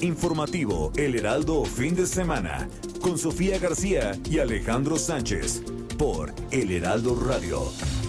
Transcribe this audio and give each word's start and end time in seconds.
Informativo 0.00 0.92
El 0.96 1.14
Heraldo 1.14 1.64
Fin 1.64 1.94
de 1.94 2.06
Semana 2.06 2.68
con 3.00 3.18
Sofía 3.18 3.58
García 3.58 4.12
y 4.28 4.38
Alejandro 4.38 4.98
Sánchez 4.98 5.62
por 5.98 6.34
El 6.50 6.70
Heraldo 6.70 7.14
Radio. 7.14 7.62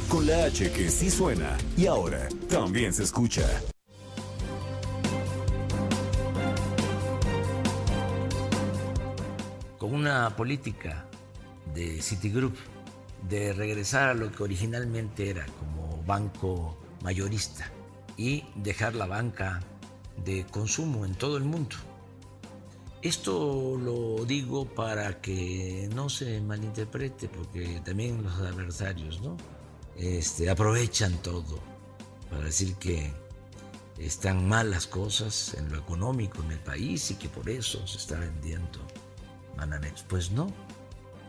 Con 0.10 0.28
la 0.28 0.46
H 0.46 0.72
que 0.72 0.90
sí 0.90 1.10
suena 1.10 1.58
y 1.78 1.86
ahora 1.86 2.28
también 2.50 2.94
se 2.94 3.04
escucha. 3.04 3.46
Con 9.78 9.94
una 9.94 10.36
política 10.36 11.06
de 11.74 12.02
Citigroup 12.02 12.56
de 13.30 13.54
regresar 13.54 14.10
a 14.10 14.14
lo 14.14 14.32
que 14.32 14.44
originalmente 14.44 15.30
era 15.30 15.46
como 15.60 16.04
banco 16.04 16.78
mayorista 17.02 17.72
y 18.18 18.44
dejar 18.56 18.96
la 18.96 19.06
banca 19.06 19.62
de 20.24 20.46
consumo 20.46 21.06
en 21.06 21.16
todo 21.16 21.38
el 21.38 21.44
mundo. 21.44 21.76
Esto 23.02 23.78
lo 23.78 24.26
digo 24.26 24.66
para 24.66 25.22
que 25.22 25.90
no 25.94 26.10
se 26.10 26.42
malinterprete, 26.42 27.30
porque 27.30 27.82
también 27.86 28.24
los 28.24 28.34
adversarios 28.34 29.22
¿no? 29.22 29.38
este, 29.96 30.50
aprovechan 30.50 31.14
todo 31.22 31.60
para 32.30 32.46
decir 32.46 32.76
que 32.76 33.14
están 33.98 34.48
mal 34.48 34.72
las 34.72 34.88
cosas 34.88 35.54
en 35.56 35.72
lo 35.72 35.78
económico 35.78 36.42
en 36.44 36.52
el 36.52 36.60
país 36.60 37.12
y 37.12 37.16
que 37.16 37.30
por 37.30 37.50
eso 37.50 37.86
se 37.88 37.98
está 37.98 38.20
vendiendo 38.20 38.80
Bananex. 39.56 40.04
Pues 40.04 40.32
no, 40.32 40.48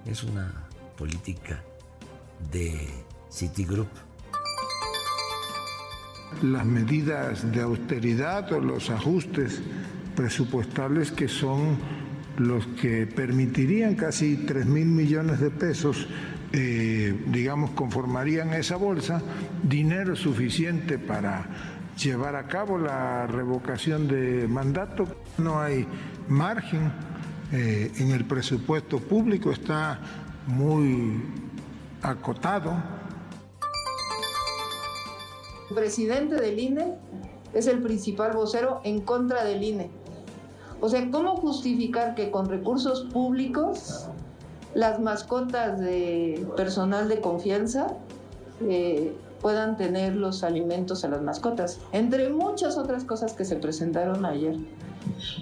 es 0.07 0.23
una 0.23 0.69
política 0.97 1.63
de 2.51 2.89
Citigroup 3.31 3.89
las 6.43 6.65
medidas 6.65 7.51
de 7.51 7.63
austeridad 7.63 8.53
o 8.53 8.61
los 8.61 8.91
ajustes 8.91 9.61
presupuestales 10.15 11.13
que 11.13 11.29
son 11.29 11.79
los 12.39 12.67
que 12.81 13.07
permitirían 13.07 13.95
casi 13.95 14.37
3 14.37 14.67
mil 14.67 14.87
millones 14.87 15.41
de 15.41 15.51
pesos, 15.51 16.07
eh, 16.53 17.25
digamos, 17.27 17.71
conformarían 17.71 18.53
esa 18.55 18.77
bolsa, 18.77 19.21
dinero 19.63 20.15
suficiente 20.15 20.99
para 20.99 21.47
llevar 21.97 22.37
a 22.37 22.47
cabo 22.47 22.79
la 22.79 23.27
revocación 23.27 24.07
de 24.07 24.47
mandato. 24.49 25.07
No 25.39 25.61
hay 25.61 25.87
margen 26.29 26.93
eh, 27.53 27.91
en 27.97 28.13
el 28.13 28.25
presupuesto 28.25 29.01
público, 29.01 29.51
está 29.51 29.99
muy 30.47 31.23
acotado 32.03 32.98
presidente 35.75 36.37
del 36.37 36.59
INE 36.59 36.95
es 37.55 37.67
el 37.67 37.83
principal 37.83 38.33
vocero 38.33 38.81
en 38.85 39.01
contra 39.01 39.45
del 39.45 39.63
INE. 39.63 39.91
O 40.81 40.89
sea, 40.89 41.11
¿cómo 41.11 41.37
justificar 41.37 42.15
que 42.15 42.31
con 42.31 42.49
recursos 42.49 43.09
públicos 43.13 44.07
las 44.75 45.01
mascotas 45.01 45.81
de 45.81 46.47
personal 46.57 47.09
de 47.09 47.21
confianza 47.21 47.89
eh, 48.63 49.17
puedan 49.41 49.77
tener 49.77 50.15
los 50.15 50.45
alimentos 50.45 51.05
a 51.05 51.09
las 51.09 51.23
mascotas? 51.23 51.81
Entre 51.93 52.29
muchas 52.29 52.79
otras 52.79 53.05
cosas 53.05 53.33
que 53.33 53.45
se 53.45 53.57
presentaron 53.57 54.25
ayer. 54.25 54.57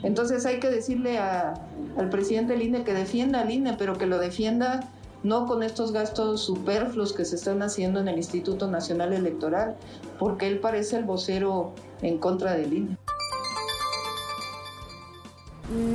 Entonces 0.03 0.47
hay 0.47 0.59
que 0.59 0.71
decirle 0.71 1.19
al 1.19 2.09
presidente 2.11 2.55
del 2.55 2.63
INE 2.63 2.85
que 2.85 2.95
defienda 2.95 3.41
al 3.41 3.51
INE, 3.51 3.75
pero 3.77 3.99
que 3.99 4.07
lo 4.07 4.19
defienda 4.19 4.89
no 5.23 5.47
con 5.47 5.63
estos 5.63 5.93
gastos 5.93 6.43
superfluos 6.43 7.13
que 7.13 7.25
se 7.25 7.37
están 7.37 7.63
haciendo 7.63 8.01
en 8.01 8.09
el 8.09 8.17
Instituto 8.17 8.69
Nacional 8.69 9.13
Electoral, 9.13 9.77
porque 10.19 10.47
él 10.47 10.61
parece 10.61 10.97
el 10.97 11.05
vocero 11.05 11.73
en 12.03 12.19
contra 12.19 12.55
del 12.55 12.73
INE. 12.73 12.97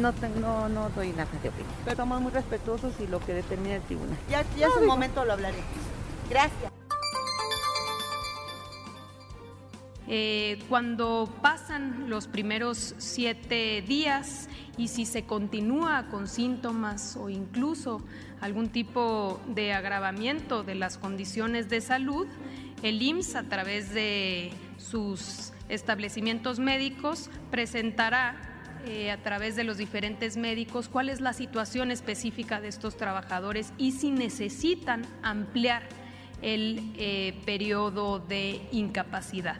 No, 0.01 0.13
no, 0.39 0.67
no 0.67 0.89
doy 0.89 1.11
nada 1.11 1.29
de 1.41 1.49
opinión. 1.49 1.73
Pero 1.83 1.91
estamos 1.91 2.21
muy 2.21 2.31
respetuosos 2.31 2.93
y 2.99 3.07
lo 3.07 3.19
que 3.19 3.33
determina 3.33 3.75
el 3.75 3.81
tribunal. 3.83 4.17
Ya, 4.29 4.43
ya 4.57 4.67
es 4.67 4.73
un 4.79 4.85
momento 4.85 5.23
lo 5.23 5.33
hablaré. 5.33 5.59
Gracias. 6.29 6.71
Eh, 10.13 10.59
cuando 10.67 11.29
pasan 11.41 12.09
los 12.09 12.27
primeros 12.27 12.95
siete 12.97 13.81
días 13.81 14.49
y 14.77 14.89
si 14.89 15.05
se 15.05 15.25
continúa 15.25 16.07
con 16.11 16.27
síntomas 16.27 17.15
o 17.15 17.29
incluso 17.29 18.01
algún 18.41 18.69
tipo 18.69 19.39
de 19.47 19.73
agravamiento 19.73 20.63
de 20.63 20.75
las 20.75 20.97
condiciones 20.97 21.69
de 21.69 21.79
salud, 21.79 22.27
el 22.83 23.01
IMSS 23.01 23.35
a 23.35 23.43
través 23.43 23.93
de 23.93 24.51
sus 24.77 25.53
establecimientos 25.69 26.59
médicos 26.59 27.29
presentará 27.51 28.35
eh, 28.85 29.11
a 29.11 29.17
través 29.17 29.55
de 29.55 29.63
los 29.63 29.77
diferentes 29.77 30.37
médicos 30.37 30.89
cuál 30.89 31.09
es 31.09 31.21
la 31.21 31.33
situación 31.33 31.91
específica 31.91 32.59
de 32.59 32.67
estos 32.67 32.97
trabajadores 32.97 33.73
y 33.77 33.91
si 33.91 34.09
necesitan 34.09 35.05
ampliar 35.21 35.83
el 36.41 36.91
eh, 36.97 37.39
periodo 37.45 38.17
de 38.17 38.59
incapacidad. 38.71 39.57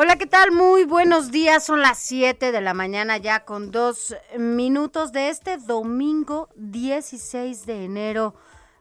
Hola, 0.00 0.14
¿qué 0.14 0.26
tal? 0.26 0.52
Muy 0.52 0.84
buenos 0.84 1.32
días. 1.32 1.64
Son 1.64 1.82
las 1.82 1.98
7 1.98 2.52
de 2.52 2.60
la 2.60 2.72
mañana 2.72 3.16
ya 3.16 3.44
con 3.44 3.72
dos 3.72 4.14
minutos 4.38 5.10
de 5.10 5.28
este 5.28 5.56
domingo 5.56 6.48
16 6.54 7.66
de 7.66 7.84
enero 7.84 8.36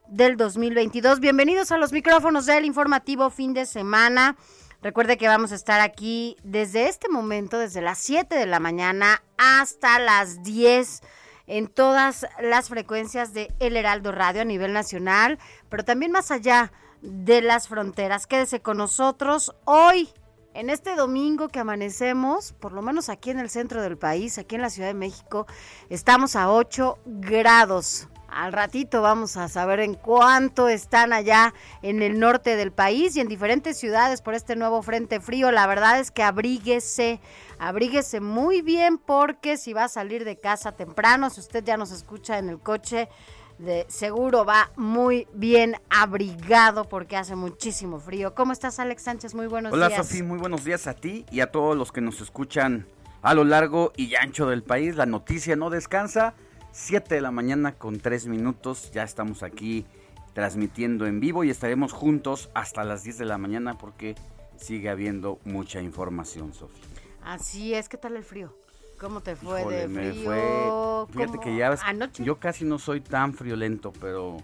del 0.08 0.38
2022. 0.38 1.20
Bienvenidos 1.20 1.72
a 1.72 1.80
los 1.80 1.92
micrófonos 1.92 2.46
del 2.46 2.66
informativo 2.66 3.32
fin 3.32 3.56
de 3.56 3.66
semana. 3.66 4.36
Recuerde 4.84 5.18
que 5.18 5.28
vamos 5.28 5.52
a 5.52 5.56
estar 5.56 5.82
aquí 5.82 6.38
desde 6.44 6.88
este 6.88 7.10
momento, 7.10 7.58
desde 7.58 7.82
las 7.82 7.98
7 7.98 8.36
de 8.36 8.46
la 8.46 8.60
mañana 8.60 9.24
hasta 9.40 9.98
las 9.98 10.44
10 10.44 11.02
en 11.48 11.68
todas 11.68 12.28
las 12.40 12.70
frecuencias 12.70 13.34
de 13.34 13.52
El 13.60 13.76
Heraldo 13.76 14.12
Radio 14.12 14.44
a 14.44 14.46
nivel 14.46 14.72
nacional, 14.72 15.40
pero 15.68 15.84
también 15.84 16.12
más 16.12 16.30
allá 16.30 16.72
de 17.02 17.42
las 17.42 17.68
fronteras. 17.68 18.28
Quédese 18.28 18.60
con 18.62 18.78
nosotros 18.78 19.56
hoy 19.66 20.12
en 20.58 20.72
este 20.72 20.96
domingo 20.96 21.50
que 21.50 21.60
amanecemos, 21.60 22.54
por 22.54 22.72
lo 22.72 22.82
menos 22.82 23.10
aquí 23.10 23.30
en 23.30 23.40
el 23.40 23.52
centro 23.52 23.84
del 23.84 23.96
país, 23.96 24.40
aquí 24.40 24.56
en 24.56 24.64
la 24.64 24.72
Ciudad 24.72 24.88
de 24.88 24.96
México, 24.96 25.46
estamos 25.92 26.36
a 26.36 26.52
8 26.52 26.98
grados. 27.06 28.08
Al 28.28 28.52
ratito 28.52 29.04
vamos 29.04 29.38
a 29.38 29.50
saber 29.50 29.82
en 29.82 29.94
cuánto 29.94 30.68
están 30.68 31.14
allá 31.14 31.54
en 31.84 32.02
el 32.02 32.20
norte 32.20 32.56
del 32.56 32.72
país 32.72 33.16
y 33.16 33.20
en 33.20 33.28
diferentes 33.28 33.78
ciudades 33.78 34.24
por 34.24 34.34
este 34.34 34.56
nuevo 34.56 34.82
frente 34.82 35.20
frío. 35.20 35.52
La 35.52 35.68
verdad 35.68 36.00
es 36.00 36.10
que 36.10 36.24
abríguese, 36.24 37.22
abríguese 37.60 38.20
muy 38.20 38.64
bien 38.64 38.98
porque 38.98 39.58
si 39.58 39.74
va 39.74 39.84
a 39.84 39.90
salir 39.90 40.26
de 40.26 40.38
casa 40.38 40.72
temprano, 40.72 41.30
si 41.30 41.40
usted 41.40 41.64
ya 41.64 41.78
nos 41.78 41.92
escucha 41.92 42.40
en 42.40 42.50
el 42.50 42.60
coche, 42.60 43.10
de 43.58 43.86
seguro 43.90 44.46
va 44.46 44.72
muy 44.76 45.28
bien 45.34 45.76
abrigado 45.90 46.86
porque 46.86 47.18
hace 47.18 47.36
muchísimo 47.36 48.00
frío. 48.00 48.36
¿Cómo 48.36 48.54
estás, 48.54 48.80
Alex 48.80 49.04
Sánchez? 49.04 49.34
Muy 49.36 49.48
buenos 49.48 49.74
días. 49.74 49.88
Hola, 49.88 49.98
Sofía, 49.98 50.24
muy 50.24 50.38
buenos 50.38 50.64
días 50.64 50.88
a 50.88 50.94
ti 50.94 51.26
y 51.32 51.40
a 51.40 51.52
todos 51.52 51.76
los 51.76 51.92
que 51.92 52.02
nos 52.02 52.22
escuchan 52.22 52.88
a 53.22 53.34
lo 53.34 53.44
largo 53.44 53.92
y 53.96 54.16
ancho 54.16 54.48
del 54.48 54.64
país. 54.64 54.96
La 54.96 55.06
noticia 55.06 55.56
no 55.56 55.70
descansa. 55.70 56.34
7 56.72 57.16
de 57.16 57.22
la 57.22 57.32
mañana 57.32 57.74
con 57.74 58.00
3 58.00 58.28
minutos. 58.28 58.92
Ya 58.94 59.04
estamos 59.04 59.42
aquí 59.42 59.86
transmitiendo 60.34 61.08
en 61.08 61.20
vivo 61.20 61.44
y 61.44 61.50
estaremos 61.50 61.94
juntos 61.94 62.52
hasta 62.54 62.84
las 62.84 63.04
10 63.04 63.18
de 63.18 63.26
la 63.26 63.40
mañana 63.40 63.78
porque 63.78 64.16
sigue 64.56 64.90
habiendo 64.90 65.40
mucha 65.46 65.82
información, 65.82 66.54
Sofía. 66.54 66.84
Así 67.24 67.74
es, 67.74 67.90
¿qué 67.90 67.98
tal 67.98 68.16
el 68.16 68.24
frío? 68.24 68.56
¿Cómo 69.00 69.22
te 69.22 69.36
fue 69.36 69.64
de 69.66 69.88
frío? 69.88 71.08
fíjate 71.12 71.40
que 71.40 71.56
ya 71.56 71.76
yo 72.20 72.40
casi 72.40 72.66
no 72.66 72.80
soy 72.80 73.02
tan 73.02 73.34
friolento, 73.34 73.94
pero 74.02 74.38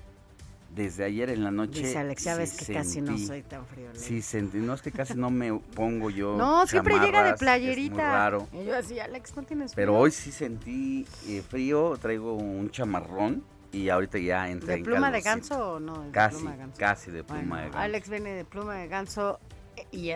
desde 0.76 1.04
ayer 1.04 1.30
en 1.30 1.44
la 1.44 1.52
noche. 1.52 1.82
Dice 1.82 1.98
Alex, 2.00 2.24
ya 2.24 2.34
sí 2.34 2.40
ves 2.40 2.58
que 2.58 2.74
casi 2.74 3.02
no 3.02 3.12
sentí- 3.14 3.28
soy 3.28 3.42
tan 3.44 3.66
friolera. 3.66 4.00
Sí, 4.00 4.22
sentí, 4.22 4.58
no 4.58 4.74
es 4.74 4.82
que 4.82 4.92
casi 4.92 5.14
no 5.16 5.30
me 5.30 5.54
pongo 5.54 6.10
yo. 6.10 6.36
No, 6.38 6.66
siempre 6.68 7.00
llega 7.00 7.24
de 7.24 7.34
playerita. 7.36 7.94
Es 7.94 7.98
muy 7.98 8.02
raro. 8.02 8.48
Y 8.54 8.66
yo 8.66 8.76
así, 8.76 9.00
Alex, 9.00 9.36
¿no 9.36 9.44
tienes 9.44 9.74
Pero 9.76 9.92
frío?" 9.94 10.00
hoy 10.02 10.12
sí 10.12 10.32
sentí 10.32 11.06
eh, 11.28 11.42
frío, 11.48 11.98
traigo 12.02 12.34
un 12.34 12.70
chamarrón 12.72 13.44
y 13.72 13.90
ahorita 13.90 14.18
ya 14.20 14.50
entré 14.50 14.68
¿De 14.74 14.78
en 14.80 14.84
pluma 14.84 15.10
de 15.12 15.22
ganso 15.22 15.74
o 15.74 15.80
no? 15.80 16.00
De 16.00 16.12
Casi, 16.12 16.36
pluma 16.38 16.52
de 16.52 16.58
ganso. 16.58 16.78
casi 16.80 17.12
de 17.12 17.24
pluma 17.24 17.42
Bueno, 17.42 17.56
de 17.58 17.64
ganso. 17.66 17.78
Alex 17.80 18.10
viene 18.10 18.30
de 18.34 18.46
pluma 18.46 18.76
de 18.76 18.88
ganso 18.88 19.40
eh, 19.78 19.88
y, 19.92 20.10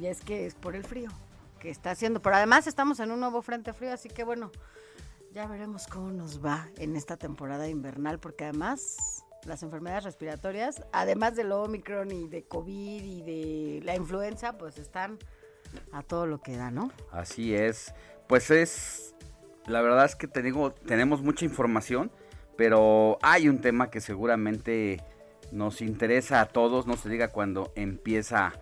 y 0.00 0.06
es 0.06 0.20
que 0.22 0.46
es 0.46 0.54
por 0.54 0.74
el 0.76 0.84
frío 0.84 1.10
que 1.60 1.70
está 1.70 1.92
haciendo. 1.92 2.20
Pero 2.20 2.34
además 2.34 2.66
estamos 2.66 2.98
en 2.98 3.12
un 3.12 3.20
nuevo 3.20 3.42
frente 3.42 3.72
frío, 3.72 3.92
así 3.92 4.08
que 4.08 4.24
bueno, 4.24 4.50
ya 5.32 5.46
veremos 5.46 5.86
cómo 5.86 6.10
nos 6.10 6.44
va 6.44 6.68
en 6.76 6.96
esta 6.96 7.16
temporada 7.16 7.68
invernal, 7.68 8.18
porque 8.18 8.44
además 8.44 9.24
las 9.44 9.62
enfermedades 9.62 10.04
respiratorias, 10.04 10.82
además 10.92 11.36
del 11.36 11.52
Omicron 11.52 12.10
y 12.10 12.28
de 12.28 12.42
COVID 12.42 13.04
y 13.04 13.22
de 13.22 13.80
la 13.84 13.94
influenza, 13.94 14.58
pues 14.58 14.78
están 14.78 15.18
a 15.92 16.02
todo 16.02 16.26
lo 16.26 16.40
que 16.40 16.56
da, 16.56 16.70
¿no? 16.70 16.90
Así 17.12 17.54
es. 17.54 17.94
Pues 18.26 18.50
es, 18.50 19.14
la 19.66 19.80
verdad 19.80 20.04
es 20.04 20.16
que 20.16 20.26
te 20.26 20.42
digo, 20.42 20.72
tenemos 20.72 21.22
mucha 21.22 21.44
información, 21.44 22.10
pero 22.56 23.18
hay 23.22 23.48
un 23.48 23.60
tema 23.60 23.90
que 23.90 24.00
seguramente 24.00 25.02
nos 25.52 25.80
interesa 25.80 26.40
a 26.40 26.46
todos, 26.46 26.86
no 26.86 26.96
se 26.96 27.08
diga 27.08 27.28
cuando 27.28 27.72
empieza 27.74 28.52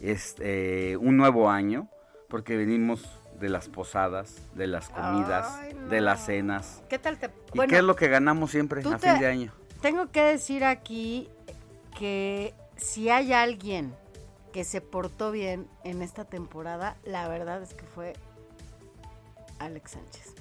este, 0.00 0.96
un 0.96 1.16
nuevo 1.16 1.48
año, 1.48 1.88
porque 2.34 2.56
venimos 2.56 3.00
de 3.38 3.48
las 3.48 3.68
posadas, 3.68 4.34
de 4.56 4.66
las 4.66 4.88
comidas, 4.88 5.54
Ay, 5.56 5.72
de 5.88 6.00
las 6.00 6.26
cenas. 6.26 6.82
¿Qué 6.88 6.98
tal 6.98 7.16
te...? 7.16 7.26
¿Y 7.26 7.56
bueno, 7.56 7.70
qué 7.70 7.76
es 7.76 7.84
lo 7.84 7.94
que 7.94 8.08
ganamos 8.08 8.50
siempre 8.50 8.80
a 8.80 8.98
te- 8.98 9.08
fin 9.08 9.20
de 9.20 9.26
año? 9.28 9.52
Tengo 9.80 10.10
que 10.10 10.20
decir 10.20 10.64
aquí 10.64 11.28
que 11.96 12.52
si 12.76 13.08
hay 13.08 13.32
alguien 13.32 13.94
que 14.52 14.64
se 14.64 14.80
portó 14.80 15.30
bien 15.30 15.68
en 15.84 16.02
esta 16.02 16.24
temporada, 16.24 16.96
la 17.04 17.28
verdad 17.28 17.62
es 17.62 17.72
que 17.72 17.84
fue 17.84 18.14
Alex 19.60 19.92
Sánchez. 19.92 20.34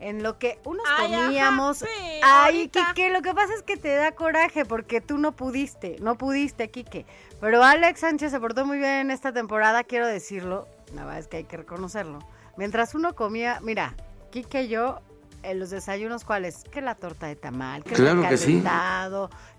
En 0.00 0.22
lo 0.22 0.38
que 0.38 0.58
unos 0.64 0.86
Ay, 0.98 1.12
ajá, 1.12 1.24
comíamos, 1.26 1.76
sí, 1.80 1.86
ay. 2.22 2.70
Quique, 2.70 3.10
lo 3.10 3.20
que 3.20 3.34
pasa 3.34 3.52
es 3.52 3.62
que 3.62 3.76
te 3.76 3.94
da 3.94 4.12
coraje 4.12 4.64
porque 4.64 5.02
tú 5.02 5.18
no 5.18 5.32
pudiste, 5.32 5.96
no 6.00 6.16
pudiste, 6.16 6.70
Quique. 6.70 7.04
Pero 7.38 7.62
Alex 7.62 8.00
Sánchez 8.00 8.30
se 8.30 8.40
portó 8.40 8.64
muy 8.64 8.78
bien 8.78 8.92
en 8.92 9.10
esta 9.10 9.34
temporada, 9.34 9.84
quiero 9.84 10.06
decirlo, 10.06 10.66
la 10.94 11.04
verdad 11.04 11.18
es 11.20 11.28
que 11.28 11.38
hay 11.38 11.44
que 11.44 11.56
reconocerlo. 11.56 12.18
Mientras 12.56 12.94
uno 12.94 13.14
comía, 13.14 13.60
mira, 13.62 13.94
Quique 14.30 14.64
y 14.64 14.68
yo, 14.68 15.00
en 15.42 15.58
los 15.60 15.70
desayunos, 15.70 16.24
¿cuáles? 16.24 16.64
Que 16.64 16.80
la 16.80 16.94
torta 16.96 17.26
de 17.28 17.36
tamal, 17.36 17.84
que 17.84 17.94
Claro 17.94 18.22
el 18.22 18.28
que 18.28 18.36
sí. 18.36 18.62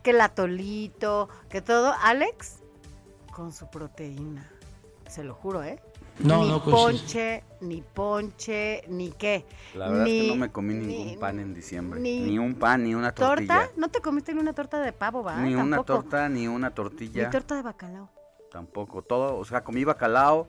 que 0.04 0.12
el 0.12 0.22
atolito, 0.22 1.30
que 1.50 1.62
todo. 1.62 1.94
Alex, 2.04 2.60
con 3.34 3.52
su 3.54 3.70
proteína, 3.70 4.50
se 5.08 5.24
lo 5.24 5.34
juro, 5.34 5.64
¿eh? 5.64 5.82
No, 6.20 6.44
ni 6.44 6.50
no, 6.50 6.62
pues, 6.62 6.76
ponche, 6.76 7.44
ni 7.62 7.82
ponche, 7.82 8.84
ni 8.90 9.10
qué. 9.12 9.46
La 9.74 9.88
verdad 9.88 10.06
es 10.06 10.14
Ni- 10.14 10.22
que 10.24 10.28
no 10.28 10.36
me 10.36 10.52
comí 10.52 10.74
ni- 10.74 10.86
ningún 10.88 11.20
pan 11.20 11.40
en 11.40 11.54
diciembre. 11.54 12.00
ni- 12.02 12.20
Ni, 12.20 12.38
un 12.38 12.56
pan, 12.56 12.84
ni 12.84 12.94
una 12.94 13.14
tortilla. 13.14 13.56
¿Torta? 13.62 13.72
¿No 13.78 13.88
te 13.88 14.02
comiste 14.02 14.34
ni 14.34 14.42
una 14.42 14.52
torta 14.54 14.82
de 14.82 14.92
pavo, 14.92 15.24
va? 15.24 15.38
Ni 15.38 15.56
una 15.56 15.82
torta, 15.84 16.28
ni 16.28 16.48
una 16.50 16.68
Ni 16.70 16.76
tortilla. 16.76 17.30
torta 17.30 17.56
de 17.56 17.62
bacalao. 17.62 18.10
Tampoco. 18.52 19.02
Todo, 19.02 19.38
o 19.38 19.46
sea, 19.46 19.64
comí 19.64 19.86
bacalao, 19.86 20.48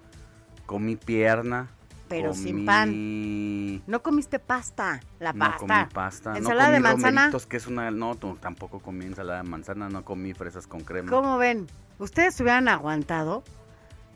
comí 0.70 0.94
pierna. 0.94 1.68
Pero 2.06 2.32
sin 2.32 2.64
pan. 2.64 3.82
No 3.88 4.02
comiste 4.04 4.38
pasta, 4.38 5.00
la 5.18 5.32
No 5.32 5.38
pasta. 5.40 5.58
comí 5.58 5.92
pasta. 5.92 6.36
Ensalada 6.36 6.68
no 6.68 6.74
de 6.74 6.78
comí 6.78 6.92
manzana. 6.92 7.20
romeritos, 7.22 7.46
que 7.46 7.56
es 7.56 7.66
una... 7.66 7.90
No, 7.90 8.14
tampoco 8.40 8.78
comí 8.78 9.04
ensalada 9.04 9.42
de 9.42 9.48
manzana, 9.48 9.88
no 9.88 10.04
comí 10.04 10.32
fresas 10.32 10.68
con 10.68 10.82
crema. 10.82 11.10
¿Cómo 11.10 11.38
ven? 11.38 11.66
¿Ustedes 11.98 12.40
hubieran 12.40 12.68
aguantado? 12.68 13.42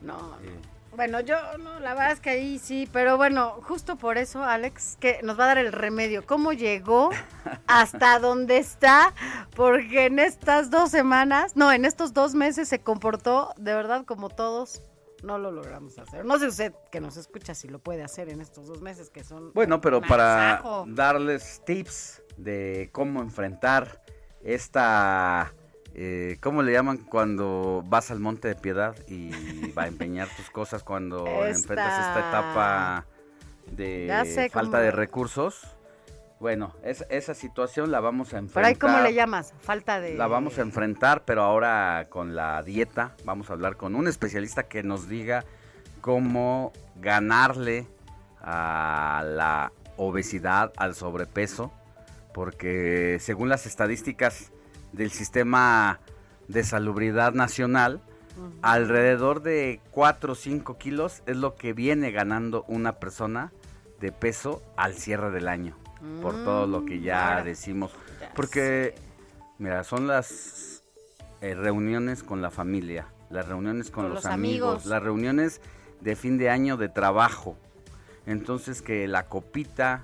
No, 0.01 0.37
Bueno, 0.95 1.19
yo 1.21 1.35
no, 1.59 1.81
la 1.81 1.95
verdad 1.95 2.13
es 2.13 2.21
que 2.21 2.31
ahí 2.31 2.61
sí, 2.61 2.89
pero 2.93 3.17
bueno, 3.17 3.57
justo 3.63 3.97
por 3.97 4.17
eso, 4.17 4.45
Alex, 4.45 4.97
que 5.01 5.19
nos 5.25 5.37
va 5.39 5.45
a 5.45 5.49
dar 5.49 5.59
el 5.59 5.73
remedio. 5.73 6.25
¿Cómo 6.25 6.53
llegó 6.53 7.11
hasta 7.67 8.21
donde 8.21 8.59
está? 8.59 9.13
Porque 9.57 10.07
en 10.07 10.21
estas 10.21 10.71
dos 10.71 10.91
semanas, 10.93 11.57
no, 11.57 11.73
en 11.73 11.85
estos 11.85 12.13
dos 12.13 12.37
meses 12.37 12.69
se 12.69 12.79
comportó 12.79 13.55
de 13.57 13.75
verdad 13.75 14.05
como 14.05 14.29
todos. 14.29 14.83
No 15.23 15.39
lo 15.39 15.51
logramos 15.51 15.99
hacer. 15.99 16.25
No 16.25 16.39
sé 16.39 16.49
usted 16.49 16.75
que 16.91 17.01
nos 17.01 17.17
escucha 17.17 17.55
si 17.55 17.69
lo 17.69 17.79
puede 17.79 18.03
hacer 18.03 18.29
en 18.29 18.41
estos 18.41 18.67
dos 18.67 18.83
meses 18.83 19.09
que 19.11 19.25
son. 19.25 19.53
Bueno, 19.55 19.81
pero 19.81 20.03
para 20.03 20.63
darles 20.87 21.63
tips 21.65 22.23
de 22.37 22.91
cómo 22.93 23.23
enfrentar 23.23 24.03
esta... 24.43 25.55
eh, 25.95 26.37
¿Cómo 26.43 26.63
le 26.63 26.73
llaman 26.73 26.99
cuando 26.99 27.83
vas 27.87 28.11
al 28.11 28.21
Monte 28.21 28.49
de 28.49 28.55
Piedad 28.57 28.95
y 29.09 29.73
va 29.73 29.85
a 29.85 29.87
empeñar 29.87 30.29
tus 30.37 30.51
cosas 30.51 30.83
cuando 30.83 31.27
enfrentas 31.47 32.09
esta 32.09 32.29
etapa 32.29 33.07
de 33.71 34.51
falta 34.53 34.81
de 34.81 34.91
recursos? 34.91 35.63
Bueno, 36.45 36.75
es- 36.83 37.07
esa 37.09 37.33
situación 37.33 37.91
la 37.91 38.01
vamos 38.01 38.35
a 38.35 38.37
enfrentar. 38.37 38.53
Por 38.53 38.65
ahí, 38.67 38.75
¿cómo 38.75 38.99
le 39.03 39.15
llamas? 39.15 39.55
Falta 39.63 39.99
de. 39.99 40.15
La 40.15 40.27
vamos 40.27 40.59
a 40.59 40.61
enfrentar, 40.61 41.25
pero 41.25 41.43
ahora 41.43 42.09
con 42.11 42.37
la 42.37 42.63
dieta. 42.63 43.17
Vamos 43.25 43.49
a 43.49 43.55
hablar 43.55 43.79
con 43.79 43.95
un 43.95 44.09
especialista 44.09 44.65
que 44.65 44.83
nos 44.83 45.09
diga 45.09 45.47
cómo 46.03 46.75
ganarle 46.97 47.87
a 48.43 49.25
la 49.27 49.73
obesidad, 49.97 50.71
al 50.77 50.95
sobrepeso, 50.95 51.73
porque 52.35 53.17
según 53.21 53.49
las 53.49 53.65
estadísticas 53.65 54.53
del 54.93 55.11
sistema 55.13 55.99
de 56.49 56.63
salubridad 56.63 57.33
nacional, 57.33 58.03
alrededor 58.61 59.41
de 59.41 59.81
4 59.93 60.33
o 60.33 60.35
5 60.37 60.77
kilos 60.77 61.23
es 61.25 61.39
lo 61.39 61.55
que 61.55 61.73
viene 61.73 62.11
ganando 62.11 62.67
una 62.69 62.97
persona 62.97 63.51
de 63.99 64.13
peso 64.13 64.63
al 64.77 64.93
cierre 64.93 65.31
del 65.31 65.49
año, 65.49 65.75
por 66.23 66.35
todo 66.45 66.67
lo 66.67 66.85
que 66.85 67.01
ya 67.01 67.43
decimos. 67.43 67.91
Porque, 68.35 68.95
mira, 69.59 69.85
son 69.85 70.07
las 70.07 70.83
eh, 71.41 71.55
reuniones 71.55 72.23
con 72.23 72.41
la 72.43 72.51
familia, 72.51 73.07
las 73.31 73.47
reuniones 73.49 73.91
con, 73.91 74.05
Con 74.05 74.15
los, 74.15 74.25
los 74.25 74.33
amigos, 74.33 74.69
amigos. 74.69 74.87
las 74.87 75.03
reuniones 75.03 75.61
de 76.01 76.17
fin 76.17 76.39
de 76.39 76.51
año 76.51 76.77
de 76.77 76.89
trabajo. 76.89 77.57
Entonces 78.27 78.81
que 78.81 79.07
la 79.07 79.27
copita, 79.27 80.03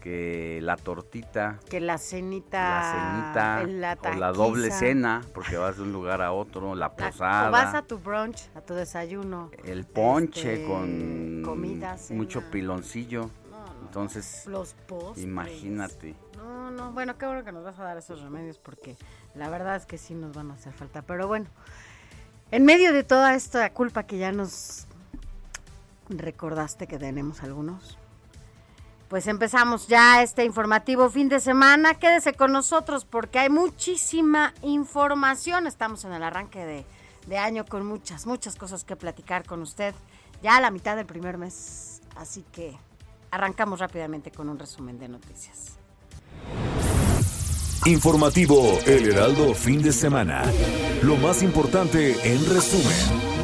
que 0.00 0.60
la 0.62 0.76
tortita, 0.78 1.58
Que 1.68 1.78
la 1.78 1.98
cenita. 1.98 2.58
la 2.70 3.62
cenita 3.62 3.62
la 3.66 3.98
o 4.10 4.14
la 4.18 4.32
doble 4.32 4.70
cena, 4.70 5.20
porque 5.34 5.58
vas 5.58 5.76
de 5.76 5.82
un 5.82 5.92
lugar 5.92 6.22
a 6.22 6.32
otro, 6.32 6.74
la 6.74 6.86
la- 6.86 6.96
posada, 6.96 7.48
o 7.50 7.52
vas 7.52 7.74
a 7.74 7.82
tu 7.82 7.98
brunch, 7.98 8.48
a 8.54 8.62
tu 8.62 8.72
desayuno. 8.72 9.50
el 9.64 9.84
ponche 9.84 10.54
este, 10.54 10.66
con 10.66 11.42
comida, 11.44 11.98
cena. 11.98 12.18
mucho 12.18 12.42
piloncillo. 12.50 13.30
Entonces, 13.90 14.46
Los 14.46 14.74
postres. 14.86 15.24
imagínate. 15.24 16.14
No, 16.36 16.70
no, 16.70 16.92
bueno, 16.92 17.18
qué 17.18 17.26
bueno 17.26 17.42
que 17.44 17.50
nos 17.50 17.64
vas 17.64 17.76
a 17.80 17.82
dar 17.82 17.96
esos 17.96 18.22
remedios 18.22 18.56
porque 18.56 18.96
la 19.34 19.48
verdad 19.50 19.74
es 19.74 19.84
que 19.84 19.98
sí 19.98 20.14
nos 20.14 20.32
van 20.32 20.52
a 20.52 20.54
hacer 20.54 20.72
falta. 20.72 21.02
Pero 21.02 21.26
bueno, 21.26 21.46
en 22.52 22.64
medio 22.64 22.92
de 22.92 23.02
toda 23.02 23.34
esta 23.34 23.68
culpa 23.72 24.04
que 24.04 24.16
ya 24.16 24.30
nos 24.30 24.86
recordaste 26.08 26.86
que 26.86 26.98
tenemos 26.98 27.42
algunos, 27.42 27.98
pues 29.08 29.26
empezamos 29.26 29.88
ya 29.88 30.22
este 30.22 30.44
informativo 30.44 31.10
fin 31.10 31.28
de 31.28 31.40
semana. 31.40 31.94
Quédese 31.94 32.34
con 32.34 32.52
nosotros 32.52 33.04
porque 33.04 33.40
hay 33.40 33.50
muchísima 33.50 34.54
información. 34.62 35.66
Estamos 35.66 36.04
en 36.04 36.12
el 36.12 36.22
arranque 36.22 36.64
de, 36.64 36.86
de 37.26 37.38
año 37.38 37.64
con 37.64 37.84
muchas, 37.84 38.24
muchas 38.24 38.54
cosas 38.54 38.84
que 38.84 38.94
platicar 38.94 39.44
con 39.44 39.62
usted. 39.62 39.96
Ya 40.44 40.58
a 40.58 40.60
la 40.60 40.70
mitad 40.70 40.94
del 40.94 41.06
primer 41.06 41.38
mes. 41.38 42.02
Así 42.16 42.44
que 42.52 42.78
arrancamos 43.30 43.80
rápidamente 43.80 44.30
con 44.30 44.48
un 44.48 44.58
resumen 44.58 44.98
de 44.98 45.08
noticias. 45.08 45.78
Informativo 47.86 48.78
El 48.86 49.10
Heraldo 49.10 49.54
fin 49.54 49.82
de 49.82 49.92
semana. 49.92 50.42
Lo 51.02 51.16
más 51.16 51.42
importante 51.42 52.12
en 52.30 52.46
resumen. 52.46 53.40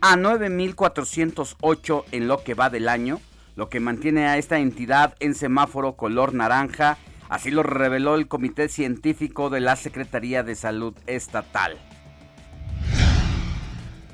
a 0.00 0.16
9.408 0.16 2.04
en 2.12 2.28
lo 2.28 2.42
que 2.42 2.54
va 2.54 2.70
del 2.70 2.88
año, 2.88 3.20
lo 3.56 3.68
que 3.68 3.80
mantiene 3.80 4.26
a 4.26 4.36
esta 4.36 4.58
entidad 4.58 5.14
en 5.20 5.34
semáforo 5.34 5.94
color 5.94 6.34
naranja, 6.34 6.98
así 7.28 7.50
lo 7.50 7.62
reveló 7.62 8.14
el 8.14 8.28
Comité 8.28 8.68
Científico 8.68 9.50
de 9.50 9.60
la 9.60 9.76
Secretaría 9.76 10.42
de 10.42 10.54
Salud 10.54 10.94
Estatal. 11.06 11.78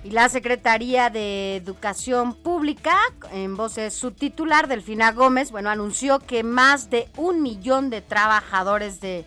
Y 0.02 0.10
la 0.10 0.28
Secretaría 0.28 1.08
de 1.08 1.56
Educación 1.56 2.34
Pública, 2.34 2.98
en 3.32 3.56
voz 3.56 3.76
de 3.76 3.90
su 3.90 4.10
titular, 4.10 4.68
Delfina 4.68 5.12
Gómez, 5.12 5.50
bueno, 5.50 5.70
anunció 5.70 6.18
que 6.18 6.42
más 6.42 6.90
de 6.90 7.08
un 7.16 7.42
millón 7.42 7.88
de 7.88 8.02
trabajadores 8.02 9.00
de 9.00 9.24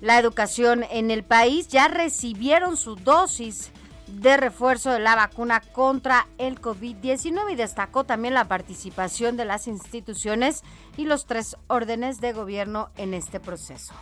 la 0.00 0.18
educación 0.18 0.84
en 0.90 1.10
el 1.10 1.24
país 1.24 1.68
ya 1.68 1.88
recibieron 1.88 2.76
su 2.78 2.96
dosis 2.96 3.70
de 4.06 4.36
refuerzo 4.36 4.90
de 4.90 5.00
la 5.00 5.14
vacuna 5.14 5.60
contra 5.60 6.26
el 6.38 6.60
COVID-19 6.60 7.52
y 7.52 7.56
destacó 7.56 8.04
también 8.04 8.34
la 8.34 8.48
participación 8.48 9.36
de 9.36 9.44
las 9.44 9.66
instituciones 9.66 10.62
y 10.96 11.04
los 11.04 11.26
tres 11.26 11.56
órdenes 11.66 12.20
de 12.20 12.32
gobierno 12.32 12.90
en 12.96 13.14
este 13.14 13.40
proceso. 13.40 13.94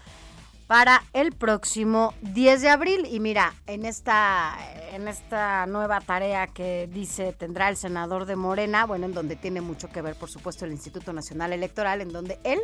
para 0.70 1.02
el 1.14 1.32
próximo 1.32 2.14
10 2.22 2.62
de 2.62 2.70
abril. 2.70 3.08
Y 3.10 3.20
mira, 3.20 3.56
en 3.66 3.86
esta, 3.86 4.56
en 4.94 5.08
esta 5.08 5.66
nueva 5.66 6.00
tarea 6.00 6.46
que 6.46 6.88
dice 6.94 7.34
tendrá 7.34 7.70
el 7.70 7.76
senador 7.76 8.28
de 8.28 8.36
Morena, 8.36 8.86
bueno, 8.86 9.08
en 9.08 9.16
donde 9.16 9.36
tiene 9.36 9.62
mucho 9.62 9.90
que 9.90 10.04
ver, 10.04 10.14
por 10.14 10.30
supuesto, 10.30 10.66
el 10.66 10.72
Instituto 10.72 11.12
Nacional 11.12 11.54
Electoral, 11.54 12.02
en 12.02 12.10
donde 12.10 12.38
él, 12.44 12.60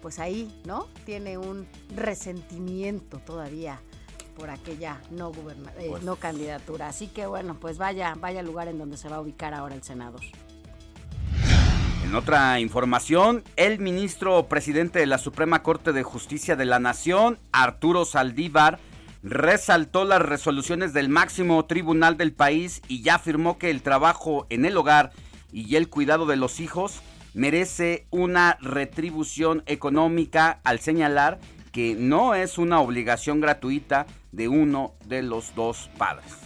pues 0.00 0.18
ahí, 0.18 0.62
¿no? 0.64 0.88
Tiene 1.04 1.36
un 1.36 1.68
resentimiento 1.94 3.18
todavía 3.18 3.82
por 4.34 4.48
aquella 4.48 5.02
no, 5.10 5.30
eh, 5.78 5.88
pues 5.90 6.02
no 6.04 6.16
candidatura. 6.16 6.88
Así 6.88 7.08
que 7.08 7.26
bueno, 7.26 7.60
pues 7.60 7.76
vaya, 7.76 8.14
vaya 8.18 8.42
lugar 8.42 8.68
en 8.68 8.78
donde 8.78 8.96
se 8.96 9.10
va 9.10 9.16
a 9.16 9.20
ubicar 9.20 9.52
ahora 9.52 9.74
el 9.74 9.82
senador. 9.82 10.22
En 12.04 12.14
otra 12.14 12.60
información, 12.60 13.44
el 13.56 13.78
ministro 13.78 14.48
presidente 14.48 14.98
de 14.98 15.06
la 15.06 15.18
Suprema 15.18 15.62
Corte 15.62 15.92
de 15.92 16.02
Justicia 16.02 16.56
de 16.56 16.64
la 16.64 16.78
Nación, 16.78 17.38
Arturo 17.52 18.04
Saldívar, 18.04 18.80
resaltó 19.22 20.04
las 20.04 20.20
resoluciones 20.20 20.92
del 20.92 21.08
máximo 21.08 21.64
tribunal 21.64 22.16
del 22.16 22.32
país 22.32 22.82
y 22.88 23.02
ya 23.02 23.14
afirmó 23.14 23.56
que 23.56 23.70
el 23.70 23.82
trabajo 23.82 24.46
en 24.50 24.64
el 24.64 24.76
hogar 24.76 25.12
y 25.52 25.76
el 25.76 25.88
cuidado 25.88 26.26
de 26.26 26.36
los 26.36 26.60
hijos 26.60 27.00
merece 27.34 28.06
una 28.10 28.58
retribución 28.60 29.62
económica 29.66 30.60
al 30.64 30.80
señalar 30.80 31.38
que 31.70 31.94
no 31.98 32.34
es 32.34 32.58
una 32.58 32.80
obligación 32.80 33.40
gratuita 33.40 34.06
de 34.32 34.48
uno 34.48 34.94
de 35.06 35.22
los 35.22 35.54
dos 35.54 35.88
padres. 35.96 36.41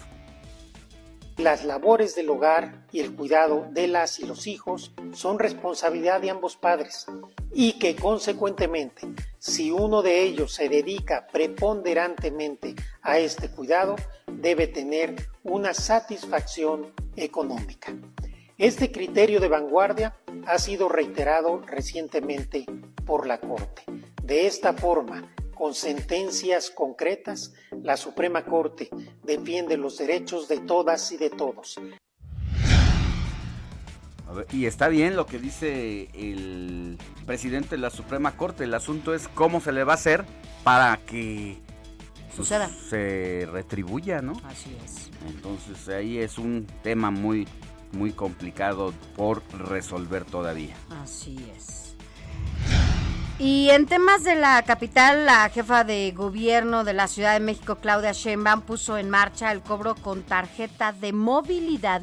Las 1.39 1.67
labores 1.67 2.15
del 2.15 2.31
hogar 2.31 2.87
y 2.93 3.01
el 3.01 3.15
cuidado 3.15 3.69
de 3.71 3.89
las 3.89 4.19
y 4.21 4.25
los 4.25 4.47
hijos 4.47 4.93
son 5.13 5.39
responsabilidad 5.39 6.23
de 6.23 6.31
ambos 6.31 6.57
padres 6.57 7.05
y 7.53 7.79
que 7.79 7.95
consecuentemente 7.95 9.07
si 9.39 9.71
uno 9.71 10.01
de 10.01 10.23
ellos 10.23 10.55
se 10.55 10.71
dedica 10.71 11.27
preponderantemente 11.27 12.75
a 13.03 13.19
este 13.19 13.51
cuidado 13.51 13.97
debe 14.27 14.67
tener 14.67 15.15
una 15.43 15.75
satisfacción 15.75 16.95
económica. 17.17 17.95
Este 18.57 18.91
criterio 18.91 19.39
de 19.39 19.49
vanguardia 19.49 20.17
ha 20.47 20.59
sido 20.59 20.89
reiterado 20.89 21.61
recientemente 21.67 22.65
por 23.05 23.27
la 23.27 23.41
Corte. 23.41 23.83
De 24.23 24.47
esta 24.47 24.73
forma, 24.73 25.36
con 25.57 25.75
sentencias 25.75 26.71
concretas, 26.71 27.55
la 27.83 27.97
Suprema 27.97 28.45
Corte 28.45 28.89
defiende 29.25 29.77
los 29.77 29.99
derechos 29.99 30.47
de 30.49 30.61
todas 30.61 31.11
y 31.11 31.17
de 31.17 31.31
todos. 31.31 31.81
y 34.53 34.67
está 34.67 34.89
bien 34.89 35.17
lo 35.17 35.25
que 35.25 35.39
dice 35.39 36.11
el 36.13 36.99
presidente 37.25 37.71
de 37.71 37.79
la 37.79 37.91
Suprema 37.91 38.37
Corte. 38.37 38.65
El 38.65 38.75
asunto 38.75 39.15
es 39.15 39.29
cómo 39.29 39.61
se 39.61 39.73
le 39.73 39.83
va 39.83 39.93
a 39.93 39.97
hacer 39.97 40.27
para 40.63 40.99
que 40.99 41.59
pues, 42.27 42.37
suceda. 42.37 42.69
se 42.69 43.49
retribuya, 43.51 44.21
¿no? 44.21 44.35
Así 44.45 44.77
es. 44.85 45.11
Entonces 45.27 45.89
ahí 45.89 46.19
es 46.19 46.37
un 46.37 46.67
tema 46.83 47.11
muy, 47.11 47.49
muy 47.93 48.13
complicado 48.13 48.93
por 49.17 49.43
resolver 49.53 50.25
todavía. 50.27 50.77
Así 51.03 51.39
es. 51.57 51.97
Y 53.39 53.69
en 53.69 53.85
temas 53.85 54.25
de 54.25 54.35
la 54.35 54.63
capital, 54.63 55.27
la 55.27 55.51
jefa 55.51 55.85
de 55.85 56.11
gobierno 56.13 56.85
de 56.85 56.95
la 56.95 57.07
Ciudad 57.07 57.35
de 57.35 57.41
México, 57.41 57.77
Claudia 57.77 58.13
Sheinbaum, 58.13 58.63
puso 58.63 58.97
en 58.97 59.11
marcha 59.11 59.53
el 59.53 59.61
cobro 59.61 59.95
con 59.95 60.23
tarjeta 60.23 60.93
de 60.93 61.13
movilidad 61.13 62.01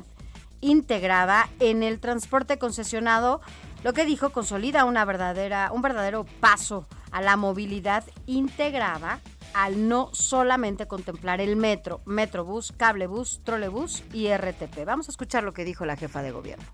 integrada 0.62 1.50
en 1.60 1.82
el 1.82 2.00
transporte 2.00 2.60
concesionado, 2.60 3.42
lo 3.84 3.94
que 3.94 4.06
dijo 4.06 4.30
consolida 4.30 4.86
una 4.86 5.06
verdadera, 5.06 5.72
un 5.74 5.82
verdadero 5.82 6.24
paso 6.40 6.86
a 7.12 7.20
la 7.20 7.36
movilidad 7.36 8.04
integrada 8.28 9.20
al 9.56 9.88
no 9.88 10.12
solamente 10.14 10.88
contemplar 10.88 11.42
el 11.42 11.56
metro, 11.56 12.02
metrobús, 12.06 12.72
cablebús, 12.78 13.42
trolebús 13.44 14.04
y 14.14 14.32
RTP. 14.32 14.86
Vamos 14.86 15.10
a 15.10 15.12
escuchar 15.12 15.44
lo 15.44 15.54
que 15.54 15.66
dijo 15.66 15.84
la 15.86 15.98
jefa 15.98 16.22
de 16.22 16.32
gobierno. 16.32 16.66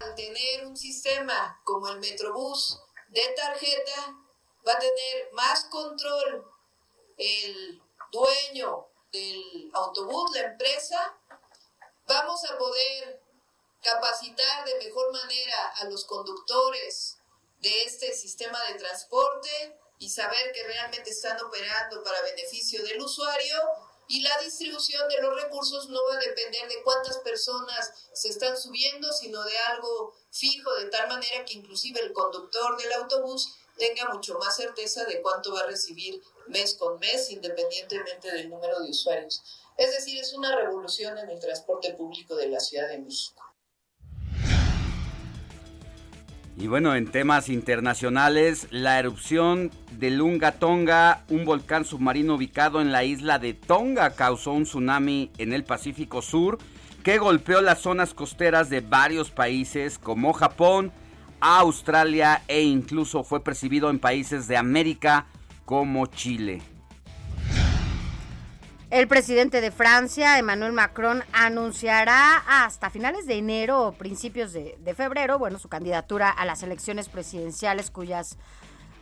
Al 0.00 0.14
tener 0.14 0.66
un 0.66 0.76
sistema 0.76 1.60
como 1.64 1.88
el 1.88 1.98
metrobús, 1.98 2.80
de 3.08 3.28
tarjeta 3.36 4.14
va 4.66 4.72
a 4.72 4.78
tener 4.78 5.32
más 5.32 5.64
control 5.64 6.50
el 7.16 7.82
dueño 8.12 8.88
del 9.12 9.70
autobús, 9.74 10.30
la 10.34 10.42
empresa. 10.42 11.16
Vamos 12.06 12.44
a 12.44 12.58
poder 12.58 13.22
capacitar 13.82 14.64
de 14.64 14.84
mejor 14.84 15.12
manera 15.12 15.68
a 15.76 15.84
los 15.84 16.04
conductores 16.04 17.18
de 17.60 17.82
este 17.82 18.12
sistema 18.12 18.58
de 18.64 18.74
transporte 18.74 19.78
y 19.98 20.08
saber 20.10 20.52
que 20.52 20.62
realmente 20.64 21.10
están 21.10 21.40
operando 21.42 22.02
para 22.04 22.22
beneficio 22.22 22.82
del 22.84 23.00
usuario 23.00 23.56
y 24.08 24.22
la 24.22 24.36
distribución 24.42 25.06
de 25.08 25.20
los 25.20 25.42
recursos 25.42 25.88
no 25.90 26.00
va 26.08 26.16
a 26.16 26.20
depender 26.20 26.66
de 26.68 26.82
cuántas 26.82 27.18
personas 27.18 28.08
se 28.14 28.30
están 28.30 28.56
subiendo, 28.56 29.12
sino 29.12 29.44
de 29.44 29.56
algo 29.70 30.14
fijo, 30.30 30.74
de 30.76 30.86
tal 30.86 31.08
manera 31.08 31.44
que 31.44 31.52
inclusive 31.52 32.00
el 32.00 32.12
conductor 32.14 32.76
del 32.78 32.92
autobús 32.94 33.54
tenga 33.76 34.08
mucho 34.12 34.38
más 34.38 34.56
certeza 34.56 35.04
de 35.04 35.20
cuánto 35.20 35.52
va 35.52 35.60
a 35.60 35.66
recibir 35.66 36.22
mes 36.48 36.74
con 36.74 36.98
mes, 36.98 37.30
independientemente 37.30 38.32
del 38.32 38.48
número 38.48 38.80
de 38.80 38.90
usuarios. 38.90 39.42
Es 39.76 39.92
decir, 39.92 40.18
es 40.18 40.32
una 40.32 40.56
revolución 40.56 41.16
en 41.18 41.28
el 41.28 41.38
transporte 41.38 41.92
público 41.92 42.34
de 42.34 42.48
la 42.48 42.60
Ciudad 42.60 42.88
de 42.88 42.98
México. 42.98 43.47
Y 46.60 46.66
bueno, 46.66 46.96
en 46.96 47.06
temas 47.06 47.50
internacionales, 47.50 48.66
la 48.72 48.98
erupción 48.98 49.70
de 49.92 50.10
Lunga 50.10 50.50
Tonga, 50.50 51.22
un 51.28 51.44
volcán 51.44 51.84
submarino 51.84 52.34
ubicado 52.34 52.80
en 52.80 52.90
la 52.90 53.04
isla 53.04 53.38
de 53.38 53.54
Tonga, 53.54 54.16
causó 54.16 54.50
un 54.50 54.64
tsunami 54.64 55.30
en 55.38 55.52
el 55.52 55.62
Pacífico 55.62 56.20
Sur 56.20 56.58
que 57.04 57.18
golpeó 57.18 57.60
las 57.60 57.78
zonas 57.78 58.12
costeras 58.12 58.70
de 58.70 58.80
varios 58.80 59.30
países 59.30 60.00
como 60.00 60.32
Japón, 60.32 60.90
Australia 61.38 62.42
e 62.48 62.62
incluso 62.62 63.22
fue 63.22 63.44
percibido 63.44 63.88
en 63.88 64.00
países 64.00 64.48
de 64.48 64.56
América 64.56 65.26
como 65.64 66.06
Chile. 66.06 66.60
El 68.90 69.06
presidente 69.06 69.60
de 69.60 69.70
Francia, 69.70 70.38
Emmanuel 70.38 70.72
Macron, 70.72 71.22
anunciará 71.34 72.38
hasta 72.48 72.88
finales 72.88 73.26
de 73.26 73.34
enero 73.34 73.86
o 73.86 73.92
principios 73.92 74.54
de, 74.54 74.94
febrero, 74.96 75.38
bueno, 75.38 75.58
su 75.58 75.68
candidatura 75.68 76.30
a 76.30 76.46
las 76.46 76.62
elecciones 76.62 77.10
presidenciales 77.10 77.90
cuyas 77.90 78.38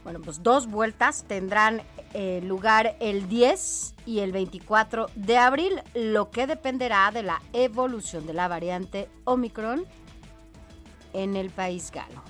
bueno, 0.03 0.21
pues 0.21 0.43
dos 0.43 0.69
vueltas 0.69 1.25
tendrán 1.27 1.83
eh, 2.15 2.41
lugar 2.43 2.97
el 3.01 3.29
10 3.29 3.95
y 4.07 4.21
el 4.21 4.33
24 4.33 5.09
de 5.15 5.37
abril, 5.37 5.81
lo 5.95 6.31
que 6.31 6.47
dependerá 6.47 7.11
de 7.13 7.23
la 7.23 7.43
evolución 7.53 8.27
de 8.27 8.33
la 8.33 8.47
variante 8.47 9.09
Omicron 9.25 9.85
en 11.13 11.35
el 11.37 11.51
país 11.51 11.93
galo. 11.93 12.23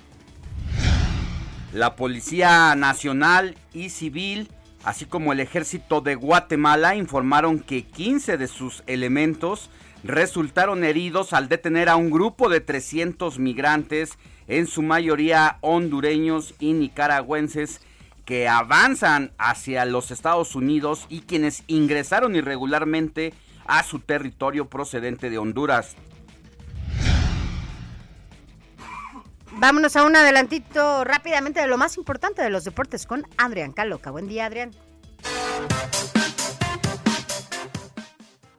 La 1.72 1.96
Policía 1.96 2.74
Nacional 2.76 3.56
y 3.74 3.90
Civil, 3.90 4.48
así 4.86 5.04
como 5.04 5.32
el 5.32 5.40
Ejército 5.40 6.00
de 6.00 6.14
Guatemala, 6.14 6.94
informaron 6.94 7.58
que 7.58 7.82
15 7.82 8.38
de 8.38 8.46
sus 8.46 8.84
elementos 8.86 9.68
resultaron 10.04 10.84
heridos 10.84 11.32
al 11.32 11.48
detener 11.48 11.88
a 11.88 11.96
un 11.96 12.08
grupo 12.08 12.48
de 12.48 12.60
300 12.60 13.40
migrantes, 13.40 14.16
en 14.46 14.68
su 14.68 14.82
mayoría 14.82 15.58
hondureños 15.60 16.54
y 16.60 16.72
nicaragüenses, 16.72 17.80
que 18.24 18.46
avanzan 18.46 19.32
hacia 19.38 19.84
los 19.86 20.12
Estados 20.12 20.54
Unidos 20.54 21.06
y 21.08 21.22
quienes 21.22 21.64
ingresaron 21.66 22.36
irregularmente 22.36 23.34
a 23.66 23.82
su 23.82 23.98
territorio 23.98 24.66
procedente 24.66 25.30
de 25.30 25.38
Honduras. 25.38 25.96
Vámonos 29.58 29.96
a 29.96 30.04
un 30.04 30.14
adelantito 30.14 31.02
rápidamente 31.04 31.60
de 31.60 31.66
lo 31.66 31.78
más 31.78 31.96
importante 31.96 32.42
de 32.42 32.50
los 32.50 32.64
deportes 32.64 33.06
con 33.06 33.26
Adrián 33.38 33.72
Caloca. 33.72 34.10
Buen 34.10 34.28
día, 34.28 34.44
Adrián. 34.44 34.72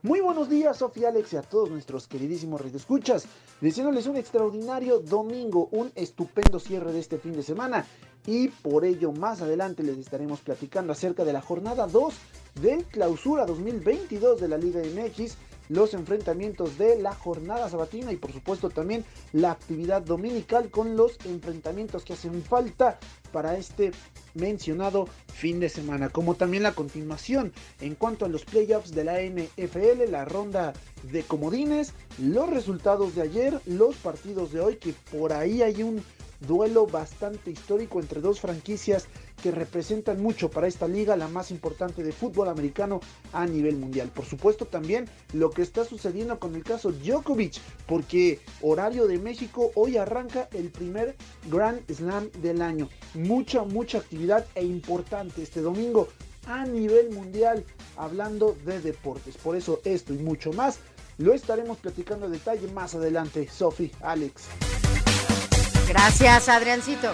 Muy 0.01 0.21
buenos 0.21 0.49
días, 0.49 0.77
Sofía 0.77 1.09
Alex 1.09 1.33
y 1.33 1.37
a 1.37 1.43
todos 1.43 1.69
nuestros 1.69 2.07
queridísimos 2.07 2.61
escuchas. 2.73 3.27
Deseándoles 3.61 4.07
un 4.07 4.15
extraordinario 4.15 4.99
domingo, 4.99 5.69
un 5.71 5.91
estupendo 5.93 6.59
cierre 6.59 6.91
de 6.91 6.99
este 6.99 7.19
fin 7.19 7.33
de 7.33 7.43
semana. 7.43 7.85
Y 8.25 8.47
por 8.47 8.83
ello, 8.83 9.11
más 9.11 9.43
adelante 9.43 9.83
les 9.83 9.99
estaremos 9.99 10.39
platicando 10.39 10.93
acerca 10.93 11.23
de 11.23 11.33
la 11.33 11.41
jornada 11.41 11.85
2 11.85 12.15
del 12.59 12.85
Clausura 12.85 13.45
2022 13.45 14.41
de 14.41 14.47
la 14.47 14.57
Liga 14.57 14.81
MX 14.81 15.37
los 15.69 15.93
enfrentamientos 15.93 16.77
de 16.77 16.99
la 17.01 17.13
jornada 17.13 17.69
sabatina 17.69 18.11
y 18.11 18.17
por 18.17 18.31
supuesto 18.31 18.69
también 18.69 19.05
la 19.33 19.51
actividad 19.51 20.01
dominical 20.01 20.69
con 20.69 20.95
los 20.95 21.17
enfrentamientos 21.25 22.03
que 22.03 22.13
hacen 22.13 22.41
falta 22.43 22.99
para 23.31 23.57
este 23.57 23.91
mencionado 24.33 25.07
fin 25.33 25.59
de 25.59 25.69
semana, 25.69 26.09
como 26.09 26.35
también 26.35 26.63
la 26.63 26.73
continuación 26.73 27.53
en 27.81 27.95
cuanto 27.95 28.25
a 28.25 28.29
los 28.29 28.45
playoffs 28.45 28.91
de 28.91 29.03
la 29.03 29.21
NFL, 29.21 30.09
la 30.09 30.25
ronda 30.25 30.73
de 31.11 31.23
comodines, 31.23 31.93
los 32.19 32.49
resultados 32.49 33.15
de 33.15 33.23
ayer, 33.23 33.59
los 33.65 33.95
partidos 33.95 34.51
de 34.51 34.61
hoy, 34.61 34.75
que 34.77 34.93
por 35.11 35.33
ahí 35.33 35.61
hay 35.61 35.83
un 35.83 36.03
duelo 36.39 36.87
bastante 36.87 37.51
histórico 37.51 37.99
entre 37.99 38.21
dos 38.21 38.39
franquicias 38.39 39.07
que 39.41 39.51
representan 39.51 40.21
mucho 40.21 40.49
para 40.49 40.67
esta 40.67 40.87
liga, 40.87 41.15
la 41.15 41.27
más 41.27 41.51
importante 41.51 42.03
de 42.03 42.11
fútbol 42.11 42.49
americano 42.49 42.99
a 43.33 43.45
nivel 43.45 43.77
mundial. 43.77 44.11
Por 44.13 44.25
supuesto 44.25 44.65
también 44.65 45.09
lo 45.33 45.49
que 45.51 45.61
está 45.61 45.85
sucediendo 45.85 46.39
con 46.39 46.55
el 46.55 46.63
caso 46.63 46.91
Djokovic, 46.91 47.59
porque 47.85 48.39
horario 48.61 49.07
de 49.07 49.19
México 49.19 49.71
hoy 49.75 49.97
arranca 49.97 50.49
el 50.53 50.69
primer 50.69 51.15
Grand 51.49 51.81
Slam 51.91 52.31
del 52.41 52.61
año. 52.61 52.89
Mucha, 53.13 53.63
mucha 53.63 53.99
actividad 53.99 54.45
e 54.55 54.63
importante 54.63 55.43
este 55.43 55.61
domingo 55.61 56.07
a 56.45 56.65
nivel 56.65 57.11
mundial 57.11 57.63
hablando 57.95 58.55
de 58.65 58.79
deportes. 58.79 59.37
Por 59.37 59.55
eso 59.55 59.81
esto 59.83 60.13
y 60.13 60.17
mucho 60.17 60.53
más 60.53 60.79
lo 61.17 61.33
estaremos 61.33 61.77
platicando 61.77 62.25
en 62.25 62.33
detalle 62.33 62.67
más 62.71 62.95
adelante. 62.95 63.47
Sofi, 63.47 63.91
Alex. 64.01 64.76
Gracias, 65.87 66.49
Adriancito. 66.49 67.13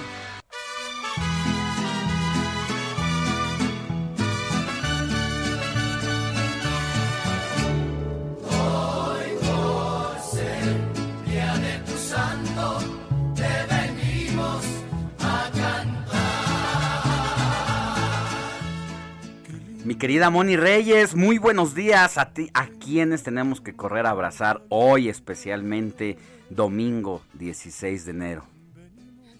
Mi 19.85 19.95
querida 19.95 20.29
Moni 20.29 20.55
Reyes, 20.55 21.13
muy 21.13 21.37
buenos 21.37 21.75
días 21.75 22.17
a 22.17 22.33
ti, 22.33 22.49
a 22.53 22.67
quienes 22.67 23.21
tenemos 23.21 23.61
que 23.61 23.75
correr 23.75 24.05
a 24.05 24.11
abrazar 24.11 24.63
hoy 24.69 25.09
especialmente 25.09 26.17
domingo 26.49 27.21
16 27.33 28.05
de 28.05 28.11
enero. 28.11 28.52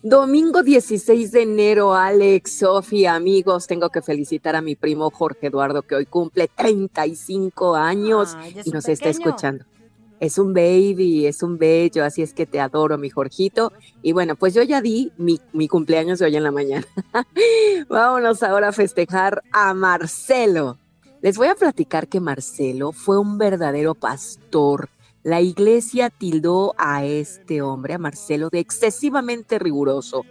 Domingo 0.03 0.63
16 0.63 1.31
de 1.31 1.43
enero, 1.43 1.95
Alex, 1.95 2.59
Sofía, 2.59 3.15
amigos, 3.15 3.67
tengo 3.67 3.89
que 3.89 4.01
felicitar 4.01 4.53
a 4.53 4.61
mi 4.61 4.75
primo 4.75 5.09
Jorge 5.09 5.47
Eduardo 5.47 5.81
que 5.81 5.95
hoy 5.95 6.05
cumple 6.05 6.49
35 6.49 7.77
años 7.77 8.35
y 8.65 8.71
nos 8.71 8.89
está 8.89 9.07
escuchando. 9.07 9.63
Es 10.19 10.37
un 10.37 10.53
baby, 10.53 11.25
es 11.25 11.41
un 11.41 11.57
bello, 11.57 12.03
así 12.03 12.21
es 12.21 12.33
que 12.33 12.45
te 12.45 12.59
adoro, 12.59 12.97
mi 12.97 13.09
Jorgito. 13.09 13.71
Y 14.01 14.11
bueno, 14.11 14.35
pues 14.35 14.53
yo 14.53 14.61
ya 14.61 14.81
di 14.81 15.13
mi, 15.15 15.39
mi 15.53 15.69
cumpleaños 15.69 16.19
de 16.19 16.25
hoy 16.25 16.35
en 16.35 16.43
la 16.43 16.51
mañana. 16.51 16.85
Vámonos 17.87 18.43
ahora 18.43 18.67
a 18.67 18.73
festejar 18.73 19.41
a 19.53 19.73
Marcelo. 19.73 20.79
Les 21.21 21.37
voy 21.37 21.47
a 21.47 21.55
platicar 21.55 22.09
que 22.09 22.19
Marcelo 22.19 22.91
fue 22.91 23.17
un 23.17 23.37
verdadero 23.37 23.95
pastor. 23.95 24.89
La 25.23 25.41
iglesia 25.41 26.09
tildó 26.09 26.75
a 26.77 27.05
este 27.05 27.62
hombre, 27.62 27.93
a 27.93 27.97
Marcelo, 27.97 28.49
de 28.49 28.59
excesivamente 28.59 29.57
riguroso. 29.57 30.23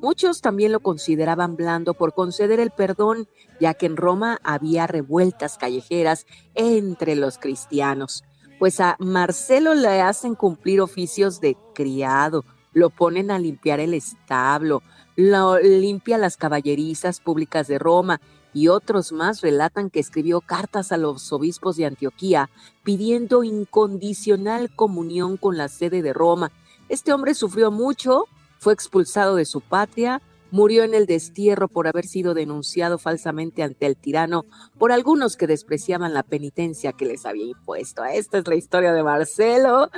Muchos 0.00 0.40
también 0.40 0.72
lo 0.72 0.80
consideraban 0.80 1.56
blando 1.56 1.94
por 1.94 2.14
conceder 2.14 2.58
el 2.60 2.70
perdón, 2.70 3.28
ya 3.60 3.74
que 3.74 3.86
en 3.86 3.96
Roma 3.96 4.40
había 4.42 4.86
revueltas 4.86 5.56
callejeras 5.58 6.26
entre 6.54 7.14
los 7.16 7.38
cristianos 7.38 8.24
pues 8.60 8.78
a 8.78 8.94
Marcelo 8.98 9.74
le 9.74 10.02
hacen 10.02 10.34
cumplir 10.34 10.82
oficios 10.82 11.40
de 11.40 11.56
criado, 11.74 12.44
lo 12.74 12.90
ponen 12.90 13.30
a 13.30 13.38
limpiar 13.38 13.80
el 13.80 13.94
establo, 13.94 14.82
lo 15.16 15.58
limpia 15.58 16.18
las 16.18 16.36
caballerizas 16.36 17.20
públicas 17.20 17.68
de 17.68 17.78
Roma 17.78 18.20
y 18.52 18.68
otros 18.68 19.12
más 19.12 19.40
relatan 19.40 19.90
que 19.90 20.00
escribió 20.00 20.40
cartas 20.40 20.92
a 20.92 20.96
los 20.96 21.32
obispos 21.32 21.76
de 21.76 21.86
Antioquía 21.86 22.50
pidiendo 22.82 23.44
incondicional 23.44 24.74
comunión 24.74 25.36
con 25.36 25.56
la 25.56 25.68
sede 25.68 26.02
de 26.02 26.12
Roma. 26.12 26.50
Este 26.88 27.12
hombre 27.12 27.34
sufrió 27.34 27.70
mucho, 27.70 28.24
fue 28.58 28.72
expulsado 28.72 29.36
de 29.36 29.44
su 29.44 29.60
patria, 29.60 30.20
murió 30.50 30.82
en 30.82 30.94
el 30.94 31.06
destierro 31.06 31.68
por 31.68 31.86
haber 31.86 32.06
sido 32.06 32.34
denunciado 32.34 32.98
falsamente 32.98 33.62
ante 33.62 33.86
el 33.86 33.96
tirano 33.96 34.44
por 34.78 34.92
algunos 34.92 35.36
que 35.36 35.46
despreciaban 35.46 36.14
la 36.14 36.22
penitencia 36.22 36.92
que 36.92 37.06
les 37.06 37.26
había 37.26 37.46
impuesto. 37.46 38.04
Esta 38.04 38.38
es 38.38 38.48
la 38.48 38.56
historia 38.56 38.92
de 38.92 39.02
Marcelo. 39.02 39.90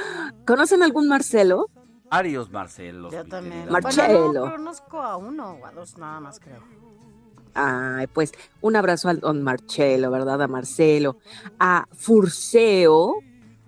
¿Conocen 0.46 0.82
algún 0.82 1.08
Marcelo? 1.08 1.68
Varios 2.10 2.50
Marcelos. 2.50 3.10
Yo 3.10 3.24
también. 3.24 3.70
Marcelo. 3.70 4.32
no 4.32 4.50
conozco 4.52 5.00
a 5.00 5.16
uno 5.16 5.52
o 5.52 5.64
a 5.64 5.72
dos 5.72 5.96
nada 5.96 6.20
más, 6.20 6.38
creo. 6.38 6.81
Ay, 7.54 8.06
pues 8.06 8.32
un 8.60 8.76
abrazo 8.76 9.08
al 9.08 9.20
don 9.20 9.42
Marcelo, 9.42 10.10
¿verdad? 10.10 10.40
A 10.42 10.48
Marcelo, 10.48 11.18
a 11.58 11.86
Furceo, 11.92 13.16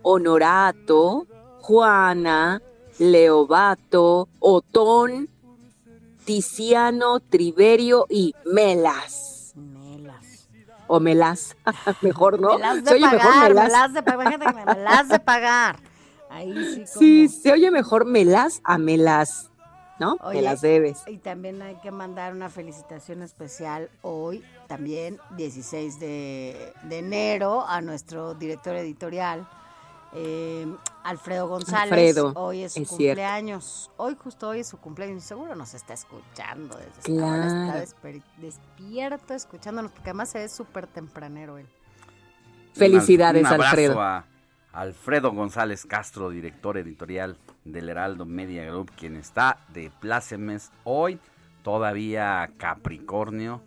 Honorato, 0.02 1.26
Juana, 1.60 2.62
Leobato, 2.98 4.28
Otón, 4.38 5.28
Tiziano, 6.24 7.20
Triverio 7.20 8.06
y 8.08 8.34
Melas. 8.46 9.52
Melas. 9.54 10.48
O 10.86 11.00
Melas, 11.00 11.56
mejor, 12.02 12.40
¿no? 12.40 12.54
Melas 12.54 12.84
de 12.84 12.90
se 12.90 12.94
oye 12.94 13.04
pagar, 13.04 13.24
mejor 13.24 13.48
Melas. 13.48 13.64
melas 13.64 13.92
de 13.94 14.02
pagar, 14.02 14.76
melas 14.76 15.08
de 15.08 15.18
pagar. 15.20 15.76
Ahí 16.30 16.52
sí, 16.52 16.74
como... 16.74 16.86
Sí, 16.86 17.28
se 17.28 17.52
oye 17.52 17.70
mejor 17.70 18.06
Melas 18.06 18.60
a 18.64 18.78
Melas, 18.78 19.50
¿no? 19.98 20.16
Oye, 20.22 20.42
las 20.42 20.60
debes. 20.60 21.02
Y 21.06 21.18
también 21.18 21.62
hay 21.62 21.76
que 21.76 21.90
mandar 21.90 22.32
una 22.32 22.48
felicitación 22.50 23.22
especial 23.22 23.90
hoy, 24.02 24.44
también 24.66 25.18
16 25.36 26.00
de, 26.00 26.72
de 26.84 26.98
enero, 26.98 27.64
a 27.66 27.80
nuestro 27.80 28.34
director 28.34 28.74
editorial, 28.76 29.48
eh, 30.16 30.66
Alfredo 31.02 31.48
González. 31.48 31.92
Alfredo, 31.92 32.32
hoy 32.36 32.62
es 32.62 32.72
su 32.74 32.82
es 32.82 32.88
cierto. 32.88 32.96
cumpleaños. 33.20 33.90
Hoy, 33.96 34.16
justo 34.22 34.48
hoy 34.48 34.60
es 34.60 34.68
su 34.68 34.78
cumpleaños. 34.78 35.24
Seguro 35.24 35.54
nos 35.56 35.74
está 35.74 35.92
escuchando 35.94 36.76
desde 36.76 36.90
esta 37.00 37.12
hora, 37.12 37.42
Claro. 37.48 37.78
Está 37.78 37.84
desper- 37.84 38.22
despierto 38.38 39.34
escuchándonos, 39.34 39.90
porque 39.90 40.10
además 40.10 40.28
se 40.30 40.38
ve 40.38 40.48
súper 40.48 40.86
tempranero 40.86 41.58
él. 41.58 41.66
Felicidades, 42.74 43.42
Un 43.42 43.46
abrazo 43.46 43.70
Alfredo. 43.70 44.00
a 44.02 44.24
Alfredo 44.72 45.32
González 45.32 45.84
Castro, 45.86 46.30
director 46.30 46.76
editorial 46.78 47.36
del 47.64 47.88
Heraldo 47.88 48.24
Media 48.26 48.64
Group, 48.66 48.90
quien 48.96 49.16
está 49.16 49.58
de 49.72 49.90
plácemes 50.00 50.70
hoy, 50.84 51.18
todavía 51.62 52.50
Capricornio, 52.58 53.62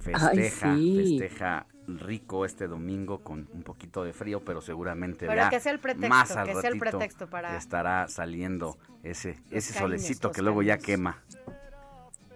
festeja, 0.00 0.74
sí. 0.74 1.18
festeja 1.18 1.66
rico 1.86 2.44
este 2.44 2.68
domingo 2.68 3.18
con 3.18 3.48
un 3.52 3.62
poquito 3.62 4.04
de 4.04 4.12
frío, 4.12 4.40
pero 4.40 4.60
seguramente 4.60 5.26
Pero 5.26 5.50
que 5.50 5.60
sea 5.60 5.72
el 5.72 5.80
pretexto, 5.80 6.08
más 6.08 6.30
al 6.36 6.46
que 6.46 6.54
sea 6.54 6.70
el 6.70 6.78
ratito 6.80 6.98
pretexto 6.98 7.26
para- 7.28 7.56
estará 7.56 8.08
saliendo 8.08 8.78
ese, 9.02 9.38
ese 9.50 9.74
solecito 9.74 10.30
que 10.30 10.42
luego 10.42 10.62
ya 10.62 10.78
quema. 10.78 11.18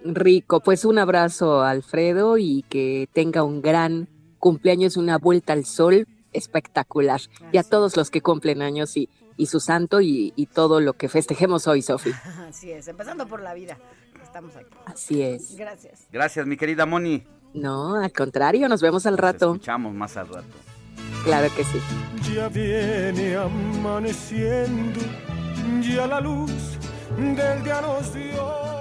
Rico, 0.05 0.61
pues 0.61 0.85
un 0.85 0.99
abrazo 0.99 1.63
Alfredo 1.63 2.39
y 2.39 2.65
que 2.69 3.09
tenga 3.13 3.43
un 3.43 3.63
gran 3.63 4.09
cumpleaños, 4.39 4.97
una 4.97 5.19
vuelta 5.19 5.53
al 5.53 5.65
sol 5.65 6.07
espectacular. 6.33 7.21
Y 7.53 7.59
a 7.59 7.63
todos 7.63 7.97
los 7.97 8.11
que 8.11 8.21
cumplen 8.21 8.63
años 8.63 8.97
y, 8.97 9.09
y 9.37 9.47
su 9.47 9.61
santo 9.61 10.01
y, 10.01 10.33
y, 10.37 10.47
todo 10.47 10.81
lo 10.81 10.95
que 10.95 11.09
festejemos 11.09 11.67
hoy, 11.67 11.83
Sofi. 11.83 12.13
Así 12.49 12.71
es, 12.71 12.89
empezando 12.89 13.27
por 13.27 13.43
la 13.43 13.55
vida. 13.55 13.79
Estamos 14.23 14.57
aquí. 14.57 14.75
Así 14.87 15.23
es. 15.23 15.57
Gracias. 15.57 16.07
Gracias, 16.13 16.47
mi 16.47 16.57
querida 16.57 16.87
Moni. 16.87 17.25
No, 17.55 17.97
al 17.97 18.13
contrario, 18.13 18.69
nos 18.69 18.83
vemos 18.83 19.07
al 19.07 19.13
Nos 19.13 19.21
rato. 19.21 19.53
Escuchamos 19.53 19.95
más 19.95 20.17
al 20.17 20.29
rato. 20.29 20.47
Claro 21.25 21.49
que 21.55 21.65
sí. 21.65 21.81
Ya 22.35 22.49
viene 22.49 23.37
amaneciendo, 23.37 25.01
ya 25.81 26.07
la 26.07 26.21
luz 26.21 26.53
del 27.17 27.65
día 27.65 27.81
nos 27.81 28.13
dio. 28.13 28.76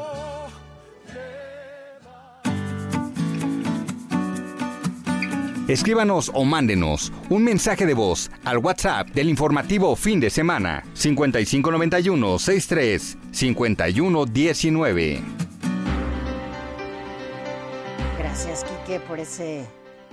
Escríbanos 5.68 6.30
o 6.36 6.46
mándenos 6.46 7.12
un 7.28 7.44
mensaje 7.44 7.88
de 7.88 7.96
voz 7.96 8.30
al 8.44 8.60
WhatsApp 8.60 9.08
del 9.08 9.30
informativo 9.30 9.96
fin 9.96 10.20
de 10.20 10.30
semana 10.30 10.84
5591 10.94 12.38
63 12.38 13.18
51 13.32 14.26
19. 14.28 15.24
Gracias, 18.20 18.64
Quique, 18.64 19.00
por 19.00 19.20
ese, 19.20 19.66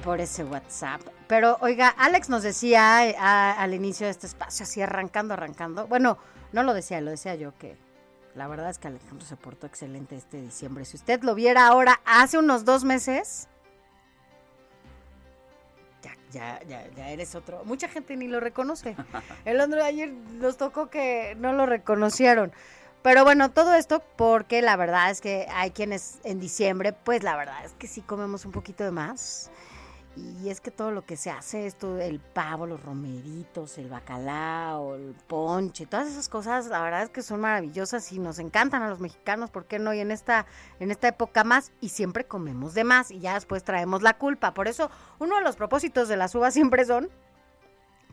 por 0.03 0.23
ese 0.23 0.43
WhatsApp. 0.45 1.03
Pero, 1.27 1.59
oiga, 1.61 1.89
Alex 1.99 2.31
nos 2.31 2.43
decía 2.43 3.07
eh, 3.07 3.15
al 3.19 3.75
inicio 3.75 4.07
de 4.07 4.13
este 4.13 4.29
espacio, 4.29 4.63
así 4.63 4.81
arrancando, 4.81 5.35
arrancando. 5.35 5.87
Bueno, 5.87 6.17
no 6.53 6.63
lo 6.63 6.73
decía, 6.73 6.99
lo 7.03 7.11
decía 7.11 7.35
yo, 7.35 7.53
que 7.59 7.77
la 8.35 8.49
verdad 8.49 8.71
es 8.71 8.79
que 8.79 8.89
Alejandro 8.89 9.27
se 9.27 9.37
portó 9.37 9.67
excelente 9.67 10.17
este 10.17 10.41
diciembre. 10.41 10.87
Si 10.87 10.97
usted 10.97 11.23
lo 11.23 11.35
viera 11.35 11.67
ahora, 11.67 12.01
hace 12.07 12.39
unos 12.39 12.65
dos 12.65 12.85
meses, 12.85 13.51
ya, 16.03 16.17
ya, 16.33 16.61
ya, 16.69 16.89
ya 16.97 17.11
eres 17.11 17.35
otro. 17.35 17.65
Mucha 17.65 17.89
gente 17.89 18.17
ni 18.17 18.29
lo 18.29 18.41
reconoce. 18.41 18.97
El 19.45 19.61
otro 19.61 19.83
ayer 19.83 20.11
nos 20.11 20.57
tocó 20.57 20.91
que 20.91 21.37
no 21.39 21.53
lo 21.53 21.67
reconocieron. 21.67 22.53
Pero 23.03 23.25
bueno, 23.25 23.51
todo 23.51 23.75
esto 23.75 24.03
porque 24.17 24.63
la 24.63 24.77
verdad 24.77 25.11
es 25.11 25.21
que 25.21 25.47
hay 25.53 25.73
quienes 25.73 26.21
en 26.23 26.39
diciembre, 26.39 26.93
pues 26.93 27.23
la 27.25 27.37
verdad 27.37 27.65
es 27.65 27.73
que 27.73 27.89
sí 27.89 28.01
comemos 28.01 28.45
un 28.45 28.53
poquito 28.53 28.85
de 28.85 28.93
más. 28.93 29.51
Y 30.15 30.51
es 30.51 30.61
que 30.61 30.71
todo 30.71 30.91
lo 30.91 31.07
que 31.07 31.17
se 31.17 31.31
hace, 31.31 31.67
esto, 31.67 31.99
el 31.99 32.21
pavo, 32.21 32.67
los 32.67 32.83
romeritos, 32.83 33.79
el 33.79 33.89
bacalao, 33.89 34.95
el 34.95 35.15
ponche, 35.27 35.87
todas 35.87 36.09
esas 36.09 36.29
cosas, 36.29 36.67
la 36.67 36.83
verdad 36.83 37.05
es 37.05 37.09
que 37.09 37.23
son 37.23 37.41
maravillosas 37.41 38.13
y 38.13 38.19
nos 38.19 38.39
encantan 38.39 38.83
a 38.83 38.91
los 38.91 39.01
mexicanos, 39.01 39.51
¿por 39.51 39.65
qué 39.65 39.79
no? 39.79 39.95
Y 39.95 40.01
en 40.01 40.11
esta, 40.11 40.45
en 40.81 40.91
esta 40.91 41.09
época 41.09 41.45
más, 41.45 41.73
y 41.81 41.89
siempre 41.89 42.25
comemos 42.25 42.75
de 42.75 42.85
más, 42.85 43.11
y 43.11 43.21
ya 43.21 43.35
después 43.35 43.65
traemos 43.65 44.03
la 44.03 44.19
culpa. 44.19 44.53
Por 44.53 44.69
eso, 44.69 44.91
uno 45.19 45.37
de 45.37 45.43
los 45.43 45.57
propósitos 45.57 46.09
de 46.09 46.19
las 46.19 46.35
uvas 46.35 46.53
siempre 46.53 46.85
son 46.85 47.09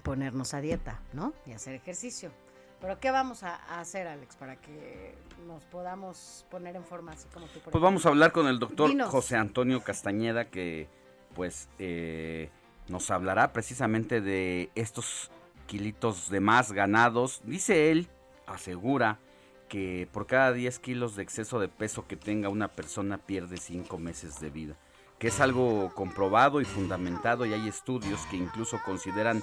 ponernos 0.02 0.54
a 0.54 0.62
dieta, 0.62 1.02
¿no? 1.12 1.34
Y 1.46 1.52
hacer 1.52 1.76
ejercicio. 1.76 2.32
Pero 2.80 2.98
¿qué 3.00 3.12
vamos 3.12 3.44
a, 3.44 3.56
hacer, 3.80 4.08
Alex, 4.08 4.38
para 4.38 4.56
que 4.56 5.18
nos 5.46 5.66
podamos 5.66 6.46
poner 6.50 6.78
en 6.78 6.86
forma 6.86 7.12
así 7.12 7.28
como 7.34 7.46
tú? 7.48 7.60
por 7.60 7.72
Pues 7.72 7.82
vamos 7.82 8.06
a 8.06 8.10
hablar 8.10 8.32
con 8.32 8.48
el 8.48 8.58
doctor 8.58 8.90
Dinos. 8.90 9.10
José 9.10 9.36
Antonio 9.36 9.84
Castañeda, 9.84 10.46
que 10.46 10.88
pues 11.36 11.70
eh, 11.80 12.50
nos 12.88 13.12
hablará 13.12 13.54
precisamente 13.54 14.22
de 14.22 14.70
estos 14.76 15.32
kilitos 15.68 16.30
de 16.30 16.40
más 16.40 16.72
ganados. 16.72 17.42
Dice 17.44 17.92
él, 17.92 18.08
asegura 18.48 19.20
que 19.68 20.08
por 20.12 20.26
cada 20.26 20.52
10 20.52 20.80
kilos 20.80 21.16
de 21.16 21.24
exceso 21.24 21.60
de 21.60 21.68
peso 21.70 22.08
que 22.08 22.18
tenga 22.18 22.50
una 22.50 22.68
persona 22.68 23.20
pierde 23.20 23.58
5 23.58 23.98
meses 23.98 24.40
de 24.40 24.50
vida. 24.50 24.76
Que 25.20 25.28
es 25.28 25.40
algo 25.40 25.94
comprobado 25.94 26.62
y 26.62 26.66
fundamentado 26.66 27.46
y 27.46 27.54
hay 27.54 27.68
estudios 27.68 28.26
que 28.32 28.38
incluso 28.38 28.80
consideran 28.84 29.42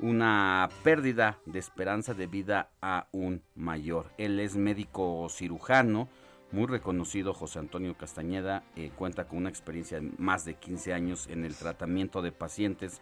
una 0.00 0.68
pérdida 0.82 1.38
de 1.46 1.58
esperanza 1.58 2.14
de 2.14 2.26
vida 2.26 2.70
aún 2.80 3.42
mayor. 3.54 4.10
Él 4.18 4.38
es 4.40 4.56
médico 4.56 5.28
cirujano, 5.30 6.08
muy 6.52 6.66
reconocido 6.66 7.34
José 7.34 7.58
Antonio 7.58 7.96
Castañeda, 7.96 8.62
eh, 8.76 8.90
cuenta 8.96 9.26
con 9.26 9.38
una 9.38 9.48
experiencia 9.48 10.00
de 10.00 10.10
más 10.18 10.44
de 10.44 10.54
15 10.54 10.92
años 10.92 11.26
en 11.28 11.44
el 11.44 11.54
tratamiento 11.54 12.22
de 12.22 12.32
pacientes 12.32 13.00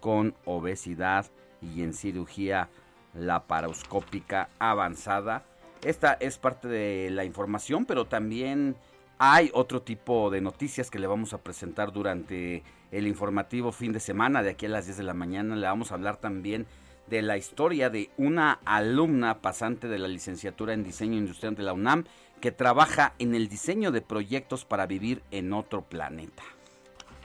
con 0.00 0.34
obesidad 0.44 1.26
y 1.62 1.82
en 1.82 1.94
cirugía 1.94 2.68
laparoscópica 3.14 4.50
avanzada. 4.58 5.44
Esta 5.82 6.14
es 6.14 6.38
parte 6.38 6.68
de 6.68 7.10
la 7.10 7.24
información, 7.24 7.86
pero 7.86 8.06
también 8.06 8.76
hay 9.18 9.50
otro 9.54 9.82
tipo 9.82 10.30
de 10.30 10.40
noticias 10.40 10.90
que 10.90 10.98
le 10.98 11.06
vamos 11.06 11.32
a 11.32 11.38
presentar 11.38 11.92
durante 11.92 12.62
el 12.90 13.06
informativo 13.06 13.72
fin 13.72 13.92
de 13.92 14.00
semana, 14.00 14.42
de 14.42 14.50
aquí 14.50 14.66
a 14.66 14.70
las 14.70 14.86
10 14.86 14.98
de 14.98 15.04
la 15.04 15.14
mañana. 15.14 15.56
Le 15.56 15.66
vamos 15.66 15.90
a 15.90 15.94
hablar 15.94 16.16
también 16.18 16.66
de 17.06 17.22
la 17.22 17.36
historia 17.36 17.90
de 17.90 18.10
una 18.16 18.60
alumna 18.64 19.40
pasante 19.40 19.88
de 19.88 19.98
la 19.98 20.08
licenciatura 20.08 20.72
en 20.72 20.84
diseño 20.84 21.18
industrial 21.18 21.54
de 21.54 21.62
la 21.62 21.72
UNAM 21.72 22.04
que 22.44 22.52
trabaja 22.52 23.14
en 23.18 23.34
el 23.34 23.48
diseño 23.48 23.90
de 23.90 24.02
proyectos 24.02 24.66
para 24.66 24.84
vivir 24.84 25.22
en 25.30 25.54
otro 25.54 25.80
planeta. 25.80 26.42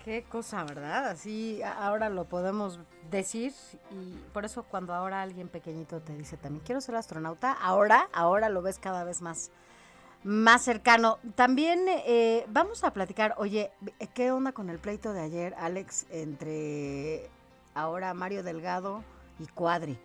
Qué 0.06 0.24
cosa, 0.24 0.64
¿verdad? 0.64 1.10
Así 1.10 1.60
ahora 1.62 2.08
lo 2.08 2.24
podemos 2.24 2.80
decir 3.12 3.52
y 3.92 4.14
por 4.32 4.46
eso 4.46 4.64
cuando 4.64 4.94
ahora 4.94 5.22
alguien 5.22 5.50
pequeñito 5.50 6.00
te 6.00 6.16
dice 6.16 6.38
también 6.38 6.64
quiero 6.66 6.80
ser 6.80 6.96
astronauta, 6.96 7.52
ahora, 7.52 8.08
ahora 8.14 8.48
lo 8.48 8.62
ves 8.62 8.80
cada 8.80 9.04
vez 9.04 9.22
más, 9.22 9.52
más 10.24 10.62
cercano. 10.62 11.20
También 11.36 11.84
eh, 11.90 12.46
vamos 12.48 12.86
a 12.86 12.94
platicar, 12.94 13.36
oye, 13.40 13.72
¿qué 14.14 14.32
onda 14.32 14.54
con 14.54 14.70
el 14.70 14.80
pleito 14.80 15.12
de 15.12 15.20
ayer, 15.20 15.54
Alex, 15.58 16.06
entre 16.12 17.30
ahora 17.74 18.14
Mario 18.14 18.42
Delgado 18.42 19.04
y 19.38 19.48
Cuadri? 19.48 20.00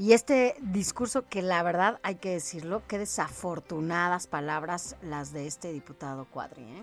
Y 0.00 0.14
este 0.14 0.56
discurso 0.62 1.26
que 1.28 1.42
la 1.42 1.62
verdad 1.62 2.00
hay 2.02 2.14
que 2.14 2.30
decirlo, 2.30 2.80
qué 2.88 2.96
desafortunadas 2.96 4.28
palabras 4.28 4.96
las 5.02 5.34
de 5.34 5.46
este 5.46 5.74
diputado 5.74 6.24
Cuadri, 6.24 6.62
¿eh? 6.62 6.82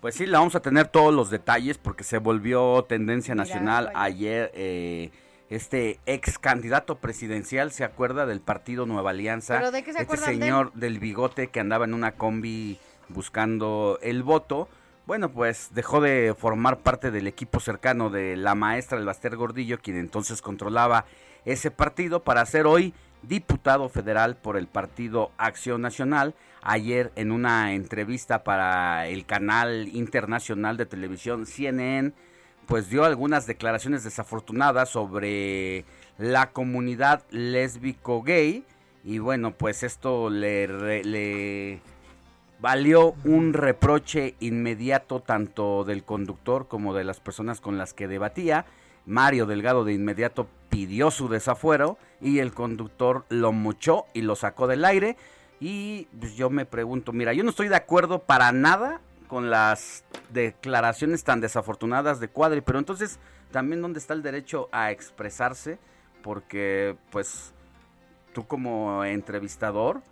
Pues 0.00 0.16
sí, 0.16 0.26
la 0.26 0.40
vamos 0.40 0.56
a 0.56 0.60
tener 0.60 0.88
todos 0.88 1.14
los 1.14 1.30
detalles 1.30 1.78
porque 1.78 2.02
se 2.02 2.18
volvió 2.18 2.82
tendencia 2.88 3.36
nacional 3.36 3.92
ayer. 3.94 4.50
eh, 4.54 5.12
este 5.50 6.00
ex 6.04 6.36
candidato 6.40 6.96
presidencial 6.96 7.70
se 7.70 7.84
acuerda 7.84 8.26
del 8.26 8.40
partido 8.40 8.86
Nueva 8.86 9.10
Alianza. 9.10 9.58
¿Pero 9.58 9.70
de 9.70 9.84
qué 9.84 9.92
se 9.92 10.02
este 10.02 10.16
de 10.16 10.22
señor 10.24 10.72
del 10.72 10.98
bigote 10.98 11.46
que 11.46 11.60
andaba 11.60 11.84
en 11.84 11.94
una 11.94 12.16
combi 12.16 12.80
buscando 13.08 14.00
el 14.02 14.24
voto. 14.24 14.68
Bueno, 15.06 15.30
pues 15.30 15.68
dejó 15.74 16.00
de 16.00 16.34
formar 16.36 16.78
parte 16.78 17.12
del 17.12 17.28
equipo 17.28 17.60
cercano 17.60 18.10
de 18.10 18.34
la 18.34 18.56
maestra 18.56 18.98
del 18.98 19.06
Baster 19.06 19.36
Gordillo, 19.36 19.78
quien 19.80 19.96
entonces 19.96 20.42
controlaba 20.42 21.04
ese 21.44 21.70
partido, 21.70 22.22
para 22.22 22.44
ser 22.46 22.66
hoy 22.66 22.94
diputado 23.22 23.88
federal 23.88 24.36
por 24.36 24.56
el 24.56 24.66
partido 24.66 25.30
Acción 25.38 25.80
Nacional. 25.80 26.34
Ayer 26.62 27.12
en 27.16 27.32
una 27.32 27.72
entrevista 27.74 28.44
para 28.44 29.08
el 29.08 29.26
canal 29.26 29.88
internacional 29.88 30.76
de 30.76 30.86
televisión 30.86 31.46
CNN, 31.46 32.12
pues 32.66 32.88
dio 32.88 33.04
algunas 33.04 33.46
declaraciones 33.46 34.04
desafortunadas 34.04 34.88
sobre 34.88 35.84
la 36.18 36.50
comunidad 36.50 37.24
lésbico 37.30 38.22
gay 38.22 38.64
y 39.04 39.18
bueno, 39.18 39.52
pues 39.52 39.82
esto 39.82 40.30
le, 40.30 41.02
le 41.02 41.80
valió 42.60 43.14
un 43.24 43.52
reproche 43.52 44.36
inmediato 44.38 45.20
tanto 45.20 45.82
del 45.82 46.04
conductor 46.04 46.68
como 46.68 46.94
de 46.94 47.02
las 47.02 47.18
personas 47.18 47.60
con 47.60 47.76
las 47.76 47.92
que 47.92 48.06
debatía. 48.06 48.64
Mario 49.06 49.46
Delgado 49.46 49.84
de 49.84 49.92
inmediato 49.92 50.46
pidió 50.68 51.10
su 51.10 51.28
desafuero 51.28 51.98
y 52.20 52.38
el 52.38 52.52
conductor 52.52 53.24
lo 53.28 53.52
mochó 53.52 54.06
y 54.14 54.22
lo 54.22 54.36
sacó 54.36 54.66
del 54.66 54.84
aire. 54.84 55.16
Y 55.60 56.08
pues, 56.18 56.34
yo 56.34 56.50
me 56.50 56.64
pregunto, 56.64 57.12
mira, 57.12 57.32
yo 57.32 57.44
no 57.44 57.50
estoy 57.50 57.68
de 57.68 57.76
acuerdo 57.76 58.20
para 58.20 58.52
nada 58.52 59.00
con 59.28 59.50
las 59.50 60.04
declaraciones 60.32 61.24
tan 61.24 61.40
desafortunadas 61.40 62.20
de 62.20 62.28
Cuadri, 62.28 62.60
pero 62.60 62.78
entonces 62.78 63.18
también 63.50 63.80
dónde 63.80 63.98
está 63.98 64.14
el 64.14 64.22
derecho 64.22 64.68
a 64.72 64.90
expresarse, 64.90 65.78
porque 66.22 66.96
pues 67.10 67.52
tú 68.32 68.46
como 68.46 69.04
entrevistador 69.04 70.02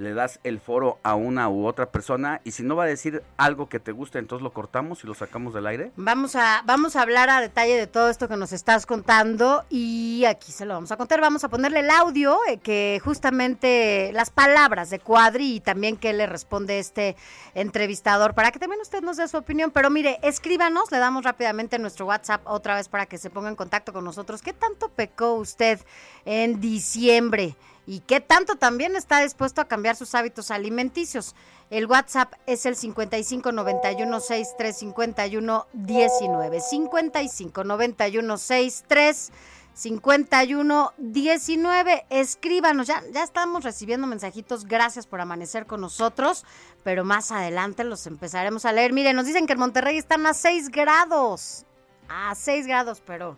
le 0.00 0.14
das 0.14 0.40
el 0.44 0.60
foro 0.60 0.98
a 1.02 1.14
una 1.14 1.50
u 1.50 1.66
otra 1.66 1.90
persona 1.90 2.40
y 2.42 2.52
si 2.52 2.62
no 2.62 2.74
va 2.74 2.84
a 2.84 2.86
decir 2.86 3.22
algo 3.36 3.68
que 3.68 3.78
te 3.78 3.92
guste, 3.92 4.18
entonces 4.18 4.42
lo 4.42 4.52
cortamos 4.52 5.04
y 5.04 5.06
lo 5.06 5.14
sacamos 5.14 5.52
del 5.52 5.66
aire. 5.66 5.92
Vamos 5.96 6.36
a, 6.36 6.62
vamos 6.64 6.96
a 6.96 7.02
hablar 7.02 7.28
a 7.28 7.40
detalle 7.40 7.76
de 7.76 7.86
todo 7.86 8.08
esto 8.08 8.26
que 8.26 8.36
nos 8.36 8.52
estás 8.52 8.86
contando 8.86 9.64
y 9.68 10.24
aquí 10.24 10.52
se 10.52 10.64
lo 10.64 10.74
vamos 10.74 10.90
a 10.90 10.96
contar. 10.96 11.20
Vamos 11.20 11.44
a 11.44 11.50
ponerle 11.50 11.80
el 11.80 11.90
audio, 11.90 12.38
eh, 12.48 12.56
que 12.56 12.98
justamente 13.04 14.10
las 14.14 14.30
palabras 14.30 14.88
de 14.88 15.00
Cuadri 15.00 15.56
y 15.56 15.60
también 15.60 15.98
que 15.98 16.14
le 16.14 16.26
responde 16.26 16.78
este 16.78 17.14
entrevistador 17.54 18.34
para 18.34 18.52
que 18.52 18.58
también 18.58 18.80
usted 18.80 19.02
nos 19.02 19.18
dé 19.18 19.28
su 19.28 19.36
opinión. 19.36 19.70
Pero 19.70 19.90
mire, 19.90 20.18
escríbanos, 20.22 20.90
le 20.90 20.98
damos 20.98 21.24
rápidamente 21.24 21.78
nuestro 21.78 22.06
WhatsApp 22.06 22.40
otra 22.46 22.74
vez 22.74 22.88
para 22.88 23.04
que 23.04 23.18
se 23.18 23.28
ponga 23.28 23.50
en 23.50 23.56
contacto 23.56 23.92
con 23.92 24.04
nosotros. 24.04 24.40
¿Qué 24.40 24.54
tanto 24.54 24.88
pecó 24.88 25.34
usted 25.34 25.78
en 26.24 26.58
diciembre? 26.58 27.54
Y 27.90 27.98
qué 27.98 28.20
tanto 28.20 28.54
también 28.54 28.94
está 28.94 29.18
dispuesto 29.18 29.60
a 29.60 29.64
cambiar 29.64 29.96
sus 29.96 30.14
hábitos 30.14 30.52
alimenticios. 30.52 31.34
El 31.70 31.86
WhatsApp 31.86 32.34
es 32.46 32.64
el 32.64 32.76
55 32.76 33.50
91 33.50 34.20
63 34.20 34.78
51 34.78 35.66
19. 35.72 36.60
55 36.60 37.64
91 37.64 38.38
63 38.38 39.32
51 39.74 40.92
19. 40.98 42.06
Escríbanos, 42.10 42.86
ya, 42.86 43.02
ya 43.12 43.24
estamos 43.24 43.64
recibiendo 43.64 44.06
mensajitos. 44.06 44.66
Gracias 44.66 45.08
por 45.08 45.20
amanecer 45.20 45.66
con 45.66 45.80
nosotros, 45.80 46.44
pero 46.84 47.04
más 47.04 47.32
adelante 47.32 47.82
los 47.82 48.06
empezaremos 48.06 48.66
a 48.66 48.72
leer. 48.72 48.92
Miren, 48.92 49.16
nos 49.16 49.26
dicen 49.26 49.48
que 49.48 49.54
en 49.54 49.58
Monterrey 49.58 49.98
están 49.98 50.24
a 50.26 50.34
6 50.34 50.68
grados. 50.68 51.66
A 52.08 52.36
6 52.36 52.68
grados, 52.68 53.02
pero 53.04 53.36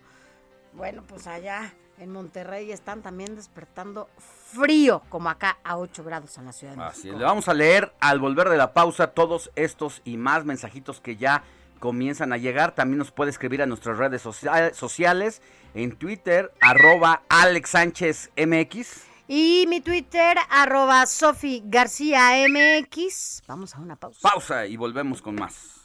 bueno, 0.74 1.02
pues 1.08 1.26
allá 1.26 1.74
en 1.98 2.10
Monterrey 2.12 2.72
están 2.72 3.02
también 3.02 3.36
despertando 3.36 4.08
frío, 4.52 5.02
como 5.08 5.28
acá 5.30 5.58
a 5.64 5.76
8 5.78 6.02
grados 6.04 6.36
en 6.38 6.46
la 6.46 6.52
Ciudad 6.52 6.74
de 6.76 6.82
Así 6.82 6.98
México. 6.98 7.14
es, 7.14 7.18
le 7.20 7.24
vamos 7.24 7.48
a 7.48 7.54
leer 7.54 7.92
al 8.00 8.18
volver 8.18 8.48
de 8.48 8.56
la 8.56 8.72
pausa 8.72 9.08
todos 9.08 9.50
estos 9.56 10.02
y 10.04 10.16
más 10.16 10.44
mensajitos 10.44 11.00
que 11.00 11.16
ya 11.16 11.42
comienzan 11.78 12.32
a 12.32 12.36
llegar. 12.36 12.74
También 12.74 12.98
nos 12.98 13.10
puede 13.10 13.30
escribir 13.30 13.62
a 13.62 13.66
nuestras 13.66 13.98
redes 13.98 14.22
socia- 14.22 14.72
sociales, 14.74 15.42
en 15.74 15.96
Twitter, 15.96 16.52
arroba 16.60 17.22
Alex 17.28 17.70
Sánchez 17.70 18.30
MX. 18.36 19.04
Y 19.28 19.66
mi 19.68 19.80
Twitter, 19.80 20.36
arroba 20.50 21.06
Sofi 21.06 21.62
García 21.64 22.32
MX. 22.48 23.42
Vamos 23.46 23.74
a 23.74 23.78
una 23.80 23.96
pausa. 23.96 24.18
Pausa 24.20 24.66
y 24.66 24.76
volvemos 24.76 25.22
con 25.22 25.36
más. 25.36 25.81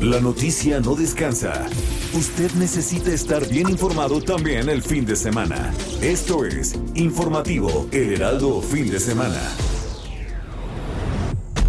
La 0.00 0.20
noticia 0.20 0.78
no 0.78 0.94
descansa. 0.94 1.66
Usted 2.14 2.52
necesita 2.52 3.10
estar 3.10 3.48
bien 3.48 3.68
informado 3.68 4.20
también 4.20 4.68
el 4.68 4.80
fin 4.80 5.04
de 5.04 5.16
semana. 5.16 5.72
Esto 6.00 6.44
es 6.44 6.78
Informativo 6.94 7.88
El 7.90 8.14
Heraldo 8.14 8.62
Fin 8.62 8.90
de 8.90 9.00
Semana. 9.00 9.40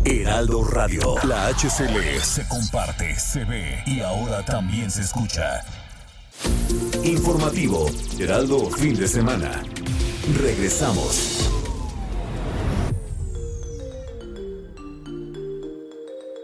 Heraldo 0.06 0.64
Radio. 0.64 1.16
La 1.24 1.48
HCL 1.48 2.22
se 2.22 2.48
comparte, 2.48 3.20
se 3.20 3.46
ve 3.46 3.84
y 3.88 4.02
ahora 4.02 4.46
también 4.46 4.92
se 4.92 5.02
escucha. 5.02 5.66
Informativo 7.04 7.90
Heraldo 8.20 8.70
Fin 8.70 8.96
de 8.96 9.08
Semana. 9.08 9.64
Regresamos. 10.40 11.59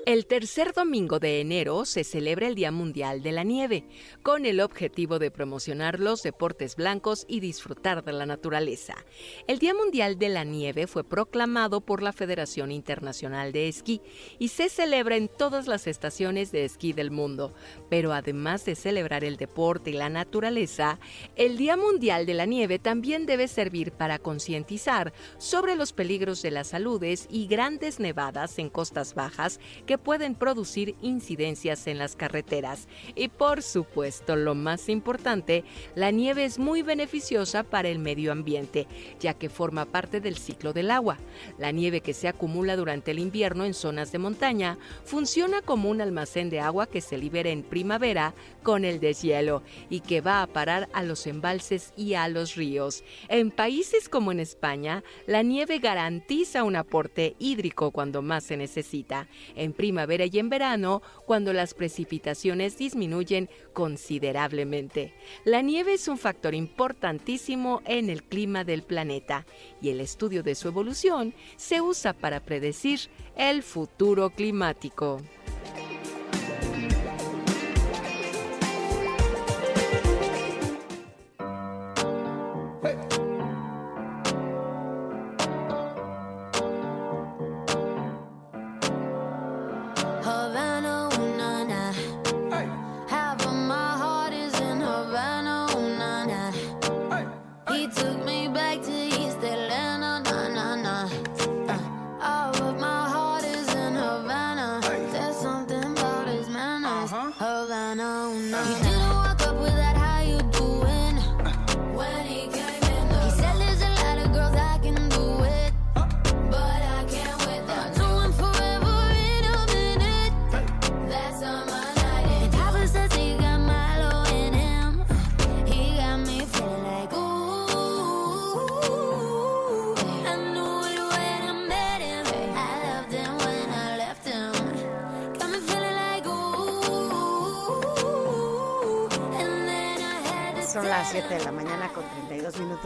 El 0.05 0.27
tercer 0.27 0.71
domingo 0.71 1.17
de 1.17 1.41
enero 1.41 1.83
se 1.83 2.03
celebra 2.03 2.45
el 2.45 2.53
Día 2.53 2.71
Mundial 2.71 3.23
de 3.23 3.31
la 3.31 3.43
Nieve, 3.43 3.87
con 4.21 4.45
el 4.45 4.61
objetivo 4.61 5.17
de 5.17 5.31
promocionar 5.31 5.99
los 5.99 6.21
deportes 6.21 6.75
blancos 6.75 7.25
y 7.27 7.39
disfrutar 7.39 8.03
de 8.03 8.13
la 8.13 8.27
naturaleza. 8.27 8.93
El 9.47 9.57
Día 9.57 9.73
Mundial 9.73 10.19
de 10.19 10.29
la 10.29 10.43
Nieve 10.43 10.85
fue 10.85 11.03
proclamado 11.03 11.81
por 11.81 12.03
la 12.03 12.13
Federación 12.13 12.71
Internacional 12.71 13.51
de 13.51 13.67
Esquí 13.67 13.99
y 14.37 14.49
se 14.49 14.69
celebra 14.69 15.15
en 15.15 15.27
todas 15.27 15.65
las 15.65 15.87
estaciones 15.87 16.51
de 16.51 16.65
esquí 16.65 16.93
del 16.93 17.09
mundo. 17.09 17.55
Pero 17.89 18.13
además 18.13 18.63
de 18.63 18.75
celebrar 18.75 19.23
el 19.23 19.37
deporte 19.37 19.89
y 19.89 19.93
la 19.93 20.09
naturaleza, 20.09 20.99
el 21.35 21.57
Día 21.57 21.77
Mundial 21.77 22.27
de 22.27 22.35
la 22.35 22.45
Nieve 22.45 22.77
también 22.77 23.25
debe 23.25 23.47
servir 23.47 23.91
para 23.91 24.19
concientizar 24.19 25.13
sobre 25.39 25.75
los 25.75 25.93
peligros 25.93 26.43
de 26.43 26.51
las 26.51 26.67
saludes 26.67 27.25
y 27.31 27.47
grandes 27.47 27.99
nevadas 27.99 28.59
en 28.59 28.69
costas 28.69 29.15
bajas 29.15 29.59
que 29.87 29.94
pueden 29.97 30.35
producir 30.35 30.95
incidencias 31.01 31.87
en 31.87 31.97
las 31.97 32.15
carreteras. 32.15 32.87
Y 33.15 33.27
por 33.27 33.61
supuesto, 33.61 34.35
lo 34.35 34.55
más 34.55 34.89
importante, 34.89 35.63
la 35.95 36.11
nieve 36.11 36.45
es 36.45 36.59
muy 36.59 36.81
beneficiosa 36.81 37.63
para 37.63 37.89
el 37.89 37.99
medio 37.99 38.31
ambiente, 38.31 38.87
ya 39.19 39.33
que 39.33 39.49
forma 39.49 39.85
parte 39.85 40.19
del 40.19 40.37
ciclo 40.37 40.73
del 40.73 40.91
agua. 40.91 41.17
La 41.57 41.71
nieve 41.71 42.01
que 42.01 42.13
se 42.13 42.27
acumula 42.27 42.75
durante 42.75 43.11
el 43.11 43.19
invierno 43.19 43.65
en 43.65 43.73
zonas 43.73 44.11
de 44.11 44.19
montaña 44.19 44.77
funciona 45.03 45.61
como 45.61 45.89
un 45.89 46.01
almacén 46.01 46.49
de 46.49 46.59
agua 46.59 46.87
que 46.87 47.01
se 47.01 47.17
libera 47.17 47.49
en 47.49 47.63
primavera 47.63 48.33
con 48.63 48.85
el 48.85 48.99
deshielo 48.99 49.63
y 49.89 49.99
que 49.99 50.21
va 50.21 50.41
a 50.41 50.47
parar 50.47 50.89
a 50.93 51.03
los 51.03 51.27
embalses 51.27 51.93
y 51.95 52.15
a 52.15 52.27
los 52.27 52.55
ríos. 52.55 53.03
En 53.29 53.51
países 53.51 54.09
como 54.09 54.31
en 54.31 54.39
España, 54.39 55.03
la 55.27 55.41
nieve 55.41 55.79
garantiza 55.79 56.63
un 56.63 56.75
aporte 56.75 57.35
hídrico 57.39 57.91
cuando 57.91 58.21
más 58.21 58.43
se 58.43 58.57
necesita. 58.57 59.27
En 59.55 59.73
primavera 59.85 60.25
y 60.25 60.39
en 60.39 60.49
verano, 60.49 61.03
cuando 61.27 61.53
las 61.53 61.75
precipitaciones 61.75 62.75
disminuyen 62.75 63.51
considerablemente. 63.71 65.13
La 65.43 65.61
nieve 65.61 65.93
es 65.93 66.07
un 66.07 66.17
factor 66.17 66.55
importantísimo 66.55 67.83
en 67.85 68.09
el 68.09 68.23
clima 68.23 68.63
del 68.63 68.81
planeta 68.81 69.45
y 69.83 69.89
el 69.89 70.01
estudio 70.01 70.41
de 70.41 70.55
su 70.55 70.69
evolución 70.69 71.35
se 71.55 71.81
usa 71.81 72.13
para 72.13 72.39
predecir 72.39 72.99
el 73.37 73.61
futuro 73.61 74.31
climático. 74.31 75.21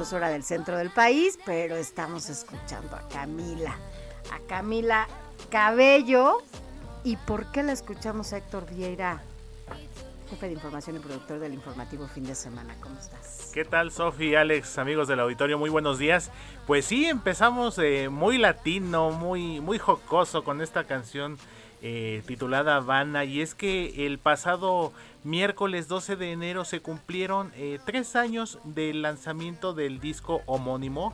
32 0.10 0.13
minutos 0.13 0.13
hora 0.13 0.30
del 0.30 0.43
centro 0.43 0.78
del 0.78 0.89
país, 0.89 1.39
pero 1.45 1.76
estamos 1.76 2.30
escuchando 2.30 2.95
a 2.95 3.08
Camila, 3.10 3.76
a 4.32 4.39
Camila 4.48 5.08
Cabello. 5.50 6.38
¿Y 7.04 7.15
por 7.15 7.52
qué 7.52 7.63
la 7.63 7.72
escuchamos 7.72 8.34
a 8.34 8.38
Héctor 8.38 8.69
Vieira, 8.69 9.22
jefe 10.30 10.48
de 10.48 10.54
información 10.54 10.98
y 10.98 11.00
productor 11.00 11.39
del 11.39 11.54
informativo 11.54 12.08
fin 12.08 12.26
de 12.26 12.36
semana? 12.36 12.76
¿Cómo 12.82 13.00
estás? 13.00 13.52
¿Qué 13.54 13.65
tal, 13.65 13.91
Sofi, 13.91 14.36
Alex, 14.36 14.78
amigos 14.78 15.08
del 15.08 15.19
auditorio? 15.22 15.58
Muy 15.58 15.69
buenos 15.69 15.98
días. 15.98 16.30
Pues 16.67 16.86
sí, 16.86 17.06
empezamos 17.06 17.80
eh, 17.80 18.10
muy 18.10 18.38
latino, 18.38 19.12
muy, 19.12 19.62
muy 19.62 19.78
jocoso 19.78 20.43
con 20.43 20.62
esta 20.62 20.84
canción 20.84 21.38
eh, 21.82 22.24
titulada 22.26 22.76
Habana. 22.76 23.26
Y 23.26 23.42
es 23.42 23.56
que 23.56 24.06
el 24.06 24.20
pasado 24.20 24.94
miércoles 25.24 25.88
12 25.88 26.15
de 26.15 26.32
enero 26.32 26.65
se 26.65 26.82
cumplieron 26.82 27.52
eh, 27.56 27.80
tres 27.86 28.15
años 28.15 28.60
del 28.63 29.02
lanzamiento 29.02 29.74
del 29.74 30.00
disco 30.00 30.42
homónimo 30.46 31.13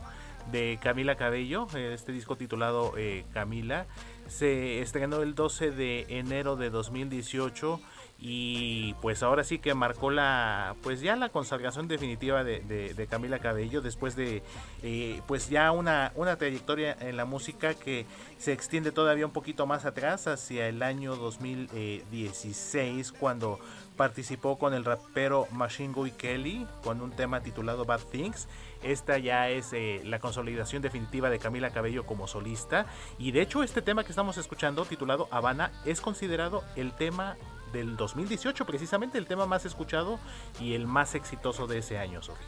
de 0.50 0.78
Camila 0.80 1.16
Cabello, 1.16 1.66
este 1.74 2.12
disco 2.12 2.36
titulado 2.36 2.92
eh, 2.96 3.24
Camila. 3.32 3.86
Se 4.28 4.80
estrenó 4.80 5.22
el 5.22 5.34
12 5.34 5.70
de 5.70 6.06
enero 6.08 6.56
de 6.56 6.70
2018 6.70 7.80
y 8.18 8.94
pues 9.02 9.22
ahora 9.22 9.44
sí 9.44 9.58
que 9.58 9.74
marcó 9.74 10.10
la 10.10 10.74
pues 10.82 11.00
ya 11.00 11.16
la 11.16 11.28
consagración 11.28 11.86
definitiva 11.86 12.44
de, 12.44 13.06
Camila 13.10 13.38
Cabello 13.38 13.82
después 13.82 14.16
de 14.16 14.42
eh, 14.82 15.20
pues 15.26 15.50
ya 15.50 15.70
una, 15.70 16.12
una 16.14 16.36
trayectoria 16.36 16.96
en 17.00 17.16
la 17.16 17.26
música 17.26 17.74
que 17.74 18.06
se 18.38 18.52
extiende 18.52 18.90
todavía 18.90 19.26
un 19.26 19.32
poquito 19.32 19.66
más 19.66 19.84
atrás 19.84 20.26
hacia 20.26 20.66
el 20.66 20.82
año 20.82 21.16
2016 21.16 23.12
cuando 23.12 23.58
participó 23.96 24.58
con 24.58 24.72
el 24.72 24.84
rapero 24.84 25.46
Machine 25.52 25.92
Gun 25.92 26.10
Kelly 26.10 26.66
con 26.82 27.02
un 27.02 27.10
tema 27.10 27.42
titulado 27.42 27.84
Bad 27.84 28.00
Things 28.10 28.48
esta 28.82 29.18
ya 29.18 29.48
es 29.48 29.72
eh, 29.72 30.00
la 30.04 30.20
consolidación 30.20 30.80
definitiva 30.82 31.28
de 31.30 31.38
Camila 31.38 31.70
Cabello 31.70 32.06
como 32.06 32.26
solista. 32.28 32.86
Y 33.18 33.32
de 33.32 33.42
hecho 33.42 33.62
este 33.62 33.82
tema 33.82 34.04
que 34.04 34.10
estamos 34.10 34.36
escuchando, 34.38 34.84
titulado 34.84 35.28
Habana, 35.30 35.72
es 35.84 36.00
considerado 36.00 36.62
el 36.76 36.92
tema 36.92 37.36
del 37.72 37.96
2018, 37.96 38.64
precisamente 38.64 39.18
el 39.18 39.26
tema 39.26 39.46
más 39.46 39.64
escuchado 39.64 40.18
y 40.60 40.74
el 40.74 40.86
más 40.86 41.14
exitoso 41.14 41.66
de 41.66 41.78
ese 41.78 41.98
año, 41.98 42.22
Sofía. 42.22 42.46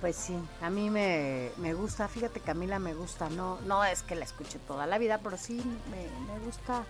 Pues 0.00 0.16
sí, 0.16 0.34
a 0.62 0.70
mí 0.70 0.88
me, 0.88 1.50
me, 1.58 1.74
gusta, 1.74 2.08
fíjate 2.08 2.40
Camila 2.40 2.78
me 2.78 2.94
gusta, 2.94 3.28
no, 3.28 3.58
no 3.66 3.84
es 3.84 4.02
que 4.02 4.14
la 4.14 4.24
escuche 4.24 4.58
toda 4.58 4.86
la 4.86 4.96
vida, 4.96 5.20
pero 5.22 5.36
sí 5.36 5.62
me, 5.90 6.32
me 6.32 6.38
gusta 6.44 6.84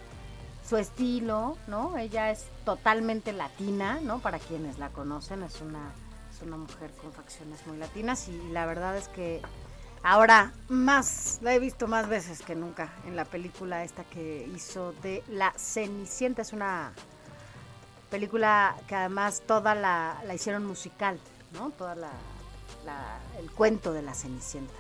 su 0.68 0.76
estilo, 0.76 1.56
¿no? 1.66 1.98
Ella 1.98 2.30
es 2.30 2.46
totalmente 2.64 3.32
latina, 3.32 3.98
¿no? 4.00 4.20
Para 4.20 4.38
quienes 4.38 4.78
la 4.78 4.90
conocen, 4.90 5.42
es 5.42 5.60
una, 5.60 5.90
es 6.32 6.42
una 6.42 6.56
mujer 6.56 6.92
con 7.02 7.12
facciones 7.12 7.66
muy 7.66 7.78
latinas 7.78 8.28
y 8.28 8.50
la 8.52 8.66
verdad 8.66 8.96
es 8.96 9.08
que 9.08 9.42
ahora 10.04 10.52
más, 10.68 11.40
la 11.42 11.54
he 11.54 11.58
visto 11.58 11.88
más 11.88 12.08
veces 12.08 12.42
que 12.42 12.54
nunca 12.54 12.92
en 13.06 13.16
la 13.16 13.24
película 13.24 13.82
esta 13.82 14.04
que 14.04 14.48
hizo 14.54 14.92
de 15.02 15.24
La 15.28 15.52
Cenicienta, 15.56 16.42
es 16.42 16.52
una 16.52 16.92
película 18.10 18.76
que 18.88 18.94
además 18.94 19.42
toda 19.46 19.74
la, 19.74 20.20
la 20.26 20.34
hicieron 20.34 20.66
musical, 20.66 21.18
¿no? 21.52 21.70
Toda 21.70 21.94
la, 21.94 22.10
la, 22.84 23.18
el 23.38 23.50
cuento 23.50 23.92
de 23.92 24.02
La 24.02 24.14
Cenicienta. 24.14 24.74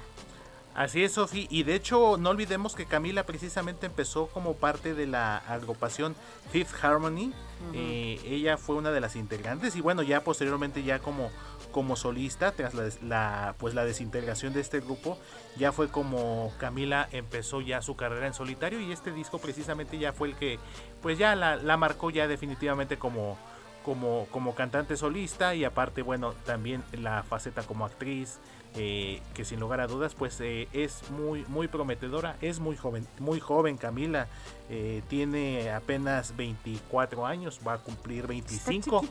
Así 0.74 1.02
es, 1.02 1.14
Sofi. 1.14 1.48
Y 1.50 1.64
de 1.64 1.74
hecho, 1.74 2.16
no 2.16 2.30
olvidemos 2.30 2.74
que 2.74 2.86
Camila 2.86 3.24
precisamente 3.24 3.86
empezó 3.86 4.28
como 4.28 4.54
parte 4.54 4.94
de 4.94 5.06
la 5.06 5.38
agrupación 5.38 6.14
Fifth 6.52 6.84
Harmony. 6.84 7.32
eh, 7.74 8.20
ella 8.24 8.56
fue 8.56 8.76
una 8.76 8.90
de 8.90 9.00
las 9.00 9.16
integrantes 9.16 9.74
y 9.76 9.80
bueno, 9.80 10.02
ya 10.02 10.22
posteriormente 10.22 10.82
ya 10.82 11.00
como, 11.00 11.30
como 11.70 11.96
solista, 11.96 12.52
tras 12.52 12.74
la, 13.02 13.54
pues 13.58 13.74
la 13.74 13.84
desintegración 13.84 14.52
de 14.52 14.60
este 14.60 14.80
grupo, 14.80 15.18
ya 15.56 15.72
fue 15.72 15.88
como 15.88 16.52
Camila 16.58 17.08
empezó 17.12 17.60
ya 17.60 17.82
su 17.82 17.96
carrera 17.96 18.26
en 18.26 18.34
solitario 18.34 18.80
y 18.80 18.92
este 18.92 19.12
disco 19.12 19.38
precisamente 19.38 19.98
ya 19.98 20.12
fue 20.12 20.28
el 20.28 20.36
que 20.36 20.58
pues 21.02 21.18
ya 21.18 21.34
la, 21.34 21.56
la 21.56 21.76
marcó 21.76 22.10
ya 22.10 22.28
definitivamente 22.28 22.98
como, 22.98 23.38
como, 23.84 24.26
como 24.30 24.54
cantante 24.54 24.96
solista 24.96 25.54
y 25.54 25.64
aparte, 25.64 26.02
bueno, 26.02 26.34
también 26.44 26.82
la 26.92 27.22
faceta 27.22 27.62
como 27.62 27.84
actriz, 27.84 28.38
eh, 28.76 29.20
que 29.34 29.44
sin 29.44 29.60
lugar 29.60 29.80
a 29.80 29.86
dudas 29.86 30.14
pues 30.14 30.40
eh, 30.40 30.68
es 30.72 31.10
muy 31.10 31.44
muy 31.48 31.68
prometedora 31.68 32.36
es 32.40 32.60
muy 32.60 32.76
joven 32.76 33.06
muy 33.18 33.40
joven 33.40 33.76
Camila 33.76 34.28
eh, 34.68 35.02
tiene 35.08 35.72
apenas 35.72 36.36
24 36.36 37.26
años 37.26 37.60
va 37.66 37.74
a 37.74 37.78
cumplir 37.78 38.26
25 38.26 39.04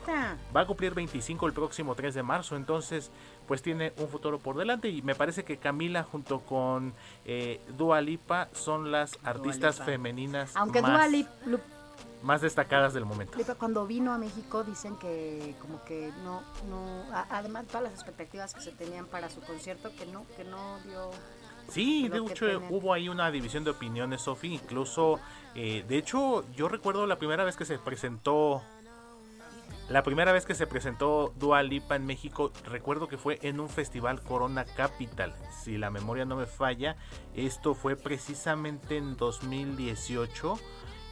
va 0.56 0.60
a 0.60 0.66
cumplir 0.66 0.94
25 0.94 1.46
el 1.46 1.52
próximo 1.52 1.94
3 1.94 2.14
de 2.14 2.22
marzo 2.22 2.56
entonces 2.56 3.10
pues 3.50 3.62
tiene 3.62 3.92
un 3.98 4.08
futuro 4.08 4.38
por 4.38 4.56
delante 4.56 4.88
y 4.88 5.02
me 5.02 5.14
parece 5.14 5.44
que 5.44 5.56
Camila 5.56 6.04
junto 6.04 6.40
con 6.40 6.94
eh, 7.24 7.60
Dua 7.76 8.00
Lipa 8.00 8.48
son 8.52 8.92
las 8.92 9.18
artistas 9.24 9.74
Lipa. 9.74 9.84
femeninas 9.86 10.56
Aunque 10.56 10.80
más, 10.80 10.92
Dua 10.92 11.08
Lipa, 11.08 11.30
más 12.22 12.40
destacadas 12.40 12.92
del 12.94 13.04
momento 13.04 13.38
cuando 13.58 13.86
vino 13.86 14.12
a 14.12 14.18
México 14.18 14.62
dicen 14.64 14.96
que 14.96 15.54
como 15.60 15.82
que 15.84 16.12
no, 16.24 16.42
no, 16.68 17.02
a- 17.14 17.26
además 17.30 17.66
todas 17.66 17.82
las 17.84 17.92
expectativas 17.94 18.54
que 18.54 18.60
se 18.60 18.72
tenían 18.72 19.06
para 19.06 19.28
su 19.30 19.40
concierto, 19.40 19.90
que 19.96 20.06
no, 20.06 20.24
que 20.36 20.44
no 20.44 20.78
dio... 20.80 21.10
Sí, 21.68 22.08
de 22.08 22.18
hecho 22.18 22.46
hubo 22.70 22.92
ahí 22.92 23.08
una 23.08 23.30
división 23.30 23.62
de 23.64 23.70
opiniones, 23.70 24.22
Sofi. 24.22 24.54
Incluso, 24.54 25.20
eh, 25.54 25.84
de 25.86 25.98
hecho, 25.98 26.44
yo 26.52 26.68
recuerdo 26.68 27.06
la 27.06 27.16
primera 27.16 27.44
vez 27.44 27.56
que 27.56 27.64
se 27.64 27.78
presentó. 27.78 28.62
La 29.88 30.02
primera 30.04 30.32
vez 30.32 30.46
que 30.46 30.54
se 30.54 30.66
presentó 30.68 31.32
Dua 31.36 31.62
Lipa 31.64 31.96
en 31.96 32.06
México, 32.06 32.52
recuerdo 32.64 33.08
que 33.08 33.18
fue 33.18 33.38
en 33.42 33.58
un 33.60 33.68
festival 33.68 34.20
Corona 34.22 34.64
Capital. 34.64 35.34
Si 35.64 35.78
la 35.78 35.90
memoria 35.90 36.24
no 36.24 36.36
me 36.36 36.46
falla, 36.46 36.96
esto 37.34 37.74
fue 37.74 37.96
precisamente 37.96 38.96
en 38.96 39.16
2018. 39.16 40.58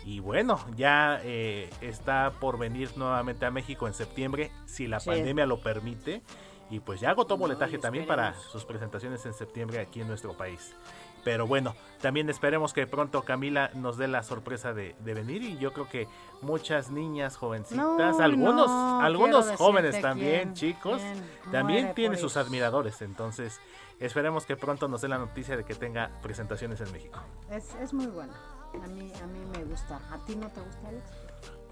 Y 0.08 0.20
bueno, 0.20 0.58
ya 0.74 1.20
eh, 1.22 1.68
está 1.82 2.32
por 2.40 2.56
venir 2.58 2.96
nuevamente 2.96 3.44
a 3.44 3.50
México 3.50 3.86
en 3.86 3.92
septiembre, 3.92 4.50
si 4.64 4.86
la 4.86 5.00
Sí. 5.00 5.10
pandemia 5.10 5.44
lo 5.44 5.60
permite. 5.60 6.22
Y 6.70 6.80
pues 6.80 7.00
ya 7.00 7.10
agotó 7.10 7.36
boletaje 7.36 7.76
también 7.76 8.06
para 8.06 8.32
sus 8.34 8.64
presentaciones 8.64 9.26
en 9.26 9.34
septiembre 9.34 9.80
aquí 9.80 10.00
en 10.00 10.08
nuestro 10.08 10.32
país. 10.34 10.74
Pero 11.24 11.46
bueno, 11.46 11.74
también 12.00 12.30
esperemos 12.30 12.72
que 12.72 12.86
pronto 12.86 13.20
Camila 13.22 13.70
nos 13.74 13.98
dé 13.98 14.08
la 14.08 14.22
sorpresa 14.22 14.72
de, 14.72 14.94
de 15.00 15.12
venir 15.14 15.42
y 15.42 15.58
yo 15.58 15.74
creo 15.74 15.90
que 15.90 16.08
muchas 16.40 16.90
niñas 16.90 17.36
jovencitas, 17.36 17.76
No, 17.76 18.18
algunos, 18.22 18.66
no, 18.70 19.00
algunos 19.02 19.50
jóvenes 19.56 20.00
también, 20.00 20.40
quién, 20.40 20.54
chicos, 20.54 21.02
quién 21.02 21.52
también 21.52 21.80
muere 21.80 21.94
tiene 21.94 22.16
sus 22.16 22.38
admiradores. 22.38 23.02
Entonces, 23.02 23.60
esperemos 24.00 24.46
que 24.46 24.56
pronto 24.56 24.88
nos 24.88 25.02
dé 25.02 25.08
la 25.08 25.18
noticia 25.18 25.54
de 25.54 25.64
que 25.64 25.74
tenga 25.74 26.10
presentaciones 26.22 26.80
en 26.80 26.92
México. 26.92 27.18
Es, 27.50 27.74
es 27.74 27.92
muy 27.92 28.06
buena, 28.06 28.32
a 28.74 28.86
mí, 28.88 29.12
a 29.22 29.26
mí 29.26 29.40
me 29.52 29.64
gusta. 29.64 30.00
¿A 30.10 30.24
ti 30.24 30.36
no 30.36 30.48
te 30.48 30.60
gusta, 30.60 30.88
Alex? 30.88 31.10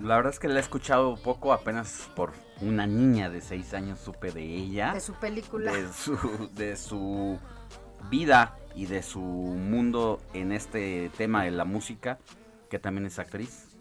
La 0.00 0.16
verdad 0.16 0.32
es 0.32 0.38
que 0.38 0.48
la 0.48 0.56
he 0.56 0.61
escuchado 0.61 1.16
poco, 1.16 1.52
apenas 1.52 2.11
por 2.14 2.32
una 2.61 2.87
niña 2.87 3.30
de 3.30 3.40
6 3.40 3.74
años 3.74 3.98
supe 3.98 4.30
de 4.30 4.42
ella. 4.42 4.92
De 4.92 5.00
su 5.00 5.14
película. 5.14 5.72
De 5.72 5.92
su, 5.92 6.50
de 6.54 6.76
su 6.76 7.38
vida 8.11 8.59
y 8.74 8.87
de 8.87 9.02
su 9.02 9.20
mundo 9.20 10.20
en 10.35 10.52
este 10.52 11.11
tema 11.16 11.44
de 11.44 11.50
la 11.50 11.64
música, 11.64 12.18
que 12.68 12.78
también 12.78 13.06
es 13.06 13.18
actriz, 13.18 13.76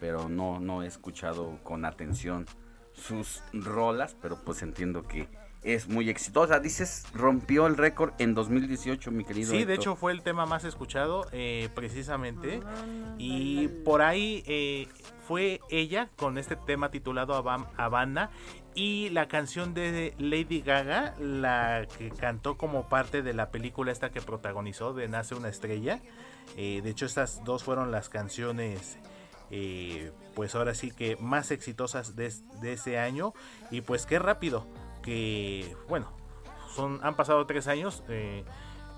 pero 0.00 0.28
no, 0.28 0.60
no 0.60 0.82
he 0.82 0.86
escuchado 0.86 1.58
con 1.64 1.84
atención 1.84 2.46
sus 2.92 3.42
rolas, 3.52 4.16
pero 4.20 4.36
pues 4.44 4.62
entiendo 4.62 5.02
que 5.02 5.28
es 5.62 5.88
muy 5.88 6.08
exitosa. 6.08 6.60
Dices, 6.60 7.04
rompió 7.14 7.66
el 7.66 7.76
récord 7.76 8.12
en 8.18 8.34
2018, 8.34 9.10
mi 9.10 9.24
querido. 9.24 9.50
Sí, 9.50 9.64
de 9.64 9.74
hecho 9.74 9.96
fue 9.96 10.12
el 10.12 10.22
tema 10.22 10.46
más 10.46 10.64
escuchado 10.64 11.26
eh, 11.32 11.68
precisamente. 11.74 12.60
Y 13.18 13.68
por 13.84 14.02
ahí 14.02 14.42
eh, 14.46 14.88
fue 15.26 15.60
ella 15.70 16.10
con 16.16 16.38
este 16.38 16.56
tema 16.56 16.90
titulado 16.90 17.34
Havana 17.34 18.30
y 18.74 19.08
la 19.10 19.26
canción 19.26 19.74
de 19.74 20.14
Lady 20.18 20.60
Gaga, 20.60 21.14
la 21.18 21.86
que 21.98 22.10
cantó 22.10 22.56
como 22.56 22.88
parte 22.88 23.22
de 23.22 23.34
la 23.34 23.50
película 23.50 23.90
esta 23.90 24.10
que 24.10 24.20
protagonizó 24.20 24.94
de 24.94 25.08
Nace 25.08 25.34
una 25.34 25.48
estrella. 25.48 26.00
Eh, 26.56 26.80
de 26.82 26.90
hecho 26.90 27.06
estas 27.06 27.44
dos 27.44 27.64
fueron 27.64 27.90
las 27.90 28.08
canciones 28.08 28.98
eh, 29.50 30.12
pues 30.34 30.54
ahora 30.54 30.74
sí 30.74 30.90
que 30.90 31.16
más 31.16 31.50
exitosas 31.50 32.16
de, 32.16 32.32
de 32.60 32.74
ese 32.74 32.98
año 32.98 33.32
y 33.70 33.80
pues 33.80 34.06
qué 34.06 34.18
rápido 34.18 34.66
que 35.02 35.74
bueno 35.88 36.10
son 36.74 37.00
han 37.02 37.16
pasado 37.16 37.46
tres 37.46 37.68
años 37.68 38.02
eh, 38.08 38.44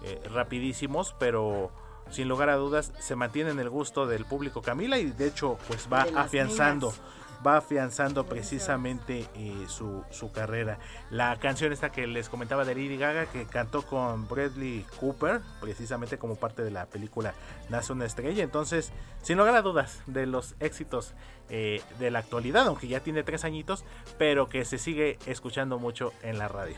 eh, 0.02 0.20
rapidísimos 0.32 1.14
pero 1.18 1.70
sin 2.10 2.28
lugar 2.28 2.50
a 2.50 2.56
dudas 2.56 2.92
se 2.98 3.16
mantiene 3.16 3.50
en 3.50 3.60
el 3.60 3.70
gusto 3.70 4.06
del 4.06 4.24
público 4.24 4.62
Camila 4.62 4.98
y 4.98 5.10
de 5.10 5.28
hecho 5.28 5.58
pues 5.68 5.88
va 5.92 6.04
De 6.04 6.18
afianzando 6.18 6.88
niñas. 6.88 7.02
Va 7.46 7.56
afianzando 7.56 8.26
precisamente 8.26 9.26
eh, 9.34 9.64
su, 9.68 10.04
su 10.10 10.32
carrera. 10.32 10.78
La 11.10 11.38
canción 11.38 11.72
esta 11.72 11.90
que 11.90 12.06
les 12.06 12.28
comentaba 12.28 12.64
de 12.64 12.74
Lady 12.74 12.96
Gaga, 12.96 13.26
que 13.26 13.46
cantó 13.46 13.82
con 13.82 14.28
Bradley 14.28 14.84
Cooper, 14.98 15.40
precisamente 15.60 16.18
como 16.18 16.36
parte 16.36 16.62
de 16.62 16.70
la 16.70 16.86
película 16.86 17.34
Nace 17.68 17.92
una 17.92 18.06
estrella. 18.06 18.42
Entonces, 18.42 18.92
sin 19.22 19.38
lugar 19.38 19.54
a 19.54 19.62
dudas, 19.62 20.02
de 20.06 20.26
los 20.26 20.54
éxitos 20.60 21.14
eh, 21.48 21.82
de 21.98 22.10
la 22.10 22.18
actualidad, 22.20 22.66
aunque 22.66 22.88
ya 22.88 23.00
tiene 23.00 23.22
tres 23.22 23.44
añitos, 23.44 23.84
pero 24.18 24.48
que 24.48 24.64
se 24.64 24.78
sigue 24.78 25.18
escuchando 25.26 25.78
mucho 25.78 26.12
en 26.22 26.38
la 26.38 26.48
radio. 26.48 26.76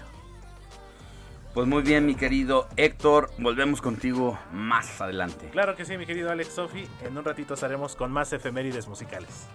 Pues 1.54 1.66
muy 1.66 1.82
bien, 1.82 2.06
mi 2.06 2.14
querido 2.14 2.66
Héctor, 2.76 3.30
volvemos 3.36 3.82
contigo 3.82 4.38
más 4.52 5.02
adelante. 5.02 5.50
Claro 5.50 5.76
que 5.76 5.84
sí, 5.84 5.98
mi 5.98 6.06
querido 6.06 6.30
Alex 6.30 6.54
Sofi. 6.54 6.88
En 7.02 7.18
un 7.18 7.24
ratito 7.24 7.52
estaremos 7.54 7.94
con 7.94 8.10
más 8.10 8.32
efemérides 8.32 8.88
musicales. 8.88 9.46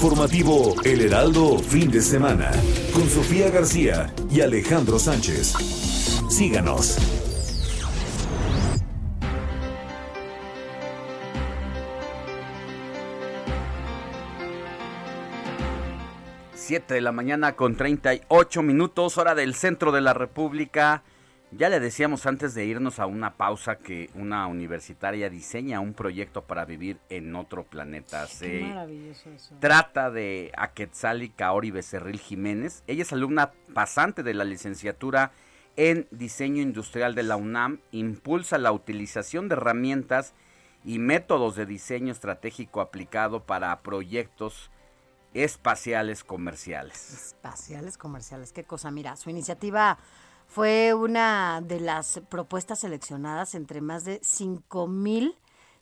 Informativo 0.00 0.76
El 0.84 1.00
Heraldo 1.00 1.58
Fin 1.58 1.90
de 1.90 2.00
Semana 2.00 2.52
con 2.94 3.08
Sofía 3.10 3.50
García 3.50 4.14
y 4.30 4.42
Alejandro 4.42 4.96
Sánchez. 4.96 5.54
Síganos. 6.30 6.96
Siete 16.54 16.94
de 16.94 17.00
la 17.00 17.10
mañana 17.10 17.56
con 17.56 17.74
38 17.74 18.62
minutos, 18.62 19.18
hora 19.18 19.34
del 19.34 19.56
centro 19.56 19.90
de 19.90 20.00
la 20.00 20.14
República. 20.14 21.02
Ya 21.50 21.70
le 21.70 21.80
decíamos 21.80 22.26
antes 22.26 22.54
de 22.54 22.66
irnos 22.66 22.98
a 22.98 23.06
una 23.06 23.36
pausa 23.36 23.76
que 23.76 24.10
una 24.14 24.46
universitaria 24.46 25.30
diseña 25.30 25.80
un 25.80 25.94
proyecto 25.94 26.42
para 26.42 26.66
vivir 26.66 27.00
en 27.08 27.34
otro 27.34 27.64
planeta. 27.64 28.26
Qué 28.26 28.34
Se 28.34 28.60
maravilloso 28.60 29.30
eso. 29.30 29.54
trata 29.58 30.10
de 30.10 30.52
Aquetzali 30.56 31.30
Kaori 31.30 31.70
Becerril 31.70 32.20
Jiménez. 32.20 32.82
Ella 32.86 33.02
es 33.02 33.12
alumna 33.14 33.52
pasante 33.72 34.22
de 34.22 34.34
la 34.34 34.44
licenciatura 34.44 35.32
en 35.76 36.06
diseño 36.10 36.60
industrial 36.60 37.14
de 37.14 37.22
la 37.22 37.36
UNAM. 37.36 37.80
Impulsa 37.92 38.58
la 38.58 38.72
utilización 38.72 39.48
de 39.48 39.54
herramientas 39.54 40.34
y 40.84 40.98
métodos 40.98 41.56
de 41.56 41.64
diseño 41.64 42.12
estratégico 42.12 42.82
aplicado 42.82 43.44
para 43.44 43.78
proyectos 43.80 44.70
espaciales 45.32 46.24
comerciales. 46.24 47.10
Espaciales 47.10 47.96
comerciales, 47.96 48.52
qué 48.52 48.64
cosa. 48.64 48.90
Mira, 48.90 49.16
su 49.16 49.30
iniciativa 49.30 49.98
fue 50.48 50.94
una 50.94 51.60
de 51.60 51.78
las 51.78 52.20
propuestas 52.30 52.80
seleccionadas 52.80 53.54
entre 53.54 53.80
más 53.80 54.04
de 54.04 54.18
5 54.22 54.88
mil 54.88 55.36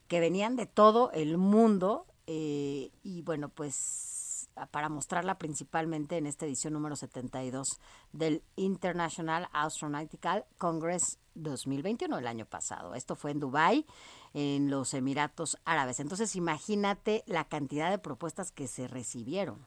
que 0.08 0.20
venían 0.20 0.56
de 0.56 0.66
todo 0.66 1.10
el 1.12 1.38
mundo 1.38 2.04
eh, 2.26 2.90
y 3.04 3.22
bueno, 3.22 3.48
pues 3.48 4.48
para 4.70 4.88
mostrarla 4.88 5.38
principalmente 5.38 6.16
en 6.16 6.26
esta 6.26 6.46
edición 6.46 6.72
número 6.72 6.96
72 6.96 7.78
del 8.12 8.42
International 8.56 9.48
Astronautical 9.52 10.46
Congress 10.58 11.18
2021, 11.34 12.18
el 12.18 12.26
año 12.26 12.46
pasado. 12.46 12.94
Esto 12.94 13.14
fue 13.14 13.30
en 13.32 13.40
Dubái, 13.40 13.86
en 14.34 14.70
los 14.70 14.94
Emiratos 14.94 15.58
Árabes. 15.64 16.00
Entonces 16.00 16.34
imagínate 16.34 17.22
la 17.26 17.44
cantidad 17.44 17.90
de 17.90 17.98
propuestas 17.98 18.50
que 18.50 18.66
se 18.66 18.88
recibieron. 18.88 19.64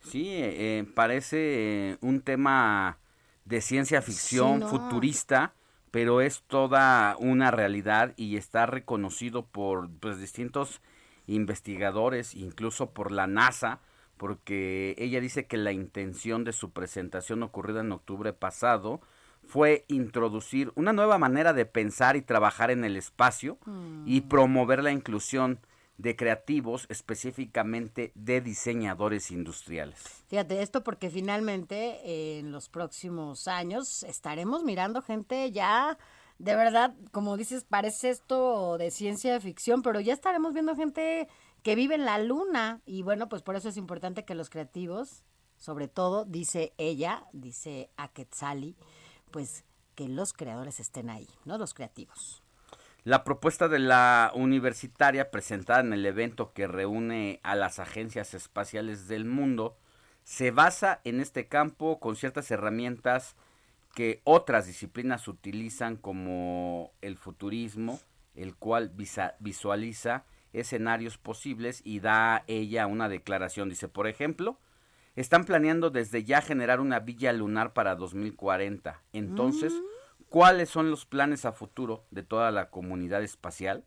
Sí, 0.00 0.26
eh, 0.28 0.86
parece 0.94 1.92
eh, 1.92 1.98
un 2.02 2.20
tema 2.20 2.98
de 3.44 3.60
ciencia 3.60 4.02
ficción 4.02 4.62
futurista, 4.62 5.54
pero 5.90 6.20
es 6.20 6.42
toda 6.46 7.16
una 7.18 7.50
realidad 7.50 8.14
y 8.16 8.36
está 8.36 8.66
reconocido 8.66 9.46
por 9.46 9.90
pues, 10.00 10.18
distintos 10.18 10.80
investigadores, 11.26 12.34
incluso 12.34 12.90
por 12.90 13.12
la 13.12 13.26
NASA, 13.26 13.80
porque 14.16 14.94
ella 14.98 15.20
dice 15.20 15.46
que 15.46 15.56
la 15.56 15.72
intención 15.72 16.44
de 16.44 16.52
su 16.52 16.70
presentación 16.70 17.42
ocurrida 17.42 17.80
en 17.80 17.92
octubre 17.92 18.32
pasado 18.32 19.00
fue 19.46 19.84
introducir 19.88 20.72
una 20.74 20.92
nueva 20.92 21.18
manera 21.18 21.52
de 21.52 21.66
pensar 21.66 22.16
y 22.16 22.22
trabajar 22.22 22.70
en 22.70 22.84
el 22.84 22.96
espacio 22.96 23.58
y 24.06 24.20
mm. 24.20 24.28
promover 24.28 24.82
la 24.82 24.92
inclusión 24.92 25.58
de 25.98 26.16
creativos, 26.16 26.86
específicamente 26.88 28.12
de 28.14 28.40
diseñadores 28.40 29.30
industriales. 29.30 30.24
Fíjate, 30.28 30.62
esto 30.62 30.82
porque 30.82 31.10
finalmente 31.10 32.00
eh, 32.04 32.38
en 32.40 32.52
los 32.52 32.68
próximos 32.68 33.46
años 33.48 34.02
estaremos 34.02 34.64
mirando 34.64 35.02
gente 35.02 35.52
ya, 35.52 35.98
de 36.38 36.56
verdad, 36.56 36.94
como 37.12 37.36
dices, 37.36 37.64
parece 37.64 38.10
esto 38.10 38.76
de 38.78 38.90
ciencia 38.90 39.40
ficción, 39.40 39.82
pero 39.82 40.00
ya 40.00 40.12
estaremos 40.12 40.52
viendo 40.52 40.74
gente 40.74 41.28
que 41.62 41.74
vive 41.76 41.94
en 41.94 42.04
la 42.04 42.18
luna 42.18 42.82
y 42.84 43.02
bueno, 43.02 43.28
pues 43.28 43.42
por 43.42 43.56
eso 43.56 43.68
es 43.68 43.76
importante 43.76 44.24
que 44.24 44.34
los 44.34 44.50
creativos, 44.50 45.24
sobre 45.56 45.88
todo, 45.88 46.24
dice 46.24 46.74
ella, 46.76 47.26
dice 47.32 47.90
Aketzali, 47.96 48.76
pues 49.30 49.64
que 49.94 50.08
los 50.08 50.32
creadores 50.32 50.80
estén 50.80 51.08
ahí, 51.08 51.28
¿no? 51.44 51.56
Los 51.56 51.72
creativos. 51.72 52.43
La 53.04 53.22
propuesta 53.22 53.68
de 53.68 53.80
la 53.80 54.32
universitaria 54.34 55.30
presentada 55.30 55.80
en 55.80 55.92
el 55.92 56.06
evento 56.06 56.54
que 56.54 56.66
reúne 56.66 57.38
a 57.42 57.54
las 57.54 57.78
agencias 57.78 58.32
espaciales 58.32 59.08
del 59.08 59.26
mundo 59.26 59.76
se 60.22 60.50
basa 60.50 61.02
en 61.04 61.20
este 61.20 61.46
campo 61.46 62.00
con 62.00 62.16
ciertas 62.16 62.50
herramientas 62.50 63.36
que 63.94 64.22
otras 64.24 64.66
disciplinas 64.66 65.28
utilizan 65.28 65.96
como 65.96 66.92
el 67.02 67.18
futurismo, 67.18 68.00
el 68.34 68.56
cual 68.56 68.90
visualiza 69.38 70.24
escenarios 70.54 71.18
posibles 71.18 71.82
y 71.84 72.00
da 72.00 72.42
ella 72.46 72.86
una 72.86 73.10
declaración. 73.10 73.68
Dice, 73.68 73.86
por 73.86 74.06
ejemplo, 74.06 74.58
están 75.14 75.44
planeando 75.44 75.90
desde 75.90 76.24
ya 76.24 76.40
generar 76.40 76.80
una 76.80 77.00
villa 77.00 77.34
lunar 77.34 77.74
para 77.74 77.96
2040. 77.96 79.02
Entonces, 79.12 79.74
mm 79.74 79.93
cuáles 80.34 80.68
son 80.68 80.90
los 80.90 81.06
planes 81.06 81.44
a 81.44 81.52
futuro 81.52 82.06
de 82.10 82.24
toda 82.24 82.50
la 82.50 82.68
comunidad 82.68 83.22
espacial, 83.22 83.84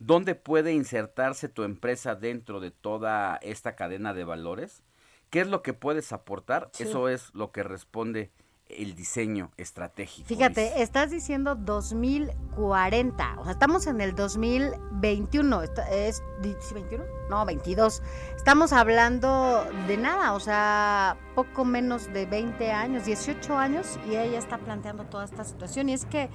dónde 0.00 0.34
puede 0.34 0.72
insertarse 0.72 1.48
tu 1.48 1.62
empresa 1.62 2.16
dentro 2.16 2.58
de 2.58 2.72
toda 2.72 3.36
esta 3.42 3.76
cadena 3.76 4.12
de 4.12 4.24
valores, 4.24 4.82
qué 5.30 5.40
es 5.40 5.46
lo 5.46 5.62
que 5.62 5.72
puedes 5.72 6.12
aportar, 6.12 6.68
eso 6.80 7.08
es 7.08 7.32
lo 7.32 7.52
que 7.52 7.62
responde 7.62 8.32
el 8.68 8.94
diseño 8.94 9.50
estratégico. 9.56 10.28
Fíjate, 10.28 10.82
estás 10.82 11.10
diciendo 11.10 11.54
2040, 11.54 13.36
o 13.38 13.44
sea, 13.44 13.52
estamos 13.52 13.86
en 13.86 14.00
el 14.00 14.14
2021, 14.14 15.62
¿es 15.62 16.22
21? 16.40 17.04
No, 17.30 17.44
22. 17.44 18.02
Estamos 18.36 18.72
hablando 18.72 19.66
de 19.86 19.96
nada, 19.96 20.32
o 20.34 20.40
sea, 20.40 21.16
poco 21.34 21.64
menos 21.64 22.12
de 22.12 22.26
20 22.26 22.72
años, 22.72 23.04
18 23.04 23.56
años, 23.56 23.98
y 24.06 24.16
ella 24.16 24.38
está 24.38 24.58
planteando 24.58 25.04
toda 25.04 25.24
esta 25.24 25.44
situación. 25.44 25.88
Y 25.88 25.94
es 25.94 26.06
que 26.06 26.28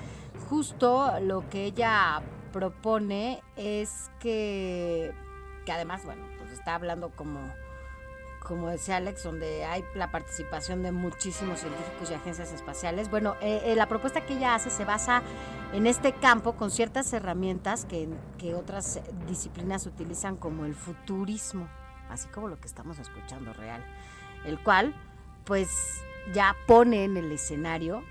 justo 0.49 1.19
lo 1.21 1.47
que 1.49 1.65
ella 1.65 2.21
propone 2.51 3.41
es 3.55 4.11
que, 4.19 5.13
que 5.65 5.71
además, 5.71 6.03
bueno, 6.05 6.23
pues 6.37 6.51
está 6.51 6.75
hablando 6.75 7.09
como 7.15 7.39
como 8.49 8.67
decía 8.67 8.97
Alex, 8.97 9.23
donde 9.23 9.63
hay 9.63 9.85
la 9.93 10.09
participación 10.09 10.81
de 10.81 10.91
muchísimos 10.91 11.59
científicos 11.59 12.09
y 12.09 12.15
agencias 12.15 12.51
espaciales. 12.51 13.07
Bueno, 13.11 13.35
eh, 13.41 13.61
eh, 13.63 13.75
la 13.75 13.87
propuesta 13.87 14.25
que 14.25 14.33
ella 14.33 14.55
hace 14.55 14.71
se 14.71 14.85
basa 14.85 15.21
en 15.71 15.85
este 15.85 16.13
campo 16.13 16.53
con 16.53 16.71
ciertas 16.71 17.13
herramientas 17.13 17.85
que, 17.85 18.09
que 18.39 18.55
otras 18.55 19.01
disciplinas 19.27 19.85
utilizan 19.85 20.35
como 20.35 20.65
el 20.65 20.73
futurismo, 20.73 21.69
así 22.09 22.27
como 22.29 22.47
lo 22.47 22.59
que 22.59 22.65
estamos 22.65 22.97
escuchando 22.97 23.53
real, 23.53 23.85
el 24.45 24.57
cual 24.63 24.95
pues 25.45 25.69
ya 26.33 26.55
pone 26.65 27.03
en 27.03 27.17
el 27.17 27.31
escenario 27.31 28.03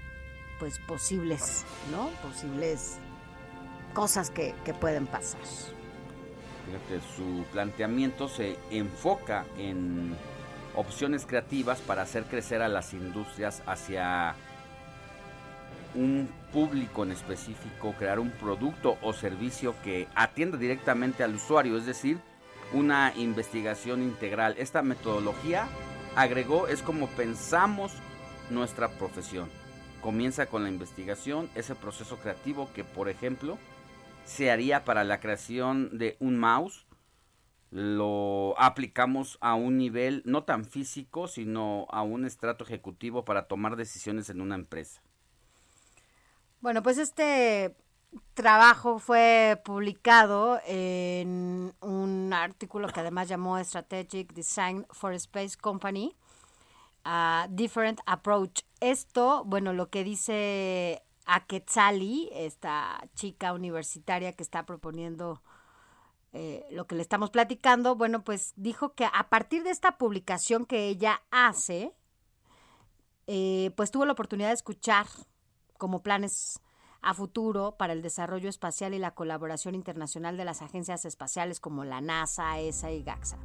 pues 0.61 0.78
posibles, 0.78 1.64
¿no? 1.91 2.11
Posibles 2.22 2.99
cosas 3.93 4.30
que, 4.30 4.55
que 4.64 4.72
pueden 4.72 5.09
pasar. 5.09 5.41
Fíjate, 6.69 7.01
su 7.16 7.45
planteamiento 7.51 8.29
se 8.29 8.59
enfoca 8.71 9.47
en 9.57 10.14
opciones 10.75 11.25
creativas 11.25 11.81
para 11.81 12.03
hacer 12.03 12.25
crecer 12.25 12.61
a 12.61 12.69
las 12.69 12.93
industrias 12.93 13.62
hacia 13.66 14.35
un 15.95 16.29
público 16.53 17.05
en 17.05 17.12
específico, 17.12 17.95
crear 17.99 18.19
un 18.19 18.31
producto 18.33 18.99
o 19.01 19.14
servicio 19.14 19.75
que 19.83 20.09
atienda 20.14 20.59
directamente 20.59 21.25
al 21.25 21.37
usuario, 21.37 21.79
es 21.79 21.87
decir, 21.87 22.19
una 22.75 23.14
investigación 23.16 24.03
integral. 24.03 24.55
Esta 24.59 24.83
metodología, 24.83 25.69
agregó, 26.16 26.69
es 26.69 26.83
como 26.83 27.07
pensamos 27.09 27.93
nuestra 28.51 28.91
profesión. 28.91 29.49
Comienza 30.03 30.47
con 30.47 30.64
la 30.64 30.69
investigación, 30.69 31.49
ese 31.55 31.75
proceso 31.75 32.19
creativo 32.19 32.71
que, 32.75 32.85
por 32.85 33.09
ejemplo, 33.09 33.57
se 34.29 34.51
haría 34.51 34.85
para 34.85 35.05
la 35.05 35.20
creación 35.20 35.97
de 35.97 36.16
un 36.20 36.39
mouse. 36.39 36.87
Lo 37.70 38.55
aplicamos 38.59 39.39
a 39.41 39.55
un 39.55 39.79
nivel 39.79 40.22
no 40.24 40.45
tan 40.45 40.64
físico, 40.64 41.29
sino 41.29 41.87
a 41.91 42.03
un 42.03 42.24
estrato 42.24 42.64
ejecutivo 42.64 43.24
para 43.24 43.49
tomar 43.49 43.76
decisiones 43.76 44.29
en 44.31 44.41
una 44.41 44.55
empresa. 44.55 45.03
Bueno, 46.61 46.83
pues 46.83 46.99
este 46.99 47.74
trabajo 48.35 48.99
fue 48.99 49.61
publicado 49.64 50.61
en 50.66 51.74
un 51.81 52.33
artículo 52.33 52.89
que 52.89 53.01
además 53.01 53.29
llamó 53.29 53.62
Strategic 53.62 54.33
Design 54.33 54.87
for 54.91 55.12
Space 55.14 55.57
Company, 55.57 56.14
a 57.05 57.47
Different 57.51 58.01
Approach. 58.07 58.62
Esto, 58.81 59.43
bueno, 59.45 59.72
lo 59.72 59.89
que 59.89 60.05
dice 60.05 61.03
a 61.29 61.45
Quetzali, 61.47 62.31
esta 62.33 63.07
chica 63.14 63.53
universitaria 63.53 64.33
que 64.33 64.43
está 64.43 64.64
proponiendo 64.64 65.43
eh, 66.33 66.66
lo 66.70 66.87
que 66.87 66.95
le 66.95 67.03
estamos 67.03 67.31
platicando, 67.31 67.97
bueno, 67.97 68.24
pues 68.24 68.55
dijo 68.57 68.95
que 68.95 69.05
a 69.05 69.29
partir 69.29 69.62
de 69.62 69.70
esta 69.70 69.99
publicación 69.99 70.64
que 70.64 70.89
ella 70.89 71.20
hace, 71.31 71.95
eh, 73.26 73.72
pues 73.76 73.91
tuvo 73.91 74.07
la 74.07 74.12
oportunidad 74.12 74.49
de 74.49 74.55
escuchar 74.55 75.07
como 75.76 76.03
planes 76.03 76.62
a 77.03 77.12
futuro 77.12 77.76
para 77.76 77.93
el 77.93 78.01
desarrollo 78.01 78.49
espacial 78.49 78.95
y 78.95 78.99
la 78.99 79.14
colaboración 79.14 79.74
internacional 79.74 80.39
de 80.39 80.47
las 80.47 80.62
agencias 80.62 81.05
espaciales 81.05 81.61
como 81.61 81.85
la 81.85 82.01
NASA, 82.01 82.59
ESA 82.59 82.91
y 82.91 83.03
GAXA. 83.03 83.37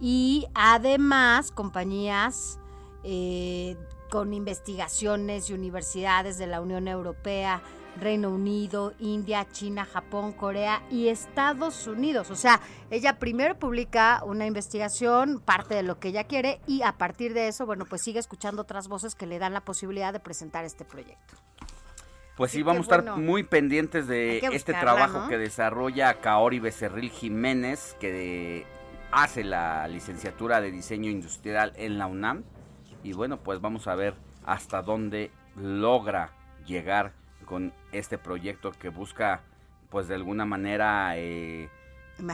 Y 0.00 0.46
además 0.54 1.52
compañías 1.52 2.58
eh, 3.04 3.76
con 4.10 4.34
investigaciones 4.34 5.48
y 5.48 5.54
universidades 5.54 6.36
de 6.38 6.46
la 6.46 6.60
Unión 6.60 6.86
Europea, 6.86 7.62
Reino 8.00 8.30
Unido, 8.30 8.92
India, 8.98 9.46
China, 9.50 9.84
Japón, 9.84 10.32
Corea 10.32 10.82
y 10.90 11.08
Estados 11.08 11.86
Unidos. 11.86 12.30
O 12.30 12.36
sea, 12.36 12.60
ella 12.90 13.18
primero 13.18 13.58
publica 13.58 14.22
una 14.24 14.46
investigación, 14.46 15.40
parte 15.40 15.74
de 15.74 15.82
lo 15.82 15.98
que 15.98 16.08
ella 16.08 16.24
quiere, 16.24 16.60
y 16.66 16.82
a 16.82 16.92
partir 16.92 17.34
de 17.34 17.48
eso, 17.48 17.66
bueno, 17.66 17.84
pues 17.86 18.02
sigue 18.02 18.18
escuchando 18.18 18.62
otras 18.62 18.88
voces 18.88 19.14
que 19.14 19.26
le 19.26 19.38
dan 19.38 19.52
la 19.52 19.62
posibilidad 19.62 20.12
de 20.12 20.20
presentar 20.20 20.64
este 20.64 20.84
proyecto. 20.84 21.34
Pues 22.36 22.50
sí, 22.50 22.62
vamos 22.62 22.90
a 22.90 22.96
estar 22.96 23.16
muy 23.18 23.42
pendientes 23.42 24.06
de 24.06 24.38
este 24.52 24.72
trabajo 24.72 25.28
que 25.28 25.36
desarrolla 25.36 26.20
Kaori 26.20 26.60
Becerril 26.60 27.10
Jiménez, 27.10 27.94
que 28.00 28.66
hace 29.10 29.44
la 29.44 29.86
licenciatura 29.86 30.62
de 30.62 30.70
diseño 30.70 31.10
industrial 31.10 31.72
en 31.76 31.98
la 31.98 32.06
UNAM 32.06 32.44
y 33.02 33.12
bueno, 33.12 33.38
pues 33.38 33.60
vamos 33.60 33.86
a 33.86 33.94
ver 33.94 34.14
hasta 34.44 34.82
dónde 34.82 35.30
logra 35.56 36.30
llegar 36.66 37.12
con 37.44 37.72
este 37.92 38.18
proyecto 38.18 38.72
que 38.72 38.88
busca 38.88 39.40
pues 39.90 40.08
de 40.08 40.14
alguna 40.14 40.46
manera 40.46 41.18
eh, 41.18 41.68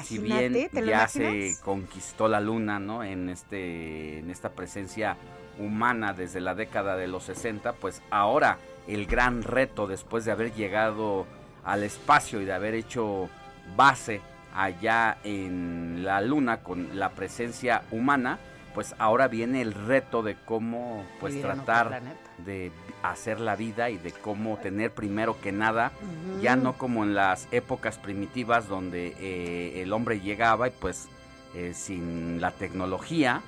si 0.05 0.19
bien 0.19 0.53
¿te 0.71 0.81
lo 0.81 0.87
ya 0.87 1.09
se 1.09 1.57
conquistó 1.64 2.29
la 2.29 2.41
luna, 2.41 2.79
¿no? 2.79 3.03
En 3.03 3.29
este 3.29 4.19
en 4.19 4.31
esta 4.31 4.51
presencia 4.51 5.16
humana 5.59 6.12
desde 6.12 6.41
la 6.41 6.55
década 6.55 6.97
de 6.97 7.09
los 7.09 7.25
60, 7.25 7.73
pues 7.75 8.03
ahora 8.11 8.59
el 8.87 9.07
gran 9.07 9.43
reto 9.43 9.87
después 9.87 10.25
de 10.25 10.33
haber 10.33 10.55
llegado 10.55 11.27
al 11.64 11.83
espacio 11.83 12.41
y 12.41 12.45
de 12.45 12.53
haber 12.53 12.75
hecho 12.75 13.29
base 13.77 14.21
allá 14.55 15.19
en 15.25 16.05
la 16.05 16.21
luna 16.21 16.62
con 16.62 16.99
la 16.99 17.11
presencia 17.11 17.83
humana, 17.91 18.39
pues 18.75 18.95
ahora 18.99 19.29
viene 19.29 19.61
el 19.61 19.75
reto 19.75 20.23
de 20.23 20.37
cómo 20.45 21.05
pues 21.21 21.35
Vivir 21.35 21.47
tratar 21.47 22.03
de 22.39 22.71
hacer 23.03 23.41
la 23.41 23.57
vida 23.57 23.91
y 23.91 23.99
de 23.99 24.12
cómo 24.12 24.59
tener 24.59 24.93
primero 24.93 25.41
que 25.41 25.53
nada, 25.53 25.93
ya 26.41 26.57
no 26.57 26.75
como 26.75 27.05
en 27.05 27.14
las 27.14 27.49
épocas 27.51 27.99
primitivas 27.99 28.69
donde 28.69 29.14
eh, 29.19 29.83
el 29.83 29.93
hombre 29.93 30.21
llegaba 30.21 30.69
y 30.69 30.71
pues 30.71 31.09
eh, 31.55 31.73
sin 31.75 32.41
la 32.41 32.51
tecnología 32.51 33.43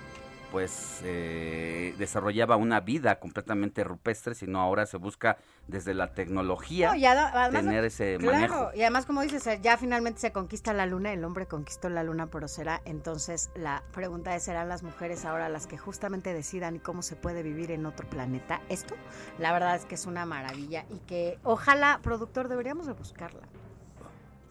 pues 0.50 1.00
eh, 1.04 1.94
desarrollaba 1.98 2.56
una 2.56 2.80
vida 2.80 3.20
completamente 3.20 3.84
rupestre, 3.84 4.34
sino 4.34 4.60
ahora 4.60 4.86
se 4.86 4.96
busca 4.96 5.38
desde 5.70 5.94
la 5.94 6.12
tecnología 6.12 6.90
No, 6.90 6.96
y 6.96 7.06
ada- 7.06 7.30
además- 7.32 7.64
tener 7.64 7.84
ese 7.84 8.16
Claro, 8.18 8.32
manejo. 8.36 8.70
y 8.74 8.82
además 8.82 9.06
como 9.06 9.22
dices, 9.22 9.48
ya 9.62 9.76
finalmente 9.76 10.20
se 10.20 10.32
conquista 10.32 10.72
la 10.72 10.86
luna, 10.86 11.12
el 11.12 11.24
hombre 11.24 11.46
conquistó 11.46 11.88
la 11.88 12.02
luna, 12.04 12.26
pero 12.26 12.48
será 12.48 12.82
entonces 12.84 13.50
la 13.54 13.82
pregunta 13.92 14.34
es, 14.36 14.42
¿serán 14.42 14.68
las 14.68 14.82
mujeres 14.82 15.24
ahora 15.24 15.48
las 15.48 15.66
que 15.66 15.78
justamente 15.78 16.34
decidan 16.34 16.78
cómo 16.78 17.02
se 17.02 17.16
puede 17.16 17.42
vivir 17.42 17.70
en 17.70 17.86
otro 17.86 18.08
planeta? 18.08 18.60
Esto, 18.68 18.94
la 19.38 19.52
verdad 19.52 19.76
es 19.76 19.84
que 19.84 19.94
es 19.94 20.06
una 20.06 20.26
maravilla 20.26 20.84
y 20.90 20.98
que 21.00 21.38
ojalá, 21.44 22.00
productor, 22.02 22.48
deberíamos 22.48 22.86
de 22.86 22.92
buscarla. 22.92 23.46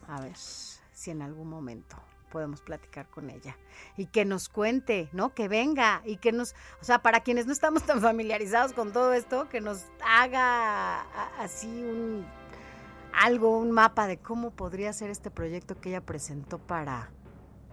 A 0.08 0.22
ver 0.22 0.36
si 0.36 1.12
en 1.12 1.22
algún 1.22 1.50
momento 1.50 1.96
podemos 2.30 2.62
platicar 2.62 3.08
con 3.10 3.30
ella 3.30 3.58
y 3.98 4.06
que 4.06 4.26
nos 4.26 4.50
cuente, 4.50 5.10
¿no? 5.12 5.34
Que 5.34 5.48
venga 5.48 6.02
y 6.06 6.18
que 6.18 6.32
nos, 6.32 6.54
o 6.82 6.86
sea, 6.86 7.00
para 7.02 7.22
quienes 7.22 7.46
no 7.46 7.54
estamos 7.54 7.84
tan 7.84 8.02
familiarizados 8.02 8.74
con 8.74 8.94
todo 8.94 9.14
esto, 9.14 9.50
que 9.50 9.62
nos 9.62 9.86
haga 10.06 11.02
así 11.42 11.68
un 11.68 12.26
algo, 13.14 13.58
un 13.58 13.72
mapa 13.72 14.08
de 14.08 14.18
cómo 14.18 14.52
podría 14.52 14.94
ser 14.94 15.10
este 15.10 15.32
proyecto 15.32 15.80
que 15.82 15.90
ella 15.90 16.02
presentó 16.02 16.60
para 16.60 17.10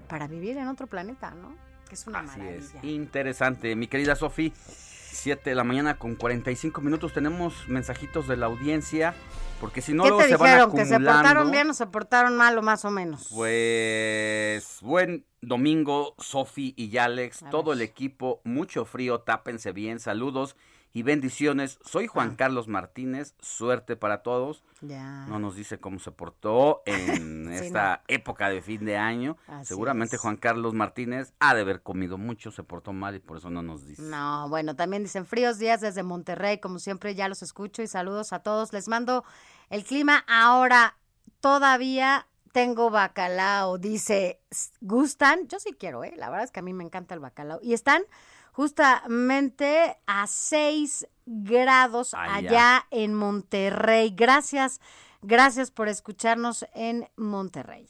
para 0.08 0.26
vivir 0.28 0.56
en 0.56 0.68
otro 0.68 0.86
planeta, 0.86 1.32
¿no? 1.32 1.54
Que 1.88 1.94
es 1.94 2.06
una 2.06 2.20
Así 2.20 2.38
maravilla. 2.38 2.78
es, 2.78 2.84
interesante. 2.84 3.74
Mi 3.76 3.88
querida 3.88 4.16
Sofi, 4.16 4.52
7 4.56 5.50
de 5.50 5.56
la 5.56 5.64
mañana 5.64 5.98
con 5.98 6.14
45 6.14 6.80
minutos. 6.80 7.12
Tenemos 7.12 7.68
mensajitos 7.68 8.28
de 8.28 8.36
la 8.36 8.46
audiencia, 8.46 9.14
porque 9.60 9.80
si 9.82 9.94
no 9.94 10.02
¿Qué 10.04 10.08
luego 10.10 10.22
te 10.24 10.28
se 10.30 10.36
van 10.36 10.48
dijeron? 10.50 10.70
¿Que 10.72 10.84
se 10.84 10.94
acumulando. 10.94 11.22
portaron 11.22 11.50
bien 11.50 11.70
o 11.70 11.74
se 11.74 11.86
portaron 11.86 12.36
mal 12.36 12.58
o 12.58 12.62
más 12.62 12.84
o 12.84 12.90
menos? 12.90 13.26
Pues 13.34 14.78
buen 14.82 15.24
domingo, 15.40 16.14
Sofi 16.18 16.74
y 16.76 16.88
Yalex, 16.90 17.42
A 17.44 17.50
todo 17.50 17.70
ver. 17.70 17.78
el 17.78 17.82
equipo, 17.82 18.40
mucho 18.44 18.84
frío, 18.84 19.20
tápense 19.20 19.72
bien, 19.72 20.00
saludos 20.00 20.56
y 20.96 21.02
bendiciones. 21.02 21.78
Soy 21.84 22.06
Juan 22.06 22.30
Ah. 22.32 22.36
Carlos 22.38 22.68
Martínez, 22.68 23.34
suerte 23.38 23.96
para 23.96 24.22
todos. 24.22 24.64
Ya. 24.80 25.26
No 25.26 25.38
nos 25.38 25.54
dice 25.54 25.78
cómo 25.78 25.98
se 25.98 26.10
portó 26.10 26.82
en 26.86 27.48
Sí, 27.50 27.66
esta 27.66 28.02
época 28.08 28.48
de 28.48 28.62
fin 28.62 28.82
de 28.86 28.96
año. 28.96 29.36
Así 29.46 29.66
Seguramente 29.66 30.16
es. 30.16 30.22
Juan 30.22 30.38
Carlos 30.38 30.72
Martínez 30.72 31.34
ha 31.38 31.54
de 31.54 31.60
haber 31.60 31.82
comido 31.82 32.16
mucho, 32.16 32.50
se 32.50 32.62
portó 32.62 32.94
mal 32.94 33.14
y 33.14 33.18
por 33.18 33.36
eso 33.36 33.50
no 33.50 33.60
nos 33.62 33.84
dice. 33.86 34.00
No, 34.00 34.48
bueno, 34.48 34.74
también 34.74 35.02
dicen 35.02 35.26
fríos 35.26 35.58
días 35.58 35.82
desde 35.82 36.02
Monterrey, 36.02 36.60
como 36.60 36.78
siempre 36.78 37.14
ya 37.14 37.28
los 37.28 37.42
escucho 37.42 37.82
y 37.82 37.88
saludos 37.88 38.32
a 38.32 38.38
todos. 38.38 38.72
Les 38.72 38.88
mando 38.88 39.22
el 39.68 39.84
clima 39.84 40.24
ahora. 40.26 40.96
Todavía 41.40 42.26
tengo 42.52 42.88
bacalao, 42.88 43.76
dice, 43.76 44.40
¿gustan? 44.80 45.46
Yo 45.48 45.60
sí 45.60 45.74
quiero, 45.78 46.04
¿eh? 46.04 46.14
La 46.16 46.30
verdad 46.30 46.44
es 46.44 46.50
que 46.52 46.60
a 46.60 46.62
mí 46.62 46.72
me 46.72 46.84
encanta 46.84 47.12
el 47.14 47.20
bacalao. 47.20 47.60
Y 47.62 47.74
están 47.74 48.02
justamente 48.56 49.98
a 50.06 50.26
6 50.26 51.06
grados 51.26 52.14
Allá. 52.14 52.34
allá 52.34 52.86
en 52.90 53.12
Monterrey. 53.12 54.14
Gracias, 54.16 54.80
gracias 55.20 55.70
por 55.70 55.88
escucharnos 55.88 56.66
en 56.74 57.06
Monterrey. 57.16 57.86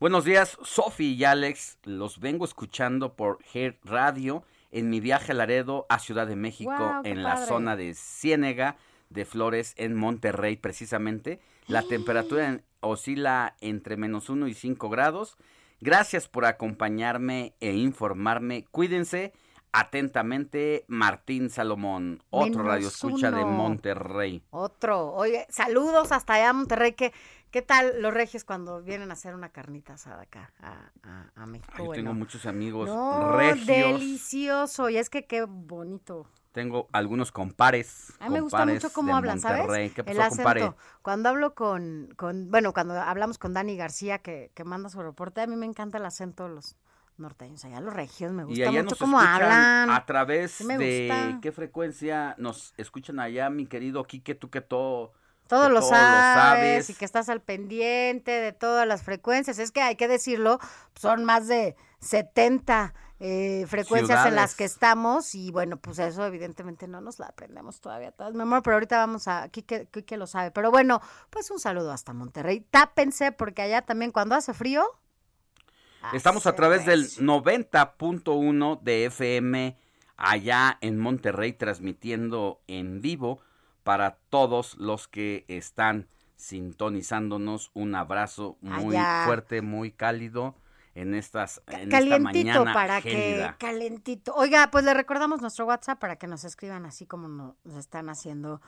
Buenos 0.00 0.24
días, 0.24 0.56
Sofi 0.62 1.12
y 1.12 1.24
Alex. 1.24 1.78
Los 1.84 2.20
vengo 2.20 2.46
escuchando 2.46 3.16
por 3.16 3.38
Her 3.52 3.78
Radio 3.84 4.44
en 4.72 4.88
mi 4.88 5.00
viaje 5.00 5.32
a 5.32 5.34
Laredo 5.34 5.84
a 5.90 5.98
Ciudad 5.98 6.26
de 6.26 6.36
México, 6.36 7.02
en 7.04 7.22
la 7.22 7.34
padre. 7.34 7.46
zona 7.46 7.76
de 7.76 7.92
Ciénega 7.92 8.78
de 9.10 9.26
Flores, 9.26 9.74
en 9.76 9.94
Monterrey, 9.94 10.56
precisamente. 10.56 11.38
La 11.66 11.82
temperatura 11.82 12.60
oscila 12.80 13.54
entre 13.60 13.98
menos 13.98 14.30
1 14.30 14.48
y 14.48 14.54
5 14.54 14.88
grados. 14.88 15.36
Gracias 15.82 16.28
por 16.28 16.46
acompañarme 16.46 17.52
e 17.60 17.74
informarme. 17.74 18.64
Cuídense. 18.70 19.34
Atentamente, 19.78 20.84
Martín 20.88 21.50
Salomón, 21.50 22.22
otro 22.30 22.50
Menos 22.50 22.66
radio 22.66 22.88
escucha 22.88 23.30
de. 23.30 23.44
Monterrey. 23.44 24.42
Otro. 24.50 25.12
Oye, 25.12 25.46
saludos 25.50 26.12
hasta 26.12 26.34
allá 26.34 26.50
a 26.50 26.52
Monterrey. 26.52 26.92
¿Qué, 26.94 27.12
qué 27.50 27.62
tal 27.62 28.00
los 28.00 28.12
regios 28.14 28.44
cuando 28.44 28.82
vienen 28.82 29.10
a 29.10 29.14
hacer 29.14 29.34
una 29.34 29.50
carnita 29.50 29.94
asada 29.94 30.22
acá 30.22 30.52
a, 30.60 30.90
a- 31.02 31.30
a 31.42 31.46
México? 31.46 31.72
Ay, 31.74 31.78
yo 31.78 31.84
Bueno. 31.86 32.02
tengo 32.02 32.14
muchos 32.14 32.46
amigos 32.46 32.88
No, 32.88 33.36
regios. 33.36 33.66
delicioso. 33.66 34.88
Y 34.90 34.96
es 34.96 35.10
que 35.10 35.26
qué 35.26 35.44
bonito. 35.44 36.26
Tengo 36.52 36.88
algunos 36.92 37.30
compares. 37.32 38.14
A 38.18 38.28
mí 38.28 38.34
me 38.34 38.40
gusta 38.40 38.64
mucho 38.64 38.90
cómo 38.92 39.14
hablan, 39.14 39.40
¿sabes? 39.40 39.92
¿Qué 39.92 40.00
El 40.06 40.16
pasó, 40.16 40.36
compadre? 40.36 40.62
acento. 40.62 40.78
Cuando 41.02 41.28
hablo 41.28 41.54
con, 41.54 42.08
con, 42.16 42.50
bueno, 42.50 42.72
cuando 42.72 42.94
hablamos 43.00 43.36
con 43.38 43.52
Dani 43.52 43.76
García, 43.76 44.18
que, 44.20 44.50
que 44.54 44.64
manda 44.64 44.88
su 44.88 45.02
reporte, 45.02 45.42
a 45.42 45.46
mí 45.46 45.54
me 45.54 45.66
encanta 45.66 45.98
el 45.98 46.06
acento 46.06 46.44
de 46.44 46.54
los 46.54 46.76
norteños. 47.18 47.64
Allá 47.64 47.80
los 47.80 47.94
regios 47.94 48.32
me 48.32 48.42
Y 48.42 48.46
gusta 48.46 48.68
allá 48.68 48.82
mucho 48.82 48.94
nos 48.94 48.98
cómo 48.98 49.20
hablan. 49.20 49.90
a 49.90 50.04
través 50.06 50.52
Sí 50.52 50.66
de 50.66 51.08
gusta. 51.08 51.40
qué 51.40 51.52
frecuencia 51.52 52.34
nos 52.38 52.74
escuchan 52.76 53.20
allá, 53.20 53.50
mi 53.50 53.66
querido 53.66 54.04
Quique, 54.04 54.34
tú 54.34 54.50
que 54.50 54.60
todo 54.60 55.12
Todo 55.46 55.68
lo 55.68 55.80
todo 55.80 55.90
sabes, 55.90 56.90
y 56.90 56.94
que 56.94 57.04
estás 57.04 57.28
al 57.28 57.40
pendiente 57.40 58.30
de 58.32 58.52
todas 58.52 58.86
las 58.86 59.02
frecuencias. 59.02 59.58
Es 59.58 59.70
que 59.70 59.80
hay 59.82 59.96
que 59.96 60.08
decirlo, 60.08 60.58
son 60.94 61.24
más 61.24 61.46
de 61.48 61.76
70 62.00 62.94
eh, 63.18 63.64
frecuencias 63.66 64.26
en 64.26 64.34
las 64.34 64.54
que 64.54 64.64
estamos 64.64 65.34
y 65.34 65.50
bueno, 65.50 65.78
pues 65.78 65.98
eso 65.98 66.26
evidentemente 66.26 66.86
no 66.86 67.00
nos 67.00 67.18
la 67.18 67.26
aprendemos 67.26 67.80
todavía 67.80 68.12
todas 68.12 68.34
de 68.34 68.38
memoria, 68.38 68.60
pero 68.62 68.74
ahorita 68.76 68.98
vamos 68.98 69.26
a, 69.26 69.48
Quique, 69.48 69.88
Quique 69.90 70.16
lo 70.16 70.26
sabe. 70.26 70.50
Pero 70.50 70.70
bueno, 70.70 71.00
pues 71.30 71.50
un 71.50 71.58
saludo 71.58 71.92
hasta 71.92 72.12
Monterrey. 72.12 72.60
Tápense 72.60 73.32
porque 73.32 73.62
allá 73.62 73.82
también 73.82 74.12
cuando 74.12 74.34
hace 74.34 74.52
frío... 74.52 74.84
Estamos 76.12 76.46
a 76.46 76.54
través 76.54 76.84
del 76.86 77.02
recio. 77.02 77.24
90.1 77.24 78.80
de 78.82 79.06
FM 79.06 79.76
allá 80.16 80.78
en 80.80 80.98
Monterrey 80.98 81.52
transmitiendo 81.52 82.60
en 82.66 83.00
vivo 83.00 83.40
para 83.82 84.16
todos 84.30 84.76
los 84.78 85.08
que 85.08 85.44
están 85.48 86.08
sintonizándonos. 86.36 87.70
Un 87.74 87.94
abrazo 87.94 88.56
muy 88.60 88.96
Allá. 88.96 89.24
fuerte, 89.26 89.62
muy 89.62 89.90
cálido 89.92 90.54
en 90.94 91.14
estas 91.14 91.62
en 91.66 91.92
esta 91.92 91.98
Calientito 91.98 92.20
mañana 92.22 92.72
para 92.72 93.00
gélida. 93.00 93.52
que 93.52 93.66
calentito. 93.66 94.34
Oiga, 94.34 94.70
pues 94.70 94.84
le 94.84 94.94
recordamos 94.94 95.40
nuestro 95.40 95.66
WhatsApp 95.66 95.98
para 95.98 96.16
que 96.16 96.26
nos 96.26 96.44
escriban 96.44 96.86
así 96.86 97.06
como 97.06 97.28
no- 97.28 97.56
nos 97.64 97.76
están 97.76 98.08
haciendo 98.08 98.60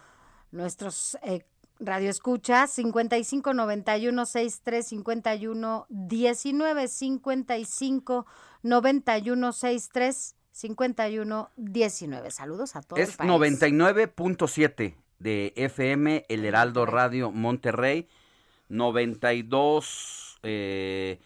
nuestros 0.51 1.16
eh, 1.22 1.45
radioescuchas 1.80 2.70
55 2.72 3.54
91 3.54 4.26
63 4.26 4.86
51 4.86 5.86
19 5.88 6.88
55 6.88 8.26
91 8.62 9.52
63 9.52 10.34
51 10.52 11.50
19. 11.56 12.30
Saludos 12.30 12.76
a 12.76 12.82
todos. 12.82 13.00
Es 13.00 13.18
99.7 13.18 14.94
de 15.18 15.52
FM, 15.56 16.24
El 16.28 16.44
Heraldo 16.44 16.86
Radio 16.86 17.30
Monterrey, 17.30 18.08
92.1 18.68 20.38
eh, 20.42 21.18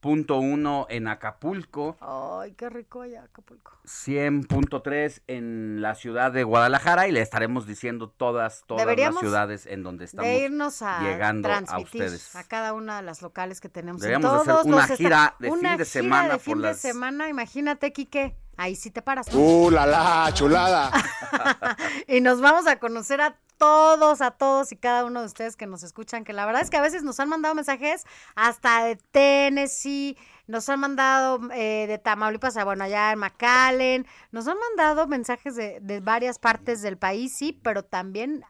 punto 0.00 0.38
uno 0.38 0.86
en 0.88 1.06
Acapulco, 1.08 1.96
Ay, 2.00 2.52
qué 2.52 2.70
rico 2.70 3.02
allá 3.02 3.22
Acapulco. 3.24 3.72
100.3 3.84 5.22
en 5.26 5.82
la 5.82 5.94
ciudad 5.94 6.32
de 6.32 6.42
Guadalajara 6.44 7.06
y 7.08 7.12
le 7.12 7.20
estaremos 7.20 7.66
diciendo 7.66 8.08
todas, 8.08 8.64
todas 8.66 8.80
las 8.80 8.86
Deberíamos 8.86 9.20
ciudades 9.20 9.66
en 9.66 9.82
donde 9.82 10.04
estamos 10.06 10.26
de 10.30 10.38
irnos 10.38 10.82
a 10.82 11.00
llegando 11.02 11.50
a 11.50 11.78
ustedes. 11.78 12.34
a 12.36 12.44
cada 12.44 12.72
una 12.72 12.96
de 12.96 13.02
las 13.02 13.22
locales 13.22 13.60
que 13.60 13.68
tenemos. 13.68 14.02
en 14.02 14.08
Deberíamos 14.10 14.32
de 14.32 14.36
hacer 14.38 14.52
todos 14.54 14.66
una 14.66 14.76
los 14.76 14.84
esta- 14.84 14.96
gira 14.96 15.34
de 15.38 15.48
una 15.50 15.68
fin 15.70 15.78
de 15.78 15.84
semana 15.84 16.22
de 16.24 16.30
por 16.30 16.40
fin 16.40 16.56
de 16.62 16.68
las- 16.68 16.78
semana, 16.80 17.28
imagínate, 17.28 17.92
Quique. 17.92 18.36
Ahí 18.60 18.76
sí 18.76 18.90
te 18.90 19.00
paras. 19.00 19.26
¡Uh, 19.32 19.70
la 19.70 19.86
la, 19.86 20.30
chulada! 20.34 20.92
y 22.06 22.20
nos 22.20 22.42
vamos 22.42 22.66
a 22.66 22.78
conocer 22.78 23.22
a 23.22 23.34
todos, 23.56 24.20
a 24.20 24.32
todos 24.32 24.70
y 24.70 24.76
cada 24.76 25.06
uno 25.06 25.20
de 25.20 25.26
ustedes 25.26 25.56
que 25.56 25.66
nos 25.66 25.82
escuchan, 25.82 26.24
que 26.24 26.34
la 26.34 26.44
verdad 26.44 26.60
es 26.60 26.68
que 26.68 26.76
a 26.76 26.82
veces 26.82 27.02
nos 27.02 27.18
han 27.20 27.30
mandado 27.30 27.54
mensajes 27.54 28.04
hasta 28.34 28.84
de 28.84 28.96
Tennessee, 28.96 30.18
nos 30.46 30.68
han 30.68 30.80
mandado 30.80 31.40
eh, 31.54 31.86
de 31.88 31.96
Tamaulipas, 31.96 32.58
a, 32.58 32.64
bueno, 32.64 32.84
allá 32.84 33.12
en 33.12 33.20
McAllen, 33.20 34.06
nos 34.30 34.46
han 34.46 34.58
mandado 34.58 35.06
mensajes 35.06 35.56
de, 35.56 35.80
de 35.80 36.00
varias 36.00 36.38
partes 36.38 36.82
del 36.82 36.98
país, 36.98 37.32
sí, 37.32 37.58
pero 37.62 37.82
también 37.82 38.44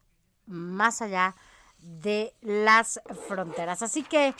más 0.46 1.02
allá 1.02 1.36
de 1.78 2.34
las 2.40 3.00
fronteras. 3.28 3.82
Así 3.82 4.02
que 4.02 4.34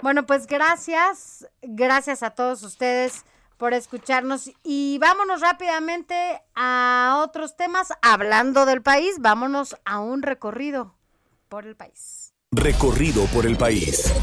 Bueno, 0.00 0.24
pues 0.24 0.46
gracias, 0.46 1.46
gracias 1.60 2.22
a 2.22 2.30
todos 2.30 2.62
ustedes 2.62 3.26
por 3.60 3.74
escucharnos 3.74 4.50
y 4.64 4.96
vámonos 5.00 5.42
rápidamente 5.42 6.14
a 6.54 7.22
otros 7.22 7.58
temas. 7.58 7.92
Hablando 8.00 8.64
del 8.64 8.80
país, 8.80 9.16
vámonos 9.20 9.76
a 9.84 10.00
un 10.00 10.22
recorrido 10.22 10.94
por 11.50 11.66
el 11.66 11.76
país. 11.76 12.32
Recorrido 12.52 13.26
por 13.26 13.44
el 13.44 13.58
país. 13.58 14.14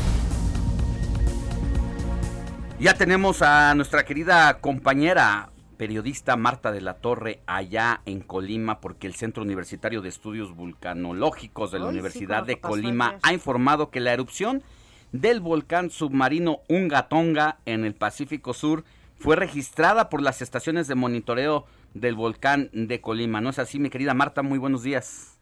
Ya 2.80 2.96
tenemos 2.96 3.44
a 3.44 3.76
nuestra 3.76 4.06
querida 4.06 4.60
compañera 4.60 5.52
periodista 5.78 6.36
Marta 6.36 6.72
de 6.72 6.82
la 6.82 6.96
Torre 6.96 7.42
allá 7.46 8.02
en 8.08 8.22
Colima 8.22 8.82
porque 8.82 9.06
el 9.06 9.14
Centro 9.14 9.44
Universitario 9.44 10.02
de 10.02 10.10
Estudios 10.10 10.56
Vulcanológicos 10.56 11.72
de 11.72 11.78
la 11.78 11.86
Ay, 11.86 11.92
Universidad 11.92 12.44
de 12.44 12.60
Colima 12.60 13.10
ayer. 13.10 13.20
ha 13.22 13.34
informado 13.34 13.92
que 13.92 14.00
la 14.00 14.14
erupción 14.14 14.64
del 15.12 15.42
volcán 15.42 15.92
submarino 15.92 16.62
Unga 16.68 17.60
en 17.66 17.86
el 17.86 17.94
Pacífico 17.94 18.56
Sur 18.56 18.84
fue 19.20 19.36
registrada 19.36 20.10
por 20.10 20.22
las 20.22 20.42
estaciones 20.42 20.88
de 20.88 20.96
monitoreo 20.96 21.66
del 21.94 22.16
volcán 22.16 22.70
de 22.74 23.02
Colima. 23.02 23.42
¿No 23.42 23.50
es 23.50 23.60
así, 23.60 23.80
mi 23.80 23.90
querida 23.90 24.14
Marta? 24.14 24.44
Muy 24.44 24.60
buenos 24.60 24.84
días. 24.84 25.38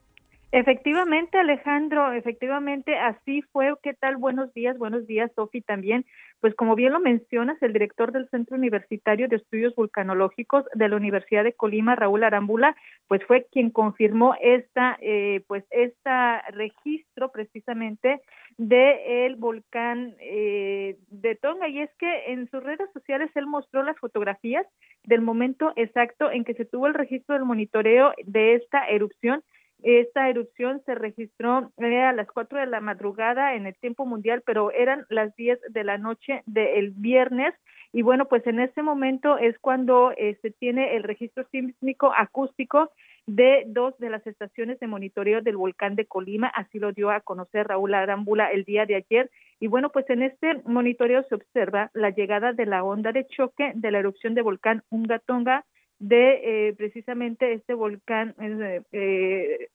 Efectivamente, 0.51 1.37
Alejandro, 1.37 2.13
efectivamente, 2.13 2.97
así 2.97 3.41
fue. 3.51 3.73
¿Qué 3.83 3.93
tal? 3.93 4.15
Buenos 4.15 4.53
días, 4.53 4.77
buenos 4.77 5.05
días, 5.05 5.29
Sofi, 5.35 5.59
también. 5.59 6.05
Pues 6.39 6.55
como 6.55 6.75
bien 6.75 6.93
lo 6.93 7.01
mencionas, 7.01 7.61
el 7.61 7.73
director 7.73 8.13
del 8.13 8.29
Centro 8.29 8.55
Universitario 8.55 9.27
de 9.27 9.35
Estudios 9.35 9.75
Vulcanológicos 9.75 10.63
de 10.73 10.87
la 10.87 10.95
Universidad 10.95 11.43
de 11.43 11.51
Colima, 11.51 11.95
Raúl 11.95 12.23
Arámbula, 12.23 12.73
pues 13.09 13.21
fue 13.25 13.47
quien 13.51 13.69
confirmó 13.69 14.35
esta, 14.39 14.97
eh, 15.01 15.43
pues 15.47 15.65
esta 15.71 16.41
registro 16.51 17.33
precisamente 17.33 18.21
de 18.57 19.25
el 19.25 19.35
volcán 19.35 20.15
eh, 20.19 20.97
de 21.09 21.35
Tonga. 21.35 21.67
Y 21.67 21.79
es 21.79 21.89
que 21.97 22.31
en 22.31 22.49
sus 22.49 22.63
redes 22.63 22.89
sociales 22.93 23.29
él 23.35 23.47
mostró 23.47 23.83
las 23.83 23.97
fotografías 23.99 24.65
del 25.03 25.21
momento 25.21 25.73
exacto 25.75 26.31
en 26.31 26.43
que 26.43 26.53
se 26.53 26.65
tuvo 26.65 26.87
el 26.87 26.93
registro 26.93 27.35
del 27.35 27.45
monitoreo 27.45 28.13
de 28.25 28.55
esta 28.55 28.87
erupción 28.87 29.43
esta 29.83 30.29
erupción 30.29 30.81
se 30.85 30.95
registró 30.95 31.71
eh, 31.77 32.01
a 32.01 32.13
las 32.13 32.27
4 32.27 32.59
de 32.59 32.65
la 32.65 32.81
madrugada 32.81 33.53
en 33.53 33.67
el 33.67 33.75
tiempo 33.75 34.05
mundial, 34.05 34.41
pero 34.45 34.71
eran 34.71 35.05
las 35.09 35.35
10 35.35 35.59
de 35.69 35.83
la 35.83 35.97
noche 35.97 36.41
del 36.45 36.91
viernes. 36.91 37.53
Y 37.93 38.01
bueno, 38.01 38.25
pues 38.25 38.45
en 38.47 38.59
ese 38.59 38.81
momento 38.81 39.37
es 39.37 39.57
cuando 39.59 40.11
eh, 40.17 40.37
se 40.41 40.51
tiene 40.51 40.95
el 40.95 41.03
registro 41.03 41.45
sísmico 41.51 42.11
acústico 42.17 42.89
de 43.27 43.63
dos 43.67 43.97
de 43.97 44.09
las 44.09 44.25
estaciones 44.27 44.79
de 44.79 44.87
monitoreo 44.87 45.41
del 45.41 45.57
volcán 45.57 45.95
de 45.95 46.05
Colima. 46.05 46.47
Así 46.47 46.79
lo 46.79 46.91
dio 46.91 47.09
a 47.11 47.21
conocer 47.21 47.67
Raúl 47.67 47.93
Arámbula 47.93 48.51
el 48.51 48.63
día 48.63 48.85
de 48.85 48.95
ayer. 48.95 49.31
Y 49.59 49.67
bueno, 49.67 49.89
pues 49.91 50.09
en 50.09 50.23
este 50.23 50.61
monitoreo 50.65 51.23
se 51.23 51.35
observa 51.35 51.89
la 51.93 52.11
llegada 52.11 52.53
de 52.53 52.65
la 52.65 52.83
onda 52.83 53.11
de 53.11 53.25
choque 53.27 53.71
de 53.75 53.91
la 53.91 53.99
erupción 53.99 54.35
de 54.35 54.41
volcán 54.41 54.83
Unga 54.89 55.19
Tonga 55.19 55.65
de 55.99 56.67
eh, 56.67 56.73
precisamente 56.73 57.53
este 57.53 57.73
volcán 57.73 58.35
eh, 58.39 58.81
eh, 58.91 59.69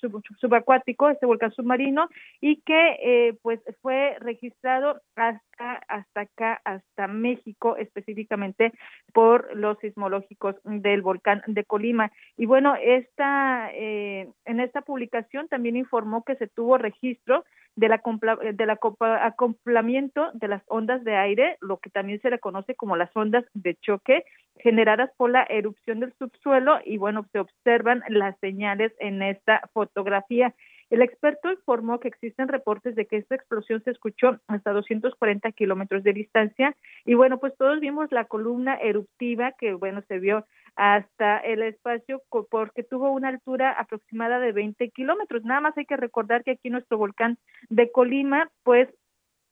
sub- 0.00 0.22
subacuático, 0.38 1.08
este 1.10 1.26
volcán 1.26 1.52
submarino, 1.52 2.08
y 2.40 2.60
que 2.62 2.96
eh, 3.02 3.34
pues 3.42 3.60
fue 3.82 4.16
registrado 4.20 5.00
hasta 5.16 5.76
hasta 5.88 6.20
acá, 6.20 6.60
hasta 6.64 7.06
México, 7.06 7.76
específicamente 7.76 8.72
por 9.12 9.56
los 9.56 9.78
sismológicos 9.78 10.56
del 10.64 11.02
volcán 11.02 11.42
de 11.46 11.64
Colima. 11.64 12.12
Y 12.36 12.46
bueno, 12.46 12.74
esta 12.80 13.70
eh, 13.72 14.28
en 14.44 14.60
esta 14.60 14.82
publicación 14.82 15.48
también 15.48 15.76
informó 15.76 16.24
que 16.24 16.36
se 16.36 16.46
tuvo 16.46 16.78
registro 16.78 17.44
del, 17.76 17.92
acompla- 17.92 18.38
del 18.54 18.70
acoplamiento 18.70 20.30
de 20.32 20.48
las 20.48 20.62
ondas 20.66 21.04
de 21.04 21.14
aire, 21.14 21.56
lo 21.60 21.78
que 21.78 21.90
también 21.90 22.20
se 22.20 22.30
le 22.30 22.38
conoce 22.38 22.74
como 22.74 22.96
las 22.96 23.14
ondas 23.14 23.44
de 23.54 23.76
choque 23.76 24.24
generadas 24.58 25.10
por 25.16 25.30
la 25.30 25.44
erupción 25.48 26.00
del 26.00 26.12
subsuelo 26.18 26.78
y 26.84 26.96
bueno, 26.96 27.26
se 27.32 27.38
observan 27.38 28.02
las 28.08 28.38
señales 28.40 28.92
en 28.98 29.22
esta 29.22 29.62
fotografía. 29.72 30.54
El 30.88 31.02
experto 31.02 31.50
informó 31.50 31.98
que 31.98 32.08
existen 32.08 32.48
reportes 32.48 32.94
de 32.94 33.06
que 33.06 33.16
esta 33.16 33.34
explosión 33.34 33.82
se 33.82 33.90
escuchó 33.90 34.38
hasta 34.46 34.72
240 34.72 35.50
kilómetros 35.52 36.04
de 36.04 36.12
distancia 36.12 36.76
y 37.04 37.14
bueno, 37.14 37.38
pues 37.38 37.56
todos 37.56 37.80
vimos 37.80 38.12
la 38.12 38.26
columna 38.26 38.76
eruptiva 38.76 39.52
que 39.58 39.74
bueno, 39.74 40.02
se 40.06 40.18
vio 40.18 40.46
hasta 40.76 41.38
el 41.38 41.62
espacio 41.62 42.22
porque 42.50 42.82
tuvo 42.84 43.10
una 43.10 43.28
altura 43.28 43.72
aproximada 43.72 44.38
de 44.38 44.52
20 44.52 44.90
kilómetros. 44.90 45.44
Nada 45.44 45.60
más 45.60 45.76
hay 45.76 45.86
que 45.86 45.96
recordar 45.96 46.44
que 46.44 46.52
aquí 46.52 46.70
nuestro 46.70 46.98
volcán 46.98 47.38
de 47.68 47.90
Colima, 47.90 48.50
pues 48.62 48.88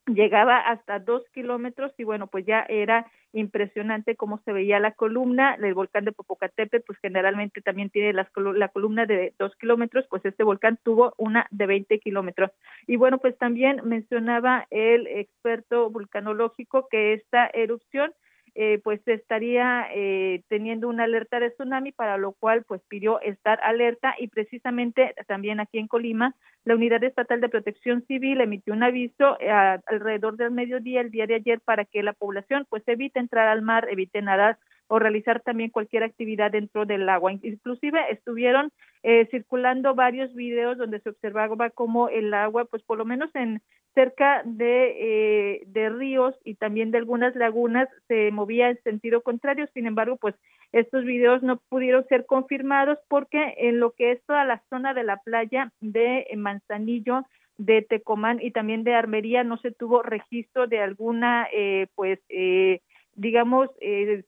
llegaba 0.07 0.59
hasta 0.59 0.99
dos 0.99 1.23
kilómetros 1.33 1.93
y 1.99 2.05
bueno, 2.05 2.27
pues 2.27 2.45
ya 2.47 2.65
era 2.69 3.07
impresionante 3.33 4.17
cómo 4.17 4.41
se 4.45 4.53
veía 4.53 4.79
la 4.79 4.93
columna. 4.93 5.55
El 5.55 5.75
volcán 5.75 6.05
de 6.05 6.13
Popocatépetl, 6.13 6.85
pues 6.87 6.99
generalmente 7.01 7.61
también 7.63 7.91
tiene 7.91 8.13
las 8.13 8.29
la 8.37 8.69
columna 8.69 9.07
de 9.07 9.35
dos 9.39 9.55
kilómetros, 9.57 10.07
pues 10.09 10.25
este 10.25 10.45
volcán 10.45 10.79
tuvo 10.83 11.15
una 11.17 11.47
de 11.51 11.67
20 11.67 11.99
kilómetros. 12.01 12.51
Y 12.87 12.97
bueno, 12.97 13.19
pues 13.19 13.37
también 13.39 13.81
mencionaba 13.85 14.67
el 14.71 15.07
experto 15.07 15.91
vulcanológico 15.91 16.89
que 16.91 17.15
esta 17.15 17.51
erupción 17.53 18.13
eh, 18.55 18.81
pues 18.85 19.01
estaría 19.07 19.89
eh, 19.95 20.43
teniendo 20.49 20.89
una 20.89 21.05
alerta 21.05 21.41
de 21.41 21.51
tsunami, 21.51 21.93
para 21.93 22.19
lo 22.19 22.33
cual 22.33 22.65
pues 22.65 22.81
pidió 22.89 23.21
estar 23.21 23.59
alerta 23.63 24.15
y 24.19 24.29
precisamente 24.29 25.15
también 25.27 25.61
aquí 25.61 25.79
en 25.79 25.89
Colima 25.89 26.35
la 26.65 26.77
Unidad 26.77 27.05
Estatal 27.05 27.41
de 27.41 27.49
Protección 27.49 28.05
Civil 28.07 28.41
emitió 28.41 28.73
un 28.73 28.83
aviso 28.83 29.37
eh, 29.39 29.51
alrededor 29.51 30.37
del 30.37 30.51
mediodía 30.51 31.03
el 31.03 31.11
día 31.11 31.27
de 31.27 31.35
ayer 31.35 31.61
para 31.61 31.85
que 31.85 32.03
la 32.03 32.15
población 32.15 32.67
pues 32.71 32.83
evite 32.87 33.21
entrar 33.21 33.49
al 33.49 33.61
mar, 33.61 33.87
evite 33.91 34.23
nadar 34.23 34.59
o 34.95 35.01
realizar 35.01 35.41
también 35.41 35.71
cualquier 35.71 36.05
actividad 36.05 36.53
dentro 36.53 36.87
del 36.87 37.09
agua. 37.09 37.33
Inclusive 37.33 37.99
estuvieron 38.11 38.71
eh, 39.03 39.27
circulando 39.33 39.97
varios 39.97 40.33
videos 40.35 40.79
donde 40.79 41.01
se 41.01 41.09
observaba 41.09 41.71
cómo 41.71 42.09
el 42.09 42.33
agua, 42.33 42.65
pues 42.67 42.85
por 42.85 42.97
lo 42.99 43.05
menos 43.05 43.29
en 43.35 43.61
cerca 43.93 44.43
de, 44.45 44.95
eh, 45.01 45.63
de 45.67 45.89
ríos 45.89 46.37
y 46.45 46.55
también 46.55 46.93
de 46.93 46.99
algunas 46.99 47.35
lagunas 47.35 47.89
se 48.07 48.31
movía 48.31 48.71
en 48.71 48.81
sentido 48.85 49.23
contrario. 49.23 49.67
Sin 49.75 49.89
embargo, 49.89 50.17
pues 50.17 50.37
estos 50.71 51.05
videos 51.05 51.43
no 51.43 51.61
pudieron 51.69 52.07
ser 52.07 52.25
confirmados 52.25 52.99
porque 53.09 53.55
en 53.57 53.81
lo 53.81 53.91
que 53.91 54.13
es 54.13 54.25
toda 54.27 54.45
la 54.45 54.63
zona 54.71 54.95
de 54.95 55.03
la 55.03 55.17
playa 55.17 55.73
de 55.81 56.27
Manzanillo, 56.37 57.25
de 57.59 57.83
Tecomán 57.83 58.41
y 58.41 58.51
también 58.51 58.85
de 58.85 58.95
Armería 58.95 59.45
no 59.45 59.59
se 59.59 59.71
tuvo 59.71 60.03
registro 60.03 60.67
de 60.67 60.81
alguna, 60.81 61.49
eh, 61.53 61.87
pues, 61.95 62.21
eh, 62.29 62.81
digamos, 63.15 63.71
eh, 63.81 64.25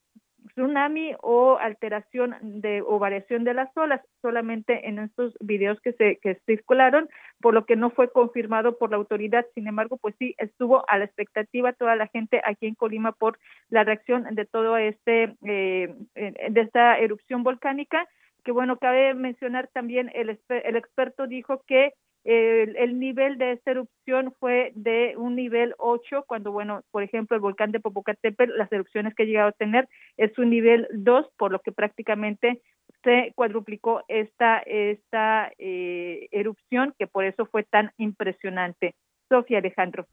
tsunami 0.57 1.15
o 1.23 1.59
alteración 1.59 2.35
de 2.41 2.83
o 2.83 2.99
variación 2.99 3.45
de 3.45 3.55
las 3.55 3.69
olas 3.77 4.01
solamente 4.23 4.89
en 4.89 4.99
estos 4.99 5.35
videos 5.41 5.79
que 5.83 5.93
se 5.93 6.17
que 6.17 6.41
circularon 6.47 7.09
por 7.41 7.53
lo 7.53 7.67
que 7.67 7.77
no 7.77 7.91
fue 7.91 8.11
confirmado 8.11 8.79
por 8.79 8.91
la 8.91 8.97
autoridad. 8.97 9.47
Sin 9.55 9.69
embargo 9.69 9.99
pues 9.99 10.15
sí 10.19 10.35
estuvo 10.39 10.89
a 10.89 10.99
la 10.99 11.05
expectativa 11.05 11.75
toda 11.75 11.95
la 11.95 12.09
gente 12.09 12.41
aquí 12.45 12.67
en 12.67 12.75
Colima 12.75 13.13
por 13.13 13.39
la 13.69 13.85
reacción 13.85 14.25
de 14.35 14.47
todo 14.47 14.79
este 14.79 15.35
eh, 15.45 15.95
de 16.15 16.61
esta 16.61 16.99
erupción 16.99 17.43
volcánica 17.43 18.09
que 18.43 18.53
bueno 18.53 18.79
cabe 18.79 19.13
mencionar 19.13 19.69
también 19.75 20.11
el 20.15 20.41
el 20.49 20.77
experto 20.77 21.27
dijo 21.27 21.63
que 21.67 21.93
el, 22.27 22.77
el 22.77 22.99
nivel 22.99 23.39
de 23.39 23.53
esta 23.53 23.71
erupción 23.71 24.35
fue 24.41 24.73
de 24.75 25.15
un 25.17 25.37
nivel 25.37 25.75
8, 25.79 26.25
cuando, 26.27 26.51
bueno, 26.51 26.83
por 26.91 27.05
ejemplo, 27.05 27.37
el 27.37 27.41
volcán 27.41 27.71
de 27.71 27.81
Popocatépetl, 27.81 28.57
las 28.57 28.71
erupciones 28.73 29.15
que 29.15 29.23
ha 29.23 29.27
llegado 29.27 29.49
a 29.49 29.53
tener 29.53 29.89
es 30.17 30.37
un 30.37 30.51
nivel 30.51 30.89
2, 30.93 31.27
por 31.39 31.53
lo 31.53 31.61
que 31.61 31.71
prácticamente 31.71 32.61
se 33.05 33.33
cuadruplicó 33.37 34.03
esta, 34.09 34.59
esta 34.59 35.53
eh, 35.59 36.29
erupción, 36.33 36.95
que 36.99 37.07
por 37.07 37.25
eso 37.25 37.47
fue 37.47 37.63
tan 37.63 37.93
impresionante. 37.97 38.97
Sofía 39.29 39.59
Alejandro. 39.59 40.07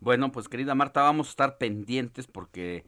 Bueno, 0.00 0.32
pues 0.32 0.48
querida 0.48 0.74
Marta, 0.74 1.02
vamos 1.02 1.28
a 1.28 1.30
estar 1.30 1.58
pendientes 1.58 2.26
porque 2.26 2.84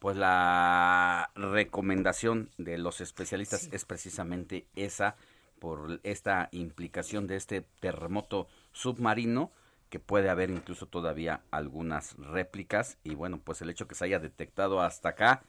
pues 0.00 0.16
la 0.16 1.30
recomendación 1.34 2.50
de 2.58 2.78
los 2.78 3.00
especialistas 3.00 3.68
es 3.72 3.84
precisamente 3.84 4.66
esa 4.74 5.16
por 5.58 6.00
esta 6.02 6.48
implicación 6.52 7.26
de 7.26 7.36
este 7.36 7.62
terremoto 7.80 8.48
submarino 8.72 9.50
que 9.90 10.00
puede 10.00 10.28
haber 10.28 10.50
incluso 10.50 10.86
todavía 10.86 11.40
algunas 11.50 12.16
réplicas 12.18 12.98
y 13.04 13.14
bueno, 13.14 13.38
pues 13.38 13.62
el 13.62 13.70
hecho 13.70 13.86
que 13.86 13.94
se 13.94 14.04
haya 14.04 14.18
detectado 14.18 14.80
hasta 14.80 15.10
acá 15.10 15.42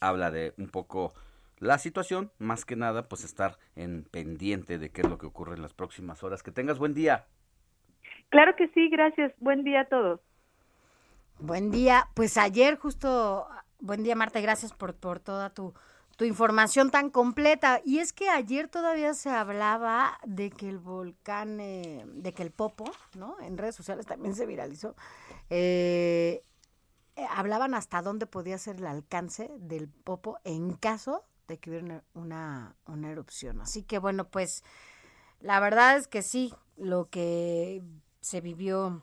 habla 0.00 0.30
de 0.30 0.54
un 0.56 0.68
poco 0.68 1.12
la 1.58 1.78
situación, 1.78 2.30
más 2.38 2.64
que 2.64 2.76
nada 2.76 3.08
pues 3.08 3.24
estar 3.24 3.58
en 3.76 4.04
pendiente 4.04 4.78
de 4.78 4.90
qué 4.90 5.02
es 5.02 5.08
lo 5.08 5.18
que 5.18 5.26
ocurre 5.26 5.56
en 5.56 5.62
las 5.62 5.74
próximas 5.74 6.22
horas. 6.22 6.42
Que 6.42 6.52
tengas 6.52 6.78
buen 6.78 6.94
día. 6.94 7.26
Claro 8.30 8.54
que 8.56 8.68
sí, 8.68 8.88
gracias. 8.88 9.32
Buen 9.38 9.62
día 9.64 9.82
a 9.82 9.84
todos. 9.88 10.20
Buen 11.38 11.70
día. 11.70 12.08
Pues 12.14 12.38
ayer 12.38 12.76
justo, 12.76 13.46
buen 13.78 14.02
día 14.02 14.14
Marta, 14.14 14.38
y 14.38 14.42
gracias 14.42 14.72
por, 14.72 14.94
por 14.94 15.20
toda 15.20 15.50
tu, 15.50 15.74
tu 16.20 16.26
información 16.26 16.90
tan 16.90 17.08
completa. 17.08 17.80
Y 17.82 18.00
es 18.00 18.12
que 18.12 18.28
ayer 18.28 18.68
todavía 18.68 19.14
se 19.14 19.30
hablaba 19.30 20.18
de 20.26 20.50
que 20.50 20.68
el 20.68 20.76
volcán, 20.76 21.60
eh, 21.60 22.04
de 22.06 22.34
que 22.34 22.42
el 22.42 22.50
Popo, 22.50 22.84
¿no? 23.16 23.40
En 23.40 23.56
redes 23.56 23.74
sociales 23.74 24.04
también 24.04 24.34
se 24.34 24.44
viralizó. 24.44 24.94
Eh, 25.48 26.44
eh, 27.16 27.26
hablaban 27.30 27.72
hasta 27.72 28.02
dónde 28.02 28.26
podía 28.26 28.58
ser 28.58 28.76
el 28.76 28.86
alcance 28.86 29.50
del 29.60 29.88
Popo 29.88 30.38
en 30.44 30.74
caso 30.74 31.24
de 31.48 31.56
que 31.56 31.70
hubiera 31.70 32.04
una, 32.12 32.76
una 32.84 33.10
erupción. 33.10 33.62
Así 33.62 33.82
que 33.82 33.98
bueno, 33.98 34.28
pues 34.28 34.62
la 35.40 35.58
verdad 35.58 35.96
es 35.96 36.06
que 36.06 36.20
sí, 36.20 36.52
lo 36.76 37.08
que 37.08 37.82
se 38.20 38.42
vivió 38.42 39.02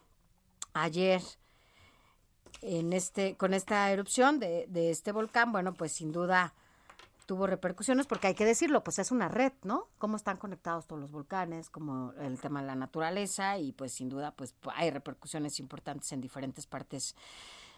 ayer 0.73 1.23
en 2.61 2.93
este, 2.93 3.35
con 3.37 3.55
esta 3.55 3.91
erupción 3.91 4.37
de, 4.37 4.67
de 4.69 4.91
este 4.91 5.11
volcán, 5.11 5.51
bueno, 5.51 5.73
pues 5.73 5.93
sin 5.93 6.11
duda 6.11 6.53
tuvo 7.27 7.45
repercusiones 7.45 8.07
porque 8.07 8.27
hay 8.27 8.33
que 8.33 8.45
decirlo, 8.45 8.83
pues 8.83 8.97
es 8.99 9.11
una 9.11 9.27
red, 9.27 9.51
¿no? 9.63 9.89
Cómo 9.99 10.15
están 10.15 10.37
conectados 10.37 10.87
todos 10.87 11.01
los 11.01 11.11
volcanes, 11.11 11.69
como 11.69 12.13
el 12.13 12.39
tema 12.39 12.61
de 12.61 12.67
la 12.67 12.75
naturaleza 12.75 13.59
y 13.59 13.73
pues 13.73 13.91
sin 13.91 14.09
duda 14.09 14.31
pues 14.31 14.55
hay 14.73 14.89
repercusiones 14.89 15.59
importantes 15.59 16.11
en 16.13 16.21
diferentes 16.21 16.65
partes 16.65 17.15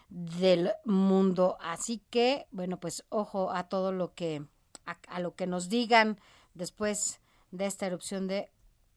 del 0.08 0.70
mundo. 0.84 1.58
Así 1.60 2.00
que, 2.10 2.46
bueno, 2.52 2.78
pues 2.78 3.04
ojo 3.08 3.50
a 3.50 3.68
todo 3.68 3.92
lo 3.92 4.14
que 4.14 4.46
a, 4.86 5.20
lo 5.20 5.34
que 5.34 5.46
nos 5.46 5.68
digan 5.68 6.18
después 6.54 7.20
de 7.50 7.66
esta 7.66 7.86
erupción 7.86 8.28
de 8.28 8.50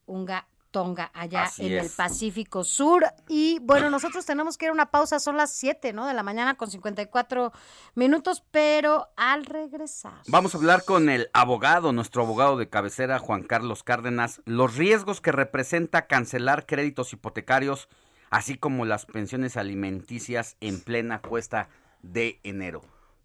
Unga 0.05 0.47
Tonga, 0.73 1.11
allá 1.13 1.43
Así 1.43 1.67
en 1.67 1.83
el. 1.83 1.89
Pacífico 1.89 2.63
Sur. 2.63 3.05
Y 3.29 3.59
bueno, 3.61 3.91
nosotros 3.91 4.25
tenemos 4.25 4.57
que 4.57 4.65
ir 4.65 4.69
a 4.71 4.73
una 4.73 4.91
pausa, 4.91 5.19
son 5.19 5.37
las 5.37 5.51
7, 5.51 5.93
¿no? 5.93 6.07
De 6.07 6.13
la 6.13 6.23
mañana 6.23 6.55
con 6.55 6.69
54 6.69 7.53
minutos, 7.95 8.43
pero 8.51 9.07
al 9.15 9.45
regresar. 9.45 10.15
Vamos 10.27 10.53
a 10.53 10.57
hablar 10.57 10.83
con 10.83 11.09
el 11.09 11.29
abogado, 11.31 11.93
nuestro 11.93 12.23
abogado 12.23 12.57
de 12.57 12.67
cabecera, 12.67 13.19
Juan 13.19 13.43
Carlos 13.43 13.83
Cárdenas, 13.83 14.41
los 14.45 14.75
riesgos 14.75 15.21
que 15.21 15.31
representa 15.31 16.07
cancelar 16.07 16.65
créditos 16.65 17.13
hipotecarios, 17.13 17.87
así 18.31 18.57
como 18.57 18.85
las 18.85 19.05
pensiones 19.05 19.55
alimenticias 19.55 20.57
en 20.59 20.81
plena 20.81 21.21
cuesta 21.21 21.69
de 22.01 22.39
enero. 22.43 22.81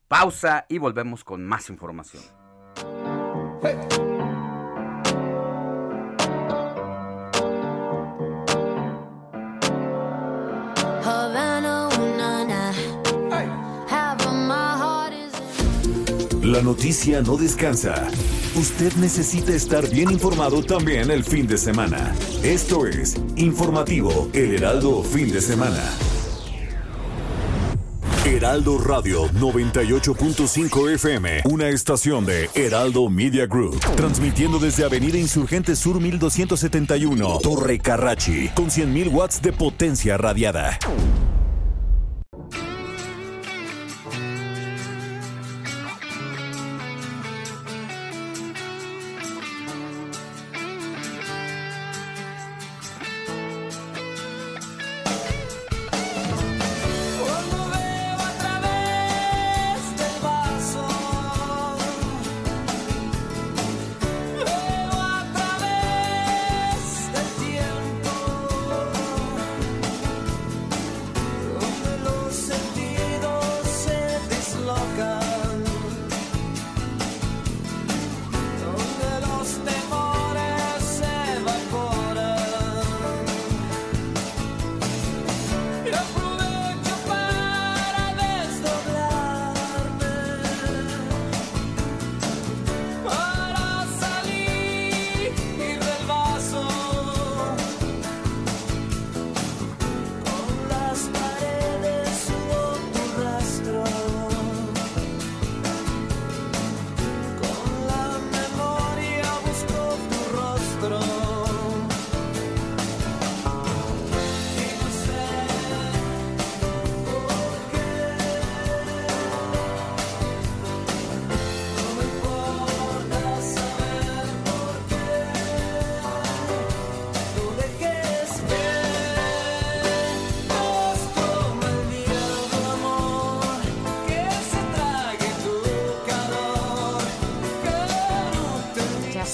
Pausa 0.06 0.66
y 0.68 0.76
volvemos 0.76 1.24
con 1.24 1.46
más 1.46 1.70
información. 1.70 2.22
Havana, 3.62 4.07
La 16.48 16.62
noticia 16.62 17.20
no 17.20 17.36
descansa. 17.36 18.08
Usted 18.54 18.94
necesita 18.94 19.52
estar 19.52 19.86
bien 19.90 20.10
informado 20.10 20.62
también 20.62 21.10
el 21.10 21.22
fin 21.22 21.46
de 21.46 21.58
semana. 21.58 22.14
Esto 22.42 22.86
es 22.86 23.20
Informativo 23.36 24.30
El 24.32 24.54
Heraldo 24.54 25.02
Fin 25.02 25.30
de 25.30 25.42
Semana. 25.42 25.82
Heraldo 28.24 28.78
Radio 28.78 29.28
98.5 29.32 30.94
FM, 30.94 31.42
una 31.44 31.68
estación 31.68 32.24
de 32.24 32.48
Heraldo 32.54 33.10
Media 33.10 33.46
Group, 33.46 33.78
transmitiendo 33.96 34.58
desde 34.58 34.86
Avenida 34.86 35.18
Insurgente 35.18 35.76
Sur 35.76 36.00
1271, 36.00 37.40
Torre 37.40 37.78
Carrachi, 37.78 38.48
con 38.54 38.70
100.000 38.70 39.12
watts 39.12 39.42
de 39.42 39.52
potencia 39.52 40.16
radiada. 40.16 40.78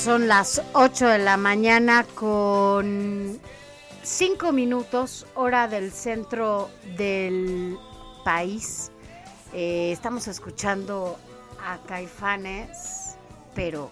Son 0.04 0.28
las 0.28 0.60
8 0.74 1.08
de 1.08 1.18
la 1.18 1.38
mañana 1.38 2.04
con 2.14 3.40
5 4.02 4.52
minutos, 4.52 5.26
hora 5.34 5.66
del 5.66 5.92
centro 5.92 6.68
del 6.98 7.78
país. 8.22 8.92
Eh, 9.54 9.92
estamos 9.92 10.28
escuchando 10.28 11.16
a 11.66 11.78
Caifanes, 11.86 13.16
pero 13.54 13.90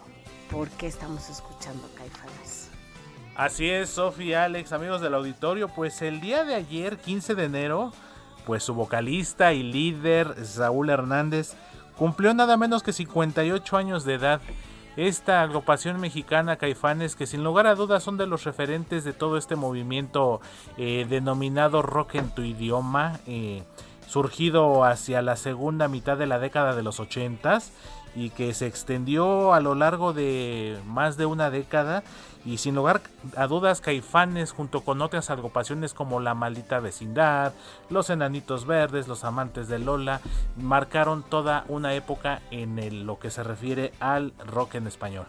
¿por 0.51 0.69
qué 0.69 0.87
estamos 0.87 1.31
escuchando 1.31 1.83
a 1.87 1.99
Caifanes? 1.99 2.69
Así 3.35 3.71
es, 3.71 3.89
Sofía, 3.89 4.45
Alex, 4.45 4.73
amigos 4.75 5.01
del 5.01 5.15
auditorio, 5.15 5.69
pues 5.69 6.03
el 6.03 6.21
día 6.21 6.45
de 6.45 6.57
ayer, 6.57 6.99
15 6.99 7.35
de 7.35 7.45
enero, 7.45 7.91
pues 8.45 8.63
su 8.63 8.75
vocalista 8.75 9.55
y 9.55 9.63
líder, 9.63 10.45
Saúl 10.45 10.91
Hernández, 10.91 11.55
cumplió 11.97 12.35
nada 12.35 12.59
menos 12.59 12.83
que 12.83 12.93
58 12.93 13.79
años 13.79 14.05
de 14.05 14.13
edad. 14.13 14.43
Esta 14.97 15.41
agrupación 15.41 15.99
mexicana 16.01 16.57
Caifanes, 16.57 17.17
que 17.17 17.27
sin 17.27 17.43
lugar 17.43 17.67
a 17.67 17.75
dudas 17.75 18.03
son 18.03 18.19
de 18.19 18.27
los 18.27 18.45
referentes 18.45 19.05
de 19.05 19.15
todo 19.15 19.39
este 19.39 19.57
movimiento 19.57 20.43
eh, 20.77 21.07
denominado 21.09 21.81
rock 21.81 22.17
en 22.17 22.29
tu 22.29 22.43
idioma, 22.43 23.19
eh, 23.27 23.63
surgido 24.07 24.85
hacia 24.85 25.23
la 25.23 25.37
segunda 25.37 25.89
mitad 25.89 26.19
de 26.19 26.27
la 26.27 26.39
década 26.39 26.77
de 26.77 26.83
los 26.83 27.01
80 27.01 27.61
y 28.15 28.29
que 28.31 28.53
se 28.53 28.67
extendió 28.67 29.55
a 29.55 29.61
lo 29.61 29.75
largo 29.75 30.13
de 30.13 30.79
más 30.87 31.17
de 31.17 31.25
una 31.25 31.49
década 31.49 32.03
y 32.45 32.59
sin 32.59 32.75
lugar 32.75 33.01
a 33.37 33.47
dudas 33.47 33.81
Caifanes 33.81 34.53
junto 34.53 34.83
con 34.83 35.01
otras 35.01 35.31
agrupaciones 35.31 35.95
como 35.95 36.21
La 36.21 36.35
Maldita 36.35 36.81
Vecindad, 36.81 37.53
Los 37.89 38.11
Enanitos 38.11 38.67
Verdes, 38.67 39.09
Los 39.09 39.25
Amantes 39.25 39.69
de 39.69 39.79
Lola, 39.79 40.21
marcaron 40.57 41.23
toda 41.23 41.65
una 41.69 41.95
época 41.95 42.43
en 42.51 43.07
lo 43.07 43.19
que 43.19 43.31
se 43.31 43.43
refiere 43.43 43.93
al 44.01 44.33
rock 44.47 44.75
en 44.77 44.87
español. 44.87 45.27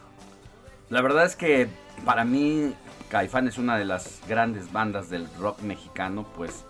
La 0.89 1.01
verdad 1.01 1.26
es 1.26 1.36
que 1.36 1.70
para 2.05 2.26
mí 2.26 2.74
Caifán 3.09 3.47
es 3.47 3.57
una 3.57 3.78
de 3.78 3.86
las 3.86 4.22
grandes 4.28 4.72
bandas 4.72 5.09
del 5.09 5.28
rock 5.39 5.61
mexicano, 5.61 6.26
pues 6.36 6.66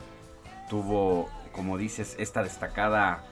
tuvo, 0.70 1.30
como 1.52 1.78
dices, 1.78 2.16
esta 2.20 2.44
destacada 2.44 3.24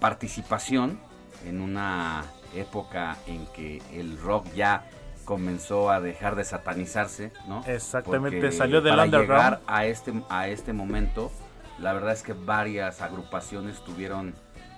participación 0.00 0.98
en 1.46 1.60
una 1.60 2.24
época 2.54 3.16
en 3.26 3.46
que 3.46 3.82
el 3.92 4.18
rock 4.18 4.46
ya 4.54 4.88
comenzó 5.24 5.90
a 5.90 6.00
dejar 6.00 6.36
de 6.36 6.44
satanizarse, 6.44 7.32
¿no? 7.46 7.64
Exactamente, 7.66 8.38
Porque 8.40 8.52
salió 8.52 8.80
del 8.80 8.92
para 8.92 9.04
underground. 9.04 9.30
llegar 9.30 9.60
a 9.66 9.86
este 9.86 10.12
a 10.28 10.48
este 10.48 10.72
momento, 10.72 11.30
la 11.78 11.92
verdad 11.92 12.12
es 12.12 12.22
que 12.22 12.32
varias 12.32 13.00
agrupaciones 13.00 13.82
tuvieron 13.84 14.34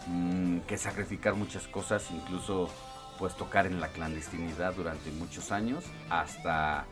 mm, 0.06 0.58
que 0.60 0.76
sacrificar 0.78 1.34
muchas 1.34 1.66
cosas, 1.68 2.10
incluso 2.10 2.68
pues 3.18 3.36
tocar 3.36 3.66
en 3.66 3.80
la 3.80 3.88
clandestinidad 3.88 4.74
durante 4.74 5.10
muchos 5.12 5.52
años 5.52 5.84
hasta 6.10 6.84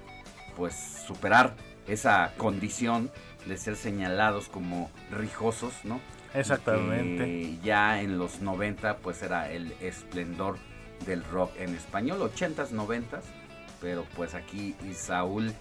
pues 0.57 0.75
superar 1.07 1.55
esa 1.87 2.33
condición 2.37 3.11
de 3.47 3.57
ser 3.57 3.77
señalados 3.77 4.49
como 4.49 4.91
rijosos, 5.11 5.73
¿no? 5.85 6.01
Exactamente. 6.35 7.25
Que 7.25 7.59
ya 7.63 8.01
en 8.01 8.19
los 8.19 8.41
90 8.41 8.99
pues 8.99 9.23
era 9.23 9.51
el 9.51 9.73
esplendor 9.81 10.59
del 11.07 11.25
rock 11.25 11.53
en 11.59 11.75
español, 11.75 12.21
80s, 12.21 12.71
90s, 12.71 13.23
pero 13.83 14.07
pues 14.17 14.35
aquí 14.35 14.75
Isaúl 14.89 15.53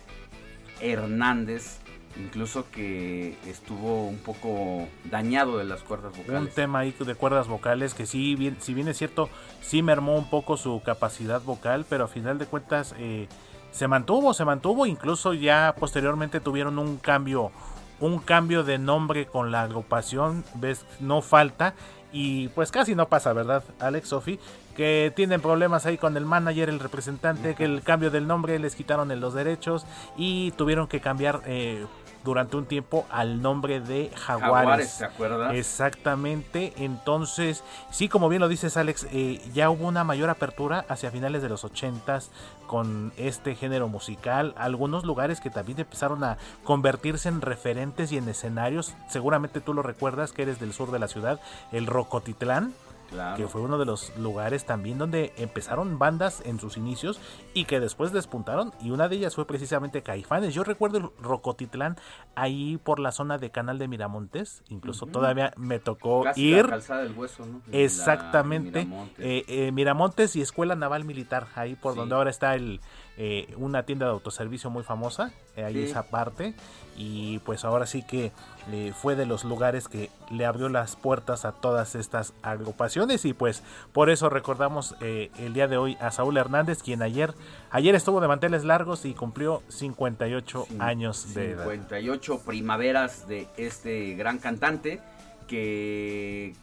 Hernández, 0.79 1.79
incluso 2.15 2.69
que 2.71 3.35
estuvo 3.47 4.07
un 4.07 4.19
poco 4.19 4.87
dañado 5.05 5.57
de 5.57 5.65
las 5.65 5.81
cuerdas 5.81 6.13
Un 6.17 6.23
vocales. 6.23 6.53
tema 6.53 6.79
ahí 6.79 6.95
de 6.97 7.15
cuerdas 7.15 7.47
vocales 7.47 7.93
que 7.93 8.05
sí, 8.05 8.35
bien, 8.35 8.57
si 8.59 8.73
bien 8.73 8.87
es 8.87 8.97
cierto, 8.97 9.27
sí 9.61 9.81
mermó 9.81 10.15
un 10.15 10.29
poco 10.29 10.55
su 10.55 10.81
capacidad 10.85 11.41
vocal, 11.41 11.85
pero 11.89 12.05
a 12.05 12.07
final 12.07 12.37
de 12.37 12.45
cuentas 12.45 12.95
eh, 12.99 13.27
se 13.71 13.87
mantuvo, 13.87 14.33
se 14.33 14.45
mantuvo, 14.45 14.85
incluso 14.85 15.33
ya 15.33 15.75
posteriormente 15.79 16.39
tuvieron 16.39 16.77
un 16.77 16.97
cambio, 16.97 17.51
un 17.99 18.19
cambio 18.19 18.63
de 18.63 18.77
nombre 18.77 19.25
con 19.25 19.51
la 19.51 19.63
agrupación, 19.63 20.43
ves, 20.55 20.85
no 20.99 21.21
falta, 21.21 21.73
y 22.11 22.49
pues 22.49 22.71
casi 22.71 22.95
no 22.95 23.07
pasa, 23.07 23.33
¿verdad, 23.33 23.63
Alex, 23.79 24.09
Sofi? 24.09 24.39
Que 24.75 25.11
tienen 25.15 25.41
problemas 25.41 25.85
ahí 25.85 25.97
con 25.97 26.15
el 26.17 26.25
manager, 26.25 26.69
el 26.69 26.79
representante, 26.79 27.55
que 27.55 27.65
el 27.65 27.81
cambio 27.83 28.11
del 28.11 28.27
nombre 28.27 28.57
les 28.59 28.75
quitaron 28.75 29.11
los 29.19 29.33
derechos 29.33 29.85
y 30.17 30.51
tuvieron 30.51 30.87
que 30.87 31.01
cambiar 31.01 31.41
eh, 31.45 31.85
durante 32.23 32.57
un 32.57 32.65
tiempo 32.65 33.05
al 33.09 33.41
nombre 33.41 33.79
de 33.79 34.11
Jaguares. 34.15 34.51
Jaguares, 34.51 34.97
¿te 34.97 35.05
acuerdas? 35.05 35.55
Exactamente. 35.55 36.73
Entonces, 36.77 37.63
sí, 37.89 38.09
como 38.09 38.29
bien 38.29 38.41
lo 38.41 38.47
dices, 38.47 38.77
Alex, 38.77 39.07
eh, 39.11 39.41
ya 39.53 39.69
hubo 39.69 39.87
una 39.87 40.03
mayor 40.03 40.29
apertura 40.29 40.85
hacia 40.87 41.11
finales 41.11 41.41
de 41.41 41.49
los 41.49 41.63
80s 41.63 42.29
con 42.67 43.11
este 43.17 43.55
género 43.55 43.87
musical. 43.87 44.53
Algunos 44.57 45.03
lugares 45.03 45.41
que 45.41 45.49
también 45.49 45.79
empezaron 45.79 46.23
a 46.23 46.37
convertirse 46.63 47.29
en 47.29 47.41
referentes 47.41 48.11
y 48.11 48.17
en 48.17 48.29
escenarios. 48.29 48.93
Seguramente 49.09 49.61
tú 49.61 49.73
lo 49.73 49.81
recuerdas 49.81 50.31
que 50.31 50.43
eres 50.43 50.59
del 50.59 50.73
sur 50.73 50.91
de 50.91 50.99
la 50.99 51.07
ciudad, 51.07 51.39
el 51.71 51.87
Rocotitlán. 51.87 52.73
Claro. 53.11 53.35
que 53.37 53.47
fue 53.47 53.59
uno 53.61 53.77
de 53.77 53.85
los 53.85 54.15
lugares 54.17 54.65
también 54.65 54.97
donde 54.97 55.33
empezaron 55.37 55.99
bandas 55.99 56.41
en 56.45 56.59
sus 56.59 56.77
inicios 56.77 57.19
y 57.53 57.65
que 57.65 57.79
después 57.81 58.11
despuntaron 58.13 58.73
y 58.81 58.91
una 58.91 59.09
de 59.09 59.17
ellas 59.17 59.35
fue 59.35 59.45
precisamente 59.45 60.01
Caifanes. 60.01 60.53
Yo 60.53 60.63
recuerdo 60.63 60.97
el 60.97 61.09
Rocotitlán 61.21 61.97
ahí 62.35 62.77
por 62.83 62.99
la 62.99 63.11
zona 63.11 63.37
de 63.37 63.49
Canal 63.51 63.77
de 63.79 63.87
Miramontes, 63.89 64.63
incluso 64.69 65.05
todavía 65.07 65.53
me 65.57 65.79
tocó 65.79 66.23
Casi 66.23 66.41
ir. 66.53 66.63
la 66.63 66.69
calzada 66.71 67.03
del 67.03 67.11
hueso, 67.17 67.45
¿no? 67.45 67.61
Exactamente. 67.71 68.85
Miramontes. 68.85 69.25
Eh, 69.25 69.43
eh, 69.47 69.71
Miramontes 69.71 70.35
y 70.35 70.41
Escuela 70.41 70.75
Naval 70.75 71.03
Militar, 71.03 71.47
ahí 71.55 71.75
por 71.75 71.93
Sí. 71.93 71.99
donde 71.99 72.15
ahora 72.15 72.29
está 72.29 72.55
el 72.55 72.79
eh, 73.17 73.53
una 73.57 73.83
tienda 73.83 74.05
de 74.07 74.13
autoservicio 74.13 74.69
muy 74.71 74.83
famosa, 74.83 75.31
eh, 75.55 75.63
ahí 75.65 75.73
Sí. 75.73 75.83
esa 75.83 76.03
parte. 76.03 76.55
Y 76.97 77.39
pues 77.39 77.65
ahora 77.65 77.85
sí 77.85 78.03
que 78.03 78.31
eh, 78.71 78.93
fue 78.95 79.15
de 79.15 79.25
los 79.25 79.43
lugares 79.43 79.87
que 79.87 80.09
le 80.29 80.45
abrió 80.45 80.69
las 80.69 80.95
puertas 80.95 81.45
a 81.45 81.51
todas 81.51 81.95
estas 81.95 82.33
agrupaciones. 82.41 83.25
Y 83.25 83.33
pues 83.33 83.63
por 83.91 84.09
eso 84.09 84.29
recordamos 84.29 84.95
eh, 85.01 85.31
el 85.39 85.53
día 85.53 85.67
de 85.67 85.77
hoy 85.77 85.97
a 85.99 86.11
Saúl 86.11 86.37
Hernández, 86.37 86.83
quien 86.83 87.01
ayer, 87.01 87.33
ayer 87.71 87.95
estuvo 87.95 88.21
de 88.21 88.27
manteles 88.27 88.63
largos 88.63 89.05
y 89.05 89.13
cumplió 89.13 89.63
58 89.69 90.67
años 90.79 91.33
de 91.33 91.51
edad. 91.51 91.63
58 91.63 92.41
primaveras 92.45 93.27
de 93.27 93.47
este 93.57 94.13
gran 94.13 94.37
cantante 94.37 94.99
que 95.47 96.53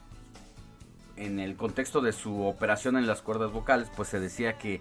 en 1.16 1.40
el 1.40 1.56
contexto 1.56 2.00
de 2.00 2.12
su 2.12 2.44
operación 2.44 2.96
en 2.96 3.06
las 3.06 3.22
cuerdas 3.22 3.50
vocales 3.50 3.90
pues 3.94 4.08
se 4.08 4.20
decía 4.20 4.56
que 4.56 4.80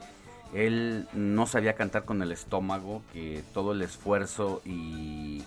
él 0.54 1.08
no 1.14 1.46
sabía 1.46 1.74
cantar 1.74 2.06
con 2.06 2.22
el 2.22 2.32
estómago, 2.32 3.02
que 3.12 3.44
todo 3.54 3.74
el 3.74 3.82
esfuerzo 3.82 4.62
y 4.66 5.44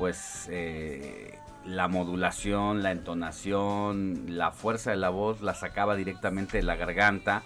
pues 0.00 0.48
eh, 0.50 1.38
la 1.66 1.86
modulación, 1.86 2.82
la 2.82 2.90
entonación, 2.90 4.24
la 4.28 4.50
fuerza 4.50 4.92
de 4.92 4.96
la 4.96 5.10
voz 5.10 5.42
la 5.42 5.52
sacaba 5.52 5.94
directamente 5.94 6.56
de 6.56 6.62
la 6.62 6.74
garganta 6.74 7.42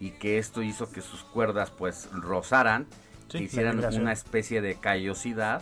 y 0.00 0.12
que 0.12 0.38
esto 0.38 0.62
hizo 0.62 0.90
que 0.90 1.02
sus 1.02 1.22
cuerdas 1.22 1.70
pues 1.70 2.08
rozaran, 2.12 2.86
Sí, 3.28 3.32
que 3.32 3.38
la 3.40 3.44
hicieran 3.74 4.00
una 4.00 4.12
especie 4.12 4.62
de 4.62 4.76
callosidad 4.76 5.60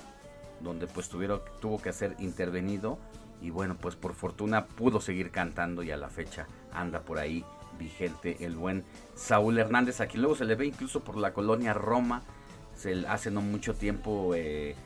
donde 0.60 0.86
pues 0.86 1.08
tuvieron, 1.08 1.40
tuvo 1.60 1.82
que 1.82 1.92
ser 1.92 2.14
intervenido 2.20 2.96
y 3.42 3.50
bueno 3.50 3.76
pues 3.76 3.96
por 3.96 4.14
fortuna 4.14 4.66
pudo 4.66 5.00
seguir 5.00 5.32
cantando 5.32 5.82
y 5.82 5.90
a 5.90 5.96
la 5.96 6.10
fecha 6.10 6.46
anda 6.72 7.00
por 7.00 7.18
ahí 7.18 7.44
vigente 7.76 8.36
el 8.44 8.54
buen 8.54 8.84
Saúl 9.16 9.58
Hernández, 9.58 10.00
aquí 10.00 10.16
luego 10.16 10.36
se 10.36 10.44
le 10.44 10.54
ve 10.54 10.66
incluso 10.66 11.00
por 11.00 11.16
la 11.16 11.32
colonia 11.32 11.74
Roma, 11.74 12.22
se, 12.76 13.04
hace 13.08 13.32
no 13.32 13.40
mucho 13.40 13.74
tiempo 13.74 14.32
eh, 14.36 14.76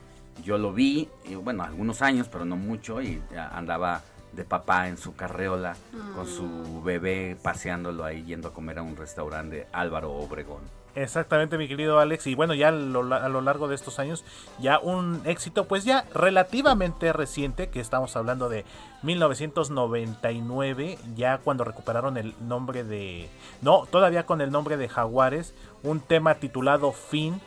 yo 0.45 0.59
lo 0.59 0.73
vi, 0.73 1.09
y, 1.25 1.35
bueno, 1.35 1.63
algunos 1.63 2.03
años, 2.03 2.29
pero 2.31 2.45
no 2.45 2.57
mucho, 2.57 3.01
y 3.03 3.23
ya 3.33 3.49
andaba 3.49 4.03
de 4.33 4.45
papá 4.45 4.89
en 4.89 4.97
su 4.97 5.15
carreola 5.17 5.77
con 6.15 6.27
su 6.27 6.83
bebé 6.83 7.37
paseándolo 7.43 8.05
ahí 8.05 8.23
yendo 8.25 8.49
a 8.49 8.53
comer 8.53 8.79
a 8.79 8.83
un 8.83 8.97
restaurante 8.97 9.67
Álvaro 9.73 10.13
Obregón. 10.13 10.61
Exactamente, 10.95 11.57
mi 11.57 11.69
querido 11.69 12.01
Alex. 12.01 12.27
Y 12.27 12.35
bueno, 12.35 12.55
ya 12.55 12.69
a 12.69 12.73
lo, 12.73 13.15
a 13.15 13.29
lo 13.29 13.41
largo 13.41 13.69
de 13.69 13.75
estos 13.77 13.99
años, 13.99 14.25
ya 14.59 14.79
un 14.81 15.23
éxito, 15.25 15.67
pues 15.67 15.85
ya 15.85 16.05
relativamente 16.15 17.13
reciente, 17.13 17.69
que 17.69 17.81
estamos 17.81 18.17
hablando 18.17 18.49
de 18.49 18.65
1999, 19.03 20.99
ya 21.15 21.39
cuando 21.39 21.65
recuperaron 21.65 22.17
el 22.17 22.35
nombre 22.41 22.83
de. 22.83 23.29
No, 23.63 23.87
todavía 23.87 24.27
con 24.27 24.41
el 24.41 24.51
nombre 24.51 24.77
de 24.77 24.89
Jaguares, 24.89 25.55
un 25.83 26.01
tema 26.01 26.35
titulado 26.37 26.93
Fin, 26.93 27.41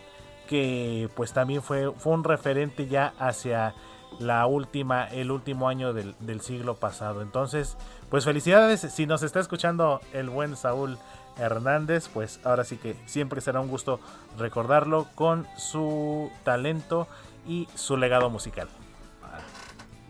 que 0.53 1.09
pues 1.15 1.33
también 1.33 1.63
fue, 1.63 1.91
fue 1.97 2.13
un 2.13 2.23
referente 2.23 2.85
ya 2.85 3.15
hacia 3.17 3.73
la 4.19 4.45
última, 4.45 5.05
el 5.05 5.31
último 5.31 5.67
año 5.67 5.93
del, 5.93 6.13
del 6.19 6.41
siglo 6.41 6.75
pasado. 6.75 7.23
Entonces, 7.23 7.75
pues 8.11 8.23
felicidades 8.23 8.81
si 8.81 9.07
nos 9.07 9.23
está 9.23 9.39
escuchando 9.39 9.99
el 10.13 10.29
buen 10.29 10.55
Saúl 10.55 10.99
Hernández, 11.39 12.07
pues 12.07 12.39
ahora 12.43 12.65
sí 12.65 12.77
que 12.77 12.95
siempre 13.07 13.41
será 13.41 13.61
un 13.61 13.67
gusto 13.67 13.99
recordarlo 14.37 15.07
con 15.15 15.47
su 15.57 16.29
talento 16.43 17.07
y 17.47 17.67
su 17.73 17.97
legado 17.97 18.29
musical. 18.29 18.67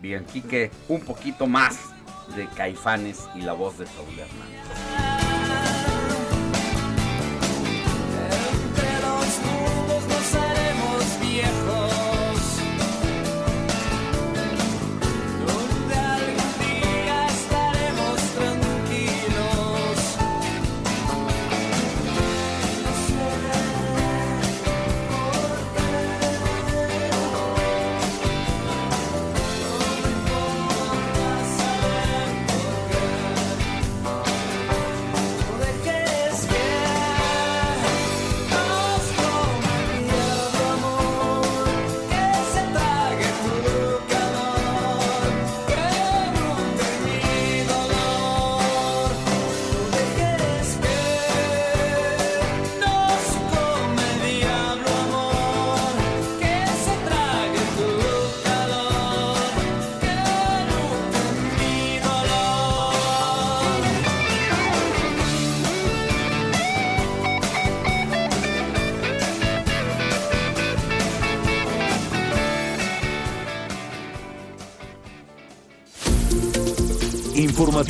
Bien, 0.02 0.26
Quique, 0.26 0.70
un 0.90 1.00
poquito 1.00 1.46
más 1.46 1.88
de 2.36 2.46
Caifanes 2.48 3.30
y 3.34 3.40
la 3.40 3.54
voz 3.54 3.78
de 3.78 3.86
Saúl 3.86 4.18
Hernández. 4.18 5.03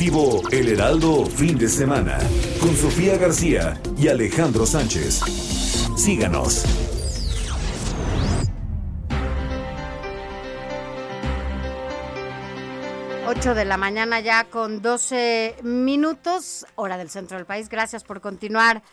El 0.05 0.69
Heraldo 0.69 1.25
Fin 1.25 1.57
de 1.57 1.67
Semana 1.67 2.19
con 2.61 2.75
Sofía 2.75 3.17
García 3.17 3.81
y 3.97 4.07
Alejandro 4.07 4.67
Sánchez. 4.67 5.21
Síganos. 5.97 6.63
Ocho 13.27 13.55
de 13.55 13.65
la 13.65 13.77
mañana 13.77 14.19
ya 14.19 14.43
con 14.43 14.83
12 14.83 15.55
minutos, 15.63 16.67
hora 16.75 16.97
del 16.97 17.09
centro 17.09 17.37
del 17.37 17.47
país. 17.47 17.67
Gracias 17.67 18.03
por 18.03 18.21
continuar 18.21 18.83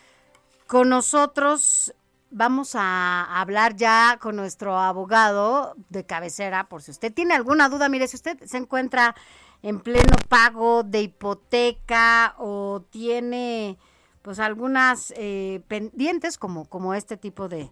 con 0.66 0.88
nosotros 0.88 1.92
vamos 2.32 2.74
a 2.74 3.40
hablar 3.40 3.76
ya 3.76 4.18
con 4.18 4.36
nuestro 4.36 4.78
abogado 4.78 5.74
de 5.90 6.04
cabecera, 6.04 6.64
por 6.70 6.82
si 6.82 6.90
usted 6.90 7.12
tiene 7.12 7.34
alguna 7.34 7.68
duda, 7.68 7.90
mire, 7.90 8.08
si 8.08 8.16
usted 8.16 8.38
se 8.44 8.56
encuentra 8.56 9.14
en 9.62 9.80
pleno 9.80 10.16
pago 10.28 10.82
de 10.82 11.02
hipoteca 11.02 12.34
o 12.38 12.84
tiene 12.90 13.78
pues 14.22 14.38
algunas 14.38 15.12
eh, 15.16 15.62
pendientes 15.68 16.38
como, 16.38 16.64
como 16.66 16.94
este 16.94 17.16
tipo 17.16 17.48
de, 17.48 17.70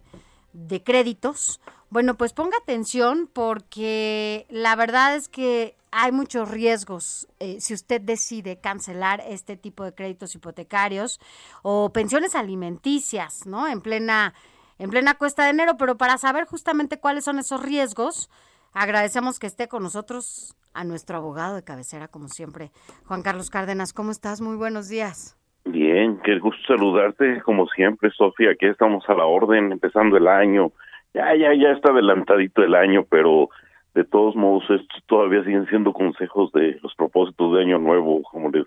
de 0.53 0.83
créditos, 0.83 1.61
bueno, 1.89 2.15
pues 2.15 2.33
ponga 2.33 2.57
atención 2.57 3.29
porque 3.31 4.45
la 4.49 4.75
verdad 4.75 5.15
es 5.15 5.27
que 5.27 5.75
hay 5.91 6.11
muchos 6.11 6.49
riesgos 6.49 7.27
eh, 7.39 7.59
si 7.59 7.73
usted 7.73 7.99
decide 7.99 8.59
cancelar 8.59 9.21
este 9.27 9.57
tipo 9.57 9.83
de 9.83 9.93
créditos 9.93 10.33
hipotecarios 10.35 11.19
o 11.63 11.91
pensiones 11.91 12.35
alimenticias, 12.35 13.45
¿no? 13.45 13.67
En 13.67 13.81
plena 13.81 14.33
en 14.79 14.89
plena 14.89 15.13
cuesta 15.13 15.43
de 15.43 15.51
enero, 15.51 15.77
pero 15.77 15.95
para 15.95 16.17
saber 16.17 16.45
justamente 16.45 16.99
cuáles 16.99 17.23
son 17.23 17.37
esos 17.37 17.61
riesgos, 17.61 18.31
agradecemos 18.73 19.37
que 19.37 19.45
esté 19.45 19.67
con 19.67 19.83
nosotros 19.83 20.55
a 20.73 20.83
nuestro 20.83 21.17
abogado 21.17 21.55
de 21.55 21.63
cabecera, 21.63 22.07
como 22.07 22.27
siempre, 22.27 22.71
Juan 23.05 23.21
Carlos 23.21 23.49
Cárdenas. 23.49 23.93
¿Cómo 23.93 24.11
estás? 24.11 24.41
Muy 24.41 24.55
buenos 24.55 24.89
días. 24.89 25.37
Bien, 25.65 26.19
qué 26.23 26.39
gusto 26.39 26.61
saludarte, 26.67 27.41
como 27.41 27.67
siempre, 27.67 28.09
Sofía. 28.11 28.51
Aquí 28.51 28.65
estamos 28.65 29.07
a 29.07 29.13
la 29.13 29.25
orden, 29.25 29.71
empezando 29.71 30.17
el 30.17 30.27
año. 30.27 30.71
Ya, 31.13 31.35
ya, 31.35 31.53
ya 31.53 31.71
está 31.71 31.91
adelantadito 31.91 32.63
el 32.63 32.73
año, 32.73 33.05
pero 33.09 33.49
de 33.93 34.03
todos 34.03 34.35
modos, 34.35 34.63
estos 34.69 35.03
todavía 35.05 35.43
siguen 35.43 35.67
siendo 35.67 35.93
consejos 35.93 36.51
de 36.53 36.79
los 36.81 36.95
propósitos 36.95 37.53
de 37.53 37.61
Año 37.61 37.77
Nuevo, 37.77 38.23
como 38.23 38.49
les, 38.49 38.65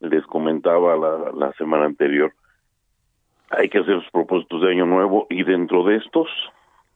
les 0.00 0.24
comentaba 0.26 0.96
la, 0.96 1.32
la 1.32 1.52
semana 1.54 1.86
anterior. 1.86 2.32
Hay 3.50 3.68
que 3.68 3.78
hacer 3.78 3.94
los 3.94 4.10
propósitos 4.10 4.62
de 4.62 4.70
Año 4.70 4.86
Nuevo 4.86 5.26
y 5.28 5.42
dentro 5.42 5.84
de 5.84 5.96
estos 5.96 6.28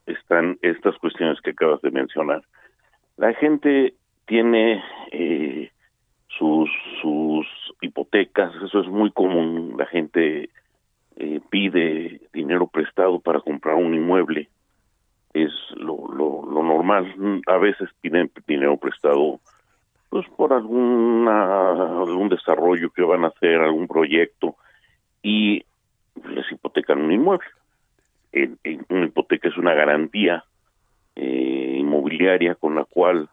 están 0.05 0.57
estas 0.61 0.97
cuestiones 0.99 1.41
que 1.41 1.51
acabas 1.51 1.81
de 1.81 1.91
mencionar. 1.91 2.43
La 3.17 3.33
gente 3.33 3.95
tiene 4.27 4.83
eh, 5.11 5.71
sus, 6.27 6.69
sus 7.01 7.47
hipotecas, 7.81 8.53
eso 8.63 8.81
es 8.81 8.87
muy 8.87 9.09
común, 9.11 9.75
la 9.77 9.87
gente 9.87 10.49
eh, 11.15 11.39
pide 11.49 12.21
dinero 12.33 12.67
prestado 12.67 13.19
para 13.19 13.39
comprar 13.39 13.75
un 13.75 13.95
inmueble, 13.95 14.49
es 15.33 15.51
lo, 15.75 16.07
lo, 16.09 16.45
lo 16.45 16.63
normal, 16.63 17.41
a 17.47 17.57
veces 17.57 17.89
piden 18.01 18.29
dinero 18.45 18.77
prestado 18.77 19.39
pues 20.09 20.25
por 20.29 20.53
alguna 20.53 22.01
algún 22.01 22.29
desarrollo 22.29 22.89
que 22.91 23.01
van 23.01 23.25
a 23.25 23.27
hacer, 23.27 23.59
algún 23.59 23.87
proyecto 23.87 24.55
y 25.21 25.63
les 26.29 26.51
hipotecan 26.51 27.01
un 27.01 27.11
inmueble. 27.11 27.47
Una 28.89 29.05
hipoteca 29.05 29.49
es 29.49 29.57
una 29.57 29.73
garantía 29.73 30.43
eh, 31.15 31.77
inmobiliaria 31.79 32.55
con 32.55 32.75
la 32.75 32.85
cual 32.85 33.29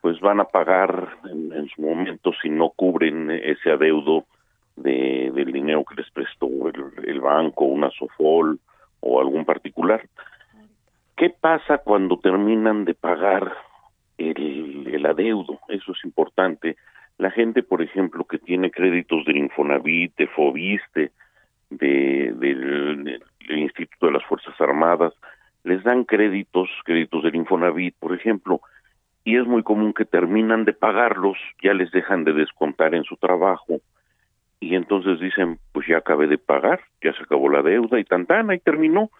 pues 0.00 0.20
van 0.20 0.40
a 0.40 0.44
pagar 0.44 1.18
en, 1.30 1.52
en, 1.52 1.68
su 1.68 1.82
momento 1.82 2.32
si 2.40 2.48
no 2.48 2.70
cubren 2.70 3.30
ese 3.30 3.70
adeudo 3.70 4.24
de, 4.76 5.30
del 5.34 5.52
dinero 5.52 5.84
que 5.84 5.96
les 6.00 6.10
prestó 6.10 6.46
el, 6.46 7.08
el 7.08 7.20
banco, 7.20 7.64
una 7.64 7.90
Sofol 7.90 8.58
o 9.00 9.20
algún 9.20 9.44
particular. 9.44 10.02
¿Qué 11.16 11.30
pasa 11.30 11.78
cuando 11.78 12.18
terminan 12.18 12.84
de 12.84 12.94
pagar 12.94 13.52
el, 14.18 14.88
el 14.92 15.06
adeudo? 15.06 15.58
Eso 15.68 15.92
es 15.92 16.04
importante. 16.04 16.76
La 17.18 17.32
gente, 17.32 17.64
por 17.64 17.82
ejemplo, 17.82 18.24
que 18.24 18.38
tiene 18.38 18.70
créditos 18.70 19.24
del 19.24 19.38
Infonavit, 19.38 20.14
de 20.16 20.28
Fobiste, 20.28 21.10
de, 21.70 22.32
del, 22.36 23.20
del 23.48 23.58
Instituto 23.58 24.06
de 24.06 24.12
las 24.12 24.24
Fuerzas 24.26 24.54
Armadas, 24.60 25.12
les 25.64 25.82
dan 25.82 26.04
créditos, 26.04 26.68
créditos 26.84 27.24
del 27.24 27.34
Infonavit, 27.34 27.96
por 27.98 28.14
ejemplo, 28.14 28.60
y 29.28 29.36
es 29.36 29.46
muy 29.46 29.62
común 29.62 29.92
que 29.92 30.06
terminan 30.06 30.64
de 30.64 30.72
pagarlos, 30.72 31.36
ya 31.62 31.74
les 31.74 31.90
dejan 31.90 32.24
de 32.24 32.32
descontar 32.32 32.94
en 32.94 33.04
su 33.04 33.18
trabajo, 33.18 33.82
y 34.58 34.74
entonces 34.74 35.20
dicen, 35.20 35.58
pues 35.72 35.86
ya 35.86 35.98
acabé 35.98 36.28
de 36.28 36.38
pagar, 36.38 36.80
ya 37.02 37.12
se 37.12 37.24
acabó 37.24 37.50
la 37.50 37.60
deuda 37.60 38.00
y 38.00 38.04
tantana 38.04 38.54
y 38.54 38.58
terminó, 38.58 39.10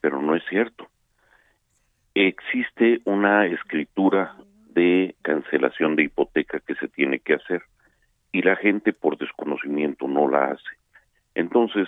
pero 0.00 0.22
no 0.22 0.34
es 0.34 0.42
cierto. 0.48 0.88
Existe 2.14 3.02
una 3.04 3.44
escritura 3.44 4.36
de 4.70 5.14
cancelación 5.20 5.96
de 5.96 6.04
hipoteca 6.04 6.60
que 6.60 6.74
se 6.76 6.88
tiene 6.88 7.18
que 7.18 7.34
hacer 7.34 7.60
y 8.32 8.40
la 8.40 8.56
gente 8.56 8.94
por 8.94 9.18
desconocimiento 9.18 10.08
no 10.08 10.30
la 10.30 10.46
hace. 10.46 10.78
Entonces, 11.34 11.86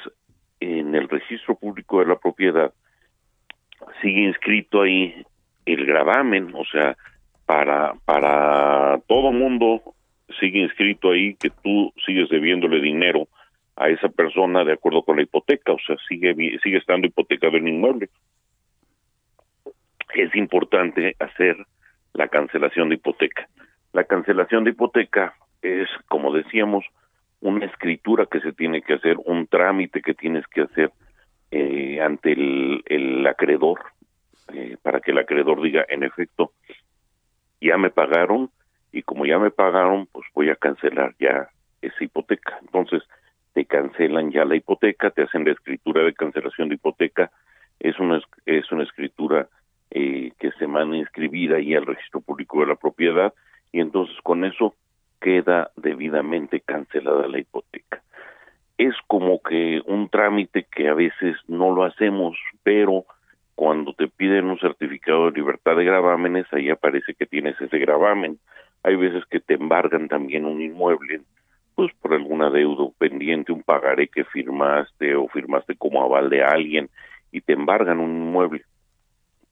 en 0.60 0.94
el 0.94 1.08
registro 1.08 1.54
público 1.54 2.00
de 2.00 2.06
la 2.08 2.16
propiedad 2.16 2.74
sigue 4.02 4.20
inscrito 4.20 4.82
ahí 4.82 5.24
el 5.64 5.86
gravamen, 5.86 6.52
o 6.54 6.64
sea, 6.66 6.94
para 7.51 7.94
para 8.05 9.01
todo 9.09 9.32
mundo 9.32 9.82
sigue 10.38 10.61
inscrito 10.61 11.11
ahí 11.11 11.34
que 11.34 11.51
tú 11.51 11.92
sigues 12.07 12.28
debiéndole 12.28 12.80
dinero 12.80 13.26
a 13.74 13.88
esa 13.88 14.09
persona 14.09 14.62
de 14.62 14.74
acuerdo 14.74 15.03
con 15.03 15.16
la 15.16 15.22
hipoteca, 15.22 15.72
o 15.72 15.78
sea, 15.84 15.96
sigue 16.09 16.32
sigue 16.62 16.76
estando 16.76 17.09
hipotecado 17.09 17.57
el 17.57 17.66
inmueble. 17.66 18.09
Es 20.14 20.32
importante 20.36 21.16
hacer 21.18 21.57
la 22.12 22.28
cancelación 22.28 22.88
de 22.88 22.94
hipoteca. 22.94 23.48
La 23.92 24.05
cancelación 24.05 24.62
de 24.62 24.70
hipoteca 24.70 25.34
es, 25.61 25.88
como 26.07 26.32
decíamos, 26.32 26.84
una 27.40 27.66
escritura 27.66 28.26
que 28.26 28.38
se 28.38 28.53
tiene 28.53 28.80
que 28.82 28.94
hacer, 28.94 29.16
un 29.24 29.48
trámite 29.48 30.03
que 30.03 30.14
tienes 30.14 30.46
que 30.46 30.62
hacer 30.62 30.92
eh, 31.51 32.01
ante 32.01 32.30
el, 32.30 32.84
el 32.86 33.26
acreedor, 33.26 33.80
eh, 34.53 34.76
para 34.82 35.01
que 35.01 35.11
el 35.11 35.18
acreedor 35.18 35.61
diga, 35.62 35.84
en 35.88 36.05
efecto, 36.05 36.53
ya 37.61 37.76
me 37.76 37.90
pagaron 37.90 38.50
y 38.92 39.02
como 39.02 39.26
ya 39.26 39.38
me 39.38 39.50
pagaron, 39.50 40.06
pues 40.06 40.26
voy 40.34 40.50
a 40.50 40.56
cancelar 40.56 41.14
ya 41.18 41.48
esa 41.82 42.04
hipoteca. 42.04 42.58
Entonces, 42.61 43.02
te 43.52 43.64
cancelan 43.64 44.30
ya 44.30 44.44
la 44.44 44.56
hipoteca, 44.56 45.11
te 45.11 45.22
hacen 45.22 45.44
la 45.44 45.52
escritura 45.52 46.02
de 46.02 46.14
cancelación 46.14 46.68
de 46.68 46.76
hipoteca, 46.76 47.30
es 47.78 47.98
una, 47.98 48.20
es 48.46 48.70
una 48.70 48.84
escritura 48.84 49.48
eh, 49.90 50.32
que 50.38 50.52
se 50.52 50.66
manda 50.66 50.96
inscribida 50.96 51.56
ahí 51.56 51.74
al 51.74 51.86
registro 51.86 52.20
público 52.20 52.61
de 52.61 52.66
la 52.66 52.76
propiedad 52.76 53.34
y 53.72 53.80
entonces 53.80 54.16
con 54.22 54.44
eso 54.44 54.74
queda 55.20 55.70
debidamente 55.76 56.61
cancelada 56.61 57.26
la 57.26 57.38
hipoteca. 57.38 58.02
Es 58.78 58.94
como 59.06 59.42
que 59.42 59.82
un 59.86 60.08
trámite 60.08 60.66
que 60.70 60.88
a 60.88 60.94
veces 60.94 61.36
no 61.48 61.74
lo 61.74 61.84
hacemos, 61.84 62.38
pero 62.62 63.04
cuando 63.61 63.92
te 63.92 64.08
piden 64.08 64.46
un 64.46 64.58
certificado 64.58 65.26
de 65.26 65.38
libertad 65.38 65.76
de 65.76 65.84
gravámenes, 65.84 66.46
ahí 66.50 66.70
aparece 66.70 67.12
que 67.12 67.26
tienes 67.26 67.61
ese 67.61 67.78
gravamen. 67.78 68.38
Hay 68.82 68.96
veces 68.96 69.22
que 69.26 69.38
te 69.38 69.52
embargan 69.52 70.08
también 70.08 70.46
un 70.46 70.62
inmueble, 70.62 71.20
pues 71.74 71.92
por 72.00 72.14
algún 72.14 72.40
adeudo 72.40 72.94
pendiente, 72.96 73.52
un 73.52 73.62
pagaré 73.62 74.08
que 74.08 74.24
firmaste 74.24 75.14
o 75.14 75.28
firmaste 75.28 75.76
como 75.76 76.02
aval 76.02 76.30
de 76.30 76.42
alguien 76.42 76.88
y 77.32 77.42
te 77.42 77.52
embargan 77.52 78.00
un 78.00 78.16
inmueble. 78.16 78.64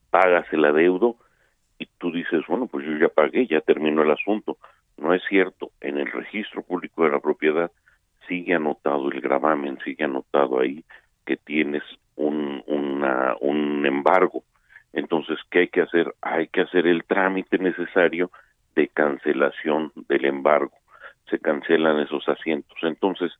Pagas 0.09 0.51
el 0.53 0.65
adeudo 0.65 1.15
y 1.77 1.85
tú 1.99 2.11
dices, 2.11 2.41
bueno, 2.47 2.65
pues 2.65 2.87
yo 2.87 2.97
ya 2.97 3.09
pagué, 3.09 3.45
ya 3.45 3.61
terminó 3.61 4.01
el 4.01 4.09
asunto. 4.09 4.57
No 4.97 5.13
es 5.13 5.21
cierto, 5.29 5.69
en 5.81 5.99
el 5.99 6.11
registro 6.11 6.63
público 6.63 7.03
de 7.03 7.11
la 7.11 7.19
propiedad 7.19 7.69
sigue 8.27 8.55
anotado 8.55 9.11
el 9.11 9.21
gravamen, 9.21 9.77
sigue 9.85 10.05
anotado 10.05 10.59
ahí 10.59 10.83
que 11.27 11.37
tienes 11.37 11.83
un, 12.15 12.63
una, 12.99 13.35
un 13.39 13.85
embargo. 13.85 14.43
Entonces, 14.93 15.37
¿qué 15.49 15.59
hay 15.59 15.67
que 15.69 15.81
hacer? 15.81 16.13
Hay 16.21 16.47
que 16.47 16.61
hacer 16.61 16.87
el 16.87 17.03
trámite 17.03 17.57
necesario 17.57 18.31
de 18.75 18.87
cancelación 18.87 19.91
del 20.07 20.25
embargo. 20.25 20.73
Se 21.29 21.39
cancelan 21.39 21.99
esos 21.99 22.27
asientos. 22.27 22.77
Entonces, 22.81 23.31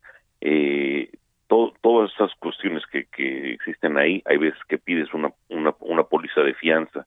eh, 0.42 1.10
to, 1.48 1.74
todas 1.82 2.12
esas 2.14 2.34
cuestiones 2.36 2.84
que, 2.92 3.06
que 3.06 3.54
existen 3.54 3.98
ahí, 3.98 4.22
hay 4.26 4.38
veces 4.38 4.60
que 4.68 4.78
pides 4.78 5.14
una, 5.14 5.32
una, 5.50 5.74
una 5.80 6.04
póliza 6.04 6.42
de 6.42 6.54
fianza 6.54 7.06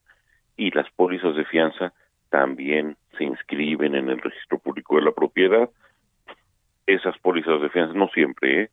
y 0.57 0.71
las 0.71 0.91
pólizas 0.91 1.35
de 1.37 1.45
fianza 1.45 1.93
también 2.31 2.97
se 3.17 3.25
inscriben 3.25 3.95
en 3.95 4.09
el 4.09 4.21
registro 4.21 4.59
público 4.59 4.97
de 4.97 5.03
la 5.03 5.13
propiedad. 5.13 5.71
Esas 6.87 7.17
pólizas 7.19 7.61
de 7.61 7.71
fianza, 7.71 7.95
no 7.95 8.09
siempre, 8.09 8.63
¿eh? 8.63 8.71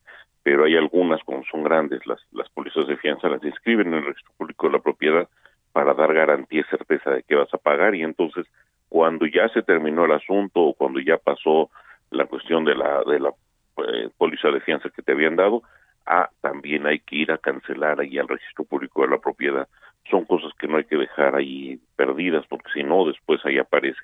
Pero 0.50 0.66
hay 0.66 0.76
algunas, 0.76 1.24
como 1.26 1.43
son 1.45 1.62
grandes, 1.62 2.04
las, 2.08 2.20
las 2.32 2.50
pólizas 2.50 2.88
de 2.88 2.97
fianza 2.97 3.30
las 3.30 3.43
inscriben 3.43 3.89
en 3.89 4.00
el 4.00 4.06
registro 4.06 4.34
público 4.36 4.66
de 4.66 4.74
la 4.74 4.80
propiedad 4.80 5.30
para 5.74 5.93
dar 5.93 6.12
garantía 6.12 6.62
y 6.62 6.76
certeza 6.76 7.12
de 7.12 7.22
que 7.22 7.36
vas 7.36 7.54
a 7.54 7.60
pagar 7.60 7.93
y 7.93 8.02
entonces 8.02 8.47
cuando 8.88 9.28
ya 9.28 9.47
se 9.50 9.62
terminó 9.62 10.06
el 10.06 10.12
asunto 10.14 10.62
o 10.62 10.74
cuando 10.74 11.00
ya 11.02 11.20
pasó 11.20 11.70
la 12.10 12.26
cuestión 12.26 12.66
de 12.66 12.74
la 12.74 13.04
de 13.04 13.20
la 13.20 13.30
eh, 13.30 14.10
póliza 14.18 14.50
de 14.50 14.60
fianza 14.62 14.89
que 14.89 15.04
te 15.04 15.12
habían 15.12 15.36
dado, 15.36 15.62
ah, 16.08 16.32
también 16.41 16.88
hay 16.88 16.97
que 16.97 17.18
ir 17.18 17.32
a 17.32 17.38
cancelar 17.38 18.00
ahí 18.00 18.18
al 18.18 18.28
registro 18.28 18.66
público 18.66 19.04
de 19.04 19.10
la 19.10 19.20
propiedad. 19.20 19.68
Son 20.10 20.26
cosas 20.26 20.52
que 20.58 20.68
no 20.68 20.78
hay 20.78 20.86
que 20.86 20.97
dejar 20.97 21.36
ahí 21.36 21.80
perdidas 21.95 22.43
porque 22.50 22.72
si 22.74 22.82
no 22.82 23.06
después 23.06 23.39
ahí 23.45 23.60
aparece. 23.60 24.02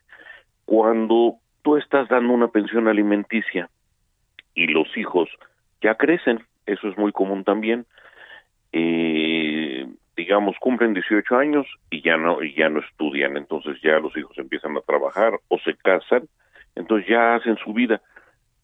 Cuando 0.66 1.38
tú 1.64 1.76
estás 1.76 2.08
dando 2.08 2.34
una 2.34 2.50
pensión 2.50 2.88
alimenticia 2.88 3.68
y 4.54 4.68
los 4.68 4.96
hijos 4.96 5.28
ya 5.86 5.96
crecen, 5.96 6.44
eso 6.66 6.88
es 6.90 6.98
muy 6.98 7.12
común 7.12 7.44
también, 7.44 7.86
eh, 8.72 9.88
digamos, 10.18 10.56
cumplen 10.60 10.94
18 10.94 11.38
años 11.38 11.68
y 11.92 12.02
ya 12.02 12.18
no, 12.18 12.42
y 12.42 12.56
ya 12.56 12.70
no 12.70 12.80
estudian, 12.80 13.38
entonces 13.38 13.78
ya 13.84 14.00
los 14.00 14.18
hijos 14.18 14.36
empiezan 14.38 14.76
a 14.78 14.82
trabajar 14.82 15.34
o 15.48 15.60
se 15.60 15.76
casan, 15.76 16.28
entonces 16.76 17.08
ya 17.08 17.36
hacen 17.36 17.58
su 17.58 17.74
vida 17.74 18.02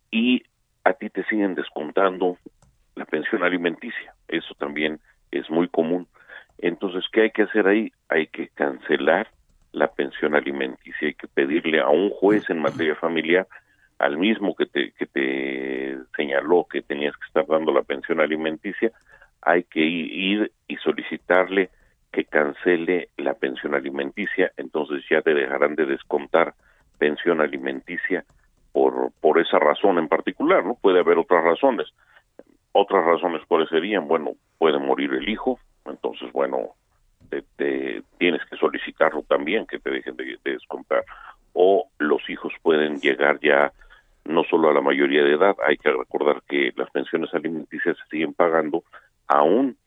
y 0.10 0.44
a 0.84 0.94
ti 0.94 1.10
te 1.10 1.24
siguen 1.26 1.54
descontando 1.54 2.38
la 2.96 3.06
pensión 3.06 3.44
alimenticia. 3.44 4.14
Eso 4.28 4.56
también 4.56 5.00
es 5.30 5.50
muy 5.50 5.68
común. 5.68 6.08
Entonces, 6.58 7.06
¿qué 7.12 7.22
hay 7.22 7.32
que 7.32 7.44
hacer 7.44 7.68
ahí? 7.68 7.92
Hay 8.10 8.28
que 8.28 8.48
cancelar 8.50 9.28
la 9.72 9.88
pensión 9.88 10.36
alimenticia, 10.36 11.08
hay 11.08 11.14
que 11.14 11.28
pedirle 11.28 11.80
a 11.80 11.88
un 11.88 12.10
juez 12.10 12.50
en 12.50 12.60
materia 12.60 12.96
familiar, 12.96 13.48
al 14.02 14.18
mismo 14.18 14.56
que 14.56 14.66
te, 14.66 14.92
que 14.94 15.06
te 15.06 15.98
señaló 16.16 16.66
que 16.70 16.82
tenías 16.82 17.16
que 17.18 17.28
estar 17.28 17.46
dando 17.46 17.72
la 17.72 17.84
pensión 17.84 18.20
alimenticia, 18.20 18.92
hay 19.42 19.64
que 19.64 19.82
ir 19.82 20.52
y 20.68 20.76
solicitarle 20.78 21.70
que 22.12 22.26
cancele 22.26 23.10
la 23.18 23.36
pensión 23.36 23.76
alimenticia, 23.76 24.52
entonces 24.58 25.04
ya 25.10 25.22
te 25.22 25.34
dejarán 25.36 25.76
de 25.76 25.86
descontar 25.86 26.56
pensión 26.98 27.42
alimenticia 27.42 28.26
por, 28.74 29.12
por 29.22 29.40
esa 29.40 29.60
razón 29.60 30.00
en 30.00 30.08
particular, 30.08 30.66
¿no? 30.66 30.76
Puede 30.82 31.00
haber 31.00 31.20
otras 31.20 31.44
razones. 31.44 31.88
Otras 32.74 33.06
razones 33.06 33.42
cuáles 33.48 33.70
serían, 33.70 34.08
bueno, 34.08 34.32
puede 34.58 34.80
morir 34.80 35.14
el 35.14 35.30
hijo, 35.30 35.60
entonces, 35.86 36.32
bueno, 36.32 36.72
te, 37.30 38.02
tienes 38.18 38.42
que 38.50 38.58
solicitarlo 38.58 39.22
también, 39.24 39.68
que 39.68 39.80
te 39.80 39.92
dejen 39.92 40.16
de, 40.16 40.38
de 40.44 40.52
descontar. 40.54 41.04
O 41.54 41.88
los 42.00 42.28
hijos 42.30 42.54
pueden 42.62 43.00
llegar 43.00 43.40
ya 43.42 43.72
no 44.26 44.44
solo 44.44 44.70
a 44.70 44.74
la 44.74 44.82
mayoría 44.82 45.24
de 45.24 45.34
edad, 45.34 45.56
hay 45.68 45.78
que 45.78 45.92
recordar 45.92 46.42
que 46.48 46.72
las 46.76 46.90
pensiones 46.92 47.34
alimenticias 47.34 47.98
se 47.98 48.10
siguen 48.10 48.34
pagando 48.34 48.84
aún 49.28 49.78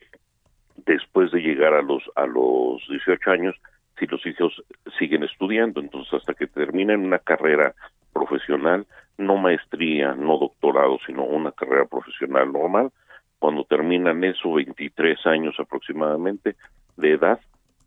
después 0.85 1.31
de 1.31 1.41
llegar 1.41 1.73
a 1.73 1.81
los 1.81 2.03
a 2.15 2.25
los 2.25 2.85
18 2.89 3.31
años 3.31 3.55
si 3.97 4.07
los 4.07 4.25
hijos 4.25 4.61
siguen 4.99 5.23
estudiando. 5.23 5.79
Entonces 5.79 6.13
hasta 6.13 6.33
que 6.33 6.47
terminen 6.47 7.05
una 7.05 7.19
carrera 7.19 7.73
profesional 8.13 8.85
no 9.17 9.37
maestría 9.37 10.13
no 10.13 10.37
doctorado 10.37 10.97
sino 11.05 11.23
una 11.23 11.51
carrera 11.51 11.85
profesional 11.85 12.51
normal 12.51 12.91
cuando 13.39 13.63
terminan 13.65 14.23
eso 14.23 14.53
23 14.53 15.25
años 15.25 15.55
aproximadamente 15.59 16.55
de 16.97 17.11
edad 17.11 17.39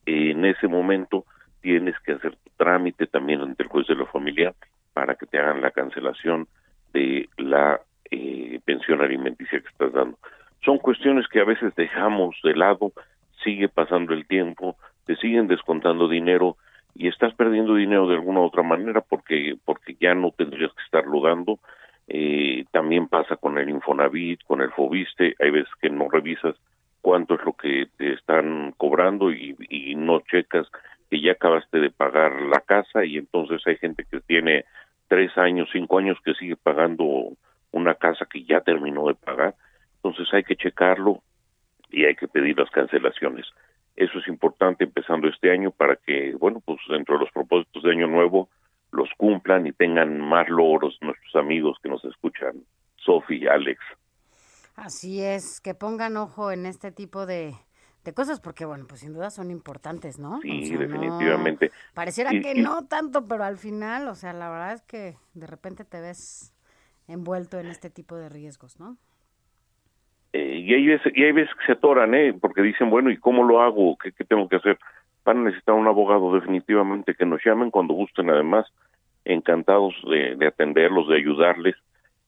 en 0.07 0.45
ese 0.45 0.69
momento 0.69 1.25
tienes 1.61 1.99
que 2.01 2.13
hacer 2.13 2.33
tu 2.33 2.51
trámite 2.57 3.07
también 3.07 3.41
ante 3.41 3.63
el 3.63 3.69
juez 3.69 3.87
de 3.87 3.97
la 3.97 4.07
familia 4.07 4.55
para 4.99 5.15
que 5.15 5.27
te 5.27 5.39
hagan 5.39 5.61
la 5.61 5.71
cancelación 5.71 6.49
de 6.93 7.29
la 7.37 7.81
eh, 8.11 8.59
pensión 8.65 9.01
alimenticia 9.01 9.61
que 9.61 9.69
estás 9.69 9.93
dando. 9.93 10.19
Son 10.65 10.79
cuestiones 10.79 11.29
que 11.29 11.39
a 11.39 11.45
veces 11.45 11.73
dejamos 11.77 12.35
de 12.43 12.57
lado, 12.57 12.91
sigue 13.45 13.69
pasando 13.69 14.13
el 14.13 14.27
tiempo, 14.27 14.77
te 15.07 15.15
siguen 15.15 15.47
descontando 15.47 16.09
dinero 16.09 16.57
y 16.97 17.07
estás 17.07 17.33
perdiendo 17.35 17.77
dinero 17.77 18.09
de 18.09 18.17
alguna 18.17 18.41
u 18.41 18.47
otra 18.47 18.65
manera 18.65 19.01
porque 19.01 19.55
porque 19.65 19.97
ya 20.01 20.17
no 20.17 20.33
tendrías 20.33 20.73
que 20.73 20.83
estarlo 20.83 21.21
dando. 21.21 21.61
Eh, 22.09 22.65
también 22.73 23.07
pasa 23.07 23.37
con 23.37 23.57
el 23.57 23.69
Infonavit, 23.69 24.43
con 24.49 24.63
el 24.63 24.73
Fobiste, 24.73 25.37
hay 25.39 25.51
veces 25.53 25.73
que 25.81 25.91
no 25.91 26.09
revisas 26.11 26.57
cuánto 27.03 27.35
es 27.37 27.45
lo 27.45 27.53
que 27.53 27.87
te 27.99 28.15
están 28.15 28.75
cobrando 28.77 29.31
y, 29.31 29.55
y 29.71 29.95
no 29.95 30.23
checas 30.29 30.67
que 31.09 31.21
ya 31.21 31.33
acabaste 31.33 31.79
de 31.79 31.91
pagar 31.91 32.43
la 32.43 32.61
casa 32.63 33.05
y 33.05 33.17
entonces 33.17 33.63
hay 33.65 33.77
gente 33.77 34.05
que 34.11 34.21
tiene 34.21 34.65
tres 35.09 35.37
años, 35.37 35.69
cinco 35.73 35.99
años 35.99 36.19
que 36.25 36.35
sigue 36.35 36.57
pagando 36.57 37.33
una 37.73 37.95
casa 37.95 38.27
que 38.31 38.45
ya 38.45 38.61
terminó 38.61 39.09
de 39.09 39.15
pagar. 39.15 39.55
Entonces 39.97 40.33
hay 40.33 40.45
que 40.45 40.57
checarlo 40.57 41.23
y 41.91 42.05
hay 42.05 42.15
que 42.15 42.29
pedir 42.29 42.59
las 42.59 42.71
cancelaciones. 42.71 43.47
Eso 43.97 44.19
es 44.19 44.29
importante 44.29 44.85
empezando 44.85 45.29
este 45.29 45.51
año 45.51 45.71
para 45.71 45.97
que, 45.97 46.35
bueno, 46.39 46.61
pues 46.65 46.79
dentro 46.89 47.17
de 47.17 47.25
los 47.25 47.33
propósitos 47.33 47.83
de 47.83 47.91
Año 47.91 48.07
Nuevo 48.07 48.49
los 48.93 49.09
cumplan 49.17 49.67
y 49.67 49.73
tengan 49.73 50.21
más 50.21 50.49
logros 50.49 50.97
nuestros 51.01 51.35
amigos 51.37 51.79
que 51.83 51.89
nos 51.89 52.05
escuchan, 52.05 52.63
Sofi, 52.97 53.47
Alex. 53.47 53.81
Así 54.77 55.21
es, 55.21 55.61
que 55.61 55.75
pongan 55.75 56.17
ojo 56.17 56.53
en 56.53 56.65
este 56.65 56.93
tipo 56.93 57.27
de, 57.27 57.55
de 58.09 58.15
cosas, 58.15 58.41
porque 58.41 58.65
bueno, 58.65 58.87
pues 58.89 59.01
sin 59.01 59.13
duda 59.13 59.31
son 59.31 59.51
importantes, 59.51 60.19
¿no? 60.19 60.41
Sí, 60.41 60.63
O 60.63 60.67
sea, 60.67 60.77
no- 60.79 60.83
definitivamente. 60.83 61.71
pareciera 61.95 62.33
Y- 62.35 62.41
que 62.41 62.53
y- 62.57 62.63
no 62.63 62.87
tanto, 62.87 63.27
pero 63.29 63.45
al 63.45 63.59
final, 63.59 64.09
o 64.09 64.15
sea, 64.15 64.33
la 64.33 64.49
verdad 64.51 64.73
es 64.73 64.83
que 64.83 65.17
de 65.35 65.47
repente 65.47 65.85
te 65.85 66.01
ves 66.01 66.55
envuelto 67.07 67.59
en 67.59 67.67
este 67.69 67.91
tipo 67.91 68.17
de 68.17 68.29
riesgos, 68.29 68.81
¿no? 68.81 68.97
Eh, 70.33 70.59
y, 70.65 70.75
hay 70.75 70.87
veces, 70.87 71.13
y 71.15 71.25
hay 71.25 71.33
veces 71.33 71.55
que 71.59 71.67
se 71.67 71.73
atoran, 71.73 72.15
¿eh? 72.15 72.35
Porque 72.39 72.63
dicen, 72.63 72.91
bueno, 72.91 73.11
¿y 73.11 73.17
cómo 73.17 73.45
lo 73.45 73.63
hago? 73.63 73.97
¿Qué, 73.99 74.13
qué 74.13 74.25
tengo 74.25 74.49
que 74.49 74.57
hacer? 74.57 74.79
Van 75.25 75.39
a 75.39 75.43
necesitar 75.45 75.75
un 75.75 75.87
abogado 75.87 76.35
definitivamente 76.35 77.15
que 77.15 77.25
nos 77.27 77.41
llamen 77.45 77.71
cuando 77.71 77.95
gusten, 77.95 78.29
además, 78.31 78.67
encantados 79.25 79.95
de, 80.11 80.37
de 80.37 80.47
atenderlos, 80.47 81.09
de 81.09 81.17
ayudarles. 81.17 81.77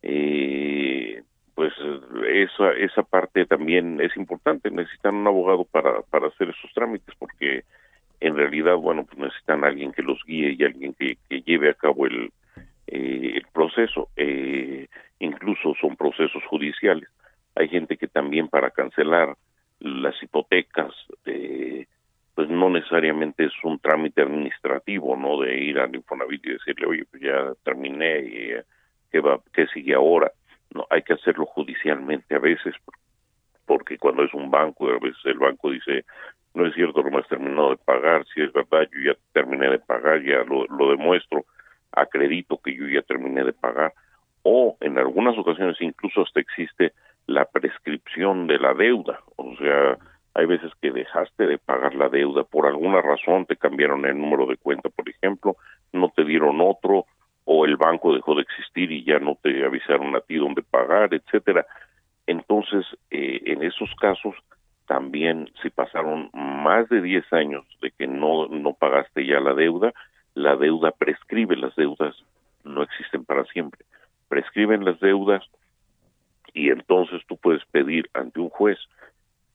Eh, 0.02 1.22
pues 1.60 1.74
esa, 2.26 2.72
esa 2.72 3.02
parte 3.02 3.44
también 3.44 4.00
es 4.00 4.16
importante, 4.16 4.70
necesitan 4.70 5.16
un 5.16 5.26
abogado 5.26 5.64
para, 5.66 6.00
para 6.00 6.28
hacer 6.28 6.48
esos 6.48 6.72
trámites, 6.72 7.14
porque 7.18 7.64
en 8.18 8.34
realidad, 8.34 8.76
bueno, 8.76 9.04
pues 9.04 9.18
necesitan 9.18 9.62
alguien 9.62 9.92
que 9.92 10.02
los 10.02 10.24
guíe 10.24 10.56
y 10.58 10.64
alguien 10.64 10.94
que, 10.94 11.18
lleve 11.42 11.68
a 11.68 11.74
cabo 11.74 12.06
el, 12.06 12.32
eh, 12.86 13.42
proceso. 13.52 14.08
Eh, 14.16 14.86
incluso 15.18 15.74
son 15.78 15.96
procesos 15.96 16.42
judiciales. 16.46 17.10
Hay 17.54 17.68
gente 17.68 17.98
que 17.98 18.08
también 18.08 18.48
para 18.48 18.70
cancelar 18.70 19.36
las 19.80 20.14
hipotecas, 20.22 20.94
eh, 21.26 21.84
pues 22.34 22.48
no 22.48 22.70
necesariamente 22.70 23.44
es 23.44 23.52
un 23.64 23.78
trámite 23.80 24.22
administrativo, 24.22 25.14
¿no? 25.14 25.38
De 25.42 25.62
ir 25.62 25.78
al 25.78 25.94
Infonavit 25.94 26.46
y 26.46 26.52
decirle, 26.52 26.86
oye, 26.86 27.04
pues 27.10 27.22
ya 27.22 27.52
terminé, 27.62 28.20
y, 28.20 28.50
eh, 28.52 28.62
¿qué, 29.12 29.20
va, 29.20 29.38
¿qué 29.52 29.66
sigue 29.66 29.92
ahora? 29.92 30.32
No, 30.74 30.86
hay 30.90 31.02
que 31.02 31.14
hacerlo 31.14 31.46
judicialmente 31.46 32.34
a 32.34 32.38
veces, 32.38 32.74
porque 33.66 33.98
cuando 33.98 34.24
es 34.24 34.32
un 34.34 34.50
banco, 34.50 34.88
a 34.88 34.98
veces 34.98 35.20
el 35.24 35.38
banco 35.38 35.70
dice, 35.70 36.04
no 36.54 36.66
es 36.66 36.74
cierto, 36.74 37.02
no 37.02 37.10
me 37.10 37.18
has 37.18 37.28
terminado 37.28 37.70
de 37.70 37.76
pagar, 37.76 38.24
si 38.34 38.42
es 38.42 38.52
verdad, 38.52 38.88
yo 38.92 39.12
ya 39.12 39.18
terminé 39.32 39.70
de 39.70 39.78
pagar, 39.78 40.22
ya 40.22 40.44
lo, 40.44 40.66
lo 40.66 40.90
demuestro, 40.90 41.44
acredito 41.92 42.60
que 42.62 42.74
yo 42.74 42.86
ya 42.88 43.02
terminé 43.02 43.44
de 43.44 43.52
pagar, 43.52 43.92
o 44.42 44.76
en 44.80 44.98
algunas 44.98 45.36
ocasiones 45.36 45.76
incluso 45.80 46.22
hasta 46.22 46.40
existe 46.40 46.92
la 47.26 47.44
prescripción 47.44 48.46
de 48.46 48.58
la 48.58 48.74
deuda, 48.74 49.20
o 49.36 49.56
sea, 49.56 49.98
hay 50.34 50.46
veces 50.46 50.72
que 50.80 50.90
dejaste 50.90 51.46
de 51.46 51.58
pagar 51.58 51.94
la 51.94 52.08
deuda 52.08 52.44
por 52.44 52.66
alguna 52.66 53.00
razón, 53.02 53.46
te 53.46 53.56
cambiaron 53.56 54.04
el 54.04 54.18
número 54.18 54.46
de 54.46 54.56
cuenta, 54.56 54.88
por 54.88 55.08
ejemplo, 55.08 55.56
no 55.92 56.12
te 56.14 56.24
dieron 56.24 56.60
otro, 56.60 57.06
o 57.44 57.64
el 57.64 57.76
banco 57.76 58.14
dejó 58.14 58.34
de 58.34 58.42
existir 58.42 58.90
y 58.92 59.04
ya 59.04 59.18
no 59.18 59.36
te 59.42 59.64
avisaron 59.64 60.14
a 60.14 60.20
ti 60.20 60.36
dónde 60.36 60.62
pagar, 60.62 61.12
etcétera. 61.14 61.66
Entonces, 62.26 62.86
eh, 63.10 63.40
en 63.46 63.62
esos 63.62 63.94
casos, 63.96 64.34
también 64.86 65.50
si 65.62 65.70
pasaron 65.70 66.30
más 66.32 66.88
de 66.88 67.00
10 67.00 67.32
años 67.32 67.64
de 67.80 67.90
que 67.92 68.06
no, 68.06 68.48
no 68.48 68.74
pagaste 68.74 69.24
ya 69.24 69.40
la 69.40 69.54
deuda, 69.54 69.92
la 70.34 70.56
deuda 70.56 70.90
prescribe, 70.90 71.56
las 71.56 71.74
deudas 71.76 72.14
no 72.64 72.82
existen 72.82 73.24
para 73.24 73.44
siempre. 73.44 73.84
Prescriben 74.28 74.84
las 74.84 74.98
deudas 75.00 75.44
y 76.52 76.70
entonces 76.70 77.22
tú 77.26 77.36
puedes 77.36 77.64
pedir 77.66 78.10
ante 78.14 78.40
un 78.40 78.48
juez 78.48 78.78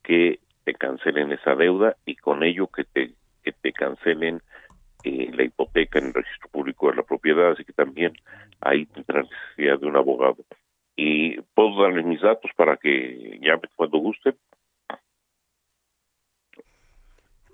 que 0.03 0.40
te 0.64 0.74
cancelen 0.74 1.32
esa 1.32 1.56
deuda 1.56 1.95
y 2.06 2.16
con 2.16 2.44
ello 2.44 2.68
que 2.68 2.84
te, 2.84 3.12
que 3.44 3.52
te 3.52 3.72
cancelen 3.72 4.41
eh, 5.06 5.30
la 5.34 5.44
hipoteca 5.44 5.99
en 5.99 6.07
el 6.07 6.14
registro 6.14 6.49
público 6.49 6.90
de 6.90 6.98
la 6.98 7.03
propiedad, 7.03 7.52
así 7.52 7.64
que 7.64 7.73
también 7.73 8.14
ahí 8.61 8.88
necesidad 8.95 9.80
de 9.80 9.86
un 9.88 9.95
abogado. 9.95 10.38
Y 10.95 11.40
puedo 11.53 11.82
darles 11.84 12.06
mis 12.06 12.22
datos 12.22 12.49
para 12.56 12.77
que 12.77 13.38
llamen 13.41 13.69
cuando 13.76 13.99
gusten. 13.99 14.36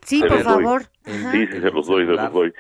Sí, 0.03 0.19
Se 0.21 0.27
por 0.27 0.37
doy. 0.37 0.43
favor. 0.43 0.81
Sí, 1.03 1.47
se 1.47 1.71
los 1.71 1.87
doy, 1.87 2.05
se 2.05 2.11
los 2.13 2.33
doy. 2.33 2.53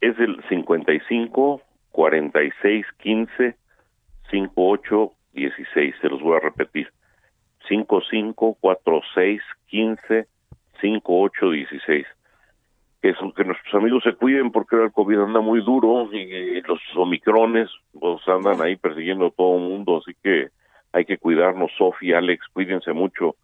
Es 0.00 0.18
el 0.18 0.42
55 0.48 1.62
46 1.92 2.86
15 2.98 3.56
58 4.30 5.12
16. 5.32 5.94
Se 6.00 6.08
los 6.08 6.20
voy 6.22 6.36
a 6.36 6.40
repetir. 6.40 6.90
55 7.68 8.54
46 8.60 9.42
15 9.66 10.26
58 10.80 11.50
16. 11.50 12.06
Que, 13.02 13.44
nuestros 13.44 13.74
amigos 13.74 14.04
se 14.04 14.14
cuiden 14.14 14.52
porque 14.52 14.76
el 14.76 14.92
COVID 14.92 15.18
anda 15.18 15.40
muy 15.40 15.60
duro 15.60 16.08
y, 16.12 16.60
los 16.62 16.78
omicrones 16.96 17.68
pues, 17.98 18.20
andan 18.28 18.62
ahí 18.62 18.76
persiguiendo 18.76 19.26
a 19.26 19.30
todo 19.32 19.56
el 19.56 19.62
mundo. 19.62 19.98
Así 19.98 20.16
que 20.22 20.50
hay 20.92 21.04
que 21.04 21.18
cuidarnos. 21.18 21.72
Sofi, 21.76 22.12
Alex, 22.12 22.46
cuídense 22.52 22.92
mucho. 22.92 23.34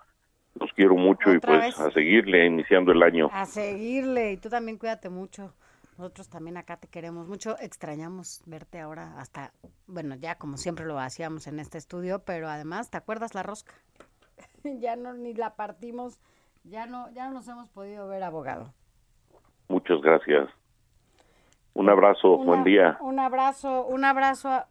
Los 0.54 0.72
quiero 0.72 0.94
mucho 0.94 1.32
y 1.32 1.40
pues 1.40 1.60
vez. 1.60 1.80
a 1.80 1.90
seguirle 1.90 2.46
iniciando 2.46 2.92
el 2.92 3.02
año. 3.02 3.30
A 3.32 3.46
seguirle. 3.46 4.32
Y 4.32 4.36
tú 4.36 4.48
también 4.48 4.78
cuídate 4.78 5.08
mucho. 5.08 5.52
Nosotros 5.98 6.28
también 6.28 6.56
acá 6.56 6.76
te 6.76 6.86
queremos 6.86 7.26
mucho. 7.26 7.56
Extrañamos 7.58 8.42
verte 8.46 8.78
ahora 8.78 9.18
hasta, 9.18 9.52
bueno, 9.88 10.14
ya 10.14 10.36
como 10.36 10.56
siempre 10.56 10.86
lo 10.86 11.00
hacíamos 11.00 11.48
en 11.48 11.58
este 11.58 11.76
estudio, 11.76 12.20
pero 12.24 12.48
además, 12.48 12.88
¿te 12.88 12.96
acuerdas 12.96 13.34
la 13.34 13.42
rosca? 13.42 13.74
ya 14.62 14.94
no 14.94 15.14
ni 15.14 15.34
la 15.34 15.56
partimos, 15.56 16.20
ya 16.62 16.86
no, 16.86 17.10
ya 17.12 17.26
no 17.26 17.34
nos 17.34 17.48
hemos 17.48 17.68
podido 17.68 18.06
ver, 18.06 18.22
abogado. 18.22 18.72
Muchas 19.68 20.00
gracias. 20.00 20.48
Un 21.74 21.88
abrazo, 21.88 22.32
Una- 22.36 22.44
buen 22.46 22.64
día. 22.64 22.98
Un 23.00 23.18
abrazo, 23.20 23.84
un 23.86 24.04
abrazo 24.04 24.64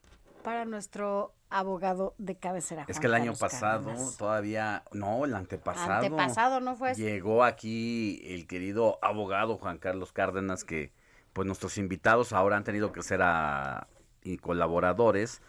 para 0.43 0.65
nuestro 0.65 1.33
abogado 1.49 2.13
de 2.17 2.35
cabecera. 2.35 2.83
Es 2.89 2.99
que 2.99 3.07
el 3.07 3.13
año 3.13 3.25
Carlos 3.31 3.39
pasado 3.39 3.85
Cárdenas. 3.85 4.17
todavía, 4.17 4.83
no, 4.91 5.23
el 5.23 5.33
antepasado. 5.33 6.03
Antepasado, 6.05 6.59
¿no 6.59 6.75
fue? 6.75 6.93
Llegó 6.95 7.43
aquí 7.45 8.21
el 8.25 8.47
querido 8.47 8.99
abogado 9.01 9.57
Juan 9.57 9.77
Carlos 9.77 10.11
Cárdenas, 10.11 10.65
que 10.65 10.91
pues 11.31 11.45
nuestros 11.45 11.77
invitados 11.77 12.33
ahora 12.33 12.57
han 12.57 12.63
tenido 12.65 12.91
que 12.91 13.01
ser 13.03 13.21
a, 13.21 13.87
y 14.23 14.37
colaboradores, 14.37 15.41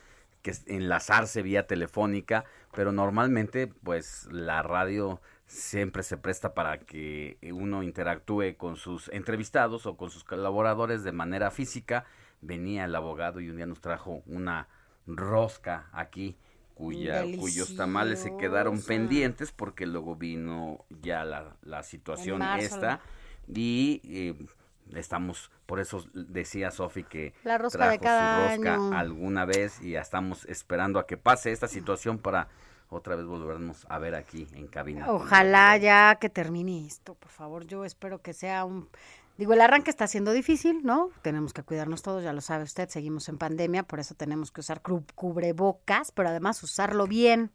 que 0.42 0.52
enlazarse 0.66 1.42
vía 1.42 1.66
telefónica, 1.66 2.44
pero 2.72 2.92
normalmente 2.92 3.66
pues 3.66 4.28
la 4.30 4.62
radio 4.62 5.20
siempre 5.48 6.02
se 6.02 6.18
presta 6.18 6.54
para 6.54 6.78
que 6.78 7.38
uno 7.52 7.82
interactúe 7.82 8.56
con 8.56 8.76
sus 8.76 9.08
entrevistados 9.08 9.86
o 9.86 9.96
con 9.96 10.10
sus 10.10 10.22
colaboradores 10.22 11.02
de 11.02 11.12
manera 11.12 11.50
física. 11.50 12.04
Venía 12.40 12.84
el 12.84 12.94
abogado 12.94 13.40
y 13.40 13.48
un 13.50 13.56
día 13.56 13.66
nos 13.66 13.80
trajo 13.80 14.22
una 14.26 14.68
rosca 15.06 15.88
aquí 15.92 16.36
cuya, 16.74 17.24
cuyos 17.38 17.74
tamales 17.74 18.20
se 18.20 18.36
quedaron 18.36 18.80
pendientes 18.82 19.50
porque 19.50 19.86
luego 19.86 20.14
vino 20.14 20.84
ya 21.02 21.24
la, 21.24 21.56
la 21.62 21.82
situación 21.82 22.42
esta 22.42 23.00
y 23.48 24.00
eh, 24.04 24.46
estamos, 24.94 25.50
por 25.66 25.80
eso 25.80 26.04
decía 26.12 26.70
Sofi 26.70 27.04
que 27.04 27.34
La 27.42 27.58
rosca 27.58 27.78
trajo 27.78 27.92
de 27.92 27.98
cada 27.98 28.54
su 28.54 28.62
rosca 28.62 28.74
año. 28.74 28.96
alguna 28.96 29.44
vez 29.44 29.80
y 29.82 29.92
ya 29.92 30.02
estamos 30.02 30.44
esperando 30.44 30.98
a 30.98 31.06
que 31.06 31.16
pase 31.16 31.50
esta 31.52 31.68
situación 31.68 32.18
para 32.18 32.48
otra 32.88 33.16
vez 33.16 33.26
volvernos 33.26 33.86
a 33.88 33.98
ver 33.98 34.14
aquí 34.14 34.46
en 34.52 34.66
cabina. 34.66 35.10
Ojalá 35.10 35.76
ya 35.76 36.16
que 36.16 36.28
termine 36.28 36.86
esto, 36.86 37.14
por 37.14 37.30
favor. 37.30 37.66
Yo 37.66 37.84
espero 37.84 38.20
que 38.22 38.32
sea 38.32 38.64
un... 38.64 38.88
Digo, 39.36 39.52
el 39.52 39.60
arranque 39.60 39.90
está 39.90 40.08
siendo 40.08 40.32
difícil, 40.32 40.80
¿no? 40.82 41.10
Tenemos 41.22 41.52
que 41.52 41.62
cuidarnos 41.62 42.02
todos, 42.02 42.24
ya 42.24 42.32
lo 42.32 42.40
sabe 42.40 42.64
usted, 42.64 42.88
seguimos 42.88 43.28
en 43.28 43.38
pandemia, 43.38 43.84
por 43.84 44.00
eso 44.00 44.14
tenemos 44.16 44.50
que 44.50 44.60
usar 44.60 44.82
cubrebocas, 44.82 46.10
pero 46.10 46.28
además 46.28 46.60
usarlo 46.64 47.06
bien 47.06 47.52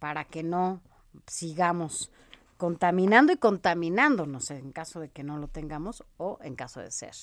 para 0.00 0.24
que 0.24 0.42
no 0.42 0.80
sigamos 1.28 2.10
contaminando 2.56 3.32
y 3.32 3.36
contaminándonos 3.36 4.50
en 4.50 4.72
caso 4.72 4.98
de 4.98 5.08
que 5.08 5.22
no 5.22 5.38
lo 5.38 5.46
tengamos 5.46 6.04
o 6.16 6.38
en 6.42 6.56
caso 6.56 6.80
de 6.80 6.90
ser 6.90 7.14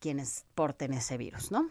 quienes 0.00 0.44
porten 0.54 0.92
ese 0.92 1.16
virus, 1.16 1.50
¿no? 1.50 1.70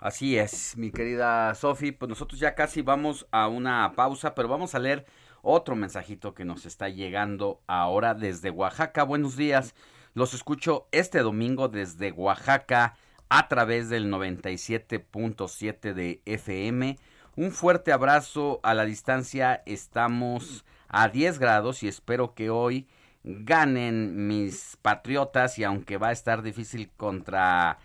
Así 0.00 0.38
es, 0.38 0.78
mi 0.78 0.90
querida 0.90 1.54
Sofi, 1.54 1.92
pues 1.92 2.08
nosotros 2.08 2.40
ya 2.40 2.54
casi 2.54 2.80
vamos 2.80 3.26
a 3.32 3.48
una 3.48 3.92
pausa, 3.94 4.34
pero 4.34 4.48
vamos 4.48 4.74
a 4.74 4.78
leer 4.78 5.04
otro 5.42 5.76
mensajito 5.76 6.32
que 6.32 6.46
nos 6.46 6.64
está 6.64 6.88
llegando 6.88 7.60
ahora 7.66 8.14
desde 8.14 8.48
Oaxaca. 8.48 9.02
Buenos 9.02 9.36
días, 9.36 9.74
los 10.14 10.32
escucho 10.32 10.88
este 10.90 11.18
domingo 11.18 11.68
desde 11.68 12.12
Oaxaca 12.12 12.96
a 13.28 13.48
través 13.48 13.90
del 13.90 14.10
97.7 14.10 15.92
de 15.92 16.22
FM. 16.24 16.98
Un 17.36 17.50
fuerte 17.50 17.92
abrazo 17.92 18.58
a 18.62 18.72
la 18.72 18.86
distancia, 18.86 19.62
estamos 19.66 20.64
a 20.88 21.08
10 21.08 21.38
grados 21.38 21.82
y 21.82 21.88
espero 21.88 22.32
que 22.32 22.48
hoy 22.48 22.88
ganen 23.22 24.26
mis 24.26 24.78
patriotas 24.80 25.58
y 25.58 25.64
aunque 25.64 25.98
va 25.98 26.08
a 26.08 26.12
estar 26.12 26.40
difícil 26.40 26.90
contra 26.96 27.78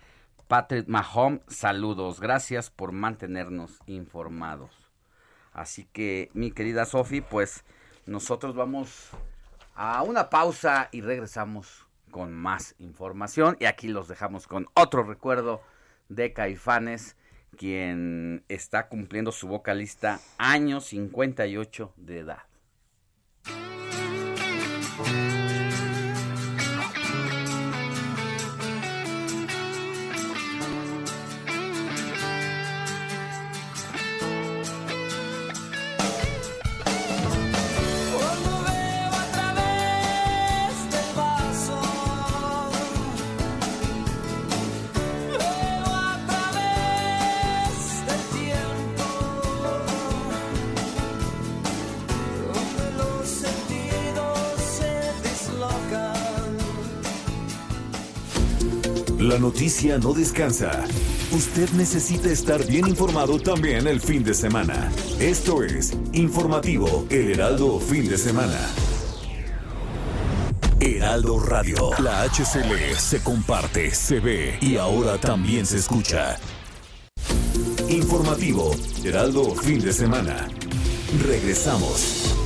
Patrick 0.48 0.86
Mahomes, 0.86 1.40
saludos. 1.48 2.20
Gracias 2.20 2.70
por 2.70 2.92
mantenernos 2.92 3.80
informados. 3.86 4.70
Así 5.52 5.88
que, 5.92 6.30
mi 6.34 6.52
querida 6.52 6.84
Sofi, 6.84 7.20
pues 7.20 7.64
nosotros 8.06 8.54
vamos 8.54 9.10
a 9.74 10.02
una 10.02 10.30
pausa 10.30 10.88
y 10.92 11.00
regresamos 11.00 11.86
con 12.10 12.32
más 12.32 12.74
información. 12.78 13.56
Y 13.58 13.64
aquí 13.64 13.88
los 13.88 14.06
dejamos 14.06 14.46
con 14.46 14.68
otro 14.74 15.02
recuerdo 15.02 15.62
de 16.08 16.32
Caifanes, 16.32 17.16
quien 17.56 18.44
está 18.48 18.88
cumpliendo 18.88 19.32
su 19.32 19.48
vocalista 19.48 20.20
año 20.38 20.80
58 20.80 21.92
de 21.96 22.18
edad. 22.18 22.42
La 59.26 59.40
noticia 59.40 59.98
no 59.98 60.12
descansa. 60.12 60.84
Usted 61.32 61.68
necesita 61.70 62.30
estar 62.30 62.64
bien 62.64 62.86
informado 62.86 63.40
también 63.40 63.88
el 63.88 64.00
fin 64.00 64.22
de 64.22 64.32
semana. 64.34 64.88
Esto 65.18 65.64
es 65.64 65.96
Informativo 66.12 67.06
El 67.10 67.32
Heraldo 67.32 67.80
Fin 67.80 68.08
de 68.08 68.18
Semana. 68.18 68.56
Heraldo 70.78 71.40
Radio. 71.40 71.90
La 71.98 72.22
HCL 72.22 72.94
se 72.96 73.20
comparte, 73.20 73.90
se 73.90 74.20
ve 74.20 74.58
y 74.60 74.76
ahora 74.76 75.18
también 75.18 75.66
se 75.66 75.78
escucha. 75.78 76.38
Informativo 77.88 78.76
Heraldo 79.02 79.56
Fin 79.56 79.80
de 79.80 79.92
Semana. 79.92 80.46
Regresamos. 81.26 82.36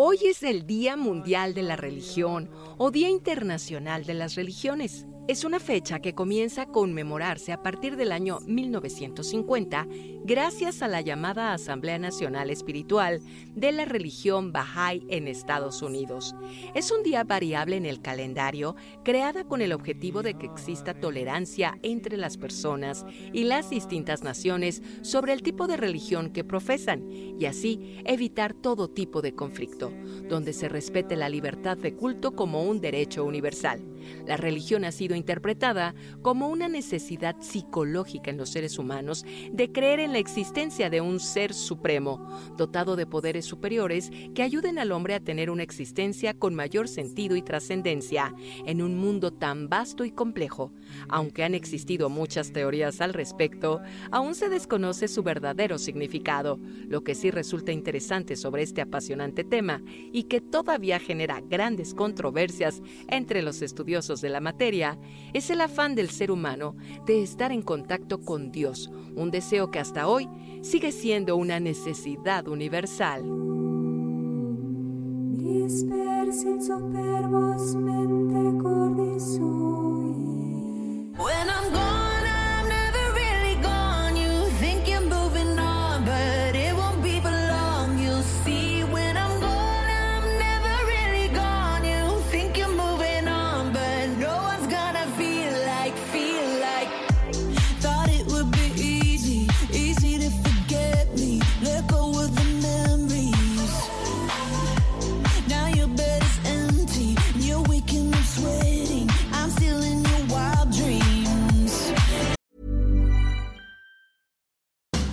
Hoy 0.00 0.18
es 0.26 0.44
el 0.44 0.64
Día 0.64 0.96
Mundial 0.96 1.54
de 1.54 1.64
la 1.64 1.74
Religión 1.74 2.48
o 2.76 2.92
Día 2.92 3.08
Internacional 3.08 4.04
de 4.04 4.14
las 4.14 4.36
Religiones. 4.36 5.07
Es 5.28 5.44
una 5.44 5.60
fecha 5.60 6.00
que 6.00 6.14
comienza 6.14 6.62
a 6.62 6.66
conmemorarse 6.68 7.52
a 7.52 7.62
partir 7.62 7.96
del 7.96 8.12
año 8.12 8.38
1950 8.46 9.86
gracias 10.24 10.80
a 10.80 10.88
la 10.88 11.02
llamada 11.02 11.52
Asamblea 11.52 11.98
Nacional 11.98 12.48
Espiritual 12.48 13.20
de 13.54 13.72
la 13.72 13.84
religión 13.84 14.54
Bahá'í 14.54 15.04
en 15.10 15.28
Estados 15.28 15.82
Unidos. 15.82 16.34
Es 16.74 16.90
un 16.90 17.02
día 17.02 17.24
variable 17.24 17.76
en 17.76 17.84
el 17.84 18.00
calendario 18.00 18.74
creada 19.04 19.44
con 19.44 19.60
el 19.60 19.74
objetivo 19.74 20.22
de 20.22 20.32
que 20.32 20.46
exista 20.46 20.94
tolerancia 20.94 21.78
entre 21.82 22.16
las 22.16 22.38
personas 22.38 23.04
y 23.30 23.44
las 23.44 23.68
distintas 23.68 24.22
naciones 24.22 24.82
sobre 25.02 25.34
el 25.34 25.42
tipo 25.42 25.66
de 25.66 25.76
religión 25.76 26.30
que 26.30 26.42
profesan 26.42 27.06
y 27.38 27.44
así 27.44 28.00
evitar 28.06 28.54
todo 28.54 28.88
tipo 28.88 29.20
de 29.20 29.34
conflicto, 29.34 29.92
donde 30.26 30.54
se 30.54 30.70
respete 30.70 31.16
la 31.16 31.28
libertad 31.28 31.76
de 31.76 31.94
culto 31.94 32.34
como 32.34 32.62
un 32.62 32.80
derecho 32.80 33.26
universal. 33.26 33.82
La 34.26 34.36
religión 34.36 34.84
ha 34.84 34.92
sido 34.92 35.16
interpretada 35.16 35.94
como 36.22 36.48
una 36.48 36.68
necesidad 36.68 37.36
psicológica 37.40 38.30
en 38.30 38.36
los 38.36 38.50
seres 38.50 38.78
humanos 38.78 39.24
de 39.52 39.72
creer 39.72 40.00
en 40.00 40.12
la 40.12 40.18
existencia 40.18 40.90
de 40.90 41.00
un 41.00 41.20
ser 41.20 41.52
supremo, 41.52 42.28
dotado 42.56 42.96
de 42.96 43.06
poderes 43.06 43.44
superiores 43.44 44.10
que 44.34 44.42
ayuden 44.42 44.78
al 44.78 44.92
hombre 44.92 45.14
a 45.14 45.20
tener 45.20 45.50
una 45.50 45.62
existencia 45.62 46.34
con 46.34 46.54
mayor 46.54 46.88
sentido 46.88 47.36
y 47.36 47.42
trascendencia 47.42 48.34
en 48.66 48.82
un 48.82 48.96
mundo 48.96 49.32
tan 49.32 49.68
vasto 49.68 50.04
y 50.04 50.10
complejo. 50.10 50.72
Aunque 51.08 51.44
han 51.44 51.54
existido 51.54 52.08
muchas 52.08 52.52
teorías 52.52 53.00
al 53.00 53.14
respecto, 53.14 53.80
aún 54.10 54.34
se 54.34 54.48
desconoce 54.48 55.08
su 55.08 55.22
verdadero 55.22 55.78
significado. 55.78 56.58
Lo 56.86 57.02
que 57.02 57.14
sí 57.14 57.30
resulta 57.30 57.72
interesante 57.72 58.36
sobre 58.36 58.62
este 58.62 58.80
apasionante 58.80 59.44
tema 59.44 59.82
y 60.12 60.24
que 60.24 60.40
todavía 60.40 60.98
genera 60.98 61.40
grandes 61.40 61.94
controversias 61.94 62.80
entre 63.08 63.42
los 63.42 63.62
estudiosos 63.62 63.97
de 63.98 64.28
la 64.28 64.40
materia 64.40 64.96
es 65.32 65.50
el 65.50 65.60
afán 65.60 65.96
del 65.96 66.10
ser 66.10 66.30
humano 66.30 66.76
de 67.04 67.20
estar 67.20 67.50
en 67.50 67.62
contacto 67.62 68.20
con 68.20 68.52
Dios, 68.52 68.92
un 69.16 69.32
deseo 69.32 69.72
que 69.72 69.80
hasta 69.80 70.06
hoy 70.06 70.28
sigue 70.62 70.92
siendo 70.92 71.34
una 71.34 71.58
necesidad 71.58 72.46
universal. 72.46 73.24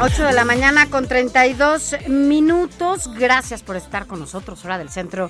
Ocho 0.00 0.22
de 0.22 0.32
la 0.32 0.44
mañana 0.44 0.88
con 0.88 1.08
32 1.08 1.96
minutos. 2.06 3.12
Gracias 3.14 3.64
por 3.64 3.74
estar 3.74 4.06
con 4.06 4.20
nosotros, 4.20 4.64
hora 4.64 4.78
del 4.78 4.90
centro 4.90 5.28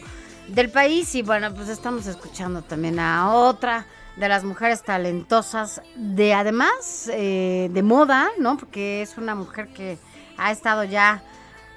del 0.49 0.70
país. 0.70 1.15
Y 1.15 1.23
bueno, 1.23 1.55
pues 1.55 1.70
estamos 1.70 2.07
escuchando 2.07 2.61
también 2.61 3.01
a 3.01 3.32
otra 3.32 3.86
de 4.16 4.28
las 4.28 4.45
mujeres 4.45 4.82
talentosas 4.82 5.81
de 5.97 6.35
además 6.35 7.09
eh, 7.11 7.70
de 7.73 7.82
moda, 7.82 8.28
¿no? 8.39 8.59
Porque 8.59 9.01
es 9.01 9.16
una 9.16 9.35
mujer 9.35 9.69
que 9.69 9.97
ha 10.36 10.53
estado 10.53 10.85
ya 10.85 11.23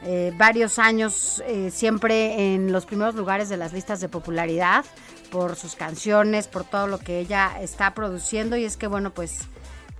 eh, 0.03 0.33
varios 0.35 0.77
años 0.77 1.41
eh, 1.47 1.71
siempre 1.71 2.53
en 2.53 2.73
los 2.73 2.85
primeros 2.85 3.15
lugares 3.15 3.47
de 3.47 3.55
las 3.55 3.71
listas 3.71 4.01
de 4.01 4.09
popularidad 4.09 4.83
por 5.31 5.55
sus 5.55 5.75
canciones, 5.75 6.49
por 6.49 6.65
todo 6.65 6.87
lo 6.87 6.99
que 6.99 7.19
ella 7.19 7.53
está 7.61 7.93
produciendo. 7.93 8.57
Y 8.57 8.65
es 8.65 8.75
que 8.75 8.87
bueno, 8.87 9.13
pues 9.13 9.39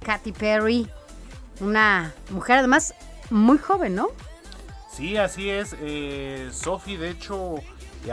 Katy 0.04 0.34
Perry, 0.34 0.90
una 1.62 2.14
mujer 2.30 2.58
además 2.58 2.94
muy 3.30 3.58
joven, 3.58 3.96
¿no? 3.96 4.10
Sí, 4.92 5.16
así 5.18 5.50
es. 5.50 5.76
Eh, 5.80 6.50
Sophie, 6.52 6.98
de 6.98 7.10
hecho, 7.10 7.56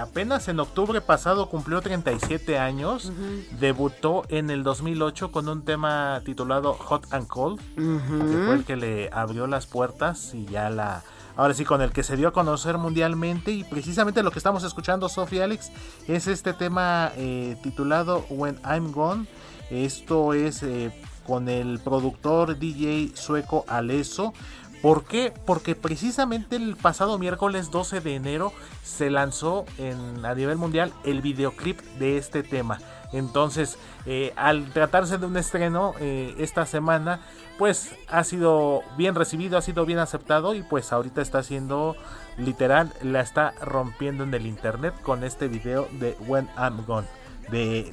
apenas 0.00 0.48
en 0.48 0.60
octubre 0.60 1.00
pasado 1.00 1.48
cumplió 1.48 1.80
37 1.80 2.58
años. 2.58 3.12
Debutó 3.58 4.24
en 4.28 4.50
el 4.50 4.62
2008 4.62 5.32
con 5.32 5.48
un 5.48 5.64
tema 5.64 6.22
titulado 6.24 6.74
Hot 6.74 7.12
and 7.12 7.26
Cold, 7.26 7.60
que 7.74 8.44
fue 8.46 8.54
el 8.54 8.64
que 8.64 8.76
le 8.76 9.10
abrió 9.12 9.46
las 9.46 9.66
puertas 9.66 10.34
y 10.34 10.44
ya 10.46 10.70
la... 10.70 11.02
Ahora 11.36 11.54
sí, 11.54 11.64
con 11.64 11.80
el 11.82 11.92
que 11.92 12.02
se 12.02 12.16
dio 12.16 12.28
a 12.28 12.32
conocer 12.32 12.78
mundialmente 12.78 13.52
y 13.52 13.62
precisamente 13.62 14.24
lo 14.24 14.32
que 14.32 14.40
estamos 14.40 14.64
escuchando, 14.64 15.08
Sophie 15.08 15.40
Alex, 15.40 15.70
es 16.08 16.26
este 16.26 16.52
tema 16.52 17.12
eh, 17.16 17.56
titulado 17.62 18.26
When 18.28 18.58
I'm 18.64 18.90
Gone. 18.90 19.26
Esto 19.70 20.34
es 20.34 20.64
eh, 20.64 20.92
con 21.28 21.50
el 21.50 21.78
productor 21.78 22.58
DJ 22.58 23.12
sueco 23.14 23.66
Aleso. 23.68 24.32
¿Por 24.80 25.04
qué? 25.04 25.32
Porque 25.44 25.74
precisamente 25.74 26.56
el 26.56 26.76
pasado 26.76 27.18
miércoles 27.18 27.70
12 27.70 28.00
de 28.00 28.14
enero 28.14 28.52
se 28.82 29.10
lanzó 29.10 29.66
en, 29.76 30.24
a 30.24 30.34
nivel 30.34 30.56
mundial 30.56 30.92
el 31.04 31.20
videoclip 31.20 31.80
de 31.98 32.16
este 32.16 32.42
tema. 32.42 32.78
Entonces, 33.12 33.76
eh, 34.06 34.32
al 34.36 34.72
tratarse 34.72 35.18
de 35.18 35.26
un 35.26 35.36
estreno 35.36 35.94
eh, 36.00 36.34
esta 36.38 36.64
semana, 36.64 37.20
pues 37.58 37.94
ha 38.08 38.24
sido 38.24 38.82
bien 38.96 39.14
recibido, 39.14 39.58
ha 39.58 39.62
sido 39.62 39.84
bien 39.84 39.98
aceptado 39.98 40.54
y 40.54 40.62
pues 40.62 40.92
ahorita 40.92 41.20
está 41.20 41.40
haciendo 41.40 41.96
literal, 42.38 42.92
la 43.02 43.20
está 43.20 43.52
rompiendo 43.60 44.24
en 44.24 44.32
el 44.32 44.46
internet 44.46 44.94
con 45.02 45.24
este 45.24 45.48
video 45.48 45.88
de 45.92 46.16
When 46.26 46.48
I'm 46.56 46.86
Gone 46.86 47.06
de 47.50 47.92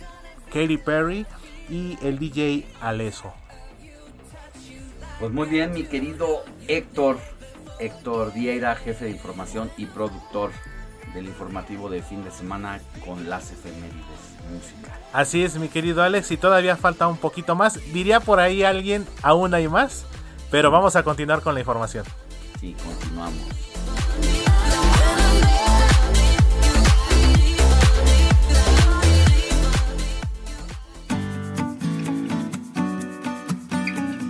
Katy 0.54 0.78
Perry 0.78 1.26
y 1.70 1.98
el 2.02 2.20
DJ 2.20 2.68
Aleso. 2.82 3.34
Pues 5.20 5.32
muy 5.32 5.48
bien, 5.48 5.72
mi 5.72 5.84
querido 5.84 6.44
Héctor, 6.68 7.18
Héctor 7.80 8.34
Vieira, 8.34 8.76
jefe 8.76 9.06
de 9.06 9.12
información 9.12 9.72
y 9.78 9.86
productor 9.86 10.52
del 11.14 11.28
informativo 11.28 11.90
de 11.90 12.02
fin 12.02 12.24
de 12.24 12.32
semana 12.32 12.80
con 13.06 13.30
las 13.30 13.52
efemérides 13.52 14.36
música. 14.52 15.00
Así 15.14 15.44
es, 15.44 15.58
mi 15.58 15.70
querido 15.70 16.04
Alex, 16.04 16.32
y 16.32 16.38
todavía 16.38 16.76
falta 16.76 17.08
un 17.08 17.18
poquito 17.18 17.56
más. 17.56 17.80
Diría 17.94 18.20
por 18.20 18.40
ahí 18.40 18.64
alguien, 18.64 19.08
aún 19.22 19.54
hay 19.54 19.68
más, 19.68 20.06
pero 20.52 20.72
vamos 20.72 20.96
a 20.96 21.04
continuar 21.04 21.42
con 21.42 21.54
la 21.54 21.62
información. 21.62 22.06
Sí, 22.60 22.76
continuamos. 22.84 23.34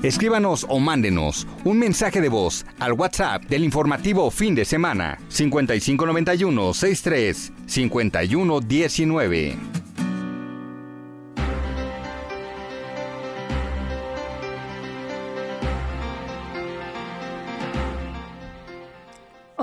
Escríbanos 0.05 0.67
o 0.69 0.77
mándenos 0.77 1.47
un 1.63 1.79
mensaje 1.79 2.21
de 2.21 2.29
voz 2.29 2.63
al 2.79 2.93
WhatsApp 2.93 3.45
del 3.45 3.63
informativo 3.63 4.29
fin 4.29 4.53
de 4.53 4.63
semana 4.63 5.17
5591 5.29 6.73
63 6.75 7.51
51 7.65 8.59
19. 8.59 9.57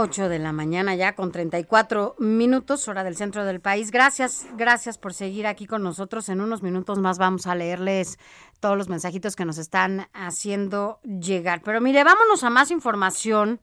8 0.02 0.28
de 0.28 0.40
la 0.40 0.52
mañana 0.52 0.96
ya 0.96 1.14
con 1.14 1.30
34 1.30 2.16
minutos, 2.18 2.88
hora 2.88 3.04
del 3.04 3.14
centro 3.14 3.44
del 3.44 3.60
país. 3.60 3.92
Gracias, 3.92 4.46
gracias 4.56 4.98
por 4.98 5.14
seguir 5.14 5.46
aquí 5.46 5.66
con 5.66 5.84
nosotros. 5.84 6.28
En 6.28 6.40
unos 6.40 6.60
minutos 6.62 6.98
más 6.98 7.18
vamos 7.18 7.46
a 7.46 7.54
leerles 7.54 8.18
todos 8.62 8.78
los 8.78 8.88
mensajitos 8.88 9.34
que 9.34 9.44
nos 9.44 9.58
están 9.58 10.06
haciendo 10.12 11.00
llegar. 11.02 11.62
Pero 11.64 11.80
mire, 11.80 12.04
vámonos 12.04 12.44
a 12.44 12.48
más 12.48 12.70
información 12.70 13.60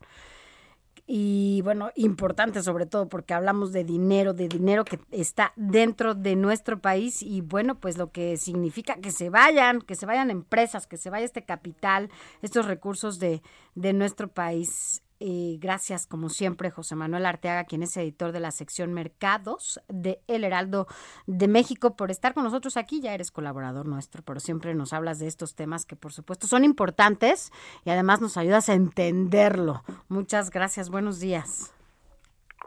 y 1.07 1.61
bueno, 1.63 1.89
importante 1.95 2.61
sobre 2.61 2.85
todo 2.85 3.07
porque 3.07 3.33
hablamos 3.33 3.71
de 3.71 3.85
dinero, 3.85 4.33
de 4.33 4.49
dinero 4.49 4.83
que 4.83 4.99
está 5.09 5.53
dentro 5.55 6.15
de 6.15 6.35
nuestro 6.35 6.81
país 6.81 7.23
y 7.23 7.39
bueno, 7.39 7.79
pues 7.79 7.97
lo 7.97 8.11
que 8.11 8.35
significa 8.35 8.97
que 8.97 9.13
se 9.13 9.29
vayan, 9.29 9.81
que 9.81 9.95
se 9.95 10.05
vayan 10.05 10.29
empresas, 10.31 10.85
que 10.85 10.97
se 10.97 11.09
vaya 11.09 11.25
este 11.25 11.45
capital, 11.45 12.09
estos 12.41 12.65
recursos 12.65 13.19
de, 13.19 13.41
de 13.75 13.93
nuestro 13.93 14.27
país. 14.27 15.01
Eh, 15.21 15.57
gracias, 15.59 16.07
como 16.07 16.29
siempre, 16.29 16.71
José 16.71 16.95
Manuel 16.95 17.25
Arteaga, 17.25 17.65
quien 17.65 17.83
es 17.83 17.97
editor 17.97 18.31
de 18.31 18.39
la 18.39 18.51
sección 18.51 18.93
Mercados 18.93 19.81
de 19.89 20.21
El 20.27 20.45
Heraldo 20.45 20.87
de 21.27 21.49
México, 21.49 21.97
por 21.97 22.09
estar 22.09 22.33
con 22.33 22.45
nosotros 22.45 22.77
aquí. 22.77 23.01
Ya 23.01 23.13
eres 23.13 23.29
colaborador 23.29 23.85
nuestro, 23.85 24.23
pero 24.23 24.39
siempre 24.39 24.73
nos 24.75 24.93
hablas 24.93 25.19
de 25.19 25.27
estos 25.27 25.55
temas 25.55 25.85
que, 25.85 25.97
por 25.97 26.13
supuesto, 26.13 26.47
son 26.47 26.63
importantes 26.63 27.51
y 27.83 27.89
además 27.89 28.21
nos 28.21 28.37
ayudas 28.37 28.69
a 28.69 28.75
entenderlo. 28.75 29.83
Muchas 30.07 30.51
gracias. 30.51 30.89
Buenos 30.89 31.19
días. 31.19 31.73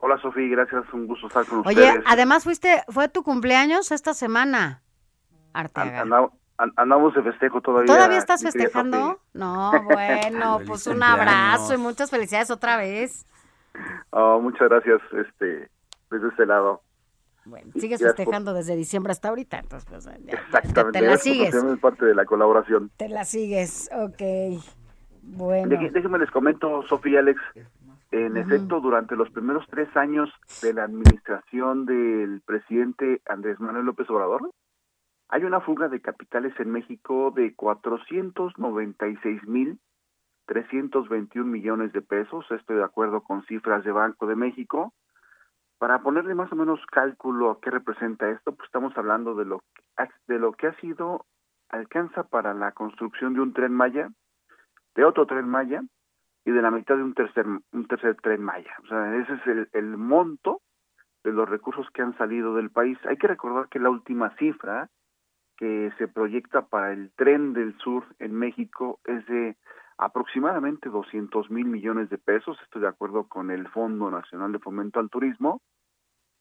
Hola, 0.03 0.21
Sofía. 0.21 0.49
Gracias. 0.51 0.85
Un 0.93 1.07
gusto 1.07 1.29
estar 1.29 1.47
con 1.47 1.61
Oye, 1.67 1.87
ustedes. 1.89 2.05
además 2.07 2.45
fuiste, 2.45 2.83
fue 2.89 3.09
tu 3.09 3.23
cumpleaños 3.23 3.93
esta 3.93 4.13
semana, 4.15 4.83
An- 5.55 5.65
Arteaga. 5.67 6.01
andamos- 6.03 6.33
an- 6.33 6.39
andamos 6.77 7.15
de 7.15 7.23
festejo 7.23 7.61
todavía. 7.61 7.87
¿Todavía 7.93 8.19
estás 8.19 8.43
festejando? 8.43 9.21
No, 9.35 9.73
bueno, 9.85 10.61
pues 10.67 10.87
un 10.87 11.03
abrazo 11.03 11.75
y 11.75 11.79
muchas 11.79 12.11
felicidades 12.11 12.51
otra 12.51 12.77
vez. 12.77 13.27
Oh, 14.11 14.41
muchas 14.41 14.69
gracias 14.69 15.01
este, 15.13 15.71
desde 16.11 16.29
este 16.29 16.47
lado. 16.47 16.83
Bueno, 17.45 17.73
sigues 17.75 18.01
festejando 18.01 18.55
desde 18.55 18.77
diciembre 18.77 19.11
hasta 19.11 19.29
ahorita, 19.31 19.59
entonces 19.59 19.89
pues, 19.91 20.05
ya- 20.05 20.33
Exactamente. 20.35 21.01
te 21.01 21.07
la 21.07 21.17
sigues. 21.17 21.51
considerarme 21.51 21.77
parte 21.81 22.05
de 22.07 22.15
la 22.15 22.25
colaboración. 22.25 22.91
Te 22.97 23.09
la 23.09 23.25
sigues, 23.25 23.91
ok. 23.93 24.63
Bueno. 25.23 25.69
Déjenme 25.93 26.19
les 26.19 26.31
comento, 26.31 26.83
Sofía 26.89 27.15
y 27.15 27.17
Alex. 27.17 27.41
En 28.13 28.33
Ujú. 28.33 28.41
efecto, 28.41 28.81
durante 28.81 29.17
los 29.17 29.31
primeros 29.31 29.65
tres 29.71 29.89
años 29.97 30.29
de 30.61 30.75
la 30.75 30.85
administración 30.85 31.87
del 31.87 32.43
presidente 32.45 33.23
Andrés 33.27 33.59
Manuel 33.59 33.87
López 33.87 34.09
Obrador, 34.11 34.51
hay 35.33 35.45
una 35.45 35.63
fuga 35.63 35.89
de 35.89 36.03
capitales 36.03 36.53
en 36.61 36.71
México 36.71 37.33
de 37.35 37.55
496 37.55 39.49
mil 39.49 39.81
321 40.45 41.51
millones 41.51 41.91
de 41.95 42.03
pesos, 42.03 42.45
estoy 42.51 42.77
de 42.77 42.85
acuerdo 42.85 43.23
con 43.23 43.43
cifras 43.47 43.83
de 43.83 43.93
Banco 43.93 44.27
de 44.27 44.37
México. 44.37 44.93
Para 45.79 46.03
ponerle 46.03 46.35
más 46.35 46.53
o 46.53 46.57
menos 46.57 46.85
cálculo 46.85 47.51
a 47.51 47.61
qué 47.63 47.71
representa 47.71 48.29
esto, 48.29 48.55
pues 48.55 48.67
estamos 48.67 48.95
hablando 48.99 49.35
de 49.35 49.47
lo 49.47 49.63
de 50.27 50.39
lo 50.39 50.53
que 50.53 50.67
ha 50.67 50.75
sido 50.81 51.25
alcanza 51.71 52.25
para 52.25 52.53
la 52.53 52.73
construcción 52.73 53.33
de 53.33 53.41
un 53.41 53.55
tren 53.55 53.73
Maya, 53.73 54.11
de 54.95 55.05
otro 55.07 55.25
tren 55.25 55.49
Maya 55.49 55.81
y 56.45 56.51
de 56.51 56.61
la 56.61 56.71
mitad 56.71 56.97
de 56.97 57.05
un 57.05 57.15
tercer 57.15 57.47
un 57.47 57.87
tercer 57.89 58.17
tren 58.17 58.43
Maya. 58.43 58.75
O 58.85 58.87
sea, 58.87 59.17
ese 59.17 59.33
es 59.33 59.47
el, 59.47 59.69
el 59.73 59.97
monto 59.97 60.61
de 61.25 61.33
los 61.33 61.49
recursos 61.49 61.89
que 61.95 62.03
han 62.03 62.15
salido 62.19 62.55
del 62.55 62.71
país. 62.71 62.99
Hay 63.07 63.17
que 63.17 63.29
recordar 63.29 63.71
que 63.71 63.79
la 63.79 63.89
última 63.89 64.37
cifra 64.37 64.91
que 65.63 65.93
se 65.97 66.09
proyecta 66.09 66.63
para 66.63 66.93
el 66.93 67.13
tren 67.13 67.53
del 67.53 67.79
sur 67.79 68.05
en 68.19 68.35
México 68.35 68.99
es 69.05 69.25
de 69.27 69.57
aproximadamente 69.97 70.89
200 70.89 71.53
mil 71.53 71.67
millones 71.67 72.11
de 72.11 72.19
pesos. 72.19 72.59
Estoy 72.65 72.83
de 72.83 72.89
acuerdo 72.89 73.29
con 73.29 73.53
el 73.53 73.69
Fondo 73.69 74.11
Nacional 74.11 74.51
de 74.51 74.59
Fomento 74.59 74.99
al 74.99 75.09
Turismo. 75.09 75.63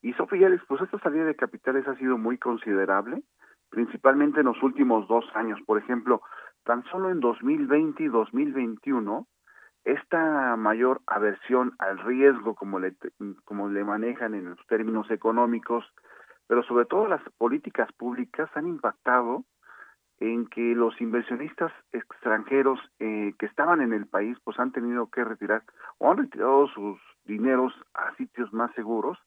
Y 0.01 0.13
Sofía, 0.13 0.49
pues 0.67 0.81
esta 0.81 0.97
salida 1.01 1.25
de 1.25 1.35
capitales 1.35 1.87
ha 1.87 1.95
sido 1.97 2.17
muy 2.17 2.39
considerable, 2.39 3.21
principalmente 3.69 4.39
en 4.39 4.47
los 4.47 4.63
últimos 4.63 5.07
dos 5.07 5.23
años. 5.35 5.59
Por 5.67 5.77
ejemplo, 5.77 6.23
tan 6.63 6.83
solo 6.85 7.11
en 7.11 7.19
2020 7.19 8.01
y 8.01 8.07
2021, 8.07 9.27
esta 9.83 10.55
mayor 10.55 11.01
aversión 11.05 11.73
al 11.77 11.99
riesgo, 11.99 12.55
como 12.55 12.79
le, 12.79 12.95
como 13.45 13.69
le 13.69 13.83
manejan 13.83 14.33
en 14.33 14.49
los 14.49 14.65
términos 14.65 15.11
económicos, 15.11 15.85
pero 16.51 16.63
sobre 16.63 16.83
todo 16.83 17.07
las 17.07 17.21
políticas 17.37 17.89
públicas 17.93 18.49
han 18.55 18.67
impactado 18.67 19.45
en 20.19 20.47
que 20.47 20.75
los 20.75 20.99
inversionistas 20.99 21.71
extranjeros 21.93 22.77
eh, 22.99 23.33
que 23.39 23.45
estaban 23.45 23.79
en 23.79 23.93
el 23.93 24.05
país 24.05 24.37
pues 24.43 24.59
han 24.59 24.73
tenido 24.73 25.09
que 25.09 25.23
retirar 25.23 25.63
o 25.97 26.11
han 26.11 26.17
retirado 26.17 26.67
sus 26.67 26.99
dineros 27.23 27.73
a 27.93 28.13
sitios 28.17 28.51
más 28.51 28.69
seguros. 28.75 29.17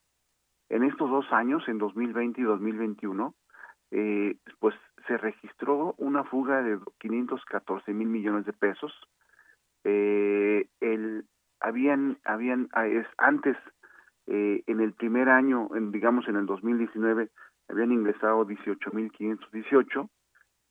En 0.69 0.85
estos 0.85 1.09
dos 1.09 1.25
años, 1.33 1.67
en 1.67 1.79
2020 1.79 2.43
y 2.43 2.45
2021, 2.45 3.35
eh, 3.93 4.37
pues 4.59 4.75
se 5.07 5.17
registró 5.17 5.95
una 5.97 6.25
fuga 6.25 6.61
de 6.63 6.79
514 6.99 7.95
mil 7.95 8.09
millones 8.09 8.45
de 8.45 8.53
pesos. 8.53 8.93
Eh, 9.85 10.69
el, 10.81 11.25
habían, 11.61 12.19
habían, 12.25 12.69
es, 12.85 13.07
antes, 13.17 13.57
eh, 14.27 14.63
en 14.67 14.81
el 14.81 14.93
primer 14.93 15.29
año, 15.29 15.69
en, 15.75 15.93
digamos 15.93 16.27
en 16.29 16.37
el 16.37 16.47
2019, 16.47 17.29
habían 17.69 17.93
ingresado 17.93 18.45
18 18.45 18.91
mil 18.93 19.11
518 19.11 20.09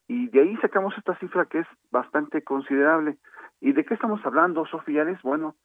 y 0.07 0.27
de 0.29 0.41
ahí 0.41 0.57
sacamos 0.57 0.97
esta 0.97 1.15
cifra 1.17 1.45
que 1.45 1.59
es 1.59 1.67
bastante 1.91 2.43
considerable. 2.43 3.17
¿Y 3.61 3.71
de 3.73 3.85
qué 3.85 3.93
estamos 3.93 4.25
hablando, 4.25 4.65
Sofía? 4.65 5.05
Bueno, 5.23 5.55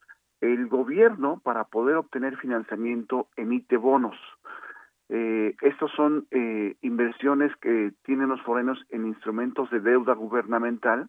el 0.41 0.67
gobierno 0.67 1.41
para 1.43 1.65
poder 1.65 1.97
obtener 1.97 2.37
financiamiento 2.37 3.27
emite 3.35 3.77
bonos. 3.77 4.15
Eh, 5.09 5.55
estos 5.61 5.91
son 5.93 6.27
eh, 6.31 6.75
inversiones 6.81 7.51
que 7.57 7.91
tienen 8.03 8.29
los 8.29 8.41
forenos 8.43 8.79
en 8.89 9.07
instrumentos 9.07 9.69
de 9.71 9.79
deuda 9.79 10.13
gubernamental. 10.13 11.07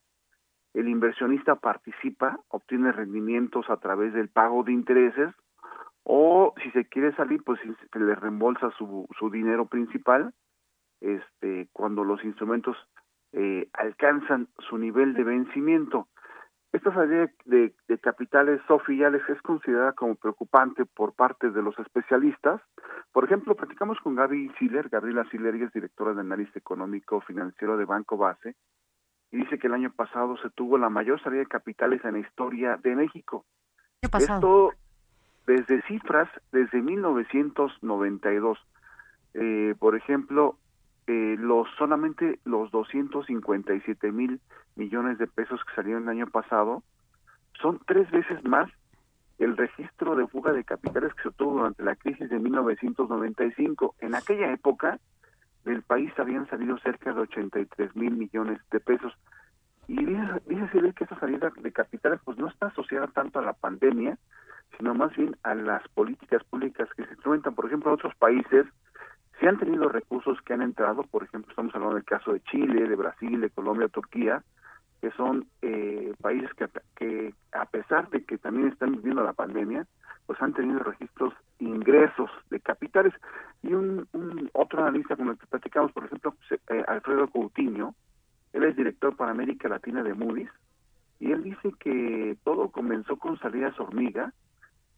El 0.73 0.89
inversionista 0.89 1.57
participa, 1.57 2.41
obtiene 2.49 2.93
rendimientos 2.93 3.69
a 3.69 3.77
través 3.77 4.15
del 4.15 4.29
pago 4.29 4.65
de 4.65 4.73
intereses 4.73 5.35
o 6.05 6.55
si 6.63 6.71
se 6.71 6.87
quiere 6.87 7.15
salir, 7.17 7.43
pues 7.45 7.61
se 7.61 7.99
le 7.99 8.15
reembolsa 8.15 8.71
su, 8.79 9.07
su 9.19 9.31
dinero 9.31 9.67
principal 9.67 10.33
este, 11.01 11.69
cuando 11.73 12.05
los 12.05 12.23
instrumentos 12.25 12.77
eh, 13.33 13.69
alcanzan 13.73 14.49
su 14.69 14.79
nivel 14.79 15.15
de 15.15 15.25
vencimiento. 15.25 16.09
Esta 16.73 16.95
salida 16.95 17.29
de, 17.47 17.75
de 17.89 17.99
capitales 17.99 18.61
sociales 18.69 19.23
es 19.29 19.43
considerada 19.43 19.93
como 19.93 20.15
preocupante 20.15 20.85
por 20.87 21.15
parte 21.15 21.51
de 21.51 21.63
los 21.63 21.77
especialistas. 21.81 22.61
Por 23.13 23.25
ejemplo, 23.25 23.57
platicamos 23.57 23.99
con 24.01 24.15
Gaby 24.15 24.53
Siller, 24.59 24.89
Gabriela 24.89 25.29
Siller, 25.31 25.55
es 25.57 25.73
directora 25.73 26.15
de 26.15 26.21
análisis 26.21 26.55
económico 26.57 27.21
financiero 27.23 27.77
de 27.77 27.87
Banco 27.87 28.17
Base, 28.17 28.55
y 29.33 29.39
dice 29.39 29.59
que 29.59 29.67
el 29.67 29.75
año 29.75 29.93
pasado 29.93 30.37
se 30.39 30.51
tuvo 30.51 30.79
la 30.79 30.91
mayor 30.91 31.21
salida 31.23 31.41
de 31.41 31.47
capitales 31.47 32.05
en 32.05 32.13
la 32.13 32.19
historia 32.21 32.77
de 32.77 32.95
México. 32.95 33.45
Esto 34.03 34.73
desde 35.47 35.83
cifras 35.83 36.29
desde 36.53 36.83
1992. 36.83 38.59
Eh, 39.35 39.75
por 39.79 39.97
ejemplo, 39.97 40.57
eh, 41.07 41.37
los 41.39 41.69
solamente 41.77 42.39
los 42.45 42.71
257 42.71 44.13
mil 44.13 44.41
millones 44.77 45.19
de 45.19 45.27
pesos 45.27 45.61
que 45.65 45.75
salieron 45.75 46.05
el 46.05 46.09
año 46.11 46.27
pasado 46.27 46.83
son 47.61 47.81
tres 47.87 48.11
veces 48.11 48.43
más 48.45 48.71
el 49.39 49.57
registro 49.57 50.17
de 50.17 50.27
fuga 50.27 50.53
de 50.53 50.65
capitales 50.65 51.15
que 51.15 51.23
se 51.23 51.29
obtuvo 51.29 51.55
durante 51.55 51.83
la 51.83 51.97
crisis 51.97 52.29
de 52.29 52.39
1995. 52.39 53.95
En 54.01 54.15
aquella 54.15 54.53
época 54.53 54.99
del 55.65 55.83
país 55.83 56.13
habían 56.19 56.49
salido 56.49 56.79
cerca 56.79 57.13
de 57.13 57.21
83 57.21 57.97
mil 57.97 58.17
millones 58.17 58.61
de 58.71 58.81
pesos. 58.81 59.13
Y 59.89 60.05
dice, 60.05 60.43
dice 60.47 60.93
que 60.95 61.05
esa 61.05 61.19
salida 61.19 61.51
de 61.57 61.73
capitales 61.73 62.21
pues 62.25 62.39
no 62.39 62.49
está 62.49 62.67
asociada 62.67 63.09
tanto 63.09 63.39
a 63.39 63.43
la 63.43 63.55
pandemia, 63.55 64.19
sino 64.77 64.95
más 64.95 65.15
bien 65.17 65.37
a 65.43 65.55
las 65.55 65.87
políticas 65.89 66.43
públicas 66.45 66.89
que 66.97 67.05
se 67.05 67.11
instrumentan. 67.13 67.55
Por 67.55 67.67
ejemplo, 67.67 67.91
en 67.91 67.95
otros 67.95 68.15
países 68.17 68.67
si 69.41 69.47
han 69.47 69.59
tenido 69.59 69.89
recursos 69.89 70.39
que 70.43 70.53
han 70.53 70.61
entrado, 70.61 71.03
por 71.05 71.25
ejemplo, 71.25 71.51
estamos 71.51 71.75
hablando 71.75 71.95
del 71.95 72.05
caso 72.05 72.33
de 72.33 72.43
Chile, 72.43 72.87
de 72.87 72.95
Brasil, 72.95 73.41
de 73.41 73.49
Colombia, 73.49 73.89
Turquía, 73.89 74.45
que 75.01 75.11
son 75.13 75.47
eh, 75.63 76.13
países 76.21 76.51
que, 76.55 76.69
que, 76.95 77.35
a 77.53 77.65
pesar 77.65 78.11
de 78.11 78.23
que 78.25 78.37
también 78.37 78.69
están 78.69 78.93
viviendo 78.93 79.25
la 79.25 79.33
pandemia, 79.33 79.87
pues 80.27 80.41
han 80.43 80.53
tenido 80.53 80.81
registros 80.81 81.33
ingresos 81.59 82.31
de 82.51 82.61
capitales. 82.61 83.15
Y 83.63 83.73
un, 83.73 84.07
otro 84.53 84.83
analista 84.83 85.17
con 85.17 85.29
el 85.29 85.39
que 85.39 85.47
platicamos, 85.47 85.91
por 85.93 86.05
ejemplo, 86.05 86.35
eh, 86.51 86.85
Alfredo 86.87 87.29
Coutinho, 87.29 87.95
él 88.53 88.65
es 88.65 88.77
director 88.77 89.17
para 89.17 89.31
América 89.31 89.71
Latina 89.71 90.03
de 90.03 90.13
Moody's, 90.13 90.51
y 91.19 91.33
él 91.33 91.43
dice 91.45 91.73
que 91.79 92.37
todo 92.45 92.69
comenzó 92.69 93.17
con 93.17 93.39
salidas 93.39 93.79
hormiga 93.81 94.35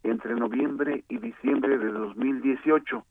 entre 0.02 0.34
noviembre 0.34 1.04
y 1.08 1.18
diciembre 1.18 1.78
de 1.78 1.90
2018 1.92 3.04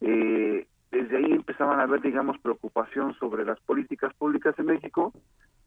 eh, 0.00 0.66
desde 0.90 1.16
ahí 1.16 1.32
empezaban 1.32 1.80
a 1.80 1.84
haber, 1.84 2.00
digamos, 2.02 2.38
preocupación 2.38 3.14
sobre 3.14 3.44
las 3.44 3.58
políticas 3.60 4.14
públicas 4.14 4.54
en 4.58 4.66
México 4.66 5.12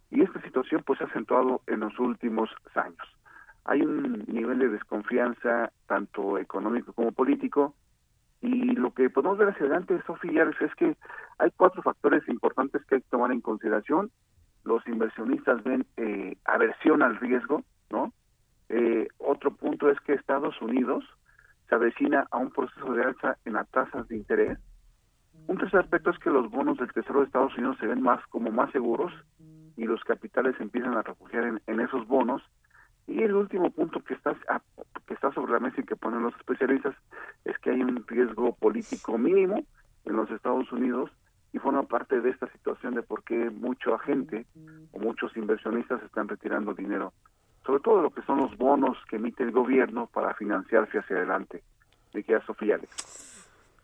y 0.10 0.22
esta 0.22 0.42
situación 0.42 0.84
pues 0.86 1.00
se 1.00 1.06
ha 1.06 1.08
acentuado 1.08 1.62
en 1.68 1.82
los 1.82 1.98
últimos 2.00 2.50
años. 2.76 3.18
Hay 3.66 3.82
un 3.82 4.24
nivel 4.28 4.60
de 4.60 4.70
desconfianza 4.70 5.72
tanto 5.88 6.38
económico 6.38 6.94
como 6.94 7.12
político 7.12 7.76
y 8.42 8.72
lo 8.76 8.92
que 8.94 9.10
podemos 9.10 9.38
ver 9.38 9.50
hacia 9.50 9.66
adelante, 9.66 10.02
Sofía, 10.06 10.44
es 10.62 10.76
que 10.76 10.96
hay 11.40 11.52
cuatro 11.58 11.82
factores 11.82 12.26
importantes 12.30 12.86
que 12.86 12.96
hay 12.96 13.02
que 13.02 13.10
tomar 13.10 13.32
en 13.32 13.42
consideración. 13.42 14.12
Los 14.64 14.88
inversionistas 14.88 15.64
ven 15.64 15.86
eh, 15.98 16.38
aversión 16.46 17.02
al 17.02 17.18
riesgo, 17.18 17.64
¿no? 17.90 18.14
Eh, 18.70 19.08
otro 19.18 19.52
punto 19.52 19.90
es 19.90 20.00
que 20.02 20.14
Estados 20.14 20.62
Unidos 20.62 21.06
se 21.70 21.76
avecina 21.76 22.28
a 22.32 22.38
un 22.38 22.52
proceso 22.52 22.94
de 22.94 23.04
alza 23.04 23.38
en 23.46 23.54
las 23.54 23.70
tasas 23.70 24.08
de 24.08 24.18
interés. 24.18 24.58
Un 25.48 25.58
tercer 25.58 25.82
aspecto 25.82 26.10
es 26.10 26.20
que 26.20 26.30
los 26.30 26.50
bonos 26.50 26.78
del 26.78 26.92
Tesoro 26.92 27.20
de 27.20 27.26
Estados 27.26 27.56
Unidos 27.58 27.78
se 27.80 27.88
ven 27.88 28.02
más 28.02 28.26
como 28.28 28.52
más 28.52 28.72
seguros 28.72 29.14
y 29.78 29.86
los 29.86 30.04
capitales 30.04 30.56
empiezan 30.60 30.96
a 30.96 31.04
refugiar 31.04 31.62
en, 31.66 31.80
esos 31.80 32.08
bonos. 32.08 32.42
Y 33.06 33.22
el 33.22 33.34
último 33.36 33.70
punto 33.72 34.04
que 34.04 34.16
está, 34.16 34.36
que 35.06 35.14
está 35.14 35.32
sobre 35.32 35.54
la 35.54 35.60
mesa 35.60 35.80
y 35.80 35.86
que 35.86 35.96
ponen 35.96 36.24
los 36.24 36.36
especialistas 36.36 36.96
es 37.46 37.58
que 37.60 37.70
hay 37.70 37.82
un 37.82 38.06
riesgo 38.08 38.54
político 38.56 39.18
mínimo 39.18 39.64
en 40.04 40.16
los 40.16 40.30
Estados 40.32 40.70
Unidos 40.74 41.10
y 41.54 41.60
forma 41.60 41.84
parte 41.84 42.20
de 42.20 42.30
esta 42.30 42.52
situación 42.52 42.96
de 42.96 43.04
por 43.04 43.24
qué 43.24 43.50
mucha 43.50 43.98
gente 44.00 44.46
o 44.92 45.00
muchos 45.00 45.36
inversionistas 45.38 46.04
están 46.04 46.28
retirando 46.28 46.74
dinero 46.74 47.14
sobre 47.68 47.84
todo 47.84 48.02
lo 48.02 48.10
que 48.12 48.22
son 48.24 48.38
los 48.38 48.58
bonos 48.58 48.98
que 49.10 49.18
emite 49.18 49.44
el 49.44 49.52
gobierno 49.52 50.08
para 50.08 50.34
financiarse 50.34 50.98
hacia 50.98 51.18
adelante. 51.18 51.62
De 52.14 52.24
que 52.24 52.40
Sofía 52.48 52.80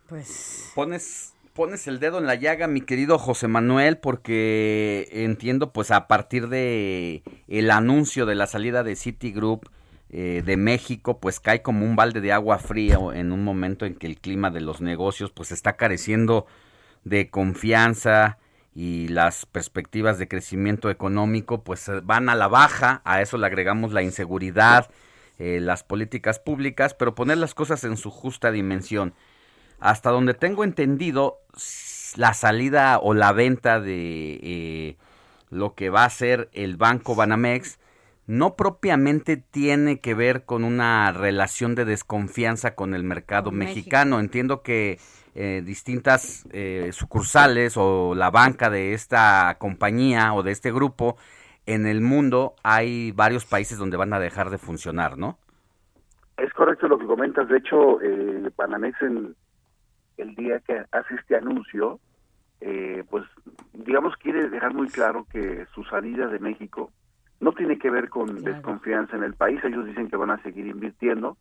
Pues 0.08 0.72
pones 0.74 1.36
pones 1.54 1.88
el 1.88 2.00
dedo 2.00 2.18
en 2.18 2.26
la 2.26 2.34
llaga, 2.34 2.68
mi 2.68 2.82
querido 2.82 3.20
José 3.20 3.48
Manuel, 3.48 3.98
porque 3.98 5.08
entiendo, 5.12 5.72
pues 5.72 5.92
a 5.92 6.08
partir 6.08 6.48
de 6.48 7.22
el 7.48 7.70
anuncio 7.70 8.26
de 8.26 8.34
la 8.34 8.48
salida 8.48 8.84
de 8.84 8.96
Citigroup 8.96 9.70
eh, 10.10 10.42
de 10.44 10.58
México, 10.58 11.20
pues 11.20 11.40
cae 11.40 11.62
como 11.62 11.86
un 11.86 11.96
balde 11.96 12.22
de 12.22 12.32
agua 12.32 12.58
fría 12.58 12.98
en 13.14 13.32
un 13.32 13.44
momento 13.44 13.86
en 13.86 13.96
que 13.96 14.08
el 14.08 14.20
clima 14.20 14.50
de 14.50 14.62
los 14.62 14.82
negocios, 14.82 15.30
pues 15.30 15.52
está 15.52 15.74
careciendo 15.74 16.48
de 17.04 17.30
confianza, 17.30 18.40
y 18.76 19.08
las 19.08 19.46
perspectivas 19.46 20.18
de 20.18 20.28
crecimiento 20.28 20.90
económico 20.90 21.64
pues 21.64 21.88
eh, 21.90 22.02
van 22.04 22.30
a 22.30 22.36
la 22.36 22.48
baja, 22.48 23.02
a 23.06 23.22
eso 23.22 23.38
le 23.38 23.46
agregamos 23.46 23.94
la 23.94 24.02
inseguridad, 24.02 24.90
eh, 25.38 25.60
las 25.60 25.84
políticas 25.84 26.40
públicas, 26.40 26.94
pero 26.94 27.16
poner 27.16 27.38
las 27.38 27.54
cosas 27.54 27.84
en 27.84 27.98
su 27.98 28.10
justa 28.10 28.52
dimensión. 28.52 29.14
Hasta 29.80 30.12
donde 30.12 30.34
tengo 30.34 30.64
entendido, 30.64 31.40
la 32.16 32.34
salida 32.34 33.00
o 33.00 33.14
la 33.14 33.32
venta 33.32 33.80
de 33.80 34.40
eh, 34.42 34.98
lo 35.50 35.76
que 35.76 35.90
va 35.90 36.06
a 36.06 36.10
ser 36.10 36.50
el 36.54 36.78
Banco 36.78 37.16
Banamex 37.16 37.80
no 38.26 38.56
propiamente 38.56 39.38
tiene 39.38 40.00
que 40.00 40.14
ver 40.14 40.46
con 40.46 40.64
una 40.64 41.12
relación 41.12 41.76
de 41.76 41.86
desconfianza 41.86 42.74
con 42.74 42.96
el 42.96 43.04
mercado 43.04 43.52
mexicano. 43.52 44.20
Entiendo 44.20 44.62
que 44.62 45.00
eh, 45.36 45.62
distintas 45.66 46.48
eh, 46.52 46.90
sucursales 46.92 47.76
o 47.78 48.14
la 48.16 48.30
banca 48.30 48.70
de 48.70 48.94
esta 48.94 49.56
compañía 49.60 50.34
o 50.34 50.44
de 50.44 50.52
este 50.52 50.72
grupo 50.72 51.18
en 51.66 51.86
el 51.86 52.02
mundo 52.02 52.56
hay 52.64 53.12
varios 53.12 53.46
países 53.46 53.78
donde 53.78 53.98
van 53.98 54.14
a 54.14 54.20
dejar 54.20 54.50
de 54.50 54.58
funcionar, 54.58 55.18
¿no? 55.18 55.38
Es 56.38 56.52
correcto 56.54 56.88
lo 56.88 56.98
que 56.98 57.06
comentas. 57.06 57.48
De 57.48 57.58
hecho, 57.58 58.02
eh, 58.02 58.50
Banamex 58.58 59.02
en 59.02 59.36
el 60.18 60.36
día 60.36 60.60
que 60.60 60.84
hace 60.92 61.16
este 61.16 61.36
anuncio, 61.36 62.00
eh, 62.62 63.04
pues 63.10 63.24
digamos 63.74 64.16
quiere 64.18 64.50
dejar 64.50 64.74
muy 64.74 64.88
claro 64.88 65.26
que 65.32 65.66
su 65.74 65.84
salida 65.86 66.28
de 66.28 66.40
México 66.40 66.92
no 67.40 67.52
tiene 67.52 67.78
que 67.78 67.90
ver 67.90 68.10
con 68.10 68.44
desconfianza 68.44 69.16
en 69.16 69.24
el 69.24 69.34
país. 69.34 69.64
Ellos 69.64 69.86
dicen 69.86 70.10
que 70.10 70.16
van 70.16 70.32
a 70.32 70.42
seguir 70.44 70.68
invirtiendo, 70.68 71.38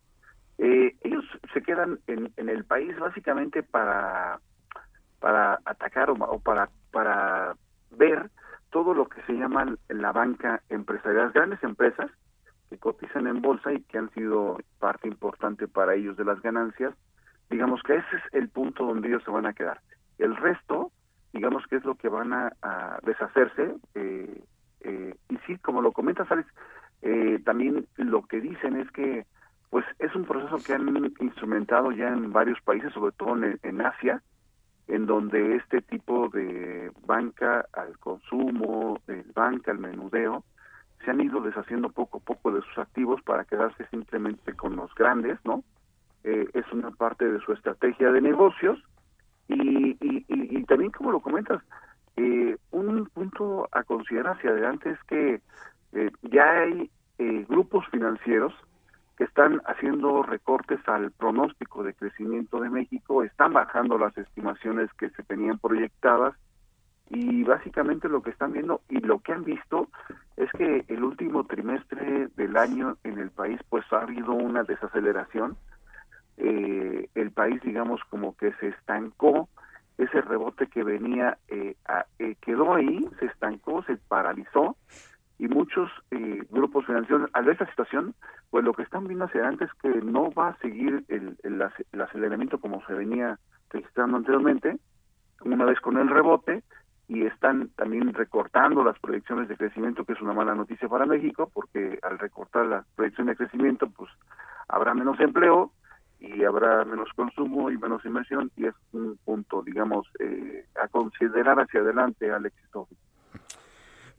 Eh, 0.59 0.95
ellos 1.03 1.25
se 1.53 1.63
quedan 1.63 1.99
en, 2.07 2.33
en 2.37 2.49
el 2.49 2.65
país 2.65 2.99
básicamente 2.99 3.63
para 3.63 4.41
para 5.21 5.61
atacar 5.65 6.11
o, 6.11 6.39
para 6.41 6.69
para 6.91 7.55
ver 7.91 8.31
todo 8.71 8.95
lo 8.95 9.09
que 9.09 9.23
se 9.23 9.35
llama 9.35 9.77
la 9.89 10.13
banca 10.13 10.63
empresarial, 10.69 11.27
las 11.27 11.33
grandes 11.33 11.63
empresas 11.63 12.11
que 12.71 12.79
cotizan 12.79 13.27
en 13.27 13.43
bolsa 13.43 13.73
y 13.73 13.83
que 13.83 13.99
han 13.99 14.11
sido 14.11 14.59
parte 14.79 15.07
importante 15.07 15.69
para 15.69 15.95
ellos 15.95 16.17
de 16.17 16.25
las 16.25 16.41
ganancias, 16.41 16.95
digamos 17.51 17.83
que 17.83 17.97
ese 17.97 18.17
es 18.17 18.35
el 18.35 18.49
punto 18.49 18.87
donde 18.87 19.09
ellos 19.09 19.23
se 19.25 19.31
van 19.31 19.47
a 19.47 19.53
quedar. 19.53 19.81
El 20.19 20.35
resto, 20.37 20.91
digamos 21.33 21.67
que 21.67 21.77
es 21.77 21.85
lo 21.85 21.97
que 21.97 22.09
van 22.09 22.33
a, 22.33 22.53
a 22.63 22.99
deshacerse, 23.03 23.75
eh, 23.95 24.43
eh, 24.81 25.15
y 25.29 25.37
sí, 25.47 25.59
como 25.59 25.83
lo 25.83 25.93
comentas, 25.93 26.31
Alex, 26.31 26.49
eh, 27.03 27.41
también 27.45 27.87
lo 27.97 28.23
que 28.23 28.41
dicen 28.41 28.81
es 28.81 28.91
que 28.93 29.27
pues 29.73 29.87
es 30.01 30.15
un 30.15 30.27
proceso 30.27 30.59
que 30.59 30.75
han 30.75 31.15
instrumentado 31.21 31.93
ya 31.93 32.09
en 32.09 32.31
varios 32.31 32.61
países, 32.61 32.93
sobre 32.93 33.13
todo 33.13 33.35
en, 33.43 33.81
Asia, 33.81 34.23
en 34.87 35.07
donde 35.07 35.57
este 35.57 35.81
tipo 35.81 36.29
de 36.29 36.93
banca 37.07 37.65
al 37.73 37.99
consumo, 37.99 39.01
el 39.07 39.25
banca 39.35 39.71
al 39.71 39.79
menudeo, 39.79 40.45
se 41.03 41.11
han 41.11 41.23
ido 41.23 41.41
deshaciendo 41.41 41.89
poco 41.89 42.19
a 42.19 42.21
poco 42.21 42.53
de 42.53 42.61
sus 42.61 42.77
activos 42.77 43.23
para 43.23 43.47
quedarse 43.47 43.87
simplemente 43.87 44.53
con 44.53 44.77
los 44.77 44.95
grandes, 44.95 45.39
¿no? 45.47 45.65
Eh, 46.23 46.51
es 46.53 46.71
una 46.71 46.91
parte 46.91 47.25
de 47.25 47.41
su 47.41 47.55
estrategia 47.55 48.13
de 48.13 48.21
negocios 48.21 48.79
y, 49.49 49.93
y, 50.03 50.27
y, 50.29 50.65
también 50.65 50.91
como 50.91 51.13
lo 51.13 51.21
comentas, 51.21 51.63
eh, 52.19 52.59
un 52.73 53.07
punto 53.07 53.71
a 53.73 53.85
considerar 53.85 54.37
hacia 54.37 54.51
adelante 54.51 54.91
es 54.91 55.03
que 55.05 55.41
eh, 55.95 56.11
ya 56.31 56.61
hay 56.61 56.91
eh, 57.17 57.47
grupos 57.49 57.87
financieros 57.89 58.53
están 59.23 59.61
haciendo 59.67 60.23
recortes 60.23 60.81
al 60.89 61.13
pronóstico 61.13 61.83
de 61.83 61.95
crecimiento 61.95 62.61
de 62.61 62.71
México, 62.71 63.23
están 63.23 63.53
bajando 63.53 63.99
las 63.99 64.17
estimaciones 64.19 64.91
que 64.95 65.11
se 65.11 65.23
tenían 65.25 65.59
proyectadas 65.59 66.35
y 67.11 67.43
básicamente 67.45 68.09
lo 68.09 68.23
que 68.23 68.31
están 68.31 68.53
viendo 68.53 68.83
y 68.89 69.01
lo 69.01 69.21
que 69.21 69.33
han 69.33 69.45
visto 69.45 69.89
es 70.37 70.51
que 70.53 70.85
el 70.89 71.05
último 71.05 71.45
trimestre 71.47 72.29
del 72.37 72.57
año 72.57 72.97
en 73.05 73.19
el 73.19 73.31
país 73.31 73.61
pues 73.69 73.85
ha 73.93 74.03
habido 74.03 74.33
una 74.33 74.63
desaceleración, 74.65 75.57
eh, 76.39 77.09
el 77.15 77.31
país 77.33 77.61
digamos 77.63 78.01
como 78.11 78.37
que 78.37 78.53
se 78.55 78.69
estancó, 78.69 79.49
ese 79.99 80.21
rebote 80.23 80.67
que 80.69 80.83
venía 80.83 81.39
eh, 81.49 81.77
a- 81.87 82.07
eh, 82.19 82.37
quedó 82.41 82.75
ahí, 82.75 83.07
se 83.21 83.27
estancó, 83.27 83.83
se 83.85 83.97
paralizó 84.09 84.77
y 85.43 85.49
muchos 85.49 85.91
eh, 86.13 86.45
grupos 86.51 86.87
financieros 86.87 87.29
al 87.33 87.45
ver 87.45 87.55
esta 87.55 87.67
situación 87.67 88.15
pues 88.51 88.65
lo 88.65 88.73
que 88.73 88.85
están 88.85 89.09
viendo 89.09 89.25
hacia 89.25 89.41
adelante 89.41 89.65
es 89.65 89.73
que 89.83 89.89
no 89.89 90.31
va 90.31 90.51
a 90.51 90.59
seguir 90.59 91.05
el, 91.09 91.37
el, 91.43 91.61
el 91.91 92.01
aceleramiento 92.01 92.61
como 92.61 92.81
se 92.87 92.95
venía 92.95 93.41
registrando 93.71 94.19
anteriormente, 94.19 94.79
una 95.45 95.65
vez 95.65 95.81
con 95.81 95.99
el 95.99 96.09
rebote, 96.09 96.63
y 97.09 97.25
están 97.27 97.71
también 97.71 98.15
recortando 98.15 98.85
las 98.85 98.97
proyecciones 99.01 99.49
de 99.49 99.57
crecimiento, 99.57 100.05
que 100.05 100.13
es 100.13 100.21
una 100.21 100.33
mala 100.33 100.55
noticia 100.55 100.89
para 100.89 101.07
México, 101.07 101.51
porque 101.53 101.99
al 102.03 102.21
recortar 102.21 102.67
las 102.67 102.87
proyecciones 102.95 103.37
de 103.37 103.45
crecimiento, 103.45 103.91
pues 103.91 104.11
habrá 104.69 104.95
menos 104.95 105.19
empleo 105.19 105.73
y 106.21 106.45
habrá 106.45 106.85
menos 106.85 107.09
consumo 107.17 107.69
y 107.69 107.79
menos 107.79 108.05
inversión, 108.05 108.53
y 108.57 108.67
es 108.67 108.75
un 108.93 109.19
punto, 109.25 109.63
digamos, 109.63 110.07
eh, 110.21 110.67
a 110.81 110.87
considerar 110.87 111.59
hacia 111.59 111.81
adelante, 111.81 112.31
Alex. 112.31 112.55
y 112.65 112.71
Sofi. 112.71 112.97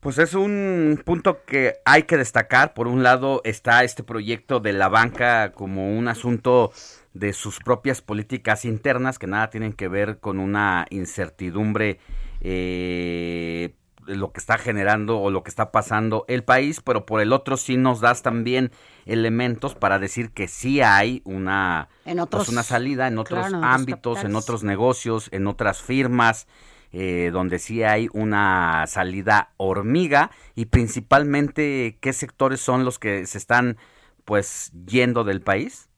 Pues 0.03 0.17
es 0.17 0.33
un 0.33 1.01
punto 1.05 1.45
que 1.45 1.75
hay 1.85 2.03
que 2.03 2.17
destacar. 2.17 2.73
Por 2.73 2.87
un 2.87 3.03
lado 3.03 3.39
está 3.45 3.85
este 3.85 4.03
proyecto 4.03 4.59
de 4.59 4.73
la 4.73 4.89
banca 4.89 5.53
como 5.53 5.97
un 5.97 6.09
asunto 6.09 6.73
de 7.13 7.31
sus 7.31 7.59
propias 7.59 8.01
políticas 8.01 8.65
internas 8.65 9.17
que 9.17 9.27
nada 9.27 9.49
tienen 9.49 9.71
que 9.71 9.87
ver 9.87 10.19
con 10.19 10.39
una 10.39 10.87
incertidumbre 10.89 11.99
eh, 12.41 13.75
lo 14.05 14.33
que 14.33 14.41
está 14.41 14.57
generando 14.57 15.21
o 15.21 15.31
lo 15.31 15.41
que 15.41 15.49
está 15.49 15.71
pasando 15.71 16.25
el 16.27 16.43
país, 16.43 16.81
pero 16.81 17.05
por 17.05 17.21
el 17.21 17.31
otro 17.31 17.55
sí 17.55 17.77
nos 17.77 18.01
das 18.01 18.21
también 18.21 18.73
elementos 19.05 19.73
para 19.73 19.99
decir 19.99 20.31
que 20.31 20.49
sí 20.49 20.81
hay 20.81 21.21
una, 21.23 21.87
En 22.03 22.17
pues, 22.25 22.49
una 22.49 22.63
salida 22.63 23.07
en 23.07 23.19
otros 23.19 23.47
claro, 23.47 23.63
ámbitos, 23.63 24.25
en 24.25 24.35
otros 24.35 24.63
negocios, 24.63 25.29
en 25.31 25.47
otras 25.47 25.81
firmas, 25.81 26.47
eh, 26.93 27.31
donde 27.33 27.59
sí 27.59 27.83
hay 27.83 28.07
una 28.13 28.87
salida 28.87 29.49
hormiga 29.57 30.31
y 30.55 30.67
principalmente 30.67 31.97
qué 31.99 32.13
sectores 32.13 32.61
son 32.61 32.85
los 32.85 32.99
que 32.99 33.25
se 33.25 33.37
están 33.37 33.77
pues 34.25 34.71
yendo 34.85 35.23
del 35.25 35.41
país. 35.41 35.89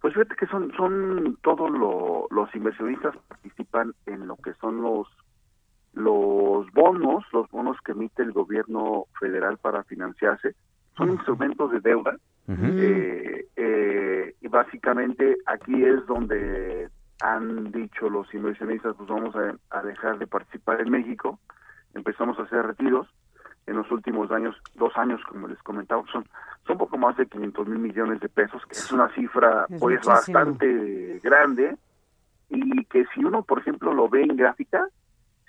Pues 0.00 0.14
fíjate 0.14 0.36
que 0.36 0.46
son, 0.46 0.72
son 0.76 1.38
todos 1.42 1.70
lo- 1.70 2.26
los 2.30 2.54
inversionistas 2.54 3.14
participan 3.28 3.94
en 4.06 4.26
lo 4.26 4.36
que 4.36 4.54
son 4.54 4.80
los 4.82 5.06
los 5.92 6.68
bonos, 6.72 7.24
los 7.32 7.48
bonos 7.50 7.76
que 7.84 7.92
emite 7.92 8.22
el 8.22 8.32
gobierno 8.32 9.06
federal 9.20 9.58
para 9.58 9.84
financiarse, 9.84 10.56
son 10.96 11.10
instrumentos 11.10 11.70
de 11.70 11.80
deuda. 11.80 12.16
Eh, 12.48 13.46
eh, 13.56 14.34
y 14.40 14.48
básicamente 14.48 15.36
aquí 15.46 15.84
es 15.84 16.04
donde 16.06 16.88
han 17.20 17.70
dicho 17.72 18.08
los 18.08 18.32
inversionistas 18.34 18.94
pues 18.96 19.08
vamos 19.08 19.34
a, 19.36 19.54
a 19.70 19.82
dejar 19.82 20.18
de 20.18 20.26
participar 20.26 20.80
en 20.80 20.90
México, 20.90 21.38
empezamos 21.94 22.38
a 22.38 22.42
hacer 22.42 22.66
retiros 22.66 23.08
en 23.66 23.76
los 23.76 23.90
últimos 23.90 24.30
años, 24.30 24.56
dos 24.74 24.92
años 24.96 25.20
como 25.28 25.48
les 25.48 25.62
comentaba, 25.62 26.02
son, 26.12 26.26
son 26.66 26.76
poco 26.78 26.98
más 26.98 27.16
de 27.16 27.26
500 27.26 27.66
mil 27.68 27.78
millones 27.78 28.20
de 28.20 28.28
pesos, 28.28 28.62
que 28.66 28.72
es 28.72 28.92
una 28.92 29.08
cifra 29.14 29.66
Es 29.70 29.80
pues 29.80 30.06
muchísimo. 30.06 30.14
bastante 30.14 31.20
grande 31.22 31.76
y 32.50 32.84
que 32.86 33.06
si 33.14 33.24
uno 33.24 33.42
por 33.42 33.60
ejemplo 33.60 33.94
lo 33.94 34.08
ve 34.08 34.22
en 34.22 34.36
gráfica, 34.36 34.86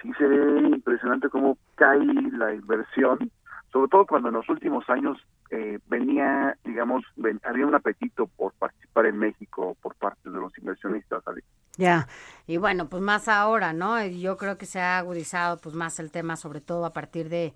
sí 0.01 0.11
se 0.17 0.27
ve 0.27 0.61
impresionante 0.69 1.29
cómo 1.29 1.57
cae 1.75 2.05
la 2.31 2.53
inversión, 2.53 3.31
sobre 3.71 3.89
todo 3.89 4.05
cuando 4.05 4.29
en 4.29 4.35
los 4.35 4.47
últimos 4.49 4.89
años 4.89 5.17
eh, 5.51 5.79
venía, 5.87 6.57
digamos, 6.63 7.03
había 7.43 7.65
un 7.65 7.75
apetito 7.75 8.27
por 8.27 8.53
participar 8.53 9.05
en 9.05 9.17
México 9.17 9.77
por 9.81 9.95
parte 9.95 10.29
de 10.29 10.39
los 10.39 10.57
inversionistas. 10.57 11.21
Alex. 11.27 11.45
Ya, 11.77 12.07
y 12.47 12.57
bueno, 12.57 12.89
pues 12.89 13.01
más 13.01 13.27
ahora, 13.27 13.73
¿no? 13.73 14.03
Y 14.03 14.21
Yo 14.21 14.37
creo 14.37 14.57
que 14.57 14.65
se 14.65 14.79
ha 14.79 14.97
agudizado 14.97 15.57
pues 15.57 15.75
más 15.75 15.99
el 15.99 16.11
tema, 16.11 16.35
sobre 16.35 16.61
todo 16.61 16.85
a 16.85 16.93
partir 16.93 17.29
de, 17.29 17.53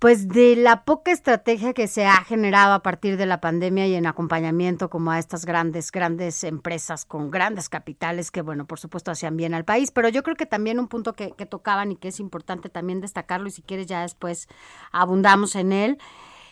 pues 0.00 0.28
de 0.28 0.56
la 0.56 0.84
poca 0.84 1.10
estrategia 1.10 1.74
que 1.74 1.86
se 1.86 2.06
ha 2.06 2.24
generado 2.24 2.72
a 2.72 2.82
partir 2.82 3.18
de 3.18 3.26
la 3.26 3.40
pandemia 3.40 3.86
y 3.86 3.94
en 3.94 4.06
acompañamiento 4.06 4.88
como 4.88 5.10
a 5.10 5.18
estas 5.18 5.44
grandes, 5.44 5.92
grandes 5.92 6.42
empresas 6.42 7.04
con 7.04 7.30
grandes 7.30 7.68
capitales 7.68 8.30
que, 8.30 8.40
bueno, 8.40 8.66
por 8.66 8.80
supuesto 8.80 9.10
hacían 9.10 9.36
bien 9.36 9.52
al 9.52 9.66
país, 9.66 9.90
pero 9.90 10.08
yo 10.08 10.22
creo 10.22 10.36
que 10.36 10.46
también 10.46 10.80
un 10.80 10.88
punto 10.88 11.12
que, 11.12 11.32
que 11.32 11.44
tocaban 11.44 11.92
y 11.92 11.96
que 11.96 12.08
es 12.08 12.18
importante 12.18 12.70
también 12.70 13.02
destacarlo 13.02 13.48
y 13.48 13.50
si 13.50 13.60
quieres 13.60 13.88
ya 13.88 14.00
después 14.00 14.48
abundamos 14.90 15.54
en 15.54 15.72
él, 15.72 15.98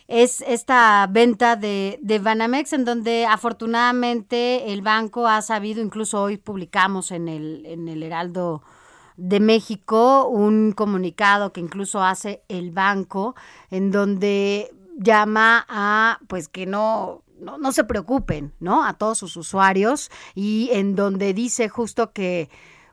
es 0.09 0.41
esta 0.41 1.07
venta 1.07 1.55
de, 1.55 1.99
de 2.01 2.17
Banamex, 2.17 2.73
en 2.73 2.83
donde 2.83 3.27
afortunadamente 3.27 4.73
el 4.73 4.81
banco 4.81 5.27
ha 5.27 5.41
sabido, 5.43 5.83
incluso 5.83 6.23
hoy 6.23 6.37
publicamos 6.37 7.11
en 7.11 7.27
el, 7.27 7.63
en 7.67 7.87
el 7.87 8.01
Heraldo 8.01 8.63
de 9.17 9.39
México 9.39 10.27
un 10.27 10.71
comunicado 10.71 11.53
que 11.53 11.61
incluso 11.61 12.01
hace 12.01 12.41
el 12.47 12.71
banco, 12.71 13.35
en 13.69 13.91
donde 13.91 14.73
llama 14.97 15.65
a 15.69 16.19
pues 16.27 16.49
que 16.49 16.65
no 16.65 17.23
no, 17.39 17.57
no 17.57 17.71
se 17.71 17.85
preocupen, 17.85 18.53
¿no? 18.59 18.83
A 18.83 18.93
todos 18.93 19.19
sus 19.19 19.37
usuarios 19.37 20.11
y 20.35 20.69
en 20.73 20.95
donde 20.95 21.33
dice 21.33 21.69
justo 21.69 22.11
que 22.11 22.49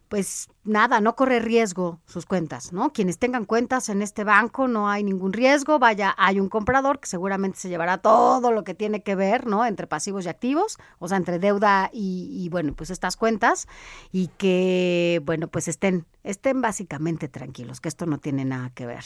pues 0.09 0.49
nada, 0.65 1.01
no 1.01 1.17
corre 1.17 1.41
riesgo 1.41 2.01
sus 2.07 2.27
cuentas, 2.27 2.73
¿no? 2.73 2.93
Quienes 2.93 3.19
tengan 3.19 3.45
cuentas 3.45 3.89
en 3.89 4.03
este 4.03 4.25
banco 4.25 4.69
no 4.69 4.89
hay 4.89 5.03
ningún 5.03 5.33
riesgo, 5.33 5.79
vaya, 5.79 6.15
hay 6.19 6.39
un 6.41 6.49
comprador 6.49 7.01
que 7.01 7.09
seguramente 7.09 7.59
se 7.59 7.69
llevará 7.69 7.99
todo 7.99 8.53
lo 8.53 8.63
que 8.65 8.75
tiene 8.75 9.03
que 9.03 9.15
ver, 9.15 9.47
¿no? 9.47 9.67
Entre 9.67 9.87
pasivos 9.87 10.25
y 10.27 10.29
activos, 10.29 10.79
o 10.99 11.09
sea, 11.09 11.17
entre 11.17 11.39
deuda 11.39 11.91
y, 11.93 12.29
y, 12.33 12.49
bueno, 12.49 12.75
pues 12.75 12.91
estas 12.91 13.17
cuentas 13.17 13.67
y 14.13 14.29
que, 14.39 15.21
bueno, 15.25 15.49
pues 15.49 15.69
estén, 15.69 16.07
estén 16.23 16.61
básicamente 16.61 17.29
tranquilos, 17.29 17.81
que 17.81 17.89
esto 17.89 18.07
no 18.07 18.19
tiene 18.19 18.45
nada 18.45 18.71
que 18.71 18.87
ver 18.87 19.05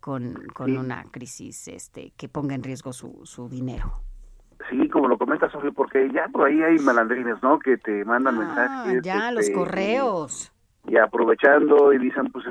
con, 0.00 0.34
con 0.54 0.66
Sí. 0.66 0.76
una 0.76 1.04
crisis 1.10 1.68
este, 1.68 2.12
que 2.16 2.28
ponga 2.28 2.54
en 2.54 2.62
riesgo 2.62 2.92
su, 2.92 3.20
su 3.24 3.48
dinero. 3.48 4.00
Sí, 4.70 4.88
como 4.88 5.08
lo 5.08 5.16
comenta 5.16 5.48
Sofía, 5.50 5.70
porque 5.70 6.10
ya 6.12 6.28
por 6.28 6.46
ahí 6.46 6.62
hay 6.62 6.78
malandrines, 6.78 7.42
¿no? 7.42 7.58
Que 7.58 7.76
te 7.78 8.04
mandan 8.04 8.36
Ah, 8.36 8.38
mensajes. 8.40 9.02
ya, 9.02 9.30
los 9.32 9.44
este, 9.44 9.54
correos. 9.54 10.52
Y 10.86 10.96
aprovechando 10.96 11.92
y 11.92 11.98
dicen, 11.98 12.30
pues 12.32 12.44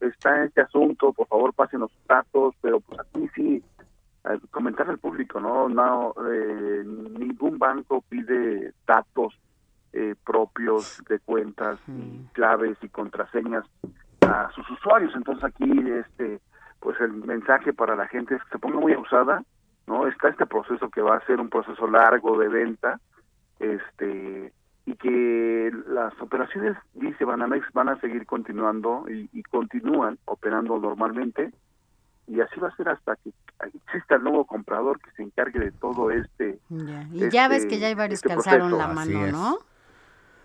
está 0.00 0.44
este 0.44 0.60
asunto, 0.60 1.12
por 1.12 1.26
favor 1.28 1.52
pasen 1.54 1.80
los 1.80 1.92
datos, 2.08 2.54
pero 2.60 2.80
pues 2.80 3.00
aquí 3.00 3.28
sí, 3.34 3.62
comentar 4.50 4.88
al 4.88 4.98
público, 4.98 5.38
¿no? 5.40 5.68
no 5.68 6.14
eh, 6.30 6.82
ningún 6.84 7.58
banco 7.58 8.02
pide 8.08 8.72
datos 8.86 9.38
eh, 9.92 10.14
propios 10.24 11.02
de 11.08 11.20
cuentas 11.20 11.78
y 11.86 12.24
claves 12.32 12.76
y 12.82 12.88
contraseñas 12.88 13.64
a 14.22 14.50
sus 14.54 14.68
usuarios. 14.70 15.14
Entonces 15.14 15.44
aquí, 15.44 15.70
este, 16.00 16.40
pues 16.80 17.00
el 17.00 17.12
mensaje 17.12 17.72
para 17.72 17.94
la 17.94 18.08
gente 18.08 18.34
es 18.34 18.42
que 18.44 18.50
se 18.50 18.58
ponga 18.58 18.80
muy 18.80 18.92
abusada 18.92 19.44
¿no? 19.86 20.06
Está 20.06 20.28
este 20.28 20.46
proceso 20.46 20.88
que 20.90 21.00
va 21.02 21.16
a 21.16 21.26
ser 21.26 21.40
un 21.40 21.48
proceso 21.48 21.86
largo 21.86 22.38
de 22.38 22.48
venta, 22.48 23.00
este 23.58 24.52
y 24.86 24.96
que 24.96 25.70
las 25.88 26.12
operaciones, 26.20 26.76
dice 26.92 27.24
Banamex, 27.24 27.66
van 27.72 27.88
a 27.88 27.98
seguir 28.00 28.26
continuando 28.26 29.06
y, 29.08 29.30
y 29.32 29.42
continúan 29.44 30.18
operando 30.26 30.78
normalmente 30.78 31.52
y 32.26 32.40
así 32.40 32.60
va 32.60 32.68
a 32.68 32.76
ser 32.76 32.88
hasta 32.88 33.16
que 33.16 33.30
exista 33.74 34.16
el 34.16 34.22
nuevo 34.24 34.44
comprador 34.44 35.00
que 35.00 35.10
se 35.12 35.22
encargue 35.22 35.58
de 35.60 35.72
todo 35.72 36.10
este 36.10 36.58
Ya. 36.68 37.06
Y 37.12 37.30
ya 37.30 37.48
ves 37.48 37.66
que 37.66 37.78
ya 37.78 37.88
hay 37.88 37.94
varios 37.94 38.18
este 38.18 38.28
que 38.28 38.34
alzaron 38.34 38.70
proceso. 38.70 38.94
la 38.94 39.00
Así 39.00 39.12
mano, 39.12 39.26
es. 39.26 39.32
¿no? 39.32 39.58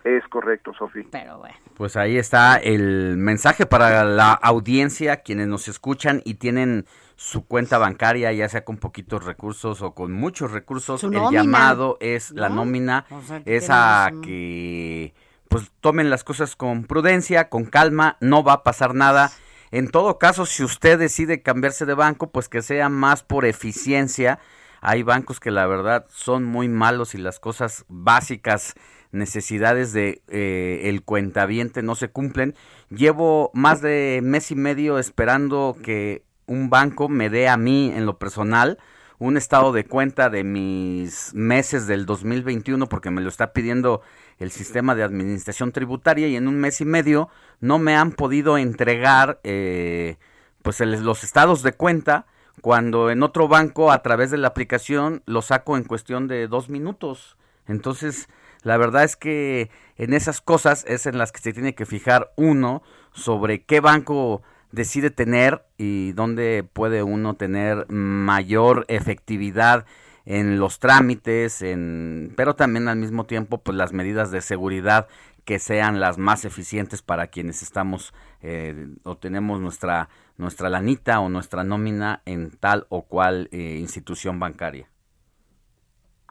Es 0.06 0.26
correcto, 0.30 0.74
Sofi. 0.74 1.04
Pero 1.12 1.40
bueno. 1.40 1.56
Pues 1.76 1.98
ahí 1.98 2.18
está 2.18 2.56
el 2.56 3.18
mensaje 3.18 3.66
para 3.66 4.06
la 4.06 4.32
audiencia, 4.34 5.18
quienes 5.18 5.48
nos 5.48 5.68
escuchan 5.68 6.22
y 6.24 6.36
tienen 6.36 6.86
su 7.22 7.46
cuenta 7.46 7.78
bancaria, 7.78 8.32
ya 8.32 8.48
sea 8.48 8.64
con 8.64 8.78
poquitos 8.78 9.26
recursos 9.26 9.82
o 9.82 9.94
con 9.94 10.14
muchos 10.14 10.52
recursos. 10.52 11.04
El 11.04 11.12
nómina, 11.12 11.32
llamado 11.44 11.98
es 12.00 12.32
la 12.32 12.48
nómina, 12.48 13.06
O 13.12 13.22
sea, 13.22 13.42
que 13.44 13.58
es 13.58 13.66
tienen 13.66 13.78
a 13.78 14.10
su- 14.14 14.22
que 14.22 15.14
pues 15.50 15.70
tomen 15.82 16.10
las 16.10 16.24
cosas 16.24 16.56
con 16.56 16.86
prudencia, 16.86 17.50
con 17.50 17.66
calma, 17.66 18.16
no 18.22 18.42
va 18.44 18.54
a 18.54 18.64
pasar 18.64 18.96
nada. 18.96 19.32
En 19.70 19.90
todo 19.90 20.18
caso, 20.18 20.46
si 20.46 20.64
usted 20.64 20.98
decide 20.98 21.42
cambiarse 21.42 21.86
de 21.86 21.94
banco, 21.94 22.32
pues 22.32 22.48
que 22.48 22.62
sea 22.62 22.88
más 22.88 23.24
por 23.24 23.44
eficiencia. 23.46 24.40
Hay 24.80 25.04
bancos 25.04 25.42
que 25.42 25.52
la 25.52 25.68
verdad 25.68 26.06
son 26.10 26.46
muy 26.46 26.70
malos 26.70 27.16
y 27.16 27.18
las 27.18 27.40
cosas 27.42 27.84
básicas, 27.90 28.76
necesidades 29.12 29.92
de 29.92 30.22
eh, 30.30 30.84
el 30.86 31.04
cuentaviente 31.04 31.82
no 31.82 31.96
se 31.96 32.10
cumplen. 32.12 32.56
Llevo 32.90 33.52
más 33.54 33.82
de 33.82 34.22
mes 34.24 34.52
y 34.52 34.56
medio 34.56 35.00
esperando 35.00 35.76
que 35.84 36.24
un 36.50 36.70
banco 36.70 37.08
me 37.08 37.30
dé 37.30 37.48
a 37.48 37.58
mí 37.58 37.92
en 37.96 38.06
lo 38.06 38.18
personal 38.18 38.80
un 39.20 39.38
estado 39.38 39.72
de 39.72 39.86
cuenta 39.86 40.30
de 40.30 40.44
mis 40.44 41.34
meses 41.34 41.88
del 41.88 42.06
2021 42.06 42.88
porque 42.88 43.12
me 43.12 43.22
lo 43.22 43.30
está 43.30 43.54
pidiendo 43.54 44.02
el 44.40 44.50
sistema 44.50 44.96
de 44.96 45.04
administración 45.04 45.72
tributaria 45.72 46.28
y 46.28 46.36
en 46.38 46.48
un 46.48 46.58
mes 46.58 46.82
y 46.82 46.86
medio 46.86 47.30
no 47.60 47.80
me 47.80 47.96
han 47.96 48.14
podido 48.14 48.58
entregar 48.58 49.40
eh, 49.44 50.18
pues 50.62 50.80
los 50.80 51.24
estados 51.24 51.62
de 51.64 51.74
cuenta 51.74 52.26
cuando 52.62 53.10
en 53.12 53.22
otro 53.22 53.48
banco 53.48 53.92
a 53.92 54.02
través 54.02 54.32
de 54.32 54.38
la 54.38 54.48
aplicación 54.48 55.22
lo 55.26 55.42
saco 55.42 55.78
en 55.78 55.84
cuestión 55.84 56.28
de 56.28 56.48
dos 56.48 56.70
minutos. 56.70 57.38
Entonces, 57.68 58.28
la 58.64 58.78
verdad 58.78 59.04
es 59.04 59.16
que 59.16 59.70
en 59.98 60.14
esas 60.14 60.42
cosas 60.42 60.86
es 60.88 61.06
en 61.06 61.18
las 61.18 61.32
que 61.32 61.40
se 61.40 61.54
tiene 61.54 61.76
que 61.76 61.86
fijar 61.86 62.32
uno 62.36 62.82
sobre 63.12 63.64
qué 63.64 63.80
banco 63.80 64.42
decide 64.72 65.10
tener 65.10 65.64
y 65.78 66.14
dónde 66.14 66.64
puede 66.72 67.04
uno 67.04 67.36
tener 67.36 67.90
mayor 67.90 68.86
efectividad 68.88 69.86
en 70.26 70.60
los 70.60 70.80
trámites, 70.80 71.62
en, 71.62 72.34
pero 72.36 72.56
también 72.56 72.88
al 72.88 72.98
mismo 72.98 73.26
tiempo 73.26 73.64
pues 73.64 73.76
las 73.76 73.94
medidas 73.94 74.30
de 74.32 74.42
seguridad 74.42 75.08
que 75.44 75.58
sean 75.58 76.00
las 76.00 76.20
más 76.20 76.46
eficientes 76.46 77.02
para 77.02 77.28
quienes 77.28 77.64
estamos 77.64 78.14
eh, 78.42 78.90
o 79.04 79.18
tenemos 79.18 79.60
nuestra 79.60 80.10
nuestra 80.38 80.70
lanita 80.70 81.20
o 81.20 81.30
nuestra 81.30 81.64
nómina 81.64 82.22
en 82.26 82.52
tal 82.52 82.86
o 82.90 83.08
cual 83.08 83.50
eh, 83.52 83.78
institución 83.80 84.40
bancaria. 84.40 84.88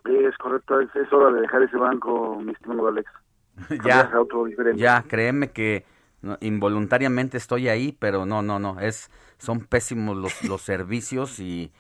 Es 0.05 0.37
correcto, 0.39 0.81
es, 0.81 0.89
es 0.95 1.13
hora 1.13 1.35
de 1.35 1.43
dejar 1.43 1.63
ese 1.63 1.77
banco, 1.77 2.41
mi 2.41 2.53
estimado 2.53 2.89
Alex. 2.89 3.11
Cambiarse 3.69 4.15
a 4.15 4.21
otro 4.21 4.45
diferente. 4.45 4.81
Ya, 4.81 5.03
créeme 5.03 5.51
que 5.51 5.85
no, 6.23 6.39
involuntariamente 6.41 7.37
estoy 7.37 7.69
ahí, 7.69 7.97
pero 7.99 8.27
no, 8.27 8.43
no, 8.43 8.59
no, 8.59 8.81
es 8.81 9.11
son 9.39 9.61
pésimos 9.61 10.17
los, 10.17 10.43
los 10.49 10.63
servicios 10.63 11.39
y 11.41 11.71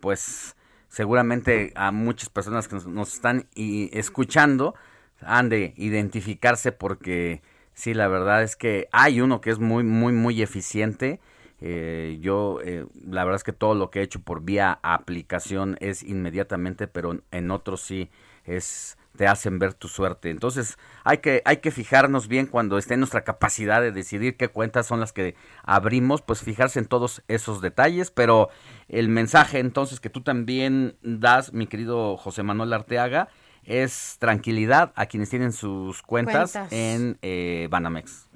pues 0.00 0.56
seguramente 0.88 1.72
a 1.74 1.90
muchas 1.92 2.28
personas 2.28 2.68
que 2.68 2.76
nos, 2.76 2.86
nos 2.86 3.14
están 3.14 3.46
y- 3.54 3.90
escuchando 3.96 4.74
han 5.20 5.48
de 5.48 5.74
identificarse 5.76 6.72
porque 6.72 7.42
sí, 7.74 7.94
la 7.94 8.08
verdad 8.08 8.42
es 8.42 8.56
que 8.56 8.88
hay 8.92 9.20
uno 9.20 9.40
que 9.40 9.50
es 9.50 9.58
muy, 9.58 9.84
muy, 9.84 10.12
muy 10.12 10.42
eficiente. 10.42 11.20
Eh, 11.60 12.18
yo, 12.20 12.60
eh, 12.64 12.86
la 13.08 13.24
verdad 13.24 13.36
es 13.36 13.44
que 13.44 13.52
todo 13.52 13.74
lo 13.74 13.90
que 13.90 14.00
he 14.00 14.02
hecho 14.02 14.20
por 14.20 14.42
vía 14.42 14.78
aplicación 14.82 15.76
es 15.80 16.02
inmediatamente, 16.02 16.86
pero 16.86 17.20
en 17.30 17.50
otros 17.50 17.80
sí 17.80 18.10
es 18.44 18.97
te 19.18 19.26
hacen 19.26 19.58
ver 19.58 19.74
tu 19.74 19.88
suerte. 19.88 20.30
Entonces, 20.30 20.78
hay 21.04 21.18
que 21.18 21.42
hay 21.44 21.58
que 21.58 21.72
fijarnos 21.72 22.28
bien 22.28 22.46
cuando 22.46 22.78
esté 22.78 22.94
en 22.94 23.00
nuestra 23.00 23.24
capacidad 23.24 23.82
de 23.82 23.90
decidir 23.90 24.36
qué 24.36 24.48
cuentas 24.48 24.86
son 24.86 25.00
las 25.00 25.12
que 25.12 25.34
abrimos, 25.64 26.22
pues 26.22 26.42
fijarse 26.42 26.78
en 26.78 26.86
todos 26.86 27.22
esos 27.26 27.60
detalles, 27.60 28.12
pero 28.12 28.48
el 28.88 29.08
mensaje 29.08 29.58
entonces 29.58 29.98
que 29.98 30.08
tú 30.08 30.22
también 30.22 30.96
das, 31.02 31.52
mi 31.52 31.66
querido 31.66 32.16
José 32.16 32.44
Manuel 32.44 32.72
Arteaga, 32.72 33.28
es 33.64 34.16
tranquilidad 34.20 34.92
a 34.94 35.06
quienes 35.06 35.30
tienen 35.30 35.50
sus 35.52 36.00
cuentas, 36.02 36.52
Cuentas. 36.52 36.72
en 36.72 37.18
eh, 37.20 37.66
Banamex. 37.70 38.30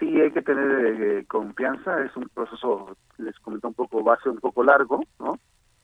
Sí, 0.00 0.20
hay 0.20 0.32
que 0.32 0.42
tener 0.42 1.00
eh, 1.00 1.24
confianza, 1.26 2.02
es 2.02 2.14
un 2.16 2.28
proceso, 2.34 2.96
les 3.18 3.38
comento 3.38 3.68
un 3.68 3.74
poco, 3.74 4.02
va 4.02 4.14
a 4.14 4.20
ser 4.22 4.32
un 4.32 4.40
poco 4.40 4.64
largo, 4.64 5.04
¿no? 5.20 5.38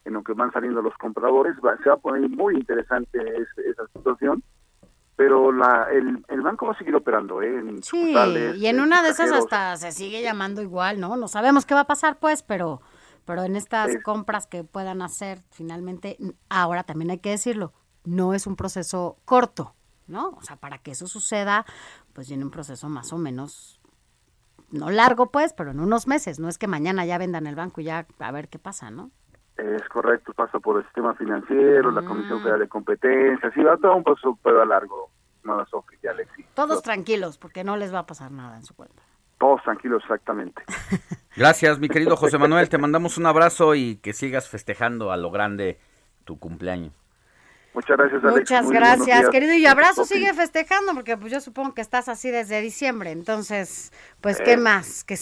En 0.05 0.13
lo 0.13 0.23
que 0.23 0.33
van 0.33 0.51
saliendo 0.51 0.81
los 0.81 0.95
compradores, 0.97 1.55
va, 1.63 1.77
se 1.83 1.89
va 1.89 1.95
a 1.95 1.99
poner 1.99 2.29
muy 2.29 2.55
interesante 2.55 3.19
es- 3.19 3.65
esa 3.65 3.85
situación, 3.93 4.43
pero 5.15 5.51
la, 5.51 5.87
el, 5.91 6.25
el 6.27 6.41
banco 6.41 6.65
va 6.65 6.71
a 6.73 6.77
seguir 6.77 6.95
operando, 6.95 7.41
¿eh? 7.41 7.59
En 7.59 7.83
Sí, 7.83 8.11
y 8.57 8.65
en 8.67 8.79
una 8.79 9.03
de 9.03 9.09
esas 9.09 9.31
hasta 9.31 9.77
se 9.77 9.91
sigue 9.91 10.21
llamando 10.23 10.61
igual, 10.63 10.99
¿no? 10.99 11.15
No 11.17 11.27
sabemos 11.27 11.65
qué 11.65 11.75
va 11.75 11.81
a 11.81 11.87
pasar, 11.87 12.17
pues, 12.19 12.41
pero, 12.41 12.81
pero 13.25 13.43
en 13.43 13.55
estas 13.55 13.89
Es- 13.91 14.03
compras 14.03 14.47
que 14.47 14.63
puedan 14.63 15.01
hacer, 15.03 15.43
finalmente, 15.51 16.17
ahora 16.49 16.83
también 16.83 17.11
hay 17.11 17.19
que 17.19 17.29
decirlo, 17.29 17.73
no 18.03 18.33
es 18.33 18.47
un 18.47 18.55
proceso 18.55 19.17
corto, 19.25 19.75
¿no? 20.07 20.29
O 20.29 20.41
sea, 20.41 20.55
para 20.55 20.79
que 20.79 20.91
eso 20.91 21.05
suceda, 21.05 21.65
pues 22.13 22.27
viene 22.27 22.43
un 22.43 22.49
proceso 22.51 22.89
más 22.89 23.13
o 23.13 23.19
menos, 23.19 23.79
no 24.71 24.89
largo, 24.89 25.29
pues, 25.31 25.53
pero 25.53 25.69
en 25.69 25.79
unos 25.79 26.07
meses, 26.07 26.39
no 26.39 26.49
es 26.49 26.57
que 26.57 26.65
mañana 26.65 27.05
ya 27.05 27.19
vendan 27.19 27.45
el 27.45 27.55
banco 27.55 27.81
y 27.81 27.83
ya 27.83 28.07
a 28.17 28.31
ver 28.31 28.47
qué 28.49 28.57
pasa, 28.57 28.89
¿no? 28.89 29.11
Es 29.61 29.87
correcto, 29.89 30.33
pasa 30.33 30.59
por 30.59 30.77
el 30.77 30.83
sistema 30.85 31.13
financiero, 31.13 31.91
la 31.91 32.01
Mm. 32.01 32.05
Comisión 32.05 32.39
Federal 32.41 32.59
de 32.61 32.67
Competencia, 32.67 33.51
sí, 33.53 33.61
va 33.61 33.77
todo 33.77 33.95
un 33.95 34.03
proceso 34.03 34.37
pero 34.41 34.65
largo, 34.65 35.09
no 35.43 35.63
y 36.01 36.07
Alexis. 36.07 36.45
Todos 36.55 36.81
tranquilos, 36.81 37.37
porque 37.37 37.63
no 37.63 37.77
les 37.77 37.93
va 37.93 37.99
a 37.99 38.05
pasar 38.07 38.31
nada 38.31 38.55
en 38.55 38.63
su 38.63 38.73
cuenta. 38.75 39.01
Todos 39.39 39.61
tranquilos, 39.63 40.01
exactamente. 40.03 40.63
Gracias, 41.35 41.79
mi 41.79 41.89
querido 41.89 42.17
José 42.17 42.37
Manuel, 42.37 42.69
te 42.69 42.77
mandamos 42.77 43.17
un 43.17 43.27
abrazo 43.27 43.75
y 43.75 43.97
que 43.97 44.13
sigas 44.13 44.49
festejando 44.49 45.11
a 45.11 45.17
lo 45.17 45.29
grande 45.31 45.79
tu 46.25 46.39
cumpleaños. 46.39 46.93
Muchas 47.73 47.97
gracias, 47.97 48.23
Alex. 48.23 48.37
Muchas 48.39 48.65
Muy 48.65 48.75
gracias, 48.75 49.05
días. 49.19 49.29
querido. 49.29 49.53
Y 49.53 49.65
abrazo, 49.65 50.05
sigue 50.05 50.33
festejando, 50.33 50.93
porque 50.93 51.15
pues 51.17 51.31
yo 51.31 51.39
supongo 51.39 51.73
que 51.73 51.81
estás 51.81 52.09
así 52.09 52.29
desde 52.29 52.59
diciembre. 52.61 53.11
Entonces, 53.11 53.91
pues, 54.19 54.39
¿qué 54.41 54.53
Eh. 54.53 54.57
más 54.57 55.03
que, 55.03 55.15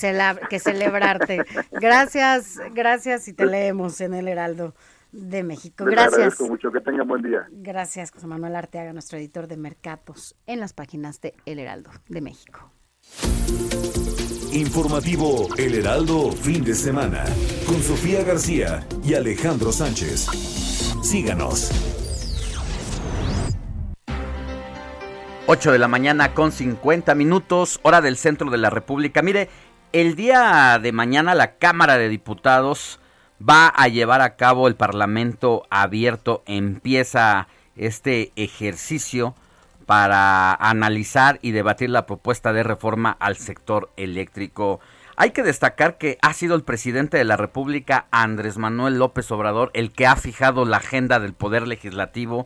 que 0.49 0.59
celebrarte? 0.59 1.43
Gracias, 1.71 2.59
gracias 2.73 3.27
y 3.27 3.33
te 3.33 3.45
leemos 3.45 4.01
en 4.01 4.13
el 4.15 4.27
Heraldo 4.27 4.73
de 5.11 5.43
México. 5.43 5.85
Les 5.85 5.91
Gracias. 5.93 6.13
agradezco 6.13 6.47
mucho, 6.47 6.71
que 6.71 6.81
tengan 6.81 7.07
buen 7.07 7.21
día. 7.21 7.47
Gracias, 7.51 8.11
José 8.11 8.27
Manuel 8.27 8.55
Arteaga, 8.55 8.93
nuestro 8.93 9.17
editor 9.17 9.47
de 9.47 9.57
Mercatos 9.57 10.35
en 10.47 10.59
las 10.59 10.73
páginas 10.73 11.21
de 11.21 11.33
El 11.45 11.59
Heraldo 11.59 11.91
de 12.07 12.21
México. 12.21 12.71
Informativo 14.51 15.47
El 15.57 15.75
Heraldo 15.75 16.31
fin 16.31 16.63
de 16.63 16.73
semana 16.73 17.23
con 17.67 17.81
Sofía 17.81 18.23
García 18.23 18.85
y 19.03 19.13
Alejandro 19.13 19.71
Sánchez. 19.71 20.25
Síganos. 21.03 21.71
8 25.51 25.71
de 25.71 25.79
la 25.79 25.87
mañana 25.87 26.35
con 26.35 26.51
50 26.51 27.15
minutos, 27.15 27.79
hora 27.81 28.01
del 28.01 28.17
centro 28.17 28.51
de 28.51 28.59
la 28.59 28.69
República. 28.69 29.23
Mire, 29.23 29.49
el 29.93 30.15
día 30.15 30.77
de 30.79 30.91
mañana 30.91 31.33
la 31.33 31.55
Cámara 31.55 31.97
de 31.97 32.07
Diputados 32.07 32.99
va 33.41 33.65
a 33.65 33.87
llevar 33.87 34.21
a 34.21 34.35
cabo 34.35 34.67
el 34.67 34.75
Parlamento 34.75 35.65
abierto. 35.71 36.43
Empieza 36.45 37.47
este 37.75 38.31
ejercicio 38.35 39.33
para 39.87 40.53
analizar 40.53 41.39
y 41.41 41.49
debatir 41.49 41.89
la 41.89 42.05
propuesta 42.05 42.53
de 42.53 42.61
reforma 42.61 43.17
al 43.19 43.35
sector 43.35 43.91
eléctrico. 43.97 44.79
Hay 45.15 45.31
que 45.31 45.41
destacar 45.41 45.97
que 45.97 46.19
ha 46.21 46.33
sido 46.33 46.53
el 46.53 46.61
presidente 46.61 47.17
de 47.17 47.25
la 47.25 47.37
República, 47.37 48.05
Andrés 48.11 48.59
Manuel 48.59 48.99
López 48.99 49.31
Obrador, 49.31 49.71
el 49.73 49.93
que 49.93 50.05
ha 50.05 50.15
fijado 50.15 50.65
la 50.65 50.77
agenda 50.77 51.19
del 51.19 51.33
Poder 51.33 51.67
Legislativo 51.67 52.45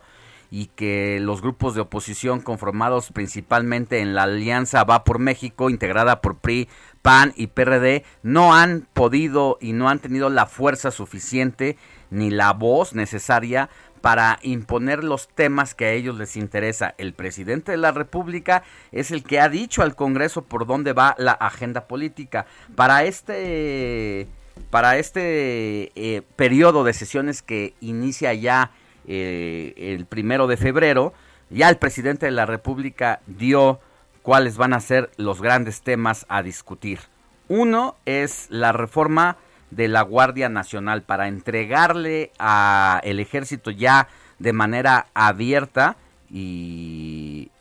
y 0.53 0.67
que 0.67 1.17
los 1.19 1.41
grupos 1.41 1.73
de 1.73 1.81
oposición 1.81 2.39
conformados 2.39 3.11
principalmente 3.11 4.01
en 4.01 4.13
la 4.13 4.23
Alianza 4.23 4.83
Va 4.83 5.03
por 5.03 5.17
México, 5.17 5.71
integrada 5.71 6.21
por 6.21 6.37
PRI, 6.37 6.69
PAN 7.01 7.33
y 7.35 7.47
PRD, 7.47 8.03
no 8.21 8.53
han 8.53 8.87
podido 8.93 9.57
y 9.59 9.73
no 9.73 9.89
han 9.89 9.97
tenido 9.97 10.29
la 10.29 10.45
fuerza 10.45 10.91
suficiente 10.91 11.75
ni 12.11 12.29
la 12.29 12.53
voz 12.53 12.93
necesaria 12.93 13.71
para 14.01 14.37
imponer 14.43 15.03
los 15.03 15.27
temas 15.27 15.73
que 15.73 15.85
a 15.85 15.91
ellos 15.91 16.19
les 16.19 16.37
interesa. 16.37 16.93
El 16.99 17.13
presidente 17.13 17.71
de 17.71 17.77
la 17.77 17.91
República 17.91 18.61
es 18.91 19.09
el 19.09 19.23
que 19.23 19.39
ha 19.39 19.49
dicho 19.49 19.81
al 19.81 19.95
Congreso 19.95 20.43
por 20.43 20.67
dónde 20.67 20.93
va 20.93 21.15
la 21.17 21.31
agenda 21.31 21.87
política. 21.87 22.45
Para 22.75 23.05
este 23.05 24.27
para 24.69 24.99
este 24.99 25.91
eh, 25.95 26.21
periodo 26.35 26.83
de 26.83 26.93
sesiones 26.93 27.41
que 27.41 27.73
inicia 27.81 28.35
ya 28.35 28.69
eh, 29.07 29.73
el 29.77 30.05
primero 30.05 30.47
de 30.47 30.57
febrero, 30.57 31.13
ya 31.49 31.69
el 31.69 31.77
presidente 31.77 32.25
de 32.25 32.31
la 32.31 32.45
República 32.45 33.21
dio 33.27 33.79
cuáles 34.21 34.57
van 34.57 34.73
a 34.73 34.79
ser 34.79 35.11
los 35.17 35.41
grandes 35.41 35.81
temas 35.81 36.25
a 36.29 36.41
discutir. 36.41 36.99
Uno 37.49 37.95
es 38.05 38.47
la 38.49 38.71
reforma 38.71 39.37
de 39.69 39.87
la 39.87 40.01
Guardia 40.01 40.49
Nacional 40.49 41.03
para 41.03 41.27
entregarle 41.27 42.31
al 42.37 43.19
ejército 43.19 43.71
ya 43.71 44.07
de 44.39 44.53
manera 44.53 45.07
abierta 45.13 45.97
y 46.29 47.51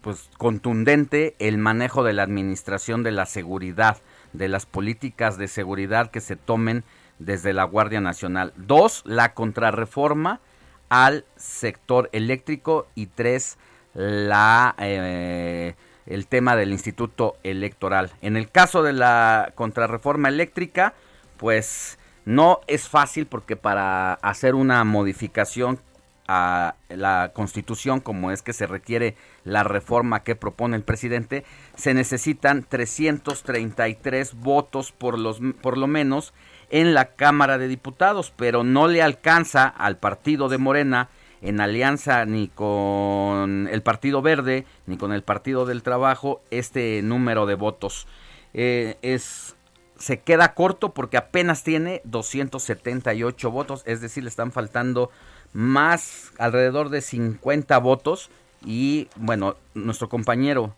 pues 0.00 0.28
contundente 0.38 1.34
el 1.38 1.58
manejo 1.58 2.04
de 2.04 2.12
la 2.12 2.22
administración 2.22 3.02
de 3.02 3.12
la 3.12 3.26
seguridad, 3.26 3.98
de 4.32 4.48
las 4.48 4.64
políticas 4.64 5.36
de 5.36 5.48
seguridad 5.48 6.10
que 6.10 6.20
se 6.20 6.36
tomen 6.36 6.84
desde 7.18 7.52
la 7.52 7.64
Guardia 7.64 8.00
Nacional. 8.00 8.52
Dos, 8.56 9.02
la 9.04 9.34
contrarreforma 9.34 10.40
al 10.88 11.24
sector 11.36 12.08
eléctrico 12.12 12.86
y 12.94 13.06
tres, 13.06 13.58
la 13.94 14.74
eh, 14.78 15.74
el 16.06 16.26
tema 16.26 16.56
del 16.56 16.72
Instituto 16.72 17.36
Electoral. 17.42 18.12
En 18.22 18.36
el 18.36 18.50
caso 18.50 18.82
de 18.82 18.92
la 18.92 19.52
contrarreforma 19.54 20.28
eléctrica, 20.28 20.94
pues 21.36 21.98
no 22.24 22.60
es 22.66 22.88
fácil 22.88 23.26
porque 23.26 23.56
para 23.56 24.14
hacer 24.14 24.54
una 24.54 24.82
modificación 24.84 25.80
a 26.28 26.74
la 26.88 27.30
constitución 27.34 28.00
como 28.00 28.32
es 28.32 28.42
que 28.42 28.52
se 28.52 28.66
requiere 28.66 29.16
la 29.44 29.62
reforma 29.62 30.24
que 30.24 30.34
propone 30.34 30.76
el 30.76 30.82
presidente, 30.82 31.44
se 31.76 31.94
necesitan 31.94 32.64
333 32.64 34.34
votos 34.34 34.90
por, 34.90 35.18
los, 35.18 35.40
por 35.60 35.78
lo 35.78 35.86
menos 35.86 36.34
en 36.70 36.94
la 36.94 37.14
Cámara 37.14 37.58
de 37.58 37.68
Diputados, 37.68 38.32
pero 38.36 38.64
no 38.64 38.88
le 38.88 39.02
alcanza 39.02 39.66
al 39.66 39.98
partido 39.98 40.48
de 40.48 40.58
Morena 40.58 41.08
en 41.42 41.60
alianza 41.60 42.24
ni 42.24 42.48
con 42.48 43.68
el 43.70 43.82
Partido 43.82 44.22
Verde 44.22 44.66
ni 44.86 44.96
con 44.96 45.12
el 45.12 45.22
Partido 45.22 45.66
del 45.66 45.82
Trabajo 45.82 46.42
este 46.50 47.02
número 47.02 47.46
de 47.46 47.54
votos. 47.54 48.06
Eh, 48.54 48.96
es 49.02 49.54
se 49.98 50.20
queda 50.20 50.54
corto 50.54 50.92
porque 50.92 51.16
apenas 51.16 51.62
tiene 51.62 52.02
278 52.04 53.50
votos, 53.50 53.82
es 53.86 54.00
decir, 54.00 54.24
le 54.24 54.28
están 54.28 54.52
faltando 54.52 55.10
más 55.52 56.32
alrededor 56.38 56.90
de 56.90 57.00
50 57.00 57.78
votos 57.78 58.30
y 58.64 59.08
bueno, 59.16 59.56
nuestro 59.74 60.08
compañero 60.08 60.74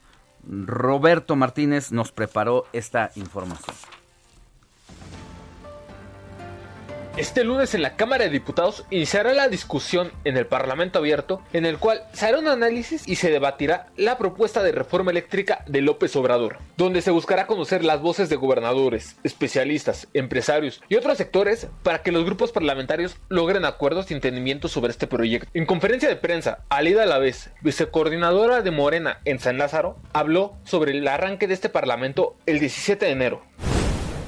Roberto 0.47 1.37
Martínez 1.37 1.91
nos 1.91 2.13
preparó 2.13 2.67
esta 2.73 3.11
información. 3.17 3.75
Este 7.19 7.43
lunes 7.43 7.75
en 7.75 7.83
la 7.83 7.97
Cámara 7.97 8.23
de 8.23 8.31
Diputados 8.31 8.85
iniciará 8.91 9.33
la 9.33 9.49
discusión 9.49 10.13
en 10.23 10.37
el 10.37 10.47
Parlamento 10.47 11.01
Abierto 11.01 11.43
en 11.53 11.67
el 11.67 11.79
cual 11.79 12.05
se 12.13 12.27
hará 12.27 12.39
un 12.39 12.47
análisis 12.47 13.09
y 13.09 13.17
se 13.17 13.29
debatirá 13.29 13.89
la 13.97 14.17
propuesta 14.19 14.63
de 14.63 14.71
reforma 14.71 15.11
eléctrica 15.11 15.65
de 15.67 15.81
López 15.81 16.15
Obrador, 16.15 16.59
donde 16.77 17.03
se 17.03 17.11
buscará 17.11 17.49
conocer 17.49 17.85
las 17.85 18.01
voces 18.01 18.29
de 18.29 18.37
gobernadores, 18.37 19.17
especialistas, 19.25 20.07
empresarios 20.15 20.81
y 20.89 20.95
otros 20.95 21.19
sectores 21.19 21.67
para 21.83 22.05
que 22.05 22.13
los 22.13 22.25
grupos 22.25 22.53
parlamentarios 22.53 23.17
logren 23.29 23.65
acuerdos 23.65 24.13
y 24.13 24.15
entendimientos 24.15 24.71
sobre 24.71 24.93
este 24.93 25.09
proyecto. 25.09 25.51
En 25.55 25.67
conferencia 25.67 26.09
de 26.09 26.15
prensa, 26.15 26.61
Alida 26.69 27.03
Alavés, 27.03 27.51
vicecoordinadora 27.63 28.63
de 28.63 28.71
Morena 28.71 29.23
en 29.25 29.41
San 29.41 29.59
Lázaro, 29.59 29.97
habló 30.13 30.55
sobre 30.63 30.93
el 30.93 31.09
arranque 31.09 31.49
de 31.49 31.55
este 31.55 31.69
Parlamento 31.69 32.37
el 32.47 32.61
17 32.61 33.07
de 33.07 33.11
enero. 33.11 33.43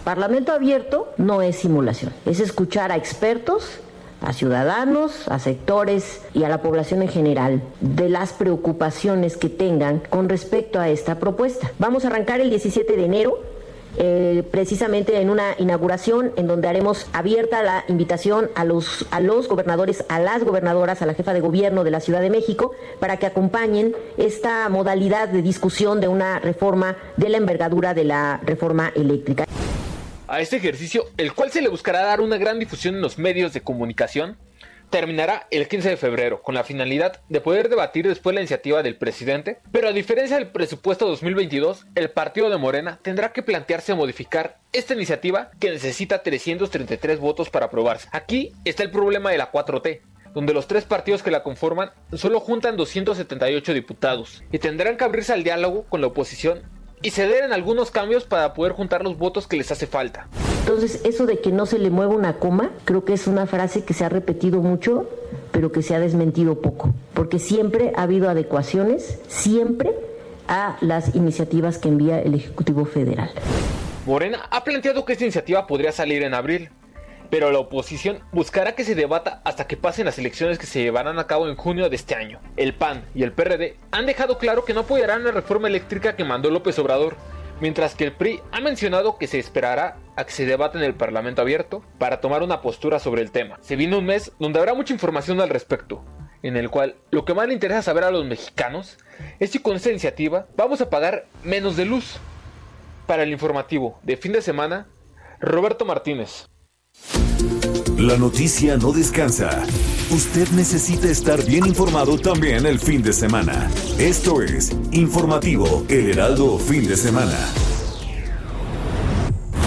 Parlamento 0.04 0.52
abierto 0.52 1.12
no 1.18 1.42
es 1.42 1.56
simulación, 1.56 2.12
es 2.24 2.40
escuchar 2.40 2.90
a 2.90 2.96
expertos, 2.96 3.80
a 4.22 4.32
ciudadanos, 4.32 5.28
a 5.28 5.38
sectores 5.38 6.22
y 6.32 6.44
a 6.44 6.48
la 6.48 6.62
población 6.62 7.02
en 7.02 7.08
general 7.08 7.62
de 7.80 8.08
las 8.08 8.32
preocupaciones 8.32 9.36
que 9.36 9.50
tengan 9.50 10.00
con 10.10 10.28
respecto 10.28 10.80
a 10.80 10.88
esta 10.88 11.18
propuesta. 11.18 11.70
Vamos 11.78 12.04
a 12.04 12.08
arrancar 12.08 12.40
el 12.40 12.50
17 12.50 12.96
de 12.96 13.04
enero 13.04 13.38
eh, 13.98 14.42
precisamente 14.50 15.20
en 15.20 15.30
una 15.30 15.54
inauguración 15.58 16.32
en 16.36 16.46
donde 16.46 16.68
haremos 16.68 17.06
abierta 17.12 17.62
la 17.62 17.84
invitación 17.88 18.48
a 18.54 18.64
los, 18.64 19.06
a 19.10 19.20
los 19.20 19.48
gobernadores, 19.48 20.04
a 20.08 20.20
las 20.20 20.44
gobernadoras, 20.44 21.02
a 21.02 21.06
la 21.06 21.14
jefa 21.14 21.34
de 21.34 21.40
gobierno 21.40 21.84
de 21.84 21.90
la 21.90 22.00
Ciudad 22.00 22.20
de 22.20 22.30
México, 22.30 22.72
para 23.00 23.18
que 23.18 23.26
acompañen 23.26 23.94
esta 24.16 24.68
modalidad 24.68 25.28
de 25.28 25.42
discusión 25.42 26.00
de 26.00 26.08
una 26.08 26.38
reforma 26.38 26.96
de 27.16 27.28
la 27.28 27.36
envergadura 27.36 27.92
de 27.92 28.04
la 28.04 28.40
reforma 28.44 28.92
eléctrica. 28.94 29.44
A 30.30 30.40
este 30.40 30.58
ejercicio, 30.58 31.06
el 31.16 31.32
cual 31.32 31.50
se 31.50 31.60
le 31.60 31.68
buscará 31.68 32.04
dar 32.04 32.20
una 32.20 32.38
gran 32.38 32.60
difusión 32.60 32.94
en 32.94 33.00
los 33.00 33.18
medios 33.18 33.52
de 33.52 33.62
comunicación, 33.62 34.38
terminará 34.88 35.48
el 35.50 35.66
15 35.66 35.88
de 35.88 35.96
febrero 35.96 36.40
con 36.40 36.54
la 36.54 36.62
finalidad 36.62 37.20
de 37.28 37.40
poder 37.40 37.68
debatir 37.68 38.06
después 38.06 38.32
la 38.32 38.40
iniciativa 38.40 38.84
del 38.84 38.96
presidente, 38.96 39.58
pero 39.72 39.88
a 39.88 39.92
diferencia 39.92 40.36
del 40.36 40.52
presupuesto 40.52 41.08
2022, 41.08 41.84
el 41.96 42.10
partido 42.10 42.48
de 42.48 42.58
Morena 42.58 43.00
tendrá 43.02 43.32
que 43.32 43.42
plantearse 43.42 43.92
modificar 43.92 44.60
esta 44.72 44.94
iniciativa 44.94 45.50
que 45.58 45.72
necesita 45.72 46.22
333 46.22 47.18
votos 47.18 47.50
para 47.50 47.66
aprobarse. 47.66 48.06
Aquí 48.12 48.52
está 48.64 48.84
el 48.84 48.92
problema 48.92 49.32
de 49.32 49.38
la 49.38 49.50
4T, 49.50 50.00
donde 50.32 50.54
los 50.54 50.68
tres 50.68 50.84
partidos 50.84 51.24
que 51.24 51.32
la 51.32 51.42
conforman 51.42 51.90
solo 52.12 52.38
juntan 52.38 52.76
278 52.76 53.74
diputados 53.74 54.44
y 54.52 54.60
tendrán 54.60 54.96
que 54.96 55.02
abrirse 55.02 55.32
al 55.32 55.42
diálogo 55.42 55.86
con 55.88 56.00
la 56.00 56.06
oposición 56.06 56.62
y 57.02 57.10
ceder 57.10 57.44
en 57.44 57.52
algunos 57.52 57.90
cambios 57.90 58.24
para 58.24 58.54
poder 58.54 58.72
juntar 58.72 59.02
los 59.02 59.16
votos 59.16 59.46
que 59.46 59.56
les 59.56 59.70
hace 59.70 59.86
falta. 59.86 60.26
Entonces, 60.60 61.00
eso 61.04 61.26
de 61.26 61.40
que 61.40 61.50
no 61.50 61.66
se 61.66 61.78
le 61.78 61.90
mueva 61.90 62.14
una 62.14 62.34
coma, 62.34 62.70
creo 62.84 63.04
que 63.04 63.14
es 63.14 63.26
una 63.26 63.46
frase 63.46 63.84
que 63.84 63.94
se 63.94 64.04
ha 64.04 64.08
repetido 64.08 64.60
mucho, 64.60 65.08
pero 65.52 65.72
que 65.72 65.82
se 65.82 65.94
ha 65.94 66.00
desmentido 66.00 66.60
poco, 66.60 66.94
porque 67.14 67.38
siempre 67.38 67.92
ha 67.96 68.02
habido 68.02 68.28
adecuaciones, 68.28 69.18
siempre 69.28 69.94
a 70.48 70.76
las 70.80 71.14
iniciativas 71.14 71.78
que 71.78 71.88
envía 71.88 72.20
el 72.20 72.34
Ejecutivo 72.34 72.84
Federal. 72.84 73.30
Morena 74.06 74.46
ha 74.50 74.64
planteado 74.64 75.04
que 75.04 75.12
esta 75.12 75.24
iniciativa 75.24 75.66
podría 75.66 75.92
salir 75.92 76.22
en 76.22 76.34
abril, 76.34 76.70
pero 77.30 77.50
la 77.52 77.60
oposición 77.60 78.20
buscará 78.32 78.74
que 78.74 78.84
se 78.84 78.94
debata 78.94 79.40
hasta 79.44 79.66
que 79.66 79.76
pasen 79.76 80.06
las 80.06 80.18
elecciones 80.18 80.58
que 80.58 80.66
se 80.66 80.82
llevarán 80.82 81.18
a 81.18 81.26
cabo 81.26 81.48
en 81.48 81.56
junio 81.56 81.88
de 81.88 81.96
este 81.96 82.14
año. 82.14 82.40
El 82.56 82.74
PAN 82.74 83.04
y 83.14 83.22
el 83.22 83.32
PRD 83.32 83.76
han 83.92 84.06
dejado 84.06 84.38
claro 84.38 84.64
que 84.64 84.74
no 84.74 84.80
apoyarán 84.80 85.24
la 85.24 85.30
reforma 85.30 85.68
eléctrica 85.68 86.16
que 86.16 86.24
mandó 86.24 86.50
López 86.50 86.78
Obrador, 86.78 87.16
mientras 87.60 87.94
que 87.94 88.04
el 88.04 88.12
PRI 88.12 88.40
ha 88.52 88.60
mencionado 88.60 89.16
que 89.18 89.26
se 89.26 89.38
esperará 89.38 89.96
a 90.16 90.24
que 90.24 90.32
se 90.32 90.46
debata 90.46 90.78
en 90.78 90.84
el 90.84 90.94
Parlamento 90.94 91.42
abierto 91.42 91.84
para 91.98 92.20
tomar 92.20 92.42
una 92.42 92.62
postura 92.62 92.98
sobre 92.98 93.22
el 93.22 93.30
tema. 93.30 93.58
Se 93.60 93.76
viene 93.76 93.96
un 93.96 94.06
mes 94.06 94.32
donde 94.38 94.58
habrá 94.58 94.74
mucha 94.74 94.92
información 94.92 95.40
al 95.40 95.50
respecto, 95.50 96.04
en 96.42 96.56
el 96.56 96.70
cual 96.70 96.96
lo 97.10 97.24
que 97.24 97.34
más 97.34 97.46
le 97.46 97.54
interesa 97.54 97.82
saber 97.82 98.04
a 98.04 98.10
los 98.10 98.24
mexicanos 98.24 98.98
es 99.38 99.50
si 99.50 99.60
con 99.60 99.76
esta 99.76 99.90
iniciativa 99.90 100.46
vamos 100.56 100.80
a 100.80 100.90
pagar 100.90 101.26
menos 101.44 101.76
de 101.76 101.84
luz. 101.84 102.18
Para 103.06 103.24
el 103.24 103.30
informativo 103.30 103.98
de 104.02 104.16
fin 104.16 104.32
de 104.32 104.42
semana, 104.42 104.86
Roberto 105.40 105.84
Martínez. 105.84 106.46
La 108.00 108.16
noticia 108.16 108.78
no 108.78 108.92
descansa. 108.92 109.62
Usted 110.10 110.48
necesita 110.52 111.10
estar 111.10 111.44
bien 111.44 111.66
informado 111.66 112.16
también 112.16 112.64
el 112.64 112.78
fin 112.78 113.02
de 113.02 113.12
semana. 113.12 113.70
Esto 113.98 114.40
es 114.40 114.74
Informativo 114.92 115.84
El 115.86 116.12
Heraldo 116.12 116.58
Fin 116.58 116.88
de 116.88 116.96
Semana. 116.96 117.36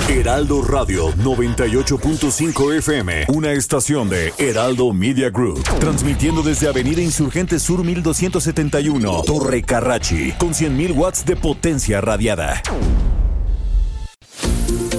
Heraldo 0.09 0.63
Radio 0.63 1.13
98.5 1.17 2.77
FM, 2.77 3.25
una 3.27 3.51
estación 3.51 4.09
de 4.09 4.33
Heraldo 4.39 4.93
Media 4.93 5.29
Group, 5.29 5.61
transmitiendo 5.79 6.41
desde 6.41 6.67
Avenida 6.67 7.03
Insurgente 7.03 7.59
Sur 7.59 7.83
1271, 7.83 9.23
Torre 9.27 9.61
Carrachi, 9.61 10.31
con 10.39 10.55
100.000 10.55 10.95
watts 10.95 11.23
de 11.23 11.35
potencia 11.35 12.01
radiada. 12.01 12.63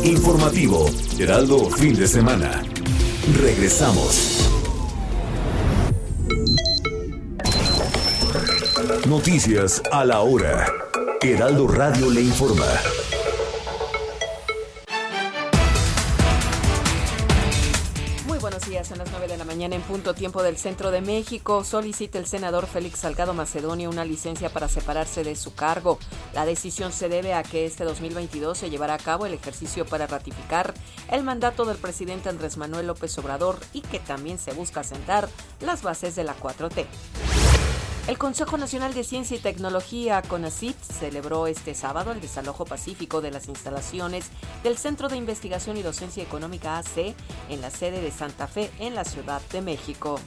Informativo 0.05 0.86
Heraldo 1.19 1.69
Fin 1.70 1.97
de 1.97 2.06
Semana. 2.06 2.62
Regresamos. 3.33 4.51
Noticias 9.09 9.83
a 9.91 10.05
la 10.05 10.21
hora. 10.21 10.67
Heraldo 11.23 11.67
Radio 11.67 12.11
le 12.11 12.21
informa. 12.21 12.67
En 19.73 19.82
punto 19.82 20.15
tiempo 20.15 20.43
del 20.43 20.57
centro 20.57 20.91
de 20.91 21.01
México. 21.01 21.65
Solicita 21.65 22.19
el 22.19 22.27
senador 22.27 22.66
Félix 22.66 23.01
Salgado 23.01 23.35
Macedonio 23.35 23.89
una 23.89 24.05
licencia 24.05 24.53
para 24.53 24.69
separarse 24.69 25.24
de 25.24 25.36
su 25.36 25.55
cargo. 25.55 25.99
La 26.35 26.45
decisión 26.45 26.93
se 26.93 27.09
debe 27.09 27.35
a 27.35 27.43
que 27.43 27.65
este 27.65 27.85
2022 27.85 28.59
se 28.59 28.70
llevará 28.70 28.95
a 28.95 28.99
cabo 28.99 29.27
el 29.27 29.35
ejercicio 29.35 29.86
para 29.86 30.07
ratificar 30.07 30.74
el 31.11 31.23
mandato 31.23 31.65
del 31.65 31.78
presidente 31.78 32.28
Andrés 32.28 32.57
Manuel 32.57 32.89
López 32.89 33.16
Obrador 33.19 33.59
y 33.73 33.81
que 33.81 34.01
también 34.01 34.39
se 34.39 34.53
busca 34.53 34.85
sentar 34.85 35.28
las 35.61 35.82
bases 35.82 36.15
de 36.15 36.24
la 36.24 36.36
4T. 36.36 36.86
El 38.07 38.19
Consejo 38.19 38.59
Nacional 38.59 38.93
de 38.93 39.03
Ciencia 39.03 39.35
y 39.35 39.41
Tecnología, 39.41 40.21
CONACYT, 40.21 40.77
celebró 40.79 41.47
este 41.47 41.75
sábado 41.75 42.13
el 42.13 42.21
desalojo 42.21 42.67
pacífico 42.67 43.23
de 43.23 43.31
las 43.31 43.49
instalaciones 43.49 44.27
del 44.63 44.77
Centro 44.77 45.09
de 45.09 45.17
Investigación 45.17 45.79
y 45.79 45.83
Docencia 45.83 46.23
Económica 46.23 46.77
AC 46.77 47.15
en 47.49 47.63
la 47.63 47.71
sede 47.71 48.03
de 48.03 48.11
Santa 48.11 48.47
Fe, 48.47 48.71
en 48.79 48.95
la 48.95 49.07
Ciudad 49.07 49.41
de 49.53 49.63
México. 49.63 50.21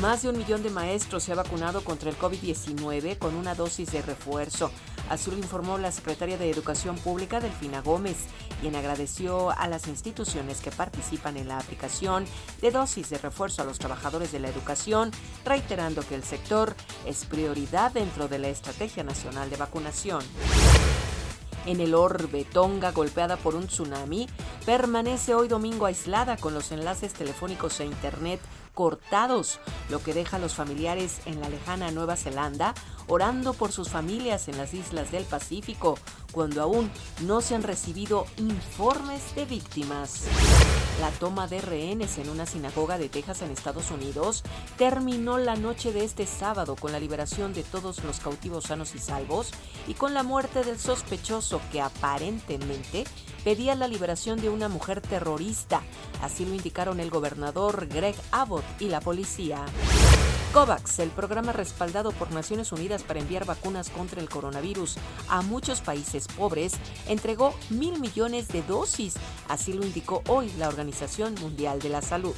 Más 0.00 0.22
de 0.22 0.30
un 0.30 0.38
millón 0.38 0.64
de 0.64 0.70
maestros 0.70 1.22
se 1.22 1.30
ha 1.30 1.36
vacunado 1.36 1.84
contra 1.84 2.10
el 2.10 2.18
COVID-19 2.18 3.18
con 3.18 3.36
una 3.36 3.54
dosis 3.54 3.92
de 3.92 4.02
refuerzo. 4.02 4.72
Así 5.10 5.28
lo 5.28 5.36
informó 5.36 5.76
la 5.76 5.90
secretaria 5.90 6.38
de 6.38 6.48
Educación 6.48 6.96
Pública, 6.96 7.40
Delfina 7.40 7.82
Gómez, 7.82 8.16
quien 8.60 8.76
agradeció 8.76 9.50
a 9.50 9.66
las 9.66 9.88
instituciones 9.88 10.60
que 10.60 10.70
participan 10.70 11.36
en 11.36 11.48
la 11.48 11.58
aplicación 11.58 12.24
de 12.62 12.70
dosis 12.70 13.10
de 13.10 13.18
refuerzo 13.18 13.60
a 13.60 13.64
los 13.64 13.80
trabajadores 13.80 14.30
de 14.30 14.38
la 14.38 14.48
educación, 14.48 15.10
reiterando 15.44 16.06
que 16.06 16.14
el 16.14 16.22
sector 16.22 16.76
es 17.06 17.24
prioridad 17.24 17.90
dentro 17.90 18.28
de 18.28 18.38
la 18.38 18.50
Estrategia 18.50 19.02
Nacional 19.02 19.50
de 19.50 19.56
Vacunación. 19.56 20.22
En 21.66 21.80
el 21.80 21.94
orbe, 21.94 22.44
Tonga, 22.44 22.92
golpeada 22.92 23.36
por 23.36 23.56
un 23.56 23.66
tsunami, 23.66 24.28
permanece 24.64 25.34
hoy 25.34 25.48
domingo 25.48 25.86
aislada 25.86 26.36
con 26.36 26.54
los 26.54 26.70
enlaces 26.70 27.14
telefónicos 27.14 27.80
e 27.80 27.84
internet 27.84 28.40
cortados, 28.80 29.60
lo 29.90 30.02
que 30.02 30.14
deja 30.14 30.38
a 30.38 30.40
los 30.40 30.54
familiares 30.54 31.20
en 31.26 31.38
la 31.38 31.50
lejana 31.50 31.90
Nueva 31.90 32.16
Zelanda 32.16 32.72
orando 33.08 33.52
por 33.52 33.72
sus 33.72 33.90
familias 33.90 34.48
en 34.48 34.56
las 34.56 34.72
islas 34.72 35.10
del 35.10 35.24
Pacífico, 35.24 35.98
cuando 36.32 36.62
aún 36.62 36.90
no 37.20 37.42
se 37.42 37.54
han 37.54 37.62
recibido 37.62 38.26
informes 38.38 39.34
de 39.34 39.44
víctimas. 39.44 40.24
La 40.98 41.10
toma 41.10 41.46
de 41.46 41.60
rehenes 41.60 42.16
en 42.16 42.30
una 42.30 42.46
sinagoga 42.46 42.96
de 42.96 43.10
Texas 43.10 43.42
en 43.42 43.50
Estados 43.50 43.90
Unidos 43.90 44.44
terminó 44.78 45.36
la 45.36 45.56
noche 45.56 45.92
de 45.92 46.04
este 46.04 46.24
sábado 46.24 46.74
con 46.74 46.92
la 46.92 47.00
liberación 47.00 47.52
de 47.52 47.64
todos 47.64 48.02
los 48.04 48.20
cautivos 48.20 48.64
sanos 48.64 48.94
y 48.94 48.98
salvos 48.98 49.50
y 49.88 49.94
con 49.94 50.14
la 50.14 50.22
muerte 50.22 50.64
del 50.64 50.78
sospechoso 50.78 51.60
que 51.70 51.82
aparentemente 51.82 53.04
pedía 53.44 53.74
la 53.74 53.88
liberación 53.88 54.40
de 54.40 54.48
una 54.48 54.68
mujer 54.68 55.00
terrorista. 55.00 55.82
Así 56.22 56.44
lo 56.44 56.54
indicaron 56.54 57.00
el 57.00 57.10
gobernador 57.10 57.86
Greg 57.88 58.16
Abbott 58.32 58.64
y 58.78 58.88
la 58.88 59.00
policía. 59.00 59.64
COVAX, 60.52 60.98
el 60.98 61.10
programa 61.10 61.52
respaldado 61.52 62.10
por 62.10 62.32
Naciones 62.32 62.72
Unidas 62.72 63.04
para 63.04 63.20
enviar 63.20 63.44
vacunas 63.44 63.88
contra 63.88 64.20
el 64.20 64.28
coronavirus 64.28 64.96
a 65.28 65.42
muchos 65.42 65.80
países 65.80 66.26
pobres, 66.26 66.72
entregó 67.06 67.54
mil 67.70 68.00
millones 68.00 68.48
de 68.48 68.62
dosis. 68.62 69.14
Así 69.48 69.72
lo 69.72 69.84
indicó 69.84 70.22
hoy 70.26 70.50
la 70.58 70.68
Organización 70.68 71.36
Mundial 71.40 71.78
de 71.78 71.88
la 71.90 72.02
Salud. 72.02 72.34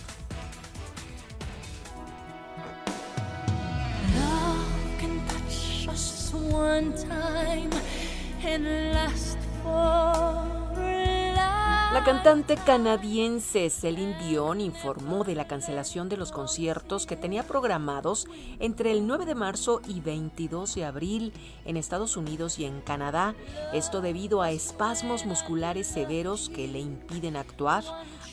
La 11.93 12.02
cantante 12.02 12.56
canadiense 12.56 13.69
Celine 13.69 14.16
Dion 14.19 14.62
informó 14.62 15.24
de 15.24 15.35
la 15.35 15.47
cancelación 15.47 16.09
de 16.09 16.16
los 16.16 16.32
conciertos 16.32 17.05
que 17.05 17.16
tenía 17.16 17.43
programados 17.43 18.27
entre 18.60 18.93
el 18.93 19.06
9 19.06 19.27
de 19.27 19.35
marzo 19.35 19.82
y 19.86 20.01
22 20.01 20.74
de 20.74 20.86
abril 20.86 21.35
en 21.66 21.77
Estados 21.77 22.16
Unidos 22.16 22.59
y 22.59 22.64
en 22.64 22.81
Canadá, 22.81 23.35
esto 23.74 24.01
debido 24.01 24.40
a 24.40 24.52
espasmos 24.52 25.27
musculares 25.27 25.86
severos 25.86 26.48
que 26.48 26.66
le 26.66 26.81
impiden 26.81 27.36
actuar. 27.36 27.85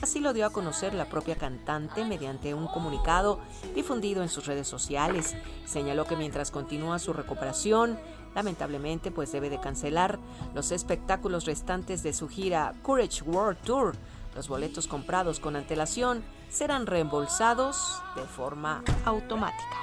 Así 0.02 0.22
lo 0.22 0.32
dio 0.32 0.46
a 0.46 0.52
conocer 0.52 0.94
la 0.94 1.10
propia 1.10 1.36
cantante 1.36 2.06
mediante 2.06 2.54
un 2.54 2.68
comunicado 2.68 3.42
difundido 3.76 4.24
en 4.24 4.30
sus 4.30 4.46
redes 4.46 4.70
sociales. 4.70 5.36
Señaló 5.66 6.06
que 6.06 6.16
mientras 6.16 6.50
continúa 6.50 6.98
su 6.98 7.12
recuperación, 7.12 8.00
lamentablemente 8.40 9.12
pues 9.12 9.34
debe 9.34 9.50
de 9.50 9.60
cancelar 9.60 10.18
los 10.56 10.72
espectáculos 10.72 11.44
restantes 11.44 12.04
de 12.04 12.14
su 12.14 12.30
gira 12.30 12.74
Courage 12.84 13.22
World 13.24 13.58
Tour. 13.66 13.96
Los 14.34 14.48
boletos 14.48 14.88
comprados 14.88 15.42
con 15.42 15.58
antelación 15.58 16.24
serán 16.50 16.86
reembolsados 16.86 18.02
de 18.16 18.22
forma 18.22 18.82
automática. 19.04 19.76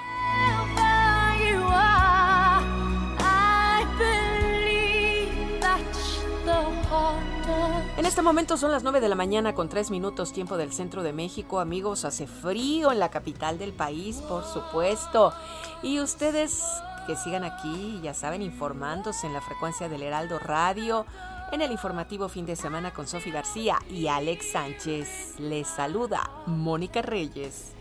En 7.99 8.07
este 8.07 8.23
momento 8.23 8.57
son 8.57 8.73
las 8.73 8.83
9 8.83 9.01
de 9.01 9.09
la 9.09 9.17
mañana 9.17 9.55
con 9.55 9.69
3 9.69 9.91
minutos 9.91 10.33
tiempo 10.33 10.57
del 10.57 10.73
centro 10.73 11.03
de 11.03 11.13
México. 11.13 11.61
Amigos, 11.61 12.07
hace 12.07 12.27
frío 12.27 12.91
en 12.91 13.01
la 13.01 13.11
capital 13.11 13.59
del 13.59 13.75
país, 13.75 14.17
por 14.23 14.45
supuesto. 14.45 15.35
Y 15.83 16.01
ustedes 16.01 16.63
que 17.07 17.17
sigan 17.17 17.45
aquí, 17.45 18.01
ya 18.03 18.15
saben, 18.15 18.43
informándose 18.43 19.27
en 19.27 19.33
la 19.33 19.41
frecuencia 19.41 19.89
del 19.89 20.03
Heraldo 20.03 20.39
Radio, 20.39 21.07
en 21.53 21.63
el 21.63 21.71
informativo 21.71 22.29
fin 22.29 22.45
de 22.45 22.57
semana 22.57 22.93
con 22.93 23.07
Sofi 23.07 23.31
García 23.31 23.79
y 23.89 24.09
Alex 24.09 24.53
Sánchez. 24.53 25.39
Les 25.39 25.67
saluda 25.67 26.29
Mónica 26.47 27.03
Reyes. 27.03 27.73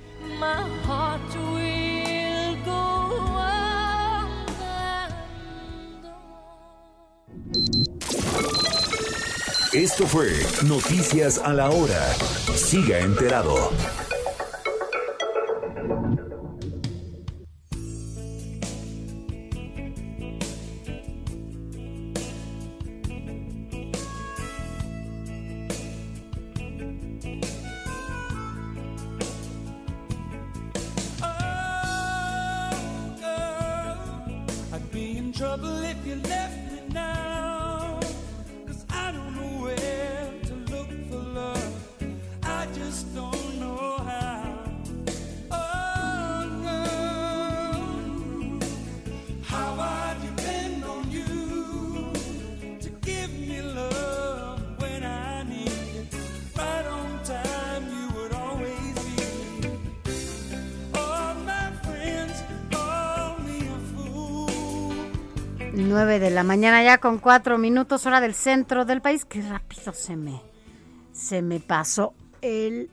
Esto 9.74 10.08
fue 10.08 10.32
Noticias 10.66 11.38
a 11.38 11.52
la 11.54 11.70
Hora. 11.70 12.14
Siga 12.56 13.00
enterado. 13.00 13.72
Trouble 35.56 35.84
if 35.84 36.06
you 36.06 36.16
left 36.16 36.72
me 36.72 36.80
now. 36.92 38.00
Cause 38.68 38.86
I 38.90 39.12
don't 39.12 39.36
know 39.36 39.64
where 39.64 40.32
to 40.48 40.54
look 40.72 40.90
for 41.10 41.18
love. 41.18 41.74
I 42.44 42.68
just 42.74 43.16
don't 43.16 43.60
know 43.60 43.98
how. 44.10 44.64
Oh, 45.52 46.44
no. 46.64 46.82
How 49.44 49.76
I 49.80 49.95
9 65.86 66.20
de 66.20 66.30
la 66.32 66.44
mañana 66.44 66.84
ya 66.84 66.98
con 67.00 67.18
4 67.20 67.58
minutos 67.58 68.06
hora 68.06 68.22
del 68.22 68.34
centro 68.34 68.86
del 68.86 69.02
país. 69.02 69.26
Qué 69.26 69.42
rápido 69.42 69.94
se 69.94 70.16
me, 70.16 70.42
se 71.14 71.42
me 71.42 71.60
pasó 71.60 72.14
el, 72.42 72.90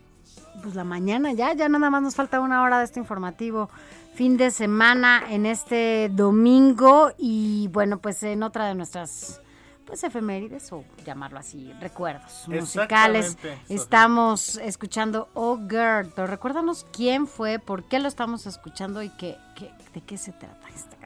pues 0.63 0.75
la 0.75 0.85
mañana 0.85 1.33
ya, 1.33 1.53
ya 1.55 1.69
nada 1.69 1.91
más 1.91 2.03
nos 2.03 2.15
falta 2.15 2.41
una 2.41 2.63
hora 2.63 2.79
de 2.79 2.85
este 2.85 3.01
informativo. 3.01 3.71
Fin 4.15 4.37
de 4.37 4.51
semana 4.51 5.23
en 5.31 5.47
este 5.47 6.11
domingo 6.13 7.13
y 7.17 7.69
bueno, 7.69 7.99
pues 7.99 8.23
en 8.23 8.43
otra 8.43 8.67
de 8.67 8.75
nuestras 8.75 9.41
pues 9.87 10.05
efemérides 10.05 10.73
o 10.73 10.85
llamarlo 11.05 11.39
así, 11.39 11.71
recuerdos 11.81 12.47
musicales. 12.61 13.37
Estamos 13.75 14.57
escuchando 14.59 15.29
Oh 15.35 15.57
Girl, 15.69 16.11
pero 16.15 16.27
recuérdanos 16.27 16.87
quién 16.93 17.27
fue, 17.27 17.59
por 17.59 17.85
qué 17.85 17.99
lo 17.99 18.09
estamos 18.09 18.47
escuchando 18.47 19.03
y 19.03 19.09
qué, 19.11 19.37
qué- 19.57 19.73
de 19.93 20.01
qué 20.03 20.17
se 20.19 20.33
trata 20.33 20.61
canción. 20.69 21.02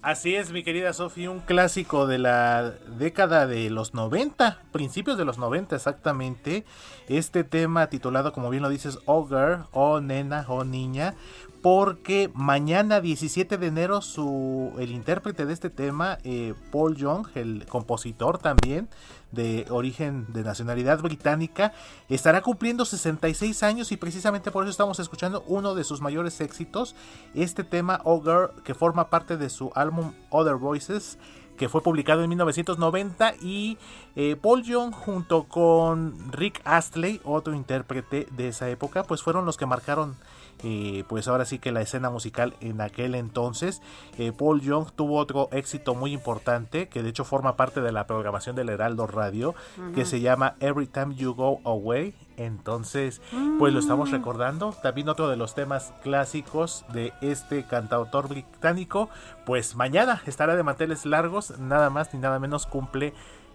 Así 0.00 0.36
es, 0.36 0.52
mi 0.52 0.62
querida 0.62 0.92
Sofía, 0.92 1.28
un 1.28 1.40
clásico 1.40 2.06
de 2.06 2.18
la 2.18 2.70
década 2.98 3.48
de 3.48 3.68
los 3.68 3.94
90, 3.94 4.62
principios 4.70 5.18
de 5.18 5.24
los 5.24 5.38
90 5.38 5.74
exactamente. 5.74 6.64
Este 7.08 7.42
tema 7.42 7.88
titulado, 7.88 8.32
como 8.32 8.48
bien 8.48 8.62
lo 8.62 8.68
dices, 8.68 9.00
Oh 9.06 9.26
Girl, 9.26 9.64
Oh 9.72 10.00
Nena, 10.00 10.44
Oh 10.46 10.62
Niña, 10.62 11.14
porque 11.62 12.30
mañana 12.34 13.00
17 13.00 13.58
de 13.58 13.66
enero 13.66 14.00
su, 14.00 14.72
el 14.78 14.90
intérprete 14.92 15.44
de 15.44 15.52
este 15.52 15.70
tema, 15.70 16.18
eh, 16.24 16.54
Paul 16.70 16.96
Young, 16.96 17.26
el 17.34 17.66
compositor 17.66 18.38
también, 18.38 18.88
de 19.32 19.66
origen 19.70 20.26
de 20.32 20.42
nacionalidad 20.42 21.00
británica, 21.00 21.72
estará 22.08 22.42
cumpliendo 22.42 22.84
66 22.84 23.62
años 23.62 23.92
y 23.92 23.96
precisamente 23.96 24.50
por 24.50 24.64
eso 24.64 24.70
estamos 24.70 25.00
escuchando 25.00 25.44
uno 25.46 25.74
de 25.74 25.84
sus 25.84 26.00
mayores 26.00 26.40
éxitos, 26.40 26.94
este 27.34 27.64
tema 27.64 28.00
Oh 28.04 28.22
Girl, 28.22 28.62
que 28.62 28.74
forma 28.74 29.10
parte 29.10 29.36
de 29.36 29.50
su 29.50 29.70
álbum 29.74 30.12
Other 30.30 30.56
Voices, 30.56 31.18
que 31.56 31.68
fue 31.68 31.82
publicado 31.82 32.22
en 32.22 32.28
1990 32.30 33.34
y 33.42 33.78
eh, 34.16 34.36
Paul 34.40 34.62
Young 34.62 34.92
junto 34.92 35.44
con 35.44 36.32
Rick 36.32 36.62
Astley, 36.64 37.20
otro 37.24 37.52
intérprete 37.52 38.28
de 38.30 38.48
esa 38.48 38.70
época, 38.70 39.02
pues 39.02 39.22
fueron 39.22 39.44
los 39.44 39.56
que 39.56 39.66
marcaron 39.66 40.16
eh, 40.64 41.04
pues 41.08 41.28
ahora 41.28 41.44
sí 41.44 41.58
que 41.58 41.72
la 41.72 41.80
escena 41.80 42.10
musical 42.10 42.54
en 42.60 42.80
aquel 42.80 43.14
entonces. 43.14 43.80
Eh, 44.18 44.32
Paul 44.36 44.60
Young 44.60 44.90
tuvo 44.94 45.16
otro 45.18 45.48
éxito 45.52 45.94
muy 45.94 46.12
importante 46.12 46.88
que 46.88 47.02
de 47.02 47.10
hecho 47.10 47.24
forma 47.24 47.56
parte 47.56 47.80
de 47.80 47.92
la 47.92 48.06
programación 48.06 48.56
del 48.56 48.68
Heraldo 48.68 49.06
Radio 49.06 49.54
que 49.94 50.04
se 50.04 50.20
llama 50.20 50.54
Every 50.60 50.86
Time 50.86 51.14
You 51.14 51.34
Go 51.34 51.60
Away. 51.64 52.14
Entonces, 52.36 53.20
pues 53.58 53.72
lo 53.74 53.80
estamos 53.80 54.10
Mm. 54.10 54.12
recordando. 54.12 54.72
También 54.82 55.08
otro 55.08 55.28
de 55.28 55.36
los 55.36 55.54
temas 55.54 55.92
clásicos 56.02 56.84
de 56.92 57.12
este 57.20 57.64
cantautor 57.64 58.28
británico. 58.28 59.08
Pues 59.44 59.74
mañana 59.74 60.22
estará 60.26 60.54
de 60.56 60.62
manteles 60.62 61.04
largos, 61.04 61.58
nada 61.58 61.90
más 61.90 62.14
ni 62.14 62.20
nada 62.20 62.38
menos 62.38 62.66
cumple 62.66 63.12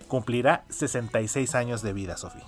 cumplirá 0.09 0.63
66 0.69 1.55
años 1.55 1.81
de 1.81 1.93
vida, 1.93 2.17
Sofía. 2.17 2.43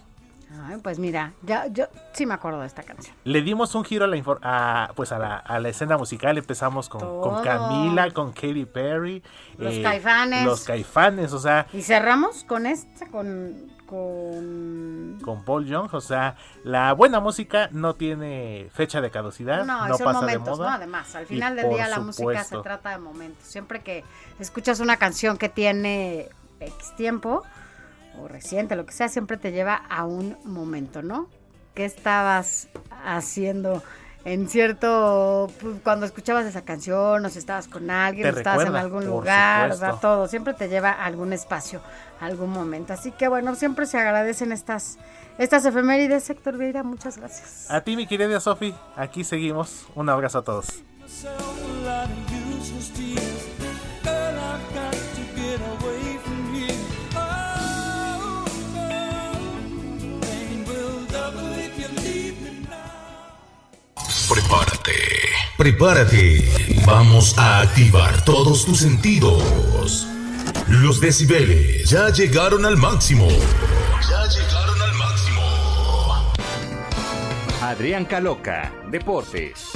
Ay, 0.64 0.78
pues 0.82 1.00
mira, 1.00 1.34
ya, 1.42 1.68
yo 1.68 1.86
sí 2.14 2.26
me 2.26 2.34
acuerdo 2.34 2.62
de 2.62 2.68
esta 2.68 2.84
canción. 2.84 3.16
Le 3.24 3.42
dimos 3.42 3.76
un 3.76 3.84
giro 3.84 4.06
a 4.06 4.08
la, 4.08 4.22
a, 4.42 4.92
pues 4.96 5.12
a 5.12 5.20
la, 5.20 5.38
a 5.38 5.60
la 5.60 5.70
escena 5.70 5.98
musical. 5.98 6.38
Empezamos 6.38 6.90
con. 6.90 7.44
Camila, 7.44 8.10
con 8.12 8.32
Katy 8.32 8.66
Perry. 8.66 9.24
Los 9.58 9.76
eh, 9.76 9.84
Caifanes. 9.84 10.46
Los 10.46 10.64
caifanes, 10.64 11.34
o 11.34 11.40
sea, 11.40 11.68
Y 11.74 11.82
cerramos 11.82 12.44
con 12.44 12.66
esta, 12.66 13.08
con, 13.08 13.72
con... 13.86 15.20
con 15.24 15.44
Paul 15.44 15.66
Young. 15.66 15.94
O 15.94 16.02
sea, 16.02 16.36
la 16.64 16.94
buena 16.94 17.20
música 17.20 17.70
no 17.72 17.96
tiene 17.96 18.70
fecha 18.74 19.02
de 19.02 19.12
caducidad. 19.12 19.66
No, 19.66 19.98
son 19.98 20.06
pasa 20.06 20.22
momentos, 20.22 20.46
de 20.46 20.64
moda. 20.64 20.70
¿no? 20.70 20.76
Además, 20.76 21.16
al 21.16 21.26
final 21.26 21.56
del 21.56 21.70
día 21.70 21.88
la 21.88 22.00
música 22.00 22.44
se 22.44 22.58
trata 22.60 22.92
de 22.92 22.98
momentos. 22.98 23.46
Siempre 23.46 23.82
que 23.82 24.04
escuchas 24.40 24.80
una 24.80 24.98
canción 24.98 25.38
que 25.38 25.50
tiene 25.50 26.30
X 26.60 26.96
tiempo, 26.96 27.44
o 28.22 28.28
reciente, 28.28 28.76
lo 28.76 28.86
que 28.86 28.94
sea, 28.94 29.10
siempre 29.10 29.38
te 29.38 29.52
lleva 29.52 29.76
a 29.76 30.06
un 30.06 30.38
momento, 30.44 31.02
¿no? 31.02 31.28
¿Qué 31.74 31.86
estabas 31.86 32.68
haciendo 33.04 33.84
en 34.26 34.50
cierto, 34.50 35.52
pues, 35.62 35.76
cuando 35.84 36.08
escuchabas 36.08 36.48
esa 36.48 36.66
canción, 36.66 37.24
o 37.24 37.30
si 37.30 37.38
estabas 37.38 37.68
con 37.68 37.92
alguien, 37.92 38.24
Te 38.24 38.36
o 38.36 38.38
estabas 38.38 38.68
en 38.68 38.76
algún 38.76 39.06
lugar. 39.06 39.78
Todo, 40.02 40.28
siempre 40.28 40.56
te 40.56 40.68
lleva 40.68 40.90
a 40.90 41.06
algún 41.06 41.32
espacio, 41.32 41.80
a 42.20 42.26
algún 42.26 42.50
momento. 42.50 42.92
Así 42.92 43.12
que 43.12 43.28
bueno, 43.28 43.54
siempre 43.54 43.86
se 43.86 44.00
agradecen 44.00 44.52
estas, 44.52 44.98
estas 45.38 45.64
efemérides, 45.66 46.28
Héctor 46.28 46.58
Vieira, 46.58 46.82
muchas 46.82 47.20
gracias. 47.20 47.70
A 47.70 47.82
ti, 47.82 47.96
mi 47.96 48.08
querida 48.08 48.40
Sofi, 48.40 48.74
aquí 48.96 49.24
seguimos. 49.24 49.86
Un 49.94 50.10
abrazo 50.10 50.40
a 50.40 50.44
todos. 50.44 50.84
Prepárate, 64.36 64.92
prepárate. 65.56 66.84
Vamos 66.86 67.38
a 67.38 67.62
activar 67.62 68.26
todos 68.26 68.66
tus 68.66 68.80
sentidos. 68.80 70.06
Los 70.68 71.00
decibeles 71.00 71.90
ya 71.90 72.10
llegaron 72.10 72.66
al 72.66 72.76
máximo. 72.76 73.30
Ya 73.30 74.28
llegaron 74.28 74.82
al 74.82 74.94
máximo. 74.96 75.42
Adrián 77.62 78.04
Caloca, 78.04 78.74
Deportes. 78.92 79.70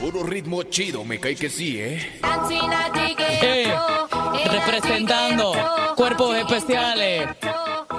Puro 0.00 0.22
ritmo 0.22 0.62
chido, 0.62 1.04
me 1.04 1.20
cae 1.20 1.36
que 1.36 1.50
sí, 1.50 1.78
¿eh? 1.78 2.20
Eh, 3.42 3.74
representando 4.50 5.52
cuerpos 5.94 6.34
especiales. 6.38 7.28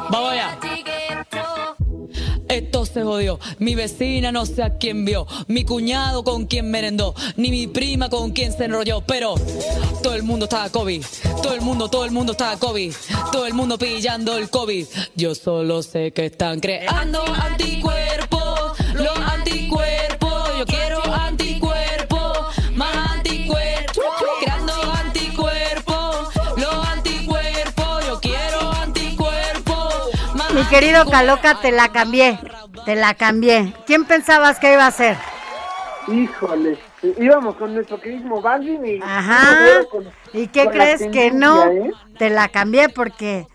Vamos 0.09 0.31
allá. 0.31 0.57
Esto 2.55 2.85
se 2.85 3.03
jodió. 3.03 3.37
Mi 3.59 3.75
vecina 3.75 4.31
no 4.31 4.45
sé 4.45 4.63
a 4.63 4.77
quién 4.77 5.03
vio. 5.03 5.27
Mi 5.47 5.65
cuñado 5.65 6.23
con 6.23 6.45
quien 6.45 6.71
merendó. 6.71 7.13
Ni 7.35 7.51
mi 7.51 7.67
prima 7.67 8.09
con 8.09 8.31
quien 8.31 8.53
se 8.53 8.63
enrolló. 8.63 9.01
Pero 9.01 9.35
todo 10.01 10.13
el 10.15 10.23
mundo 10.23 10.45
estaba 10.45 10.69
COVID. 10.69 11.03
Todo 11.43 11.53
el 11.53 11.59
mundo, 11.59 11.89
todo 11.89 12.05
el 12.05 12.11
mundo 12.11 12.31
estaba 12.31 12.55
COVID. 12.55 12.93
Todo 13.33 13.45
el 13.45 13.53
mundo 13.53 13.77
pillando 13.77 14.37
el 14.37 14.49
COVID. 14.49 14.85
Yo 15.15 15.35
solo 15.35 15.83
sé 15.83 16.11
que 16.13 16.27
están 16.27 16.61
creando 16.61 17.21
anticuerpos. 17.25 18.44
Mi 30.55 30.63
querido 30.69 31.05
Caloca, 31.09 31.59
te 31.61 31.71
la 31.73 31.89
cambié, 31.91 32.39
te 32.85 32.95
la 32.95 33.13
cambié. 33.13 33.73
¿Quién 33.85 34.05
pensabas 34.05 34.57
que 34.57 34.71
iba 34.73 34.87
a 34.87 34.91
ser? 34.91 35.17
Híjole, 36.07 36.77
íbamos 37.19 37.55
con 37.57 37.73
nuestro 37.73 37.99
queridísimo 37.99 38.41
Balvin 38.41 38.85
y... 38.85 38.99
Ajá. 39.01 39.83
con- 39.91 40.07
¿Y 40.33 40.47
qué 40.47 40.67
crees 40.67 41.01
que 41.11 41.31
no? 41.31 41.65
¿eh? 41.69 41.91
Te 42.17 42.29
la 42.29 42.47
cambié 42.47 42.87
porque, 42.87 43.47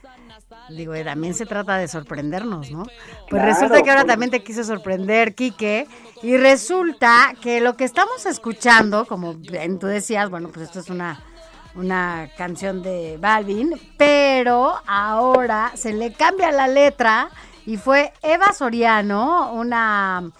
digo, 0.68 0.92
también 1.02 1.32
se 1.32 1.46
trata 1.46 1.78
de 1.78 1.88
sorprendernos, 1.88 2.70
¿no? 2.70 2.82
Pues 2.82 3.28
Claro, 3.30 3.46
resulta 3.46 3.82
que 3.82 3.88
ahora 3.90 4.02
pues. 4.02 4.12
también 4.12 4.30
te 4.30 4.42
quiso 4.42 4.62
sorprender, 4.64 5.34
Quique, 5.34 5.86
y 6.22 6.36
resulta 6.36 7.32
que 7.40 7.62
lo 7.62 7.76
que 7.78 7.84
estamos 7.84 8.26
escuchando, 8.26 9.06
como 9.06 9.36
tú 9.80 9.86
decías, 9.86 10.28
bueno, 10.28 10.48
pues 10.48 10.66
esto 10.66 10.80
es 10.80 10.90
una, 10.90 11.22
una 11.74 12.28
canción 12.36 12.82
de 12.82 13.16
Balvin, 13.20 13.74
pero 13.96 14.74
ahora 14.86 15.72
se 15.74 15.92
le 15.92 16.12
cambia 16.12 16.50
la 16.52 16.66
letra 16.68 17.30
y 17.66 17.76
fue 17.76 18.12
Eva 18.22 18.52
Soriano, 18.52 19.52
una 19.52 20.30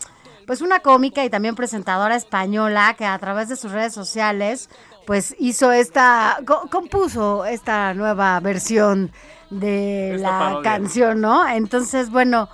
pues 0.47 0.63
una 0.63 0.81
cómica 0.81 1.25
y 1.25 1.31
también 1.31 1.55
presentadora 1.55 2.17
española 2.17 2.95
que 2.99 3.05
a 3.07 3.17
través 3.19 3.49
de 3.49 3.55
sus 3.57 3.71
redes 3.71 3.95
sociales 3.95 4.69
pues 5.07 5.37
hizo 5.39 5.71
esta 5.71 6.39
co- 6.45 6.69
compuso 6.69 7.45
esta 7.45 7.95
nueva 7.95 8.41
versión 8.41 9.13
de 9.51 10.17
Esta 10.17 10.31
la 10.31 10.39
parodia. 10.39 10.63
canción, 10.73 11.21
¿no? 11.21 11.47
Entonces, 11.49 12.11
bueno, 12.11 12.49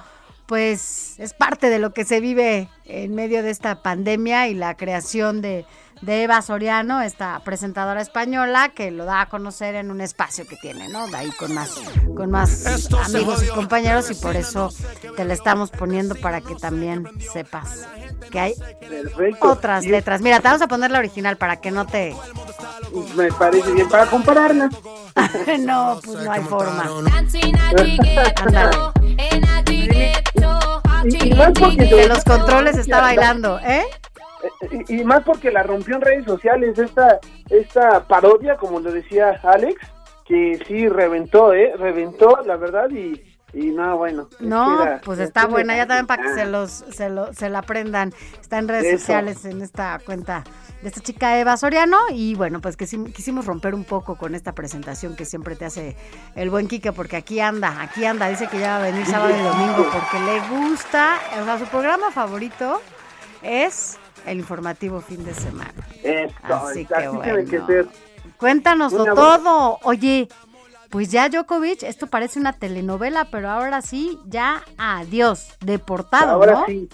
pues 0.46 1.14
es 1.18 1.34
parte 1.34 1.70
de 1.70 1.78
lo 1.78 1.92
que 1.92 2.04
se 2.04 2.20
vive 2.20 2.68
en 2.84 3.14
medio 3.14 3.42
de 3.42 3.50
esta 3.50 3.82
pandemia 3.82 4.48
y 4.48 4.54
la 4.54 4.76
creación 4.76 5.42
de, 5.42 5.66
de 6.02 6.22
Eva 6.22 6.40
Soriano, 6.40 7.02
esta 7.02 7.40
presentadora 7.40 8.00
española 8.00 8.68
que 8.68 8.92
lo 8.92 9.04
da 9.04 9.22
a 9.22 9.28
conocer 9.28 9.74
en 9.74 9.90
un 9.90 10.00
espacio 10.00 10.46
que 10.46 10.56
tiene, 10.56 10.88
¿no? 10.88 11.08
De 11.08 11.16
ahí 11.16 11.30
con 11.32 11.52
más, 11.52 11.74
con 12.16 12.30
más 12.30 12.88
amigos 13.04 13.42
y 13.42 13.48
compañeros 13.48 14.08
y 14.10 14.14
por 14.14 14.36
eso 14.36 14.70
te 15.16 15.24
la 15.24 15.34
estamos 15.34 15.70
poniendo 15.70 16.14
para 16.14 16.40
que 16.40 16.54
también 16.54 17.08
sepas 17.32 17.86
que 18.30 18.38
hay 18.38 18.54
Perfecto. 18.80 19.50
otras 19.50 19.84
Y- 19.84 19.88
letras. 19.88 20.20
Mira, 20.20 20.38
te 20.40 20.46
vamos 20.48 20.62
a 20.62 20.68
poner 20.68 20.92
la 20.92 21.00
original 21.00 21.36
para 21.36 21.60
que 21.60 21.70
no 21.72 21.86
te... 21.86 22.14
Me 23.16 23.32
parece 23.32 23.72
bien 23.72 23.88
para 23.88 24.06
compararla. 24.06 24.70
no, 25.60 26.00
pues 26.04 26.22
no 26.22 26.30
hay 26.30 26.42
forma. 26.42 26.84
Y, 31.08 31.28
y 31.28 31.34
más 31.34 31.52
porque 31.52 31.84
De 31.84 32.08
los 32.08 32.24
controles 32.24 32.76
está 32.76 33.00
bailando, 33.00 33.58
¿eh? 33.60 33.84
Y, 34.88 35.00
y 35.00 35.04
más 35.04 35.22
porque 35.24 35.50
la 35.50 35.62
rompió 35.62 35.96
en 35.96 36.02
redes 36.02 36.24
sociales 36.24 36.78
esta 36.78 37.18
esta 37.50 38.06
parodia, 38.06 38.56
como 38.56 38.80
lo 38.80 38.92
decía 38.92 39.40
Alex, 39.42 39.80
que 40.26 40.58
sí 40.66 40.88
reventó, 40.88 41.52
¿eh? 41.52 41.72
Reventó, 41.76 42.40
la 42.44 42.56
verdad, 42.56 42.90
y, 42.90 43.22
y 43.52 43.66
no, 43.70 43.96
bueno. 43.96 44.28
No, 44.40 44.76
que 44.78 44.82
era- 44.82 45.00
pues 45.04 45.18
es 45.18 45.28
está 45.28 45.42
que 45.42 45.46
buena, 45.48 45.76
ya 45.76 45.86
también 45.86 46.06
para 46.06 46.22
que 46.22 46.34
se 46.34 46.44
los 46.46 46.70
se, 46.70 47.08
lo, 47.08 47.32
se 47.32 47.48
la 47.48 47.60
aprendan. 47.60 48.12
Está 48.40 48.58
en 48.58 48.68
redes 48.68 48.86
Eso. 48.86 48.98
sociales 48.98 49.44
en 49.44 49.62
esta 49.62 49.98
cuenta 50.04 50.44
de 50.82 50.88
esta 50.88 51.00
chica 51.00 51.38
Eva 51.38 51.56
Soriano 51.56 51.96
y 52.10 52.34
bueno, 52.34 52.60
pues 52.60 52.76
que 52.76 52.86
quisimos 52.86 53.46
romper 53.46 53.74
un 53.74 53.84
poco 53.84 54.16
con 54.16 54.34
esta 54.34 54.52
presentación 54.52 55.16
que 55.16 55.24
siempre 55.24 55.56
te 55.56 55.64
hace 55.64 55.96
el 56.34 56.50
buen 56.50 56.68
Quique 56.68 56.92
porque 56.92 57.16
aquí 57.16 57.40
anda, 57.40 57.80
aquí 57.80 58.04
anda, 58.04 58.28
dice 58.28 58.46
que 58.48 58.58
ya 58.58 58.78
va 58.78 58.84
a 58.84 58.90
venir 58.90 59.06
sábado 59.06 59.34
y 59.34 59.42
domingo 59.42 59.86
porque 59.90 60.20
le 60.20 60.40
gusta, 60.48 61.18
o 61.40 61.44
sea, 61.44 61.58
su 61.58 61.64
programa 61.66 62.10
favorito 62.10 62.80
es 63.42 63.96
el 64.26 64.38
informativo 64.38 65.00
fin 65.00 65.24
de 65.24 65.32
semana. 65.34 65.72
Esto, 66.02 66.54
Así 66.54 66.84
que 66.84 66.94
así 66.94 67.18
que 67.20 67.32
bueno. 67.32 67.66
ser. 67.66 67.86
Cuéntanoslo 68.38 69.04
todo. 69.14 69.78
Oye, 69.82 70.28
pues 70.90 71.10
ya 71.10 71.28
Djokovic, 71.28 71.82
esto 71.82 72.06
parece 72.06 72.38
una 72.38 72.52
telenovela, 72.52 73.28
pero 73.30 73.48
ahora 73.48 73.82
sí, 73.82 74.18
ya 74.26 74.62
adiós, 74.78 75.56
deportado, 75.60 76.32
Ahora 76.32 76.52
¿no? 76.52 76.66
sí, 76.66 76.88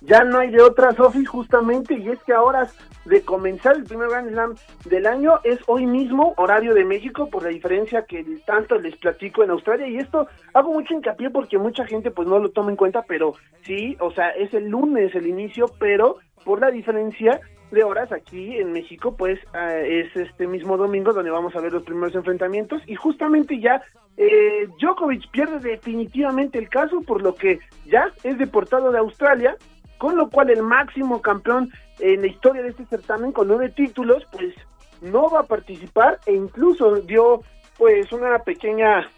ya 0.00 0.24
no 0.24 0.38
hay 0.38 0.50
de 0.50 0.60
otra, 0.60 0.92
Sofi, 0.94 1.24
justamente, 1.24 1.94
y 1.94 2.08
es 2.08 2.22
que 2.24 2.32
ahora 2.32 2.68
de 3.04 3.22
comenzar 3.22 3.76
el 3.76 3.84
primer 3.84 4.08
Grand 4.08 4.30
Slam 4.30 4.54
del 4.84 5.06
año 5.06 5.40
es 5.44 5.58
hoy 5.66 5.86
mismo, 5.86 6.34
horario 6.36 6.74
de 6.74 6.84
México, 6.84 7.28
por 7.30 7.44
la 7.44 7.50
diferencia 7.50 8.04
que 8.04 8.24
tanto 8.44 8.76
les 8.78 8.96
platico 8.96 9.42
en 9.42 9.50
Australia, 9.50 9.86
y 9.88 9.98
esto 9.98 10.26
hago 10.54 10.72
mucho 10.72 10.94
hincapié 10.94 11.30
porque 11.30 11.58
mucha 11.58 11.84
gente 11.84 12.10
pues 12.10 12.26
no 12.28 12.38
lo 12.38 12.50
toma 12.50 12.70
en 12.70 12.76
cuenta, 12.76 13.02
pero 13.02 13.34
sí, 13.64 13.96
o 14.00 14.12
sea, 14.12 14.30
es 14.30 14.52
el 14.54 14.68
lunes 14.68 15.14
el 15.14 15.26
inicio, 15.26 15.66
pero 15.78 16.18
por 16.44 16.60
la 16.60 16.70
diferencia 16.70 17.40
de 17.72 17.82
horas 17.84 18.12
aquí 18.12 18.56
en 18.56 18.72
México, 18.72 19.16
pues 19.16 19.40
eh, 19.54 20.04
es 20.04 20.16
este 20.16 20.46
mismo 20.46 20.76
domingo 20.76 21.12
donde 21.12 21.30
vamos 21.30 21.56
a 21.56 21.60
ver 21.60 21.72
los 21.72 21.82
primeros 21.82 22.14
enfrentamientos. 22.14 22.82
Y 22.86 22.94
justamente 22.94 23.58
ya 23.58 23.82
eh, 24.16 24.68
Djokovic 24.80 25.30
pierde 25.30 25.58
definitivamente 25.58 26.58
el 26.58 26.68
caso, 26.68 27.00
por 27.00 27.22
lo 27.22 27.34
que 27.34 27.58
ya 27.86 28.12
es 28.22 28.38
deportado 28.38 28.92
de 28.92 28.98
Australia 28.98 29.56
con 30.02 30.16
lo 30.16 30.30
cual 30.30 30.50
el 30.50 30.64
máximo 30.64 31.22
campeón 31.22 31.70
en 32.00 32.22
la 32.22 32.26
historia 32.26 32.60
de 32.60 32.70
este 32.70 32.84
certamen 32.86 33.30
con 33.30 33.46
nueve 33.46 33.68
títulos, 33.68 34.26
pues 34.32 34.52
no 35.00 35.30
va 35.30 35.42
a 35.42 35.46
participar 35.46 36.18
e 36.26 36.32
incluso 36.32 36.96
dio 36.96 37.42
pues 37.78 38.10
una 38.10 38.40
pequeña 38.40 39.08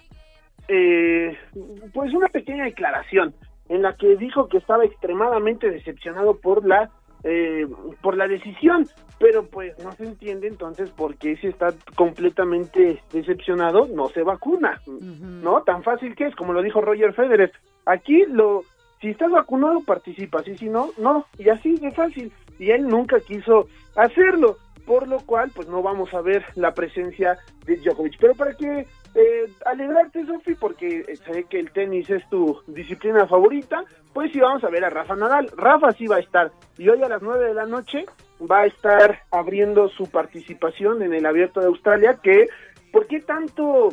eh, 0.68 1.38
pues 1.94 2.12
una 2.12 2.28
pequeña 2.28 2.64
declaración 2.64 3.34
en 3.70 3.80
la 3.80 3.96
que 3.96 4.14
dijo 4.16 4.48
que 4.48 4.58
estaba 4.58 4.84
extremadamente 4.84 5.70
decepcionado 5.70 6.36
por 6.36 6.66
la 6.66 6.90
eh, 7.24 7.66
por 8.02 8.16
la 8.16 8.28
decisión, 8.28 8.86
pero 9.18 9.46
pues 9.46 9.78
no 9.82 9.92
se 9.92 10.04
entiende 10.04 10.46
entonces 10.46 10.90
por 10.90 11.16
qué 11.16 11.36
si 11.36 11.46
está 11.46 11.72
completamente 11.96 13.00
decepcionado 13.12 13.86
no 13.86 14.08
se 14.10 14.22
vacuna, 14.22 14.80
¿no? 14.86 15.62
Tan 15.62 15.82
fácil 15.82 16.14
que 16.14 16.26
es, 16.26 16.36
como 16.36 16.52
lo 16.52 16.62
dijo 16.62 16.80
Roger 16.80 17.14
Federer. 17.14 17.52
Aquí 17.86 18.24
lo 18.26 18.62
si 19.00 19.10
estás 19.10 19.30
vacunado 19.30 19.80
participas 19.80 20.48
y 20.48 20.56
si 20.56 20.68
no, 20.68 20.90
no, 20.98 21.26
y 21.38 21.48
así 21.48 21.76
de 21.76 21.90
fácil. 21.90 22.32
Y 22.58 22.70
él 22.70 22.86
nunca 22.86 23.20
quiso 23.20 23.68
hacerlo, 23.96 24.56
por 24.86 25.08
lo 25.08 25.18
cual 25.20 25.50
pues 25.54 25.68
no 25.68 25.82
vamos 25.82 26.12
a 26.14 26.20
ver 26.20 26.44
la 26.54 26.72
presencia 26.72 27.38
de 27.66 27.76
Djokovic. 27.76 28.16
Pero 28.18 28.34
para 28.34 28.54
que 28.54 28.86
eh, 29.14 29.52
alegrarte, 29.64 30.26
Sofi, 30.26 30.54
porque 30.54 31.04
eh, 31.06 31.16
sé 31.16 31.44
que 31.44 31.60
el 31.60 31.70
tenis 31.70 32.10
es 32.10 32.28
tu 32.28 32.60
disciplina 32.66 33.26
favorita, 33.26 33.84
pues 34.12 34.32
sí 34.32 34.40
vamos 34.40 34.64
a 34.64 34.70
ver 34.70 34.84
a 34.84 34.90
Rafa 34.90 35.14
Nadal. 35.14 35.50
Rafa 35.56 35.92
sí 35.92 36.06
va 36.06 36.16
a 36.16 36.20
estar, 36.20 36.50
y 36.78 36.88
hoy 36.88 37.02
a 37.02 37.08
las 37.08 37.22
9 37.22 37.46
de 37.46 37.54
la 37.54 37.66
noche 37.66 38.06
va 38.50 38.60
a 38.60 38.66
estar 38.66 39.20
abriendo 39.30 39.88
su 39.88 40.10
participación 40.10 41.02
en 41.02 41.14
el 41.14 41.26
Abierto 41.26 41.60
de 41.60 41.66
Australia, 41.66 42.18
que, 42.22 42.48
¿por 42.92 43.06
qué 43.06 43.20
tanto 43.20 43.90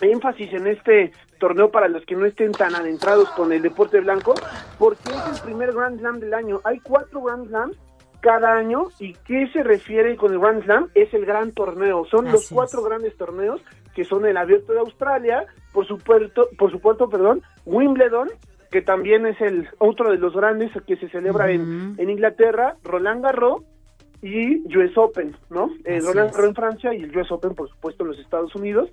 énfasis 0.00 0.52
en 0.52 0.66
este 0.66 1.12
torneo 1.38 1.70
para 1.70 1.88
los 1.88 2.04
que 2.04 2.16
no 2.16 2.26
estén 2.26 2.52
tan 2.52 2.74
adentrados 2.74 3.30
con 3.30 3.52
el 3.52 3.62
deporte 3.62 4.00
blanco? 4.00 4.34
Porque 4.78 5.10
es 5.10 5.38
el 5.38 5.44
primer 5.44 5.72
Grand 5.72 5.98
Slam 5.98 6.20
del 6.20 6.34
año. 6.34 6.60
Hay 6.64 6.80
cuatro 6.80 7.22
Grand 7.22 7.48
Slams 7.48 7.76
cada 8.22 8.54
año 8.54 8.88
y 9.00 9.14
qué 9.26 9.48
se 9.52 9.62
refiere 9.62 10.16
con 10.16 10.32
el 10.32 10.38
Grand 10.38 10.62
Slam 10.64 10.88
es 10.94 11.12
el 11.12 11.26
gran 11.26 11.50
torneo 11.50 12.06
son 12.06 12.30
los 12.30 12.48
cuatro 12.48 12.82
grandes 12.82 13.16
torneos 13.16 13.60
que 13.94 14.04
son 14.04 14.26
el 14.26 14.36
Abierto 14.36 14.72
de 14.72 14.80
Australia 14.80 15.46
por 15.72 15.86
supuesto 15.86 16.48
por 16.58 16.70
supuesto 16.70 17.08
perdón 17.08 17.42
Wimbledon 17.64 18.28
que 18.70 18.82
también 18.82 19.26
es 19.26 19.40
el 19.40 19.68
otro 19.78 20.10
de 20.10 20.18
los 20.18 20.34
grandes 20.34 20.70
que 20.86 20.96
se 20.96 21.08
celebra 21.08 21.50
en, 21.50 21.94
en 21.98 22.10
Inglaterra 22.10 22.76
Roland 22.84 23.22
Garros 23.22 23.62
y 24.22 24.62
US 24.76 24.96
Open, 24.96 25.36
¿no? 25.50 25.70
Eh, 25.84 25.98
Roland. 26.00 26.30
Garros 26.30 26.48
en 26.48 26.54
Francia 26.54 26.94
y 26.94 27.02
el 27.02 27.16
US 27.16 27.30
Open, 27.32 27.54
por 27.54 27.68
supuesto, 27.68 28.04
en 28.04 28.10
los 28.10 28.18
Estados 28.20 28.54
Unidos. 28.54 28.88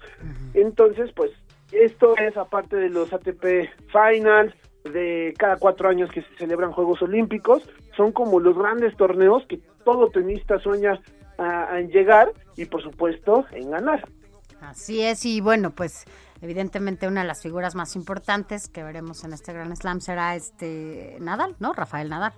Entonces, 0.55 1.11
pues, 1.15 1.31
esto 1.71 2.17
es 2.17 2.35
aparte 2.35 2.75
de 2.75 2.89
los 2.89 3.13
ATP 3.13 3.69
Finals, 3.91 4.53
de 4.91 5.33
cada 5.37 5.57
cuatro 5.57 5.87
años 5.87 6.09
que 6.11 6.23
se 6.23 6.35
celebran 6.37 6.71
Juegos 6.71 7.01
Olímpicos, 7.03 7.61
son 7.95 8.11
como 8.11 8.39
los 8.39 8.57
grandes 8.57 8.95
torneos 8.97 9.45
que 9.47 9.59
todo 9.85 10.09
tenista 10.09 10.57
sueña 10.59 10.99
a, 11.37 11.75
a 11.75 11.81
llegar 11.81 12.31
y, 12.57 12.65
por 12.65 12.81
supuesto, 12.81 13.45
en 13.51 13.69
ganar. 13.69 14.03
Así 14.61 15.01
es, 15.01 15.25
y 15.25 15.41
bueno, 15.41 15.71
pues 15.71 16.05
evidentemente 16.41 17.07
una 17.07 17.21
de 17.21 17.27
las 17.27 17.41
figuras 17.41 17.75
más 17.75 17.95
importantes 17.95 18.69
que 18.69 18.83
veremos 18.83 19.23
en 19.23 19.33
este 19.33 19.53
Grand 19.53 19.75
Slam 19.75 20.01
será 20.01 20.35
este 20.35 21.17
Nadal, 21.19 21.55
¿no? 21.59 21.73
Rafael 21.73 22.09
Nadal. 22.09 22.33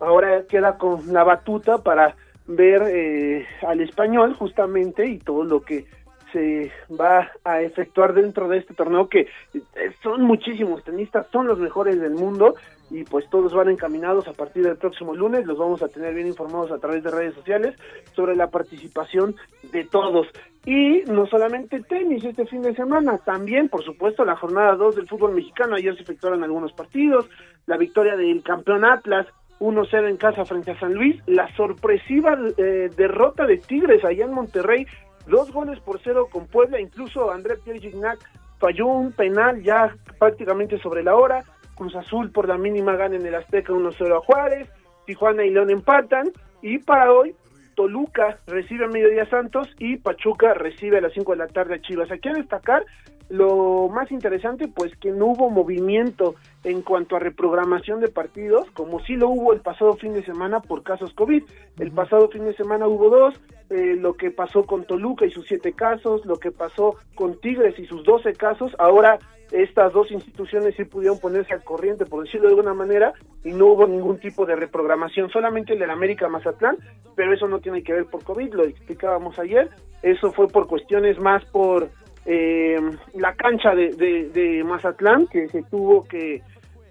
Ahora 0.00 0.44
queda 0.48 0.76
con 0.76 1.12
la 1.12 1.24
batuta 1.24 1.78
para 1.78 2.16
ver 2.46 2.82
eh, 2.88 3.46
al 3.66 3.80
español 3.80 4.34
justamente 4.34 5.06
y 5.06 5.18
todo 5.18 5.44
lo 5.44 5.62
que 5.62 5.86
se 6.32 6.72
va 6.90 7.30
a 7.44 7.62
efectuar 7.62 8.12
dentro 8.12 8.48
de 8.48 8.58
este 8.58 8.74
torneo 8.74 9.08
que 9.08 9.20
eh, 9.54 9.60
son 10.02 10.22
muchísimos 10.22 10.82
tenistas, 10.82 11.26
son 11.30 11.46
los 11.46 11.58
mejores 11.58 12.00
del 12.00 12.14
mundo 12.14 12.56
y 12.94 13.02
pues 13.02 13.28
todos 13.28 13.52
van 13.52 13.68
encaminados 13.68 14.28
a 14.28 14.32
partir 14.32 14.62
del 14.62 14.76
próximo 14.76 15.14
lunes, 15.14 15.44
los 15.46 15.58
vamos 15.58 15.82
a 15.82 15.88
tener 15.88 16.14
bien 16.14 16.28
informados 16.28 16.70
a 16.70 16.78
través 16.78 17.02
de 17.02 17.10
redes 17.10 17.34
sociales 17.34 17.74
sobre 18.14 18.36
la 18.36 18.50
participación 18.50 19.34
de 19.72 19.84
todos. 19.84 20.28
Y 20.64 21.02
no 21.08 21.26
solamente 21.26 21.80
tenis 21.80 22.24
este 22.24 22.46
fin 22.46 22.62
de 22.62 22.72
semana, 22.74 23.18
también 23.18 23.68
por 23.68 23.84
supuesto 23.84 24.24
la 24.24 24.36
jornada 24.36 24.76
2 24.76 24.94
del 24.94 25.08
fútbol 25.08 25.34
mexicano, 25.34 25.74
ayer 25.74 25.96
se 25.96 26.04
efectuaron 26.04 26.44
algunos 26.44 26.72
partidos, 26.72 27.28
la 27.66 27.76
victoria 27.76 28.16
del 28.16 28.44
campeón 28.44 28.84
Atlas 28.84 29.26
1-0 29.58 30.08
en 30.08 30.16
casa 30.16 30.44
frente 30.44 30.70
a 30.70 30.78
San 30.78 30.94
Luis, 30.94 31.20
la 31.26 31.52
sorpresiva 31.56 32.38
eh, 32.56 32.90
derrota 32.96 33.44
de 33.44 33.58
Tigres 33.58 34.04
allá 34.04 34.24
en 34.24 34.34
Monterrey, 34.34 34.86
dos 35.26 35.50
goles 35.50 35.80
por 35.80 36.00
cero 36.04 36.28
con 36.30 36.46
Puebla, 36.46 36.80
incluso 36.80 37.32
André 37.32 37.56
Pierre 37.56 37.80
Gignac 37.80 38.20
falló 38.60 38.86
un 38.86 39.10
penal 39.12 39.62
ya 39.64 39.96
prácticamente 40.18 40.78
sobre 40.78 41.02
la 41.02 41.16
hora, 41.16 41.44
Cruz 41.74 41.94
Azul 41.96 42.30
por 42.30 42.48
la 42.48 42.58
mínima 42.58 42.96
gana 42.96 43.16
en 43.16 43.26
el 43.26 43.34
Azteca 43.34 43.72
1-0 43.72 44.16
a 44.16 44.20
Juárez, 44.20 44.68
Tijuana 45.06 45.44
y 45.44 45.50
León 45.50 45.70
empatan, 45.70 46.32
y 46.62 46.78
para 46.78 47.12
hoy 47.12 47.34
Toluca 47.74 48.38
recibe 48.46 48.84
a 48.84 48.88
Mediodía 48.88 49.28
Santos 49.28 49.68
y 49.78 49.96
Pachuca 49.96 50.54
recibe 50.54 50.98
a 50.98 51.00
las 51.00 51.12
5 51.12 51.32
de 51.32 51.38
la 51.38 51.48
tarde 51.48 51.74
a 51.74 51.80
Chivas. 51.80 52.10
Aquí 52.10 52.28
a 52.28 52.34
destacar 52.34 52.84
lo 53.28 53.88
más 53.88 54.12
interesante, 54.12 54.68
pues 54.68 54.94
que 54.96 55.10
no 55.10 55.26
hubo 55.26 55.50
movimiento 55.50 56.34
en 56.62 56.82
cuanto 56.82 57.16
a 57.16 57.20
reprogramación 57.20 58.00
de 58.00 58.08
partidos, 58.08 58.70
como 58.72 59.00
sí 59.00 59.16
lo 59.16 59.30
hubo 59.30 59.52
el 59.52 59.60
pasado 59.60 59.94
fin 59.94 60.12
de 60.12 60.24
semana 60.24 60.60
por 60.60 60.82
casos 60.82 61.12
COVID. 61.14 61.42
El 61.78 61.90
pasado 61.90 62.28
fin 62.28 62.44
de 62.44 62.54
semana 62.54 62.86
hubo 62.86 63.08
dos, 63.08 63.40
eh, 63.70 63.96
lo 63.98 64.14
que 64.14 64.30
pasó 64.30 64.64
con 64.64 64.84
Toluca 64.84 65.24
y 65.24 65.30
sus 65.30 65.46
siete 65.46 65.72
casos, 65.72 66.24
lo 66.26 66.36
que 66.36 66.50
pasó 66.50 66.96
con 67.14 67.40
Tigres 67.40 67.78
y 67.78 67.86
sus 67.86 68.04
12 68.04 68.34
casos. 68.34 68.72
Ahora 68.78 69.18
estas 69.52 69.92
dos 69.92 70.10
instituciones 70.10 70.74
sí 70.76 70.84
pudieron 70.84 71.18
ponerse 71.20 71.54
al 71.54 71.62
corriente, 71.62 72.06
por 72.06 72.24
decirlo 72.24 72.48
de 72.48 72.54
alguna 72.54 72.74
manera, 72.74 73.12
y 73.44 73.52
no 73.52 73.66
hubo 73.66 73.86
ningún 73.86 74.18
tipo 74.18 74.46
de 74.46 74.56
reprogramación, 74.56 75.30
solamente 75.30 75.74
el 75.74 75.78
del 75.78 75.90
América 75.90 76.28
Mazatlán, 76.28 76.76
pero 77.14 77.32
eso 77.32 77.46
no 77.46 77.60
tiene 77.60 77.82
que 77.82 77.92
ver 77.92 78.06
por 78.06 78.24
COVID, 78.24 78.54
lo 78.54 78.64
explicábamos 78.64 79.38
ayer, 79.38 79.68
eso 80.02 80.32
fue 80.32 80.48
por 80.48 80.66
cuestiones 80.66 81.18
más 81.18 81.44
por 81.46 81.88
eh, 82.26 82.80
la 83.14 83.34
cancha 83.34 83.74
de, 83.74 83.90
de, 83.90 84.30
de 84.30 84.64
Mazatlán, 84.64 85.26
que 85.26 85.48
se 85.48 85.62
tuvo 85.62 86.04
que, 86.04 86.42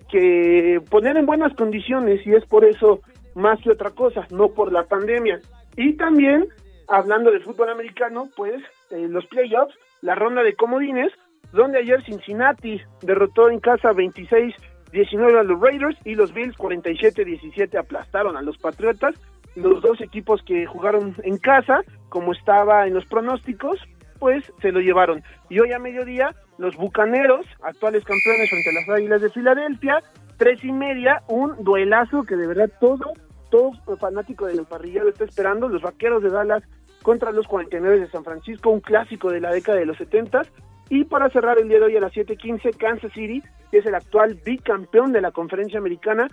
que 0.10 0.80
poner 0.90 1.18
en 1.18 1.26
buenas 1.26 1.54
condiciones, 1.56 2.26
y 2.26 2.34
es 2.34 2.46
por 2.46 2.66
eso 2.66 3.02
más 3.36 3.60
que 3.62 3.72
otra 3.72 3.90
cosa, 3.90 4.28
no 4.32 4.50
por 4.50 4.72
la 4.72 4.84
pandemia. 4.86 5.40
Y 5.76 5.94
también, 5.94 6.48
hablando 6.88 7.32
del 7.32 7.44
fútbol 7.44 7.70
americano, 7.70 8.30
pues 8.36 8.62
eh, 8.92 9.08
los 9.10 9.26
playoffs, 9.26 9.76
la 10.02 10.16
ronda 10.16 10.44
de 10.44 10.54
comodines, 10.54 11.12
donde 11.54 11.78
ayer 11.78 12.04
Cincinnati 12.04 12.82
derrotó 13.02 13.50
en 13.50 13.60
casa 13.60 13.92
26-19 13.92 15.40
a 15.40 15.44
los 15.44 15.60
Raiders 15.62 15.98
y 16.04 16.16
los 16.16 16.34
Bills 16.34 16.58
47-17 16.58 17.78
aplastaron 17.78 18.36
a 18.36 18.42
los 18.42 18.58
Patriotas. 18.58 19.16
Los 19.56 19.82
dos 19.84 20.02
equipos 20.02 20.42
que 20.44 20.66
jugaron 20.66 21.16
en 21.24 21.38
casa, 21.38 21.82
como 22.10 22.34
estaba 22.34 22.88
en 22.88 22.96
los 22.96 23.06
pronósticos, 23.06 23.80
pues 24.18 24.52
se 24.62 24.72
lo 24.72 24.80
llevaron. 24.80 25.24
Y 25.50 25.60
hoy 25.60 25.72
a 25.74 25.80
mediodía, 25.80 26.36
los 26.58 26.76
Bucaneros, 26.76 27.46
actuales 27.62 28.04
campeones 28.04 28.50
frente 28.50 28.70
a 28.72 28.74
las 28.74 28.90
Águilas 28.90 29.22
de 29.22 29.30
Filadelfia, 29.30 30.02
tres 30.38 30.64
y 30.64 30.72
media, 30.72 31.22
un 31.28 31.64
duelazo 31.64 32.24
que 32.24 32.36
de 32.36 32.48
verdad 32.48 32.72
todo, 32.80 33.14
todo 33.52 33.74
fanático 33.98 34.48
del 34.48 34.58
emparrillado 34.58 35.10
está 35.10 35.26
esperando, 35.26 35.70
los 35.70 35.84
Vaqueros 35.84 36.24
de 36.24 36.32
Dallas 36.32 36.64
contra 37.04 37.32
los 37.32 37.46
49 37.46 38.00
de 38.00 38.10
San 38.10 38.24
Francisco, 38.24 38.72
un 38.72 38.80
clásico 38.80 39.30
de 39.30 39.42
la 39.42 39.52
década 39.52 39.78
de 39.78 39.86
los 39.86 39.98
70 39.98 40.42
y 40.90 41.06
para 41.06 41.30
cerrar 41.30 41.60
el 41.60 41.70
día 41.70 41.80
de 41.80 41.86
hoy 41.86 41.98
a 41.98 42.02
las 42.02 42.14
7:15 42.14 42.74
Kansas 42.78 43.12
City, 43.14 43.42
que 43.72 43.80
es 43.80 43.86
el 43.86 43.96
actual 43.96 44.40
bicampeón 44.46 45.12
de 45.12 45.22
la 45.22 45.32
Conferencia 45.32 45.80
Americana 45.80 46.28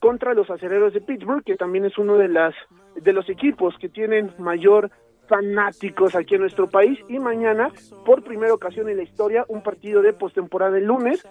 contra 0.00 0.34
los 0.34 0.50
Acereros 0.50 0.92
de 0.92 1.00
Pittsburgh, 1.00 1.44
que 1.44 1.56
también 1.56 1.84
es 1.84 1.96
uno 1.98 2.16
de 2.16 2.28
las 2.28 2.54
de 2.96 3.12
los 3.12 3.28
equipos 3.28 3.76
que 3.78 3.88
tienen 3.88 4.32
mayor 4.38 4.90
fanáticos 5.28 6.14
aquí 6.14 6.34
en 6.34 6.42
nuestro 6.42 6.68
país. 6.68 6.98
Y 7.08 7.18
mañana 7.18 7.70
por 8.04 8.22
primera 8.22 8.52
ocasión 8.52 8.88
en 8.88 8.96
la 8.96 9.04
historia 9.04 9.44
un 9.48 9.62
partido 9.62 10.02
de 10.02 10.12
postemporada 10.12 10.76
el 10.76 10.84
lunes, 10.84 11.26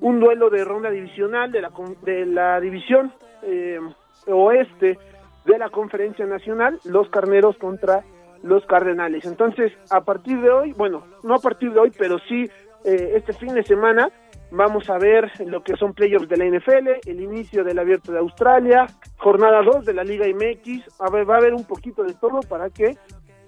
un 0.00 0.20
duelo 0.20 0.48
de 0.50 0.64
ronda 0.64 0.90
divisional 0.90 1.50
de 1.50 1.60
la 1.60 1.70
de 2.02 2.26
la 2.26 2.60
división 2.60 3.12
eh, 3.42 3.80
oeste 4.26 4.98
de 5.44 5.58
la 5.58 5.68
Conferencia 5.68 6.24
Nacional, 6.24 6.80
los 6.84 7.08
Carneros 7.10 7.58
contra 7.58 8.02
los 8.44 8.64
Cardenales. 8.66 9.24
Entonces, 9.24 9.72
a 9.90 10.02
partir 10.02 10.40
de 10.40 10.50
hoy, 10.50 10.72
bueno, 10.72 11.04
no 11.22 11.34
a 11.34 11.38
partir 11.38 11.72
de 11.72 11.80
hoy, 11.80 11.92
pero 11.98 12.18
sí 12.28 12.48
eh, 12.84 13.14
este 13.16 13.32
fin 13.32 13.54
de 13.54 13.62
semana 13.64 14.10
vamos 14.50 14.88
a 14.90 14.98
ver 14.98 15.32
lo 15.46 15.64
que 15.64 15.74
son 15.76 15.94
playoffs 15.94 16.28
de 16.28 16.36
la 16.36 16.44
NFL, 16.44 17.08
el 17.08 17.20
inicio 17.20 17.64
del 17.64 17.78
Abierto 17.78 18.12
de 18.12 18.18
Australia, 18.18 18.86
jornada 19.16 19.62
2 19.62 19.86
de 19.86 19.94
la 19.94 20.04
Liga 20.04 20.26
MX, 20.26 21.00
a 21.00 21.10
ver, 21.10 21.28
va 21.28 21.36
a 21.36 21.38
haber 21.38 21.54
un 21.54 21.64
poquito 21.64 22.04
de 22.04 22.12
todo 22.14 22.40
para 22.40 22.68
que 22.68 22.96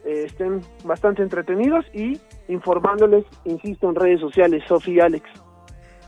eh, 0.06 0.24
estén 0.24 0.62
bastante 0.84 1.22
entretenidos 1.22 1.84
y 1.92 2.18
informándoles, 2.48 3.26
insisto, 3.44 3.90
en 3.90 3.94
redes 3.94 4.20
sociales, 4.20 4.64
Sofía 4.66 4.94
y 4.94 5.00
Alex. 5.00 5.28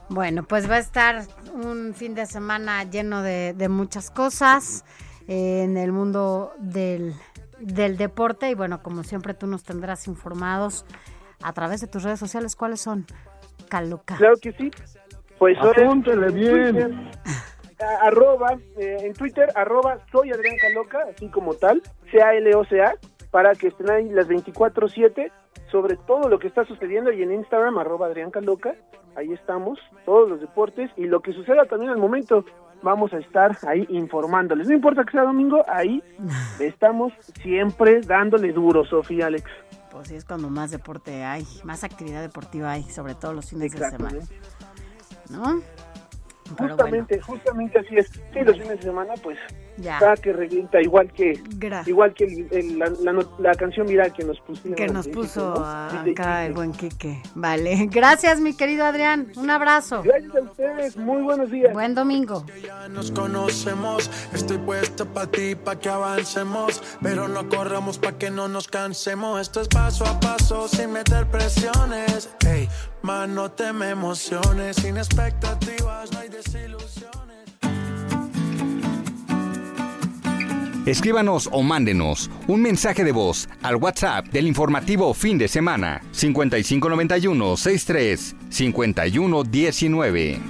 Bueno, 0.08 0.42
pues 0.42 0.68
va 0.68 0.76
a 0.76 0.78
estar 0.78 1.22
un 1.52 1.92
fin 1.94 2.14
de 2.14 2.24
semana 2.24 2.84
lleno 2.84 3.22
de, 3.22 3.68
muchas 3.68 4.10
cosas 4.10 4.84
eh, 5.28 5.64
en 5.64 5.76
el 5.76 5.92
mundo 5.92 6.52
del, 6.58 7.12
del 7.60 7.96
deporte 7.96 8.50
y 8.50 8.54
bueno, 8.54 8.82
como 8.82 9.02
siempre 9.02 9.34
tú 9.34 9.46
nos 9.46 9.64
tendrás 9.64 10.06
informados 10.06 10.84
a 11.42 11.52
través 11.52 11.80
de 11.80 11.86
tus 11.86 12.02
redes 12.02 12.18
sociales. 12.18 12.56
¿Cuáles 12.56 12.80
son? 12.80 13.06
Caluca. 13.68 14.16
Claro 14.16 14.36
que 14.40 14.52
sí. 14.52 14.70
Pues 15.38 15.56
Apúntele 15.58 16.30
bien. 16.32 16.74
Twitter, 16.74 16.94
arroba, 18.02 18.58
eh, 18.76 18.96
en 19.00 19.12
Twitter, 19.14 19.48
arroba 19.54 19.98
soy 20.10 20.32
Adrián 20.32 20.56
Caloca, 20.60 20.98
así 21.14 21.28
como 21.28 21.54
tal, 21.54 21.82
C-A-L-O-C-A, 22.10 22.94
para 23.30 23.54
que 23.54 23.68
estén 23.68 23.90
ahí 23.90 24.08
las 24.08 24.26
24-7 24.26 25.30
sobre 25.70 25.96
todo 25.96 26.28
lo 26.28 26.38
que 26.38 26.48
está 26.48 26.64
sucediendo 26.64 27.12
y 27.12 27.22
en 27.22 27.32
Instagram, 27.32 27.78
arroba 27.78 28.06
Adrián 28.06 28.30
Caloca, 28.30 28.74
ahí 29.16 29.32
estamos, 29.32 29.78
todos 30.04 30.28
los 30.28 30.40
deportes 30.40 30.90
y 30.96 31.04
lo 31.04 31.20
que 31.20 31.32
suceda 31.32 31.64
también 31.66 31.90
al 31.90 31.98
momento, 31.98 32.44
vamos 32.82 33.12
a 33.12 33.18
estar 33.18 33.56
ahí 33.66 33.86
informándoles. 33.88 34.68
No 34.68 34.74
importa 34.74 35.04
que 35.04 35.12
sea 35.12 35.22
domingo, 35.22 35.62
ahí 35.68 36.02
estamos 36.60 37.12
siempre 37.42 38.00
dándole 38.00 38.52
duro, 38.52 38.84
Sofía 38.84 39.26
Alex. 39.26 39.50
Pues 39.90 40.08
sí, 40.08 40.16
es 40.16 40.24
cuando 40.24 40.48
más 40.50 40.70
deporte 40.70 41.24
hay, 41.24 41.44
más 41.64 41.82
actividad 41.82 42.20
deportiva 42.20 42.72
hay, 42.72 42.82
sobre 42.84 43.14
todo 43.14 43.32
los 43.32 43.50
fines 43.50 43.72
de 43.72 43.90
semana. 43.90 44.18
¿No? 45.30 45.60
Pero 46.56 46.70
Justamente, 46.70 47.20
justamente 47.20 47.78
así 47.78 47.96
es. 47.96 48.08
Sí, 48.08 48.40
los 48.44 48.56
fines 48.56 48.78
de 48.78 48.82
semana, 48.82 49.14
pues, 49.22 49.38
Ya. 49.80 49.94
está 49.98 50.16
que 50.16 50.32
revienta, 50.32 50.80
igual 50.82 51.12
que 51.12 51.34
Gra- 51.44 51.86
igual 51.86 52.12
que 52.14 52.24
el- 52.24 52.48
el- 52.50 52.78
la, 52.78 52.90
la 53.12 53.26
la 53.38 53.54
canción 53.54 53.86
viral 53.86 54.12
que 54.12 54.24
nos 54.24 54.40
pusieron. 54.40 54.74
Que 54.74 54.86
nos 54.88 55.06
puso 55.08 55.54
¿no? 55.54 55.64
Acá 55.64 56.46
el 56.46 56.52
buen 56.52 56.72
Quique. 56.72 57.22
Vale. 57.34 57.86
Gracias, 57.90 58.40
mi 58.40 58.54
querido 58.56 58.84
Adrián. 58.84 59.32
Un 59.36 59.50
abrazo. 59.50 60.02
Gracias 60.02 60.34
a 60.34 60.40
ustedes. 60.42 60.96
Muy 60.96 61.22
buenos 61.22 61.50
días. 61.50 61.72
Buen 61.72 61.94
domingo. 61.94 62.44
Nos 62.90 63.10
conocemos, 63.12 64.10
estoy 64.32 64.58
puesto 64.58 65.06
para 65.06 65.26
ti, 65.30 65.54
para 65.54 65.78
que 65.78 65.88
avancemos, 65.88 66.82
pero 67.02 67.28
no 67.28 67.48
corramos 67.48 67.98
para 67.98 68.18
que 68.18 68.30
no 68.30 68.48
nos 68.48 68.66
cansemos. 68.68 69.40
Esto 69.40 69.60
es 69.60 69.68
paso 69.68 70.04
a 70.06 70.18
paso, 70.20 70.66
sin 70.68 70.92
meter 70.92 71.26
presiones. 71.30 72.30
Ey, 72.46 72.68
más 73.02 73.28
no 73.28 73.50
te 73.50 73.72
me 73.72 73.90
emociones, 73.90 74.76
sin 74.76 74.96
expectativas, 74.96 76.10
no 76.12 76.18
hay 76.20 76.28
desilusiones. 76.28 77.27
Escríbanos 80.88 81.50
o 81.52 81.62
mándenos 81.62 82.30
un 82.46 82.62
mensaje 82.62 83.04
de 83.04 83.12
voz 83.12 83.46
al 83.62 83.76
WhatsApp 83.76 84.28
del 84.28 84.46
informativo 84.46 85.12
fin 85.12 85.36
de 85.36 85.46
semana 85.46 86.00
5591 86.12 87.56
63 87.58 88.36
51 88.48 89.44
19. 89.44 90.40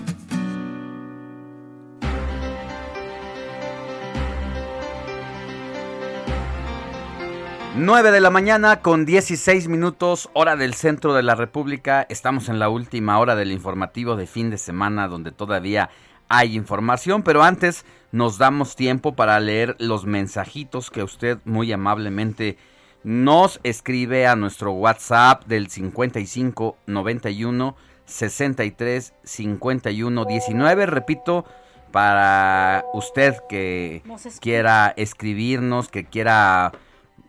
9 7.75 8.11
de 8.13 8.21
la 8.21 8.31
mañana 8.31 8.81
con 8.81 9.05
16 9.05 9.67
minutos, 9.67 10.31
hora 10.35 10.55
del 10.55 10.75
centro 10.75 11.15
de 11.15 11.25
la 11.25 11.35
República. 11.35 12.07
Estamos 12.09 12.49
en 12.49 12.61
la 12.61 12.69
última 12.69 13.19
hora 13.19 13.35
del 13.35 13.51
informativo 13.51 14.15
de 14.15 14.29
fin 14.29 14.51
de 14.51 14.59
semana 14.59 15.09
donde 15.09 15.33
todavía 15.33 15.91
hay 16.29 16.55
información, 16.55 17.25
pero 17.25 17.43
antes 17.43 17.85
nos 18.13 18.39
damos 18.39 18.77
tiempo 18.77 19.15
para 19.15 19.39
leer 19.41 19.77
los 19.79 20.07
mensajitos 20.07 20.91
que 20.91 21.03
usted 21.03 21.39
muy 21.45 21.73
amablemente 21.73 22.57
nos 23.05 23.61
escribe 23.63 24.27
a 24.27 24.37
nuestro 24.37 24.73
WhatsApp 24.73 25.45
del 25.47 25.69
55 25.69 26.77
91 26.87 27.77
63 28.07 29.15
51 29.23 30.25
19. 30.25 30.87
Repito, 30.87 31.45
para 31.93 32.85
usted 32.95 33.37
que 33.49 34.03
quiera 34.41 34.93
escribirnos, 34.97 35.89
que 35.89 36.05
quiera 36.05 36.73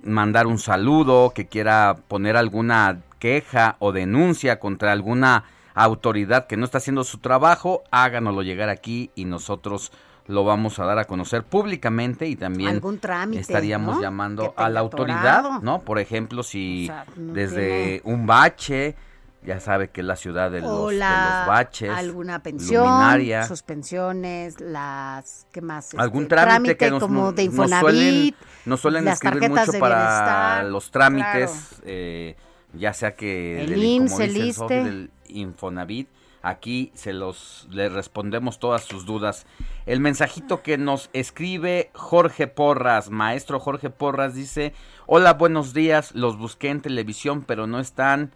mandar 0.03 0.47
un 0.47 0.60
saludo, 0.60 1.31
que 1.35 1.47
quiera 1.47 1.97
poner 2.07 2.38
alguna 2.38 3.01
queja 3.19 3.76
o 3.80 3.91
denuncia 3.91 4.60
contra 4.60 4.91
alguna 4.91 5.43
autoridad 5.76 6.47
que 6.47 6.57
no 6.57 6.65
está 6.65 6.80
haciendo 6.80 7.03
su 7.03 7.19
trabajo, 7.19 7.84
háganoslo 7.91 8.41
llegar 8.41 8.69
aquí 8.69 9.11
y 9.15 9.26
nosotros 9.26 9.91
lo 10.30 10.43
vamos 10.43 10.77
a 10.77 10.85
dar 10.85 10.99
a 10.99 11.06
conocer 11.06 11.43
públicamente 11.43 12.27
y 12.27 12.35
también 12.35 12.69
Algún 12.69 12.99
trámite, 12.99 13.41
estaríamos 13.41 13.95
¿no? 13.95 14.01
llamando 14.03 14.53
a 14.56 14.69
la 14.69 14.80
autoridad, 14.80 15.39
atorado. 15.39 15.60
¿no? 15.64 15.80
Por 15.80 15.97
ejemplo, 15.97 16.43
si 16.43 16.84
O 16.84 16.93
sea, 16.93 17.06
no 17.15 17.34
desde 17.34 18.01
tiene- 18.01 18.01
un 18.03 18.27
bache, 18.27 18.95
ya 19.43 19.60
sabe 19.60 19.88
que 19.89 20.01
es 20.01 20.06
la 20.07 20.15
ciudad 20.15 20.51
de 20.51 20.61
los, 20.61 20.89
de 20.91 20.97
los 20.99 21.47
baches, 21.47 21.89
alguna 21.89 22.43
pensión, 22.43 22.85
luminaria, 22.88 23.43
sus 23.47 23.64
pensiones, 23.64 24.60
las, 24.61 25.47
¿qué 25.51 25.61
más? 25.61 25.95
algún 25.95 26.23
Este, 26.23 26.35
trámite, 26.35 26.77
que 26.77 26.91
nos, 26.91 26.99
como 27.01 27.31
de 27.31 27.47
nos 27.47 27.56
suelen, 27.56 27.80
Infonavit, 28.14 28.35
nos 28.65 28.80
suelen 28.81 29.06
las 29.06 29.14
escribir 29.15 29.49
mucho 29.49 29.80
para 29.80 30.61
los 30.64 30.91
trámites, 30.91 31.81
eh, 31.85 32.35
ya 32.73 32.93
sea 32.93 33.15
que 33.15 33.61
El 33.64 33.69
del- 33.72 33.84
IMSS, 33.84 34.19
el 34.19 34.38
ISSSTE. 34.38 34.84
del 34.84 35.11
Infonavit, 35.30 36.07
aquí 36.41 36.91
se 36.94 37.14
los 37.14 37.68
le 37.72 37.90
respondemos 37.90 38.60
todas 38.60 38.84
sus 38.84 39.06
dudas. 39.06 39.45
El 39.86 39.99
mensajito 39.99 40.61
que 40.61 40.78
nos 40.78 41.10
escribe 41.14 41.90
Jorge 41.94 42.48
Porras, 42.48 43.10
maestro 43.10 43.60
Jorge 43.60 43.90
Porras 43.90 44.36
dice, 44.36 44.74
"Hola, 45.06 45.34
buenos 45.34 45.74
días, 45.74 46.14
los 46.16 46.38
busqué 46.38 46.70
en 46.70 46.82
televisión, 46.82 47.44
pero 47.45 47.68
no 47.68 47.80
están 47.80 48.32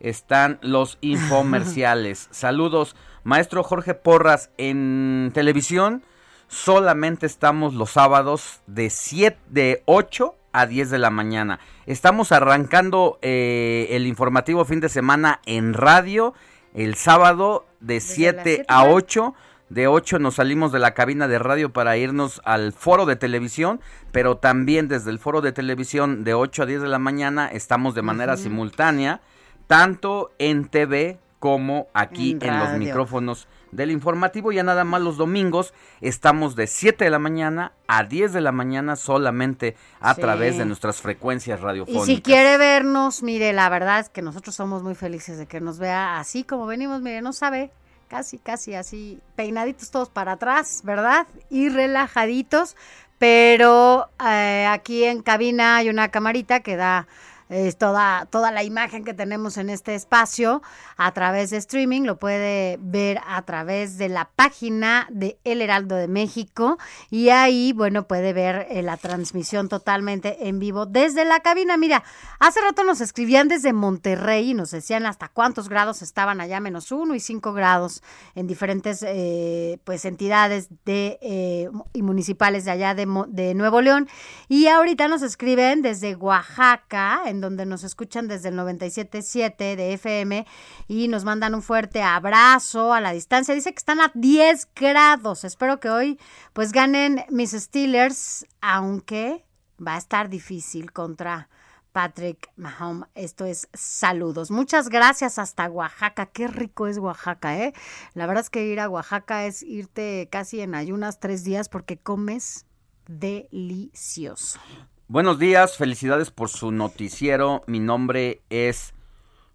están 0.00 0.58
los 0.60 0.98
infomerciales. 1.00 2.28
Saludos, 2.30 2.96
maestro 3.22 3.62
Jorge 3.62 3.94
Porras. 3.94 4.50
En 4.58 5.30
televisión 5.34 6.02
solamente 6.48 7.26
estamos 7.26 7.74
los 7.74 7.90
sábados 7.90 8.60
de, 8.66 8.90
7, 8.90 9.38
de 9.48 9.82
8 9.86 10.34
a 10.52 10.66
10 10.66 10.90
de 10.90 10.98
la 10.98 11.10
mañana. 11.10 11.58
Estamos 11.86 12.32
arrancando 12.32 13.18
eh, 13.22 13.88
el 13.90 14.06
informativo 14.06 14.64
fin 14.64 14.80
de 14.80 14.88
semana 14.88 15.40
en 15.46 15.74
radio 15.74 16.34
el 16.74 16.96
sábado 16.96 17.66
de 17.80 18.00
7 18.00 18.42
siete, 18.42 18.64
a 18.68 18.84
¿no? 18.84 18.92
8. 18.94 19.34
De 19.70 19.88
8 19.88 20.18
nos 20.18 20.34
salimos 20.34 20.72
de 20.72 20.78
la 20.78 20.92
cabina 20.92 21.26
de 21.26 21.38
radio 21.38 21.72
para 21.72 21.96
irnos 21.96 22.42
al 22.44 22.72
foro 22.72 23.06
de 23.06 23.16
televisión, 23.16 23.80
pero 24.12 24.36
también 24.36 24.88
desde 24.88 25.10
el 25.10 25.18
foro 25.18 25.40
de 25.40 25.52
televisión 25.52 26.22
de 26.22 26.34
8 26.34 26.64
a 26.64 26.66
10 26.66 26.82
de 26.82 26.88
la 26.88 26.98
mañana 26.98 27.48
estamos 27.48 27.94
de 27.94 28.02
manera 28.02 28.36
simultánea, 28.36 29.20
tanto 29.66 30.32
en 30.38 30.66
TV 30.68 31.18
como 31.38 31.88
aquí 31.94 32.32
En 32.40 32.52
en, 32.52 32.58
los 32.58 32.72
micrófonos 32.78 33.48
del 33.74 33.90
informativo. 33.90 34.52
Ya 34.52 34.62
nada 34.62 34.84
más 34.84 35.02
los 35.02 35.16
domingos 35.16 35.74
estamos 36.00 36.56
de 36.56 36.66
7 36.66 37.04
de 37.04 37.10
la 37.10 37.18
mañana 37.18 37.72
a 37.86 38.04
10 38.04 38.32
de 38.32 38.40
la 38.40 38.52
mañana 38.52 38.96
solamente 38.96 39.76
a 40.00 40.14
Sí. 40.14 40.20
través 40.20 40.56
de 40.58 40.64
nuestras 40.64 41.00
frecuencias 41.00 41.60
Y 41.60 41.62
radiofónicas. 41.62 42.06
si 42.06 42.22
quiere 42.22 42.56
vernos, 42.56 43.22
mire, 43.22 43.52
la 43.52 43.68
verdad 43.68 44.00
es 44.00 44.08
que 44.08 44.22
nosotros 44.22 44.54
somos 44.54 44.82
muy 44.82 44.94
felices 44.94 45.38
de 45.38 45.46
que 45.46 45.60
nos 45.60 45.78
vea 45.78 46.18
así 46.18 46.44
como 46.44 46.66
venimos, 46.66 47.00
mire, 47.02 47.20
no 47.22 47.32
sabe, 47.32 47.70
casi, 48.08 48.38
casi 48.38 48.74
así, 48.74 49.20
peinaditos 49.36 49.90
todos 49.90 50.08
para 50.08 50.32
atrás, 50.32 50.80
¿verdad? 50.84 51.26
Y 51.50 51.68
relajaditos, 51.68 52.76
pero 53.18 54.08
eh, 54.24 54.66
aquí 54.70 55.04
en 55.04 55.22
cabina 55.22 55.76
hay 55.76 55.88
una 55.88 56.08
camarita 56.10 56.60
que 56.60 56.76
da 56.76 57.06
eh, 57.50 57.72
toda, 57.72 58.26
toda 58.26 58.50
la 58.50 58.62
imagen 58.62 59.04
que 59.04 59.14
tenemos 59.14 59.56
en 59.56 59.70
este 59.70 59.94
espacio 59.94 60.62
a 60.96 61.12
través 61.12 61.50
de 61.50 61.58
streaming, 61.58 62.02
lo 62.02 62.18
puede 62.18 62.78
ver 62.80 63.20
a 63.26 63.42
través 63.42 63.98
de 63.98 64.08
la 64.08 64.30
página 64.34 65.06
de 65.10 65.38
El 65.44 65.60
Heraldo 65.60 65.96
de 65.96 66.08
México 66.08 66.78
y 67.10 67.28
ahí, 67.28 67.72
bueno, 67.72 68.06
puede 68.06 68.32
ver 68.32 68.66
eh, 68.70 68.82
la 68.82 68.96
transmisión 68.96 69.68
totalmente 69.68 70.48
en 70.48 70.58
vivo 70.58 70.86
desde 70.86 71.24
la 71.24 71.40
cabina. 71.40 71.76
Mira, 71.76 72.02
hace 72.38 72.60
rato 72.60 72.84
nos 72.84 73.00
escribían 73.00 73.48
desde 73.48 73.72
Monterrey 73.72 74.50
y 74.50 74.54
nos 74.54 74.70
decían 74.70 75.06
hasta 75.06 75.28
cuántos 75.28 75.68
grados 75.68 76.02
estaban 76.02 76.40
allá, 76.40 76.60
menos 76.60 76.92
uno 76.92 77.14
y 77.14 77.20
cinco 77.20 77.52
grados 77.52 78.02
en 78.34 78.46
diferentes 78.46 79.04
eh, 79.06 79.78
pues 79.84 80.04
entidades 80.04 80.68
de 80.84 81.18
eh, 81.20 81.70
y 81.92 82.02
municipales 82.02 82.64
de 82.64 82.70
allá 82.70 82.94
de, 82.94 83.06
de 83.28 83.54
Nuevo 83.54 83.80
León. 83.80 84.08
Y 84.48 84.66
ahorita 84.66 85.08
nos 85.08 85.22
escriben 85.22 85.82
desde 85.82 86.14
Oaxaca, 86.14 87.22
donde 87.40 87.66
nos 87.66 87.84
escuchan 87.84 88.28
desde 88.28 88.48
el 88.48 88.56
97.7 88.56 89.76
de 89.76 89.92
FM 89.94 90.46
y 90.88 91.08
nos 91.08 91.24
mandan 91.24 91.54
un 91.54 91.62
fuerte 91.62 92.02
abrazo 92.02 92.92
a 92.92 93.00
la 93.00 93.12
distancia. 93.12 93.54
Dice 93.54 93.72
que 93.72 93.78
están 93.78 94.00
a 94.00 94.10
10 94.14 94.68
grados. 94.74 95.44
Espero 95.44 95.80
que 95.80 95.90
hoy 95.90 96.18
pues 96.52 96.72
ganen 96.72 97.24
mis 97.30 97.52
Steelers, 97.52 98.46
aunque 98.60 99.44
va 99.84 99.94
a 99.94 99.98
estar 99.98 100.28
difícil 100.28 100.92
contra 100.92 101.48
Patrick 101.94 102.50
Mahomes. 102.56 103.08
Esto 103.14 103.44
es 103.44 103.68
saludos. 103.72 104.50
Muchas 104.50 104.88
gracias 104.88 105.38
hasta 105.38 105.70
Oaxaca. 105.70 106.26
Qué 106.26 106.48
rico 106.48 106.88
es 106.88 106.98
Oaxaca, 106.98 107.56
¿eh? 107.56 107.72
La 108.14 108.26
verdad 108.26 108.42
es 108.42 108.50
que 108.50 108.66
ir 108.66 108.80
a 108.80 108.88
Oaxaca 108.88 109.46
es 109.46 109.62
irte 109.62 110.28
casi 110.30 110.60
en 110.60 110.74
ayunas 110.74 111.20
tres 111.20 111.44
días 111.44 111.68
porque 111.68 111.96
comes 111.96 112.66
delicioso. 113.06 114.58
Buenos 115.06 115.38
días, 115.38 115.76
felicidades 115.76 116.30
por 116.30 116.48
su 116.48 116.70
noticiero. 116.70 117.62
Mi 117.66 117.78
nombre 117.78 118.40
es 118.48 118.94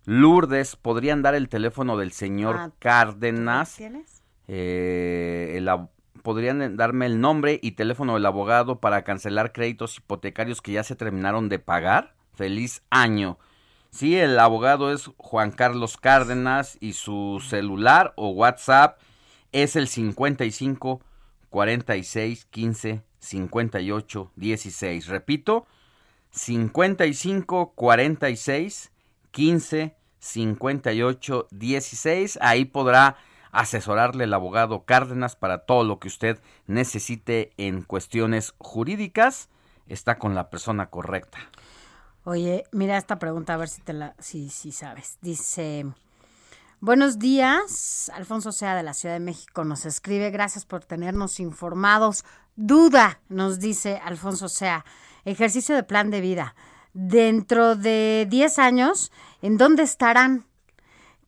Lourdes. 0.06 0.76
¿Podrían 0.76 1.24
dar 1.24 1.34
el 1.34 1.50
teléfono 1.50 1.98
del 1.98 2.12
señor 2.12 2.56
Ah, 2.60 2.72
Cárdenas? 2.78 3.76
¿Tienes? 3.76 4.22
Eh, 4.48 5.56
el 5.58 5.68
¿Podrían 6.22 6.78
darme 6.78 7.08
el 7.08 7.20
nombre 7.20 7.60
y 7.64 7.72
teléfono 7.72 8.14
del 8.14 8.28
abogado 8.28 8.80
para 8.80 9.04
cancelar 9.04 9.52
créditos 9.52 9.98
hipotecarios 9.98 10.62
que 10.62 10.74
ya 10.74 10.84
se 10.84 10.96
terminaron 10.96 11.50
de 11.50 11.58
pagar? 11.58 12.14
Feliz 12.36 12.84
año. 12.92 13.40
Sí, 13.90 14.20
el 14.20 14.38
abogado 14.38 14.94
es 14.94 15.10
Juan 15.18 15.50
Carlos 15.50 15.98
Cárdenas 15.98 16.78
y 16.80 16.94
su 16.94 17.44
celular 17.44 18.14
o 18.18 18.30
WhatsApp 18.30 19.00
es 19.52 19.76
el 19.76 19.88
55 19.88 21.02
46 21.50 22.46
15 22.46 23.02
58 23.20 24.32
16. 24.36 25.08
Repito, 25.08 25.68
55 26.32 27.74
46 27.76 28.92
15 29.32 29.96
58 30.20 31.48
16. 31.52 32.40
Ahí 32.42 32.66
podrá 32.66 33.18
asesorarle 33.52 34.26
el 34.26 34.34
abogado 34.34 34.86
Cárdenas 34.86 35.36
para 35.36 35.60
todo 35.66 35.84
lo 35.84 36.00
que 36.00 36.08
usted 36.08 36.40
necesite 36.68 37.52
en 37.58 37.84
cuestiones 37.84 38.54
jurídicas. 38.58 39.50
Está 39.88 40.20
con 40.20 40.36
la 40.36 40.50
persona 40.50 40.90
correcta. 40.90 41.40
Oye, 42.26 42.64
mira 42.72 42.98
esta 42.98 43.18
pregunta, 43.18 43.54
a 43.56 43.58
ver 43.58 43.70
si 43.70 43.82
te 43.82 43.94
la, 43.94 44.14
si, 44.20 44.50
si 44.50 44.72
sabes. 44.72 45.18
Dice, 45.22 45.86
buenos 46.80 47.18
días, 47.18 48.12
Alfonso 48.14 48.52
Sea 48.52 48.76
de 48.76 48.84
la 48.84 48.94
Ciudad 48.94 49.16
de 49.16 49.20
México 49.20 49.64
nos 49.64 49.86
escribe, 49.86 50.30
gracias 50.30 50.66
por 50.66 50.86
tenernos 50.86 51.40
informados. 51.40 52.26
Duda, 52.62 53.22
nos 53.30 53.62
dice 53.62 54.02
Alfonso 54.04 54.50
Sea, 54.50 54.84
ejercicio 55.24 55.76
de 55.76 55.84
plan 55.84 56.12
de 56.12 56.20
vida. 56.20 56.56
Dentro 56.92 57.78
de 57.78 58.28
10 58.30 58.60
años, 58.60 59.14
¿en 59.42 59.58
dónde 59.58 59.84
estarán? 59.84 60.46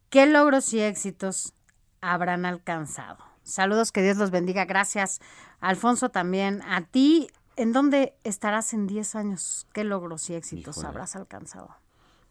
¿Qué 0.09 0.25
logros 0.25 0.73
y 0.73 0.81
éxitos 0.81 1.53
habrán 2.01 2.45
alcanzado? 2.45 3.19
Saludos, 3.43 3.93
que 3.93 4.01
Dios 4.01 4.17
los 4.17 4.29
bendiga. 4.29 4.65
Gracias, 4.65 5.21
Alfonso, 5.61 6.09
también 6.09 6.61
a 6.63 6.81
ti. 6.81 7.29
¿En 7.55 7.71
dónde 7.71 8.13
estarás 8.25 8.73
en 8.73 8.85
10 8.85 9.15
años? 9.15 9.67
¿Qué 9.71 9.85
logros 9.85 10.29
y 10.29 10.33
éxitos 10.35 10.75
Híjole. 10.75 10.89
habrás 10.89 11.15
alcanzado? 11.15 11.73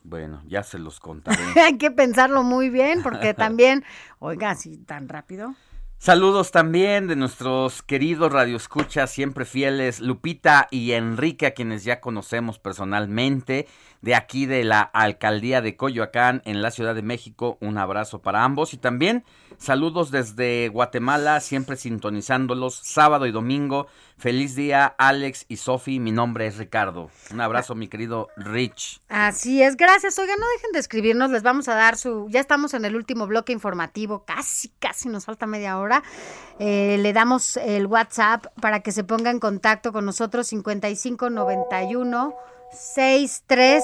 Bueno, 0.05 0.43
ya 0.47 0.63
se 0.63 0.79
los 0.79 1.01
contaré. 1.01 1.43
Hay 1.65 1.79
que 1.79 1.91
pensarlo 1.91 2.43
muy 2.43 2.69
bien 2.69 3.03
porque 3.03 3.33
también, 3.47 3.83
oiga, 4.19 4.55
si 4.57 4.77
tan 4.77 5.09
rápido. 5.09 5.55
Saludos 6.03 6.51
también 6.51 7.09
de 7.09 7.15
nuestros 7.15 7.83
queridos 7.83 8.33
radioescuchas, 8.33 9.11
siempre 9.11 9.45
fieles, 9.45 10.01
Lupita 10.01 10.67
y 10.71 10.93
Enrique, 10.93 11.45
a 11.45 11.51
quienes 11.51 11.85
ya 11.85 12.01
conocemos 12.01 12.59
personalmente, 12.59 13.69
de 14.01 14.15
aquí 14.15 14.47
de 14.47 14.65
la 14.65 14.81
alcaldía 14.81 15.61
de 15.61 15.77
Coyoacán, 15.77 16.41
en 16.47 16.63
la 16.63 16.71
Ciudad 16.71 16.95
de 16.95 17.03
México. 17.03 17.59
Un 17.61 17.77
abrazo 17.77 18.23
para 18.23 18.45
ambos. 18.45 18.73
Y 18.73 18.79
también 18.79 19.25
saludos 19.61 20.11
desde 20.11 20.69
Guatemala, 20.69 21.39
siempre 21.41 21.77
sintonizándolos, 21.77 22.81
sábado 22.83 23.27
y 23.27 23.31
domingo. 23.31 23.87
Feliz 24.19 24.57
día, 24.57 24.87
Alex 24.99 25.45
y 25.49 25.57
Sofi. 25.57 26.01
Mi 26.01 26.11
nombre 26.11 26.47
es 26.47 26.57
Ricardo. 26.59 27.11
Un 27.31 27.41
abrazo, 27.41 27.75
mi 27.75 27.89
querido 27.89 28.29
Rich. 28.37 29.01
Así 29.09 29.63
es, 29.63 29.77
gracias. 29.77 30.19
Oigan, 30.19 30.39
no 30.41 30.47
dejen 30.57 30.73
de 30.73 30.79
escribirnos, 30.79 31.31
les 31.31 31.43
vamos 31.43 31.69
a 31.69 31.75
dar 31.75 31.97
su, 31.97 32.27
ya 32.31 32.41
estamos 32.41 32.75
en 32.75 32.85
el 32.85 32.97
último 32.97 33.27
bloque 33.27 33.53
informativo, 33.53 34.25
casi, 34.25 34.71
casi 34.79 35.09
nos 35.09 35.27
falta 35.27 35.47
media 35.47 35.79
hora. 35.79 36.03
Eh, 36.59 36.99
le 36.99 37.13
damos 37.13 37.57
el 37.57 37.87
WhatsApp 37.87 38.47
para 38.61 38.81
que 38.81 38.93
se 38.93 39.05
ponga 39.05 39.31
en 39.31 39.39
contacto 39.39 39.93
con 39.93 40.05
nosotros, 40.05 40.49
5591 40.49 42.35
63 42.73 43.83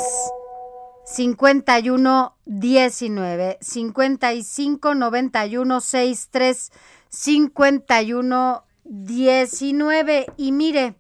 51 1.07 2.37
19 2.45 3.59
55 3.61 4.95
91 4.95 5.81
63 5.81 6.73
51 7.09 8.65
19 8.85 10.27
y 10.37 10.53
mire 10.53 10.97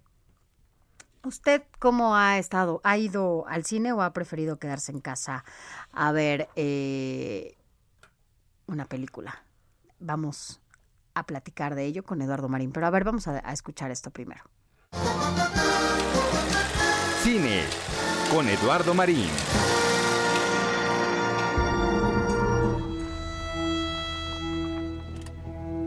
¿Usted 1.24 1.64
cómo 1.80 2.14
ha 2.14 2.38
estado? 2.38 2.80
¿Ha 2.84 2.98
ido 2.98 3.48
al 3.48 3.64
cine 3.64 3.92
o 3.92 4.00
ha 4.00 4.12
preferido 4.12 4.60
quedarse 4.60 4.92
en 4.92 5.00
casa 5.00 5.44
a 5.90 6.12
ver 6.12 6.48
eh, 6.54 7.56
una 8.68 8.84
película? 8.84 9.44
Vamos 9.98 10.60
a 11.14 11.26
platicar 11.26 11.74
de 11.74 11.84
ello 11.84 12.04
con 12.04 12.22
Eduardo 12.22 12.48
Marín, 12.48 12.70
pero 12.70 12.86
a 12.86 12.90
ver, 12.90 13.02
vamos 13.02 13.26
a 13.26 13.38
escuchar 13.52 13.90
esto 13.90 14.12
primero. 14.12 14.44
Cine 17.24 17.64
con 18.30 18.48
Eduardo 18.48 18.94
Marín. 18.94 19.28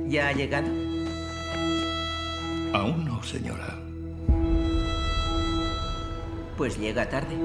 ¿Ya 0.10 0.30
ha 0.30 0.32
llegado? 0.34 0.68
Aún 2.74 3.06
no, 3.06 3.22
señora. 3.22 3.78
Pues 6.58 6.80
llega 6.80 7.08
tarde. 7.08 7.38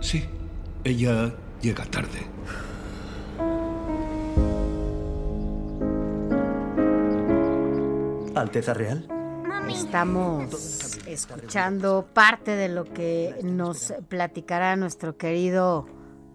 Sí, 0.00 0.24
ella 0.82 1.34
llega 1.60 1.84
tarde. 1.84 2.26
Alteza 8.34 8.72
Real. 8.72 9.06
Estamos 9.68 10.98
escuchando 11.06 12.06
parte 12.14 12.52
de 12.52 12.68
lo 12.70 12.84
que 12.84 13.36
nos 13.42 13.92
platicará 14.08 14.74
nuestro 14.76 15.18
querido 15.18 15.86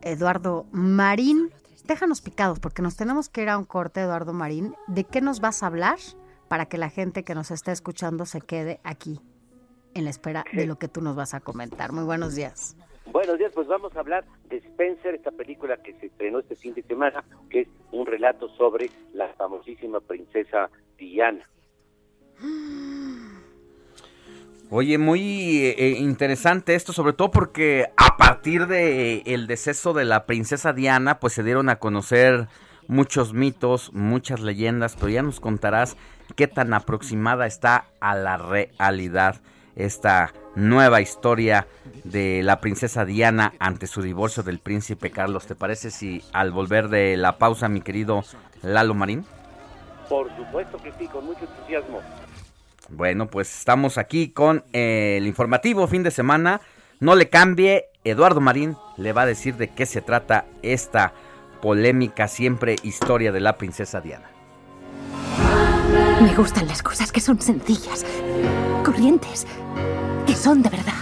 Eduardo 0.02 0.66
Marín. 0.72 1.52
Déjanos 1.86 2.22
picados 2.22 2.60
porque 2.60 2.82
nos 2.82 2.96
tenemos 2.96 3.30
que 3.30 3.42
ir 3.42 3.50
a 3.50 3.58
un 3.58 3.66
corte, 3.66 4.02
Eduardo 4.02 4.34
Marín. 4.34 4.76
¿De 4.88 5.04
qué 5.04 5.22
nos 5.22 5.40
vas 5.40 5.64
a 5.64 5.68
hablar 5.68 5.98
para 6.48 6.68
que 6.68 6.78
la 6.78 6.90
gente 6.90 7.24
que 7.24 7.36
nos 7.36 7.52
está 7.52 7.72
escuchando 7.72 8.26
se 8.26 8.42
quede 8.42 8.80
aquí 8.84 9.20
en 9.94 10.04
la 10.04 10.12
espera 10.12 10.44
de 10.54 10.66
lo 10.66 10.78
que 10.78 10.88
tú 10.88 11.02
nos 11.02 11.16
vas 11.16 11.34
a 11.34 11.40
comentar? 11.40 11.92
Muy 11.92 12.04
buenos 12.04 12.36
días. 12.36 12.76
Buenos 13.12 13.40
días, 13.40 13.52
pues 13.56 13.68
vamos 13.68 13.96
a 13.96 14.02
hablar 14.02 14.24
de 14.50 14.58
Spencer, 14.58 15.16
esta 15.16 15.32
película 15.32 15.78
que 15.78 15.94
se 15.94 16.06
estrenó 16.06 16.40
este 16.40 16.56
fin 16.56 16.76
de 16.76 16.84
semana, 16.84 17.24
que 17.50 17.62
es 17.62 17.68
un 17.92 18.06
relato 18.06 18.50
sobre 18.50 18.92
la 19.14 19.30
famosísima 19.30 20.00
princesa 20.00 20.70
Diana. 20.96 21.50
Oye, 24.72 25.00
muy 25.00 25.66
eh, 25.66 25.96
interesante 25.98 26.76
esto, 26.76 26.94
sobre 26.94 27.14
todo 27.14 27.32
porque 27.32 27.88
a 27.98 28.18
partir 28.18 28.68
de 28.68 29.24
el 29.26 29.48
deceso 29.48 29.94
de 29.94 30.06
la 30.06 30.28
princesa 30.28 30.74
Diana, 30.74 31.20
pues 31.20 31.34
se 31.34 31.42
dieron 31.42 31.70
a 31.70 31.78
conocer 31.78 32.48
muchos 32.88 33.34
mitos, 33.34 33.92
muchas 33.94 34.42
leyendas, 34.42 34.96
pero 34.96 35.10
ya 35.10 35.24
nos 35.24 35.40
contarás 35.40 35.98
qué 36.36 36.48
tan 36.48 36.74
aproximada 36.76 37.48
está 37.48 37.86
a 38.00 38.14
la 38.14 38.38
realidad 38.38 39.38
esta 39.76 40.34
nueva 40.56 41.02
historia 41.02 41.66
de 42.04 42.44
la 42.44 42.60
princesa 42.60 43.06
Diana 43.06 43.54
ante 43.58 43.88
su 43.88 44.04
divorcio 44.04 44.44
del 44.44 44.60
príncipe 44.60 45.10
Carlos. 45.10 45.48
¿Te 45.48 45.56
parece 45.56 45.90
si 45.90 46.24
al 46.32 46.52
volver 46.52 46.90
de 46.90 47.18
la 47.18 47.40
pausa, 47.40 47.70
mi 47.70 47.82
querido 47.82 48.24
Lalo 48.62 48.94
Marín? 48.94 49.26
Por 50.08 50.30
supuesto 50.36 50.78
que 50.78 50.92
sí, 51.00 51.08
con 51.08 51.26
mucho 51.26 51.42
entusiasmo. 51.42 52.02
Bueno, 52.92 53.28
pues 53.28 53.54
estamos 53.60 53.98
aquí 53.98 54.30
con 54.30 54.64
eh, 54.74 55.16
el 55.18 55.28
informativo 55.28 55.88
fin 55.88 56.04
de 56.04 56.12
semana. 56.12 56.62
No 57.00 57.16
le 57.16 57.30
cambie, 57.30 57.86
Eduardo 58.04 58.42
Marín 58.42 58.76
le 58.98 59.14
va 59.14 59.24
a 59.24 59.26
decir 59.26 59.56
de 59.56 59.70
qué 59.70 59.86
se 59.86 60.02
trata 60.02 60.46
esta 60.62 61.14
polémica 61.62 62.28
siempre 62.28 62.76
historia 62.84 63.32
de 63.32 63.40
la 63.40 63.58
princesa 63.58 64.02
Diana. 64.02 64.30
Me 66.22 66.36
gustan 66.36 66.68
las 66.68 66.84
cosas 66.84 67.12
que 67.12 67.22
son 67.22 67.40
sencillas, 67.42 68.06
corrientes, 68.84 69.48
que 70.28 70.36
son 70.36 70.62
de 70.62 70.70
verdad. 70.70 70.94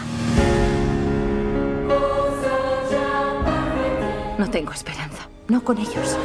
No 4.38 4.50
tengo 4.52 4.72
esperanza, 4.72 5.28
no 5.48 5.64
con 5.64 5.80
ellos. 5.80 6.18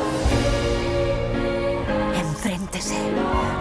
Enfréntese. 2.15 2.97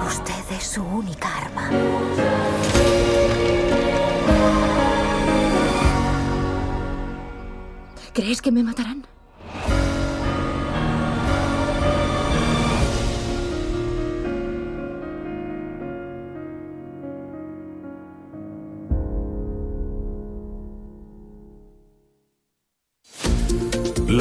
Usted 0.05 0.40
es 0.51 0.63
su 0.63 0.83
única 0.83 1.29
arma. 1.37 1.69
¿Crees 8.13 8.41
que 8.41 8.51
me 8.51 8.63
matarán? 8.63 9.10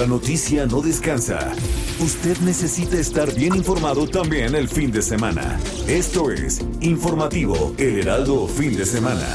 La 0.01 0.07
noticia 0.07 0.65
no 0.65 0.81
descansa. 0.81 1.53
Usted 2.01 2.39
necesita 2.39 2.97
estar 2.97 3.35
bien 3.35 3.55
informado 3.55 4.09
también 4.09 4.55
el 4.55 4.67
fin 4.67 4.91
de 4.91 5.03
semana. 5.03 5.61
Esto 5.87 6.31
es 6.31 6.63
Informativo 6.81 7.75
El 7.77 7.99
Heraldo 7.99 8.49
Fin 8.49 8.75
de 8.75 8.87
Semana. 8.87 9.29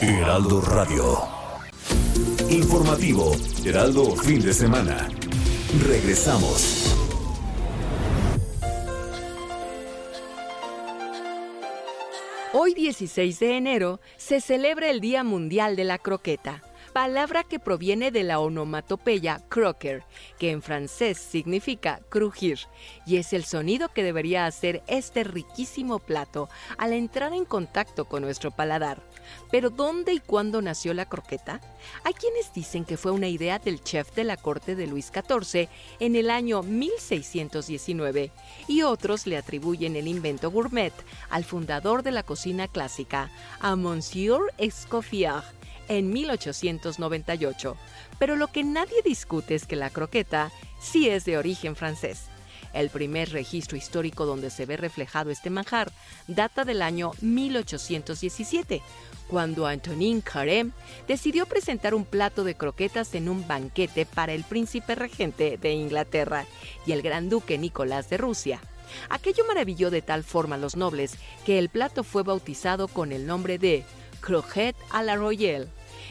Heraldo 0.00 0.60
Radio. 0.62 1.16
Informativo 2.50 3.36
Heraldo 3.64 4.16
Fin 4.16 4.42
de 4.42 4.52
Semana. 4.52 5.08
Regresamos. 5.86 6.92
Hoy 12.52 12.74
16 12.74 13.38
de 13.38 13.56
enero 13.56 14.00
se 14.16 14.40
celebra 14.40 14.90
el 14.90 15.00
Día 15.00 15.22
Mundial 15.22 15.76
de 15.76 15.84
la 15.84 15.98
Croqueta. 15.98 16.73
Palabra 16.94 17.42
que 17.42 17.58
proviene 17.58 18.12
de 18.12 18.22
la 18.22 18.38
onomatopeya 18.38 19.40
croquer, 19.48 20.04
que 20.38 20.52
en 20.52 20.62
francés 20.62 21.18
significa 21.18 22.00
crujir, 22.08 22.60
y 23.04 23.16
es 23.16 23.32
el 23.32 23.44
sonido 23.44 23.88
que 23.88 24.04
debería 24.04 24.46
hacer 24.46 24.84
este 24.86 25.24
riquísimo 25.24 25.98
plato 25.98 26.48
al 26.78 26.92
entrar 26.92 27.32
en 27.32 27.46
contacto 27.46 28.04
con 28.04 28.22
nuestro 28.22 28.52
paladar. 28.52 29.02
Pero 29.50 29.70
¿dónde 29.70 30.12
y 30.12 30.20
cuándo 30.20 30.62
nació 30.62 30.94
la 30.94 31.08
croqueta? 31.08 31.60
Hay 32.04 32.14
quienes 32.14 32.54
dicen 32.54 32.84
que 32.84 32.96
fue 32.96 33.10
una 33.10 33.26
idea 33.26 33.58
del 33.58 33.82
chef 33.82 34.14
de 34.14 34.22
la 34.22 34.36
corte 34.36 34.76
de 34.76 34.86
Luis 34.86 35.10
XIV 35.12 35.68
en 35.98 36.14
el 36.14 36.30
año 36.30 36.62
1619 36.62 38.30
y 38.68 38.82
otros 38.82 39.26
le 39.26 39.36
atribuyen 39.36 39.96
el 39.96 40.06
invento 40.06 40.48
gourmet 40.48 40.94
al 41.28 41.42
fundador 41.42 42.04
de 42.04 42.12
la 42.12 42.22
cocina 42.22 42.68
clásica, 42.68 43.32
a 43.58 43.74
Monsieur 43.74 44.52
Escoffier, 44.58 45.42
en 45.88 46.10
1898. 46.10 47.76
Pero 48.18 48.36
lo 48.36 48.48
que 48.48 48.64
nadie 48.64 49.02
discute 49.04 49.54
es 49.54 49.66
que 49.66 49.76
la 49.76 49.90
croqueta 49.90 50.52
sí 50.80 51.08
es 51.08 51.24
de 51.24 51.38
origen 51.38 51.76
francés. 51.76 52.26
El 52.72 52.90
primer 52.90 53.30
registro 53.30 53.76
histórico 53.76 54.26
donde 54.26 54.50
se 54.50 54.66
ve 54.66 54.76
reflejado 54.76 55.30
este 55.30 55.48
manjar 55.48 55.92
data 56.26 56.64
del 56.64 56.82
año 56.82 57.12
1817, 57.20 58.82
cuando 59.28 59.66
Antonin 59.66 60.22
Carême 60.22 60.72
decidió 61.06 61.46
presentar 61.46 61.94
un 61.94 62.04
plato 62.04 62.42
de 62.42 62.56
croquetas 62.56 63.14
en 63.14 63.28
un 63.28 63.46
banquete 63.46 64.06
para 64.06 64.32
el 64.32 64.42
príncipe 64.42 64.96
regente 64.96 65.56
de 65.56 65.72
Inglaterra 65.72 66.46
y 66.84 66.92
el 66.92 67.02
gran 67.02 67.28
duque 67.28 67.58
Nicolás 67.58 68.10
de 68.10 68.16
Rusia. 68.16 68.60
Aquello 69.08 69.44
maravilló 69.46 69.90
de 69.90 70.02
tal 70.02 70.24
forma 70.24 70.56
a 70.56 70.58
los 70.58 70.76
nobles 70.76 71.16
que 71.46 71.58
el 71.58 71.68
plato 71.68 72.04
fue 72.04 72.22
bautizado 72.22 72.88
con 72.88 73.12
el 73.12 73.26
nombre 73.26 73.58
de 73.58 73.84
croquette 74.24 74.76
à 74.90 75.02
la 75.02 75.16
royale. 75.16 75.68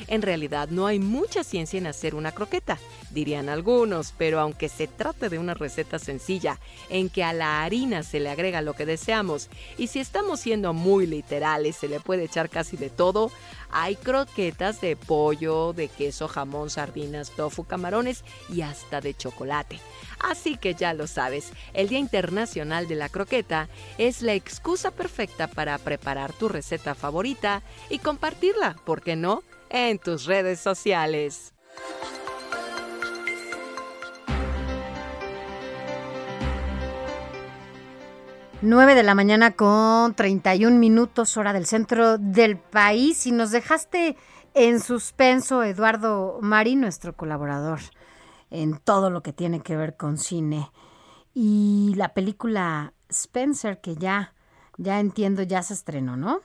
En 0.08 0.22
realidad 0.22 0.70
no 0.70 0.88
hay 0.88 1.00
mucha 1.00 1.44
ciencia 1.44 1.78
en 1.78 1.88
hacer 1.88 2.16
una 2.16 2.32
croqueta, 2.32 2.78
dirían 3.12 3.50
algunos, 3.50 4.14
pero 4.18 4.40
aunque 4.40 4.70
se 4.70 4.88
trate 4.88 5.30
de 5.30 5.40
una 5.40 5.54
receta 5.54 6.00
sencilla 6.00 6.60
en 6.90 7.10
que 7.10 7.24
a 7.24 7.34
la 7.34 7.64
harina 7.64 8.04
se 8.04 8.20
le 8.20 8.30
agrega 8.30 8.62
lo 8.62 8.74
que 8.74 8.86
deseamos 8.86 9.50
y 9.78 9.88
si 9.88 10.00
estamos 10.00 10.40
siendo 10.40 10.74
muy 10.74 11.08
literales 11.08 11.76
se 11.76 11.88
le 11.88 12.00
puede 12.00 12.26
echar 12.26 12.50
casi 12.50 12.78
de 12.78 12.90
todo, 12.90 13.32
hay 13.72 13.96
croquetas 13.96 14.82
de 14.82 14.96
pollo, 14.96 15.74
de 15.74 15.88
queso, 15.88 16.28
jamón, 16.28 16.70
sardinas, 16.70 17.32
tofu, 17.32 17.64
camarones 17.64 18.24
y 18.50 18.62
hasta 18.62 19.02
de 19.02 19.16
chocolate. 19.16 19.80
Así 20.20 20.58
que 20.58 20.76
ya 20.76 20.94
lo 20.94 21.08
sabes, 21.08 21.52
el 21.74 21.90
Día 21.90 22.00
Internacional 22.00 22.88
de 22.88 22.96
la 22.96 23.10
Croqueta 23.10 23.70
es 23.98 24.22
la 24.22 24.34
excusa 24.36 24.92
perfecta 24.92 25.48
para 25.48 25.78
preparar 25.80 26.34
tu 26.34 26.50
receta 26.50 26.96
favorita 26.96 27.64
y 27.90 28.00
compartirla, 28.00 28.76
¿por 28.86 29.02
qué 29.02 29.16
no?, 29.16 29.44
en 29.74 29.98
tus 29.98 30.26
redes 30.26 30.60
sociales. 30.60 31.54
Nueve 38.62 38.96
de 38.96 39.04
la 39.04 39.16
mañana 39.16 39.52
con 39.52 40.14
31 40.14 40.78
minutos 40.78 41.36
hora 41.36 41.52
del 41.52 41.66
centro 41.66 42.18
del 42.18 42.58
país 42.58 43.28
y 43.28 43.32
nos 43.34 43.52
dejaste 43.52 44.16
en 44.54 44.80
suspenso 44.80 45.64
Eduardo 45.64 46.40
Mari, 46.42 46.76
nuestro 46.76 47.14
colaborador 47.14 47.80
en 48.52 48.78
todo 48.78 49.10
lo 49.10 49.22
que 49.22 49.34
tiene 49.34 49.62
que 49.62 49.76
ver 49.76 49.98
con 49.98 50.18
cine. 50.18 50.68
Y 51.34 51.94
la 51.98 52.14
película 52.14 52.94
Spencer 53.10 53.82
que 53.82 53.96
ya 53.96 54.34
ya 54.78 55.00
entiendo 55.00 55.42
ya 55.44 55.62
se 55.64 55.74
estrenó, 55.74 56.16
¿no? 56.16 56.42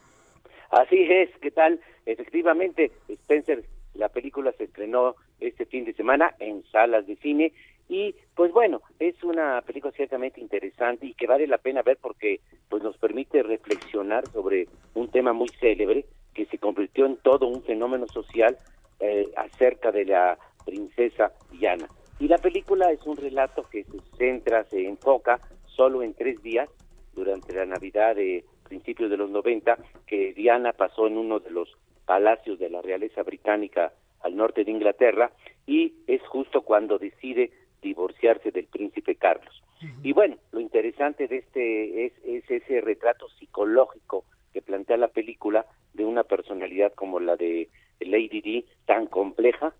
Así 0.70 1.06
es, 1.10 1.30
¿qué 1.40 1.50
tal? 1.50 1.80
Efectivamente, 2.08 2.90
Spencer, 3.06 3.64
la 3.92 4.08
película 4.08 4.50
se 4.52 4.64
estrenó 4.64 5.14
este 5.40 5.66
fin 5.66 5.84
de 5.84 5.92
semana 5.92 6.34
en 6.38 6.64
salas 6.72 7.06
de 7.06 7.16
cine 7.16 7.52
y 7.86 8.14
pues 8.34 8.50
bueno, 8.50 8.80
es 8.98 9.22
una 9.22 9.60
película 9.60 9.92
ciertamente 9.92 10.40
interesante 10.40 11.04
y 11.04 11.12
que 11.12 11.26
vale 11.26 11.46
la 11.46 11.58
pena 11.58 11.82
ver 11.82 11.98
porque 12.00 12.40
pues 12.70 12.82
nos 12.82 12.96
permite 12.96 13.42
reflexionar 13.42 14.26
sobre 14.28 14.68
un 14.94 15.10
tema 15.10 15.34
muy 15.34 15.48
célebre 15.60 16.06
que 16.32 16.46
se 16.46 16.56
convirtió 16.56 17.04
en 17.04 17.18
todo 17.18 17.46
un 17.46 17.62
fenómeno 17.62 18.06
social 18.06 18.56
eh, 19.00 19.28
acerca 19.36 19.92
de 19.92 20.06
la 20.06 20.38
princesa 20.64 21.32
Diana. 21.50 21.88
Y 22.20 22.28
la 22.28 22.38
película 22.38 22.90
es 22.90 23.06
un 23.06 23.18
relato 23.18 23.64
que 23.70 23.84
se 23.84 24.00
centra, 24.16 24.64
se 24.64 24.86
enfoca 24.86 25.40
solo 25.66 26.02
en 26.02 26.14
tres 26.14 26.42
días 26.42 26.70
durante 27.14 27.52
la 27.52 27.66
Navidad 27.66 28.16
de 28.16 28.46
principios 28.66 29.10
de 29.10 29.18
los 29.18 29.30
90 29.30 29.76
que 30.06 30.32
Diana 30.32 30.72
pasó 30.72 31.06
en 31.06 31.18
uno 31.18 31.38
de 31.38 31.50
los 31.50 31.76
palacios 32.08 32.58
de 32.58 32.70
la 32.70 32.80
realeza 32.80 33.22
británica 33.22 33.92
al 34.22 34.34
norte 34.34 34.64
de 34.64 34.70
Inglaterra 34.72 35.30
y 35.66 35.92
es 36.06 36.22
justo 36.22 36.62
cuando 36.62 36.98
decide 36.98 37.50
divorciarse 37.82 38.50
del 38.50 38.66
príncipe 38.66 39.14
Carlos. 39.14 39.62
Y 40.02 40.12
bueno, 40.12 40.36
lo 40.50 40.58
interesante 40.58 41.28
de 41.28 41.36
este 41.36 42.06
es, 42.06 42.12
es 42.24 42.50
ese 42.50 42.80
retrato 42.80 43.28
psicológico 43.38 44.24
que 44.52 44.62
plantea 44.62 44.96
la 44.96 45.08
película 45.08 45.66
de 45.94 46.04
una 46.04 46.24
personalidad 46.24 46.92
como 46.94 47.20
la 47.20 47.36
de 47.36 47.68
Lady 48.00 48.40
Di, 48.40 48.64
tan 48.86 49.06
compleja, 49.06 49.72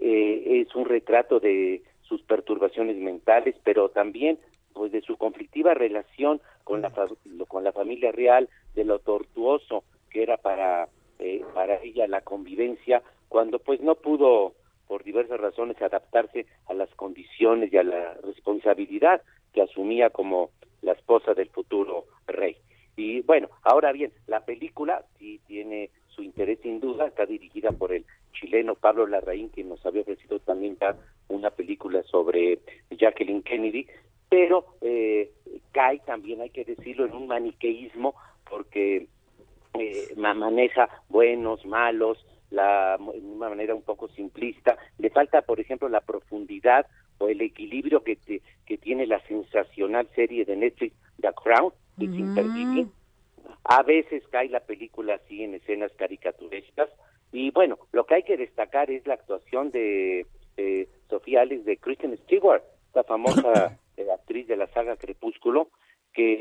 eh, 0.00 0.60
es 0.66 0.74
un 0.74 0.84
retrato 0.86 1.40
de 1.40 1.82
sus 2.02 2.20
perturbaciones 2.22 2.96
mentales, 2.96 3.54
pero 3.64 3.88
también 3.88 4.38
pues 4.74 4.92
de 4.92 5.00
su 5.00 5.16
conflictiva 5.16 5.72
relación 5.72 6.40
con 6.64 6.82
la 6.82 6.90
fa- 6.90 7.08
con 7.48 7.64
la 7.64 7.72
familia 7.72 8.12
real, 8.12 8.48
de 8.74 8.84
lo 8.84 8.98
tortuoso 8.98 9.84
que 10.10 10.22
era 10.22 10.36
para 10.36 10.88
eh, 11.18 11.42
para 11.54 11.82
ella 11.82 12.06
la 12.06 12.20
convivencia, 12.20 13.02
cuando 13.28 13.58
pues 13.58 13.80
no 13.80 13.94
pudo 13.94 14.54
por 14.86 15.02
diversas 15.02 15.40
razones 15.40 15.80
adaptarse 15.82 16.46
a 16.66 16.74
las 16.74 16.88
condiciones 16.94 17.72
y 17.72 17.76
a 17.76 17.82
la 17.82 18.14
responsabilidad 18.22 19.22
que 19.52 19.62
asumía 19.62 20.10
como 20.10 20.50
la 20.82 20.92
esposa 20.92 21.34
del 21.34 21.48
futuro 21.48 22.04
rey. 22.26 22.56
Y 22.96 23.20
bueno, 23.22 23.48
ahora 23.62 23.92
bien, 23.92 24.12
la 24.26 24.44
película 24.44 25.04
sí 25.18 25.40
tiene 25.46 25.90
su 26.08 26.22
interés 26.22 26.60
sin 26.62 26.80
duda, 26.80 27.06
está 27.06 27.26
dirigida 27.26 27.72
por 27.72 27.92
el 27.92 28.06
chileno 28.32 28.74
Pablo 28.74 29.06
Larraín, 29.06 29.50
que 29.50 29.64
nos 29.64 29.84
había 29.84 30.02
ofrecido 30.02 30.38
también 30.40 30.78
una 31.28 31.50
película 31.50 32.02
sobre 32.04 32.60
Jacqueline 32.90 33.42
Kennedy, 33.42 33.86
pero 34.28 34.76
eh, 34.80 35.30
cae 35.72 35.98
también, 36.00 36.40
hay 36.40 36.50
que 36.50 36.64
decirlo, 36.64 37.06
en 37.06 37.12
un 37.12 37.26
maniqueísmo, 37.26 38.14
porque 38.48 39.08
eh, 39.80 40.08
ma- 40.16 40.34
maneja 40.34 40.88
buenos, 41.08 41.64
malos, 41.66 42.24
la, 42.50 42.96
de 42.98 43.20
una 43.20 43.48
manera 43.48 43.74
un 43.74 43.82
poco 43.82 44.08
simplista. 44.08 44.76
Le 44.98 45.10
falta, 45.10 45.42
por 45.42 45.60
ejemplo, 45.60 45.88
la 45.88 46.00
profundidad 46.00 46.86
o 47.18 47.28
el 47.28 47.40
equilibrio 47.40 48.02
que, 48.04 48.16
te- 48.16 48.42
que 48.66 48.78
tiene 48.78 49.06
la 49.06 49.20
sensacional 49.26 50.08
serie 50.14 50.44
de 50.44 50.56
Netflix 50.56 50.94
The 51.20 51.32
Crown, 51.32 51.72
que 51.98 52.06
es 52.06 52.18
imperdible. 52.18 52.86
A 53.64 53.82
veces 53.82 54.22
cae 54.30 54.48
la 54.48 54.60
película 54.60 55.14
así 55.14 55.42
en 55.42 55.54
escenas 55.54 55.92
caricaturescas. 55.96 56.88
Y 57.32 57.50
bueno, 57.50 57.78
lo 57.92 58.04
que 58.06 58.16
hay 58.16 58.22
que 58.22 58.36
destacar 58.36 58.90
es 58.90 59.06
la 59.06 59.14
actuación 59.14 59.70
de 59.70 60.26
eh, 60.56 60.88
Sofía 61.08 61.42
Alex 61.42 61.64
de 61.64 61.76
Kristen 61.78 62.16
Stewart, 62.18 62.62
la 62.94 63.02
famosa 63.04 63.78
eh, 63.96 64.06
actriz 64.14 64.46
de 64.46 64.56
la 64.56 64.66
saga 64.68 64.96
Crepúsculo, 64.96 65.68
que 66.12 66.32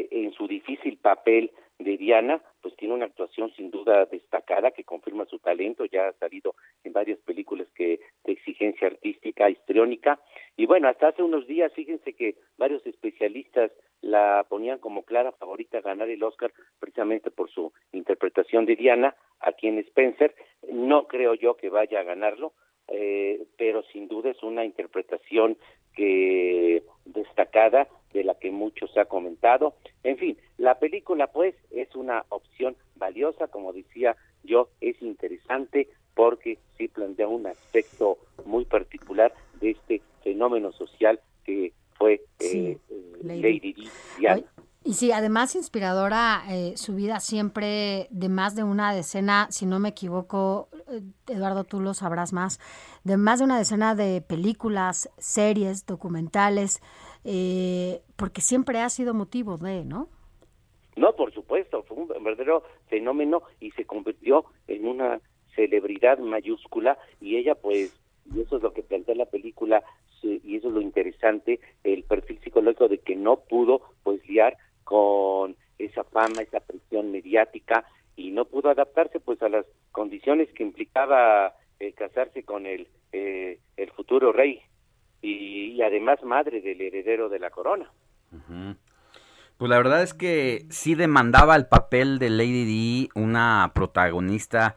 eh, 0.00 0.08
en 0.10 0.32
su 0.32 0.46
difícil 0.46 0.98
papel 0.98 1.50
de 1.78 1.96
Diana, 1.96 2.42
pues 2.60 2.76
tiene 2.76 2.94
una 2.94 3.06
actuación 3.06 3.52
sin 3.54 3.70
duda 3.70 4.06
destacada 4.06 4.70
que 4.70 4.84
confirma 4.84 5.26
su 5.26 5.38
talento, 5.38 5.84
ya 5.84 6.08
ha 6.08 6.12
salido 6.14 6.54
en 6.84 6.92
varias 6.92 7.18
películas 7.20 7.68
que 7.74 8.00
de 8.24 8.32
exigencia 8.32 8.86
artística 8.86 9.50
histriónica. 9.50 10.20
Y 10.56 10.66
bueno, 10.66 10.88
hasta 10.88 11.08
hace 11.08 11.22
unos 11.22 11.46
días 11.46 11.72
fíjense 11.74 12.14
que 12.14 12.36
varios 12.56 12.86
especialistas 12.86 13.72
la 14.00 14.44
ponían 14.48 14.78
como 14.78 15.04
clara 15.04 15.32
favorita 15.32 15.78
a 15.78 15.82
ganar 15.82 16.08
el 16.08 16.22
Oscar 16.22 16.52
precisamente 16.78 17.30
por 17.30 17.50
su 17.50 17.72
interpretación 17.92 18.66
de 18.66 18.76
Diana 18.76 19.14
aquí 19.40 19.68
en 19.68 19.78
Spencer, 19.78 20.34
no 20.70 21.06
creo 21.06 21.34
yo 21.34 21.56
que 21.56 21.68
vaya 21.68 22.00
a 22.00 22.04
ganarlo, 22.04 22.52
eh, 22.88 23.44
pero 23.56 23.82
sin 23.92 24.08
duda 24.08 24.30
es 24.30 24.42
una 24.42 24.64
interpretación 24.64 25.56
que 25.94 26.82
destacada 27.04 27.88
de 28.12 28.24
la 28.24 28.34
que 28.34 28.50
mucho 28.50 28.86
se 28.88 29.00
ha 29.00 29.04
comentado. 29.06 29.74
En 30.04 30.18
fin, 30.18 30.36
la 30.58 30.78
película 30.78 31.26
pues 31.28 31.54
es 31.70 31.94
una 31.94 32.24
opción 32.28 32.76
valiosa, 32.96 33.48
como 33.48 33.72
decía 33.72 34.16
yo, 34.44 34.68
es 34.80 35.00
interesante 35.02 35.88
porque 36.14 36.58
sí 36.76 36.88
plantea 36.88 37.28
un 37.28 37.46
aspecto 37.46 38.18
muy 38.44 38.64
particular 38.64 39.32
de 39.60 39.70
este 39.70 40.02
fenómeno 40.22 40.72
social 40.72 41.20
que 41.44 41.72
fue 41.94 42.22
eh, 42.40 42.76
eh, 42.90 43.06
Lady. 43.22 43.40
Lady 43.40 43.72
Di 43.72 43.88
Diana. 44.18 44.42
Y 44.84 44.94
sí, 44.94 45.12
además 45.12 45.54
inspiradora 45.54 46.42
eh, 46.50 46.72
su 46.76 46.96
vida 46.96 47.20
siempre 47.20 48.08
de 48.10 48.28
más 48.28 48.56
de 48.56 48.64
una 48.64 48.92
decena, 48.92 49.46
si 49.50 49.64
no 49.64 49.78
me 49.78 49.90
equivoco, 49.90 50.68
Eduardo, 51.28 51.62
tú 51.62 51.80
lo 51.80 51.94
sabrás 51.94 52.32
más, 52.32 52.58
de 53.04 53.16
más 53.16 53.38
de 53.38 53.44
una 53.44 53.58
decena 53.58 53.94
de 53.94 54.22
películas, 54.22 55.08
series, 55.18 55.86
documentales, 55.86 56.82
eh, 57.24 58.02
porque 58.16 58.40
siempre 58.40 58.80
ha 58.80 58.88
sido 58.88 59.14
motivo 59.14 59.56
de, 59.56 59.84
¿no? 59.84 60.08
No, 60.96 61.14
por 61.14 61.32
supuesto, 61.32 61.84
fue 61.84 61.98
un 61.98 62.08
verdadero 62.08 62.64
fenómeno 62.88 63.42
y 63.60 63.70
se 63.70 63.84
convirtió 63.84 64.46
en 64.66 64.86
una 64.86 65.20
celebridad 65.54 66.18
mayúscula 66.18 66.98
y 67.20 67.36
ella 67.36 67.54
pues, 67.54 67.96
y 68.34 68.40
eso 68.40 68.56
es 68.56 68.62
lo 68.62 68.72
que 68.72 68.82
plantea 68.82 69.14
la 69.14 69.26
película 69.26 69.82
y 70.22 70.56
eso 70.56 70.68
es 70.68 70.74
lo 70.74 70.80
interesante, 70.80 71.60
el 71.84 72.04
perfil 72.04 72.38
psicológico 72.42 72.88
de 72.88 72.98
que 72.98 73.16
no 73.16 73.40
pudo 73.40 73.82
pues 74.02 74.26
liar 74.28 74.56
con 74.92 75.56
esa 75.78 76.04
fama, 76.04 76.42
esa 76.42 76.60
presión 76.60 77.10
mediática 77.10 77.82
y 78.14 78.30
no 78.30 78.44
pudo 78.44 78.68
adaptarse 78.68 79.20
pues 79.20 79.40
a 79.42 79.48
las 79.48 79.64
condiciones 79.90 80.52
que 80.52 80.64
implicaba 80.64 81.54
eh, 81.80 81.94
casarse 81.94 82.42
con 82.42 82.66
el, 82.66 82.88
eh, 83.10 83.58
el 83.78 83.90
futuro 83.92 84.32
rey 84.32 84.60
y, 85.22 85.80
además 85.80 86.22
madre 86.22 86.60
del 86.60 86.82
heredero 86.82 87.30
de 87.30 87.38
la 87.38 87.48
corona. 87.48 87.90
Pues 89.56 89.70
la 89.70 89.78
verdad 89.78 90.02
es 90.02 90.12
que 90.12 90.66
sí 90.68 90.94
demandaba 90.94 91.56
el 91.56 91.66
papel 91.66 92.18
de 92.18 92.28
Lady 92.28 92.66
Di 92.66 93.08
una 93.14 93.72
protagonista 93.74 94.76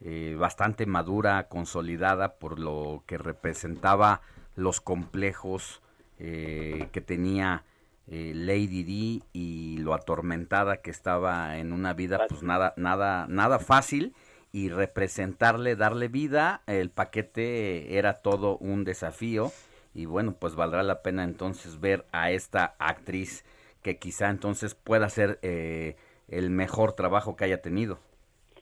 eh, 0.00 0.36
bastante 0.38 0.86
madura, 0.86 1.48
consolidada 1.48 2.36
por 2.38 2.60
lo 2.60 3.02
que 3.06 3.18
representaba 3.18 4.20
los 4.54 4.80
complejos 4.80 5.82
eh, 6.20 6.86
que 6.92 7.00
tenía 7.00 7.64
eh, 8.08 8.32
Lady 8.34 8.82
Di 8.82 9.22
y 9.32 9.78
lo 9.78 9.94
atormentada 9.94 10.80
que 10.82 10.90
estaba 10.90 11.58
en 11.58 11.72
una 11.72 11.92
vida 11.92 12.26
pues 12.28 12.42
nada 12.42 12.72
nada 12.76 13.26
nada 13.28 13.58
fácil 13.58 14.14
y 14.52 14.70
representarle, 14.70 15.76
darle 15.76 16.08
vida, 16.08 16.62
el 16.66 16.88
paquete 16.88 17.98
era 17.98 18.22
todo 18.22 18.56
un 18.56 18.84
desafío 18.84 19.50
y 19.94 20.06
bueno, 20.06 20.34
pues 20.38 20.54
valdrá 20.54 20.82
la 20.82 21.02
pena 21.02 21.24
entonces 21.24 21.80
ver 21.80 22.06
a 22.12 22.30
esta 22.30 22.74
actriz 22.78 23.44
que 23.82 23.98
quizá 23.98 24.30
entonces 24.30 24.74
pueda 24.74 25.08
ser 25.08 25.38
eh, 25.42 25.96
el 26.28 26.50
mejor 26.50 26.94
trabajo 26.94 27.36
que 27.36 27.44
haya 27.44 27.60
tenido. 27.60 27.98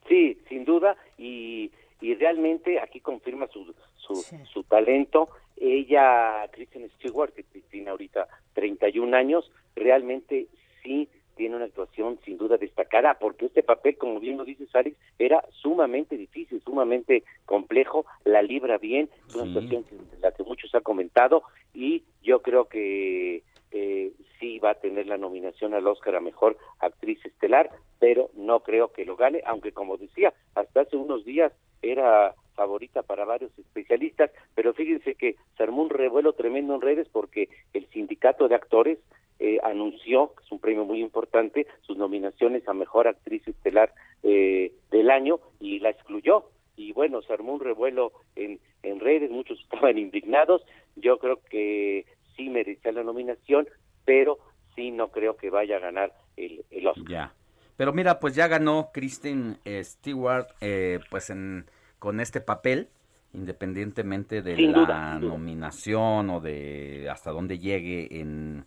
Sí, 0.08 0.38
sin 0.48 0.64
duda, 0.64 0.96
y, 1.16 1.70
y 2.00 2.14
realmente 2.14 2.80
aquí 2.80 3.00
confirma 3.00 3.46
su, 3.48 3.74
su, 3.96 4.14
su 4.52 4.64
talento. 4.64 5.28
Ella, 5.56 6.48
Kristen 6.52 6.90
Stewart, 6.97 7.32
que 7.35 7.44
tiene 7.70 7.90
ahorita 7.90 8.28
31 8.55 9.16
años, 9.16 9.51
realmente 9.76 10.47
sí 10.82 11.09
tiene 11.36 11.56
una 11.56 11.64
actuación 11.64 12.18
sin 12.24 12.39
duda 12.39 12.56
destacada, 12.59 13.14
porque 13.18 13.47
este 13.47 13.62
papel, 13.64 13.97
como 13.98 14.20
bien 14.20 14.36
lo 14.36 14.44
dice 14.44 14.66
Alex, 14.72 14.97
era 15.18 15.44
sumamente 15.51 16.16
difícil, 16.16 16.60
sumamente 16.62 17.24
complejo, 17.44 18.06
la 18.24 18.40
libra 18.43 18.78
bien, 18.78 19.10
es 19.28 19.35
una 19.35 19.44
Sí. 19.44 19.51
actuación 19.51 19.85
que, 19.85 19.97
la 20.20 20.31
que 20.32 20.44
muchos 20.44 20.72
han 20.74 20.82
comentado, 20.82 21.43
y 21.72 22.05
yo 22.22 22.40
creo 22.43 22.66
que 22.66 23.43
eh, 23.72 24.12
sí 24.39 24.60
va 24.60 24.70
a 24.70 24.74
tener 24.81 25.09
la 25.09 25.18
nominación 25.18 25.74
al 25.74 25.89
Oscar 25.89 26.14
a 26.14 26.20
Mejor 26.20 26.56
Actriz 26.78 27.18
Estelar, 27.24 27.70
pero 27.98 28.31
no 28.35 28.60
creo 28.60 28.93
que 28.93 29.05
lo 29.05 29.16
gane, 29.16 29.43
aunque 29.47 29.72
como 29.72 29.97
decía, 29.97 30.32
hasta 30.55 30.82
hace 30.82 30.97
unos 30.97 31.24
días 31.24 31.52
era 31.82 32.35
favorita 32.55 33.02
para 33.02 33.24
varios 33.24 33.56
especialistas, 33.59 34.31
pero 34.55 34.72
fíjense 34.72 35.14
que 35.14 35.36
se 35.56 35.62
armó 35.62 35.82
un 35.82 35.90
revuelo 35.90 36.32
tremendo 36.32 36.74
en 36.74 36.81
redes 36.81 37.09
porque 37.10 37.48
el 37.72 37.86
sindicato 37.90 38.48
de 38.48 38.55
actores 38.55 38.98
eh, 39.40 39.59
anunció, 39.64 40.32
que 40.35 40.44
es 40.44 40.52
un 40.52 40.60
premio 40.60 40.85
muy 40.85 41.01
importante, 41.01 41.66
sus 41.82 41.97
nominaciones 41.97 42.66
a 42.68 42.72
Mejor 42.72 43.09
Actriz 43.09 43.47
Estelar 43.47 43.93
eh, 44.22 44.72
del 44.90 45.10
año 45.10 45.40
y 45.60 45.81
la 45.81 45.90
excluyó. 45.90 46.44
Y 46.76 46.93
bueno, 46.93 47.22
se 47.22 47.32
armó 47.32 47.55
un 47.55 47.60
revuelo 47.60 48.12
en, 48.36 48.60
en 48.82 49.01
redes, 49.01 49.31
muchos 49.31 49.60
estaban 49.62 49.98
indignados. 49.98 50.62
Yo 50.97 51.18
creo 51.18 51.40
que 51.51 52.06
sí 52.36 52.48
merecía 52.48 52.93
la 52.93 53.02
nominación, 53.02 53.68
pero 54.05 54.39
sí 54.76 54.90
no 54.90 55.09
creo 55.09 55.36
que 55.36 55.51
vaya 55.51 55.76
a 55.76 55.81
ganar 55.81 56.12
el, 56.36 56.64
el 56.70 56.86
Oscar. 56.86 57.09
Ya. 57.09 57.35
Pero 57.76 57.93
mira, 57.93 58.20
pues 58.20 58.36
ya 58.36 58.47
ganó 58.47 58.90
Kristen 58.93 59.59
Stewart 59.66 60.47
eh, 60.60 61.01
pues 61.10 61.28
en, 61.31 61.66
con 62.05 62.20
este 62.20 62.43
papel, 62.43 62.90
independientemente 63.32 64.43
de 64.43 64.56
Sin 64.56 64.72
la 64.72 64.81
duda, 64.86 65.18
nominación 65.18 66.28
o 66.28 66.40
de 66.40 67.09
hasta 67.10 67.31
dónde 67.31 67.59
llegue 67.59 68.20
en, 68.20 68.66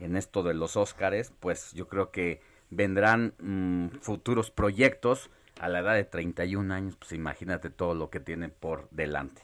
en 0.00 0.16
esto 0.16 0.42
de 0.42 0.52
los 0.52 0.76
Óscares, 0.76 1.32
pues 1.38 1.72
yo 1.74 1.86
creo 1.86 2.10
que 2.10 2.40
vendrán 2.70 3.34
mm, 3.38 4.00
futuros 4.00 4.50
proyectos 4.50 5.30
a 5.60 5.68
la 5.68 5.78
edad 5.78 5.94
de 5.94 6.02
31 6.04 6.74
años, 6.74 6.96
pues 6.96 7.12
imagínate 7.12 7.70
todo 7.70 7.94
lo 7.94 8.10
que 8.10 8.18
tiene 8.18 8.48
por 8.48 8.90
delante. 8.90 9.42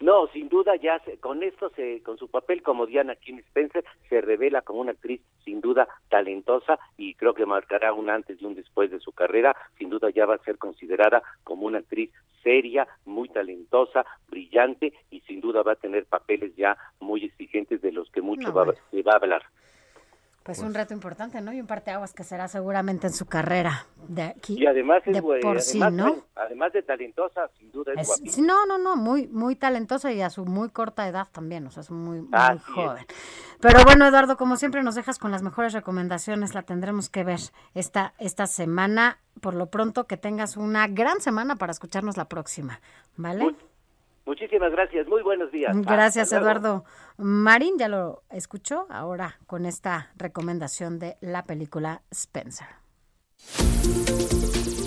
No, 0.00 0.28
sin 0.28 0.48
duda 0.48 0.76
ya 0.76 0.98
se- 1.00 1.18
con 1.18 1.42
esto, 1.42 1.70
se, 1.76 2.02
con 2.02 2.16
su 2.16 2.28
papel 2.28 2.62
como 2.62 2.86
Diana 2.86 3.16
King 3.16 3.38
Spencer, 3.48 3.84
se 4.08 4.22
revela 4.22 4.62
como 4.62 4.80
una 4.80 4.92
actriz 4.92 5.20
sin 5.44 5.60
duda 5.60 5.86
talentosa 6.08 6.78
y 6.96 7.14
creo 7.16 7.34
que 7.34 7.44
marcará 7.44 7.92
un 7.92 8.08
antes 8.08 8.40
y 8.40 8.44
un 8.46 8.54
después 8.54 8.90
de 8.90 9.00
su 9.00 9.12
carrera. 9.12 9.54
Sin 9.76 9.90
duda 9.90 10.08
ya 10.08 10.24
va 10.24 10.36
a 10.36 10.44
ser 10.44 10.56
considerada 10.56 11.22
como 11.44 11.66
una 11.66 11.78
actriz 11.78 12.10
seria, 12.42 12.86
muy 13.04 13.28
talentosa, 13.28 14.04
brillante 14.28 14.92
y 15.10 15.20
sin 15.20 15.40
duda 15.40 15.62
va 15.62 15.72
a 15.72 15.76
tener 15.76 16.06
papeles 16.06 16.54
ya 16.56 16.76
muy 17.00 17.24
exigentes 17.24 17.80
de 17.82 17.92
los 17.92 18.10
que 18.10 18.22
mucho 18.22 18.48
No, 18.48 18.54
va, 18.54 18.64
bueno. 18.64 18.80
se 18.90 19.02
va 19.02 19.12
a 19.12 19.16
hablar. 19.16 19.42
Pues 20.42 20.60
un 20.60 20.72
reto 20.72 20.94
importante, 20.94 21.40
¿no? 21.42 21.52
Y 21.52 21.60
un 21.60 21.66
parteaguas 21.66 22.14
que 22.14 22.24
será 22.24 22.48
seguramente 22.48 23.06
en 23.06 23.12
su 23.12 23.26
carrera 23.26 23.86
de 24.08 24.22
aquí. 24.22 24.56
Y 24.58 24.66
además 24.66 25.02
es 25.04 25.14
de 25.14 25.22
por 25.22 25.36
además, 25.36 25.64
sí, 25.66 25.78
¿no? 25.78 26.24
además 26.34 26.72
de 26.72 26.82
talentosa, 26.82 27.50
sin 27.58 27.70
duda 27.70 27.92
es, 27.94 28.08
Es- 28.08 28.34
sí, 28.34 28.42
no, 28.42 28.64
no, 28.64 28.78
no, 28.78 28.96
muy, 28.96 29.28
muy 29.28 29.54
talentosa 29.54 30.10
y 30.12 30.22
a 30.22 30.30
su 30.30 30.46
muy 30.46 30.70
corta 30.70 31.06
edad 31.06 31.28
también, 31.30 31.66
o 31.66 31.70
sea, 31.70 31.82
es 31.82 31.90
muy, 31.90 32.22
muy 32.22 32.30
es. 32.56 32.64
joven. 32.64 33.04
Pero 33.60 33.84
bueno, 33.84 34.06
Eduardo, 34.06 34.38
como 34.38 34.56
siempre 34.56 34.82
nos 34.82 34.94
dejas 34.94 35.18
con 35.18 35.30
las 35.30 35.42
mejores 35.42 35.74
recomendaciones, 35.74 36.54
la 36.54 36.62
tendremos 36.62 37.10
que 37.10 37.22
ver 37.22 37.40
esta, 37.74 38.14
esta 38.18 38.46
semana. 38.46 39.18
Por 39.42 39.54
lo 39.54 39.66
pronto, 39.66 40.06
que 40.06 40.16
tengas 40.16 40.56
una 40.56 40.88
gran 40.88 41.20
semana 41.20 41.56
para 41.56 41.70
escucharnos 41.70 42.16
la 42.16 42.24
próxima, 42.26 42.80
¿vale? 43.16 43.54
Muchísimas 44.26 44.70
gracias, 44.70 45.06
muy 45.08 45.22
buenos 45.22 45.50
días. 45.50 45.76
Gracias. 45.82 46.32
Eduardo. 46.32 46.84
Marín 47.20 47.76
ya 47.78 47.88
lo 47.88 48.22
escuchó 48.30 48.86
ahora 48.88 49.38
con 49.46 49.66
esta 49.66 50.10
recomendación 50.16 50.98
de 50.98 51.18
la 51.20 51.44
película 51.44 52.02
Spencer. 52.10 52.66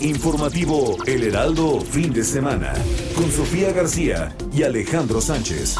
Informativo 0.01 0.97
El 1.05 1.23
Heraldo 1.25 1.79
fin 1.79 2.11
de 2.11 2.23
semana 2.23 2.73
con 3.15 3.31
Sofía 3.31 3.71
García 3.71 4.35
y 4.51 4.63
Alejandro 4.63 5.21
Sánchez. 5.21 5.75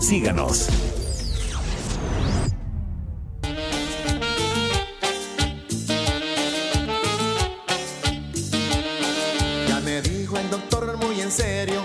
Síganos. 0.00 0.68
Ya 9.68 9.80
me 9.80 10.00
dijo 10.00 10.36
el 10.38 10.48
doctor 10.48 10.96
muy 10.98 11.20
en 11.20 11.32
serio 11.32 11.82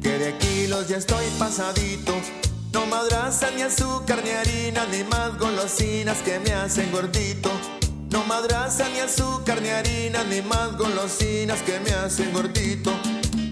que 0.00 0.18
de 0.18 0.38
kilos 0.38 0.88
ya 0.88 0.98
estoy 0.98 1.26
pasadito. 1.36 2.19
Madraza 3.30 3.54
ni 3.54 3.62
azúcar 3.62 4.24
ni 4.24 4.30
harina 4.30 4.86
ni 4.86 5.04
más 5.04 5.38
golosinas 5.38 6.18
que 6.18 6.40
me 6.40 6.52
hacen 6.52 6.90
gordito. 6.90 7.48
No 8.10 8.24
madraza 8.24 8.88
ni 8.88 8.98
azúcar 8.98 9.62
ni 9.62 9.68
harina 9.68 10.24
ni 10.24 10.42
más 10.42 10.76
golosinas 10.76 11.62
que 11.62 11.78
me 11.78 11.92
hacen 11.92 12.32
gordito. 12.32 12.90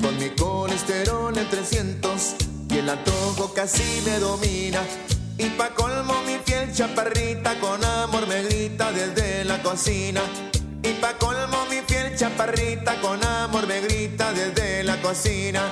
Con 0.03 0.19
mi 0.19 0.31
colesterol 0.31 1.39
en 1.39 1.49
300 1.49 2.35
y 2.71 2.79
el 2.79 2.89
antojo 2.89 3.55
casi 3.55 4.03
me 4.05 4.19
domina. 4.19 4.81
Y 5.39 5.49
pa' 5.51 5.73
colmo 5.77 6.23
mi 6.27 6.39
piel 6.39 6.73
chaparrita 6.73 7.61
con 7.61 7.85
amor 7.85 8.27
me 8.27 8.43
grita 8.43 8.91
desde 8.91 9.45
la 9.45 9.63
cocina. 9.63 10.23
Y 10.83 10.93
pa' 10.95 11.17
colmo 11.19 11.67
mi 11.71 11.83
piel 11.83 12.17
chaparrita 12.17 13.01
con 13.01 13.25
amor 13.25 13.69
me 13.69 13.81
grita 13.83 14.33
desde 14.33 14.83
la 14.83 15.01
cocina. 15.01 15.71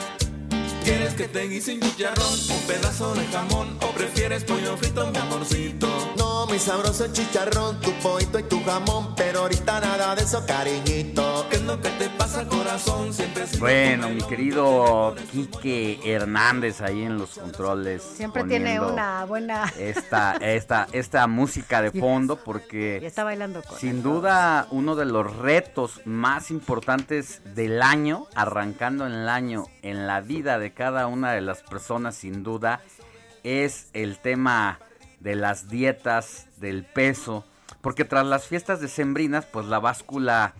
¿Quieres 0.86 1.14
que 1.14 1.26
te 1.26 1.48
guise 1.48 1.74
un 1.74 1.80
chicharrón, 1.80 2.32
un 2.48 2.60
pedazo 2.68 3.12
de 3.16 3.26
jamón 3.26 3.76
o 3.82 3.90
prefieres 3.90 4.44
pollo 4.44 4.76
frito, 4.76 5.10
mi 5.10 5.18
amorcito? 5.18 5.88
No, 6.16 6.46
mi 6.46 6.60
sabroso 6.60 7.12
chicharrón, 7.12 7.80
tu 7.80 7.90
pollito 7.94 8.38
y 8.38 8.44
tu 8.44 8.62
jamón, 8.62 9.12
pero 9.16 9.40
ahorita 9.40 9.80
nada 9.80 10.14
de 10.14 10.22
eso, 10.22 10.46
cariñito. 10.46 11.44
¿Qué 11.50 11.56
es 11.56 11.62
lo 11.62 11.80
que 11.80 11.88
te 11.88 12.08
pasa, 12.10 12.46
corazón? 12.46 13.12
Siempre 13.12 13.46
Bueno, 13.58 14.10
mi 14.10 14.22
querido 14.22 15.16
Quique 15.32 15.98
Hernández 16.04 16.80
ahí 16.80 17.02
en 17.02 17.18
los 17.18 17.30
controles. 17.30 18.04
Siempre 18.04 18.44
tiene 18.44 18.78
una 18.78 19.24
buena... 19.24 19.64
Esta, 19.80 20.36
esta, 20.36 20.86
esta 20.92 21.26
música 21.26 21.82
de 21.82 21.90
fondo 21.90 22.36
porque... 22.36 23.00
Y 23.02 23.06
está 23.06 23.24
bailando 23.24 23.60
con 23.64 23.76
Sin 23.76 24.04
duda, 24.04 24.68
uno 24.70 24.94
de 24.94 25.06
los 25.06 25.36
retos 25.38 26.00
más 26.04 26.52
importantes 26.52 27.42
del 27.56 27.82
año, 27.82 28.28
arrancando 28.36 29.04
en 29.04 29.14
el 29.14 29.28
año, 29.28 29.66
en 29.82 30.06
la 30.06 30.20
vida 30.20 30.60
de 30.60 30.75
cada 30.76 31.06
una 31.06 31.32
de 31.32 31.40
las 31.40 31.62
personas, 31.62 32.14
sin 32.14 32.42
duda, 32.42 32.82
es 33.42 33.88
el 33.94 34.18
tema 34.18 34.78
de 35.20 35.34
las 35.34 35.68
dietas, 35.68 36.46
del 36.58 36.84
peso, 36.84 37.44
porque 37.80 38.04
tras 38.04 38.26
las 38.26 38.46
fiestas 38.46 38.80
decembrinas, 38.80 39.46
pues 39.46 39.66
la 39.66 39.78
báscula 39.78 40.54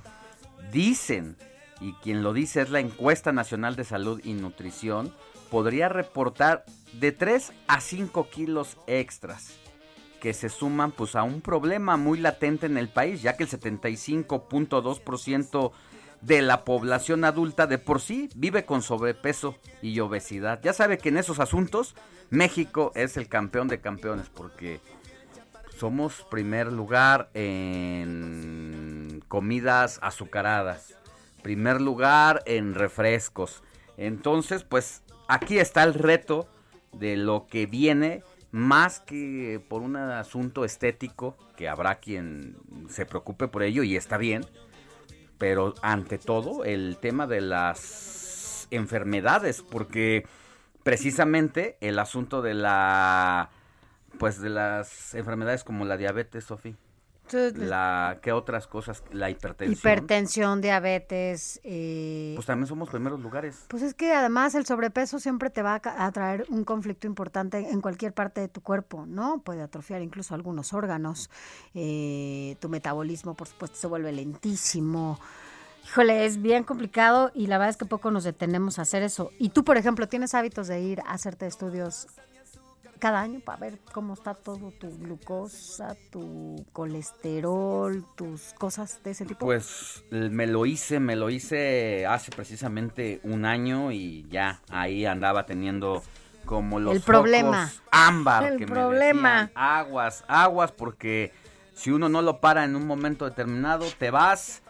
dicen, 0.72 1.36
y 1.80 1.92
quien 1.94 2.22
lo 2.22 2.32
dice 2.32 2.62
es 2.62 2.70
la 2.70 2.80
encuesta 2.80 3.32
nacional 3.32 3.76
de 3.76 3.84
salud 3.84 4.20
y 4.24 4.32
nutrición, 4.32 5.14
podría 5.50 5.88
reportar 5.88 6.64
de 6.94 7.12
3 7.12 7.52
a 7.68 7.80
5 7.80 8.30
kilos 8.30 8.78
extras 8.86 9.52
que 10.20 10.32
se 10.32 10.48
suman 10.48 10.92
pues 10.92 11.14
a 11.14 11.22
un 11.22 11.42
problema 11.42 11.96
muy 11.96 12.18
latente 12.18 12.66
en 12.66 12.76
el 12.78 12.88
país, 12.88 13.22
ya 13.22 13.36
que 13.36 13.44
el 13.44 13.50
75.2% 13.50 15.70
de 16.26 16.42
la 16.42 16.64
población 16.64 17.24
adulta 17.24 17.68
de 17.68 17.78
por 17.78 18.00
sí 18.00 18.28
vive 18.34 18.64
con 18.64 18.82
sobrepeso 18.82 19.56
y 19.80 20.00
obesidad. 20.00 20.60
Ya 20.60 20.72
sabe 20.72 20.98
que 20.98 21.10
en 21.10 21.18
esos 21.18 21.38
asuntos 21.38 21.94
México 22.30 22.90
es 22.96 23.16
el 23.16 23.28
campeón 23.28 23.68
de 23.68 23.80
campeones 23.80 24.28
porque 24.28 24.80
somos 25.76 26.26
primer 26.28 26.72
lugar 26.72 27.30
en 27.34 29.22
comidas 29.28 30.00
azucaradas, 30.02 30.96
primer 31.42 31.80
lugar 31.80 32.42
en 32.46 32.74
refrescos. 32.74 33.62
Entonces, 33.96 34.64
pues 34.64 35.02
aquí 35.28 35.58
está 35.58 35.84
el 35.84 35.94
reto 35.94 36.48
de 36.92 37.16
lo 37.16 37.46
que 37.46 37.66
viene 37.66 38.24
más 38.50 38.98
que 38.98 39.62
por 39.68 39.82
un 39.82 39.94
asunto 39.96 40.64
estético, 40.64 41.36
que 41.56 41.68
habrá 41.68 41.96
quien 41.96 42.56
se 42.88 43.06
preocupe 43.06 43.46
por 43.46 43.62
ello 43.62 43.84
y 43.84 43.96
está 43.96 44.16
bien, 44.16 44.44
pero 45.38 45.74
ante 45.82 46.18
todo 46.18 46.64
el 46.64 46.98
tema 46.98 47.26
de 47.26 47.40
las 47.40 48.68
enfermedades, 48.70 49.62
porque 49.62 50.26
precisamente 50.82 51.76
el 51.80 51.98
asunto 51.98 52.42
de 52.42 52.54
la 52.54 53.50
pues 54.18 54.40
de 54.40 54.50
las 54.50 55.14
enfermedades 55.14 55.64
como 55.64 55.84
la 55.84 55.96
diabetes, 55.96 56.44
Sofi. 56.44 56.74
La, 57.32 58.18
¿Qué 58.22 58.32
otras 58.32 58.66
cosas? 58.66 59.02
La 59.10 59.30
hipertensión. 59.30 59.78
Hipertensión, 59.78 60.60
diabetes. 60.60 61.60
Eh, 61.64 62.32
Pues 62.36 62.46
también 62.46 62.66
somos 62.66 62.88
primeros 62.88 63.20
lugares. 63.20 63.64
Pues 63.68 63.82
es 63.82 63.94
que 63.94 64.12
además 64.12 64.54
el 64.54 64.66
sobrepeso 64.66 65.18
siempre 65.18 65.50
te 65.50 65.62
va 65.62 65.80
a 65.84 66.12
traer 66.12 66.46
un 66.48 66.64
conflicto 66.64 67.06
importante 67.06 67.70
en 67.70 67.80
cualquier 67.80 68.12
parte 68.12 68.40
de 68.40 68.48
tu 68.48 68.60
cuerpo, 68.60 69.06
¿no? 69.06 69.40
Puede 69.42 69.62
atrofiar 69.62 70.02
incluso 70.02 70.34
algunos 70.34 70.72
órganos. 70.72 71.30
eh, 71.74 72.56
tu 72.60 72.68
metabolismo, 72.68 73.34
por 73.34 73.48
supuesto, 73.48 73.76
se 73.76 73.86
vuelve 73.86 74.12
lentísimo. 74.12 75.18
Híjole, 75.84 76.24
es 76.26 76.42
bien 76.42 76.64
complicado 76.64 77.30
y 77.34 77.46
la 77.46 77.58
verdad 77.58 77.70
es 77.70 77.76
que 77.76 77.84
poco 77.84 78.10
nos 78.10 78.24
detenemos 78.24 78.78
a 78.78 78.82
hacer 78.82 79.02
eso. 79.02 79.30
Y 79.38 79.50
tú, 79.50 79.64
por 79.64 79.76
ejemplo, 79.76 80.08
¿tienes 80.08 80.34
hábitos 80.34 80.66
de 80.66 80.80
ir 80.80 81.00
a 81.00 81.12
hacerte 81.12 81.46
estudios 81.46 82.08
cada 82.98 83.20
año 83.20 83.40
para 83.40 83.58
ver 83.58 83.78
cómo 83.92 84.14
está 84.14 84.34
todo 84.34 84.70
tu 84.72 84.90
glucosa, 84.98 85.96
tu 86.10 86.64
colesterol, 86.72 88.04
tus 88.16 88.52
cosas 88.54 89.02
de 89.02 89.10
ese 89.10 89.24
tipo? 89.24 89.44
Pues 89.44 90.04
me 90.10 90.46
lo 90.46 90.66
hice, 90.66 91.00
me 91.00 91.16
lo 91.16 91.30
hice 91.30 92.06
hace 92.06 92.30
precisamente 92.30 93.20
un 93.22 93.44
año 93.44 93.92
y 93.92 94.26
ya 94.30 94.60
ahí 94.70 95.06
andaba 95.06 95.46
teniendo 95.46 96.02
como 96.44 96.80
los 96.80 96.94
El 96.94 97.02
problema. 97.02 97.70
ámbar 97.90 98.44
El 98.44 98.58
que 98.58 98.66
me 98.66 98.72
problema. 98.72 99.30
decían, 99.30 99.52
aguas, 99.54 100.24
aguas 100.28 100.72
porque 100.72 101.32
si 101.74 101.90
uno 101.90 102.08
no 102.08 102.22
lo 102.22 102.40
para 102.40 102.64
en 102.64 102.76
un 102.76 102.86
momento 102.86 103.24
determinado 103.24 103.84
te 103.98 104.10
vas, 104.10 104.62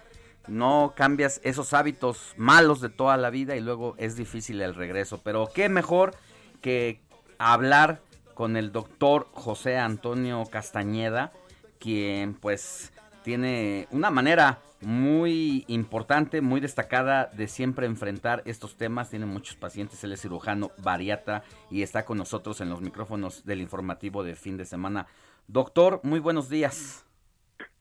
no 0.48 0.94
cambias 0.96 1.40
esos 1.44 1.72
hábitos 1.74 2.34
malos 2.36 2.80
de 2.80 2.88
toda 2.88 3.16
la 3.16 3.30
vida 3.30 3.56
y 3.56 3.60
luego 3.60 3.94
es 3.98 4.16
difícil 4.16 4.60
el 4.60 4.74
regreso, 4.74 5.20
pero 5.22 5.48
qué 5.54 5.68
mejor 5.68 6.14
que 6.60 7.00
hablar 7.38 8.00
con 8.36 8.56
el 8.56 8.70
doctor 8.70 9.28
José 9.32 9.78
Antonio 9.78 10.44
Castañeda, 10.52 11.32
quien 11.80 12.34
pues 12.34 12.92
tiene 13.24 13.88
una 13.90 14.10
manera 14.10 14.58
muy 14.82 15.64
importante, 15.68 16.42
muy 16.42 16.60
destacada 16.60 17.30
de 17.32 17.48
siempre 17.48 17.86
enfrentar 17.86 18.42
estos 18.44 18.76
temas. 18.76 19.08
Tiene 19.08 19.24
muchos 19.24 19.56
pacientes, 19.56 20.04
él 20.04 20.12
es 20.12 20.20
cirujano 20.20 20.70
bariatra 20.84 21.44
y 21.70 21.82
está 21.82 22.04
con 22.04 22.18
nosotros 22.18 22.60
en 22.60 22.68
los 22.68 22.82
micrófonos 22.82 23.44
del 23.46 23.62
informativo 23.62 24.22
de 24.22 24.36
fin 24.36 24.58
de 24.58 24.66
semana. 24.66 25.06
Doctor, 25.48 26.00
muy 26.02 26.20
buenos 26.20 26.50
días. 26.50 27.06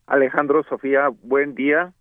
Alejandro, 0.07 0.64
Sofía, 0.69 1.10
buen 1.22 1.53
día 1.53 1.94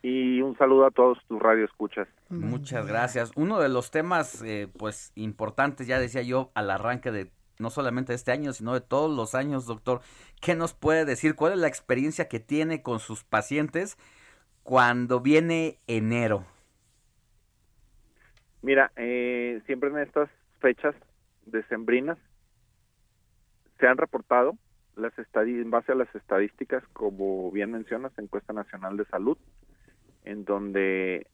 y 0.00 0.40
un 0.40 0.56
saludo 0.56 0.86
a 0.86 0.90
todos 0.90 1.18
tus 1.28 1.38
radioescuchas. 1.38 2.08
Muchas 2.30 2.86
gracias. 2.86 3.30
Uno 3.36 3.60
de 3.60 3.68
los 3.68 3.90
temas, 3.90 4.42
eh, 4.42 4.68
pues, 4.78 5.12
importantes, 5.16 5.86
ya 5.86 5.98
decía 5.98 6.22
yo, 6.22 6.50
al 6.54 6.70
arranque 6.70 7.10
de 7.10 7.30
no 7.60 7.70
solamente 7.70 8.12
de 8.12 8.16
este 8.16 8.32
año, 8.32 8.52
sino 8.52 8.74
de 8.74 8.80
todos 8.80 9.14
los 9.14 9.34
años, 9.34 9.66
doctor. 9.66 10.00
¿Qué 10.40 10.54
nos 10.54 10.74
puede 10.74 11.04
decir? 11.04 11.34
¿Cuál 11.34 11.52
es 11.52 11.58
la 11.58 11.68
experiencia 11.68 12.28
que 12.28 12.40
tiene 12.40 12.82
con 12.82 12.98
sus 12.98 13.24
pacientes 13.24 13.96
cuando 14.62 15.20
viene 15.20 15.78
enero? 15.86 16.44
Mira, 18.62 18.92
eh, 18.96 19.62
siempre 19.66 19.90
en 19.90 19.98
estas 19.98 20.28
fechas 20.60 20.94
decembrinas 21.46 22.18
se 23.78 23.86
han 23.86 23.96
reportado 23.96 24.56
las 24.96 25.12
en 25.34 25.70
base 25.70 25.92
a 25.92 25.94
las 25.94 26.14
estadísticas, 26.14 26.84
como 26.92 27.50
bien 27.50 27.72
mencionas, 27.72 28.12
encuesta 28.18 28.52
nacional 28.52 28.96
de 28.96 29.06
salud, 29.06 29.38
en 30.24 30.44
donde 30.44 31.26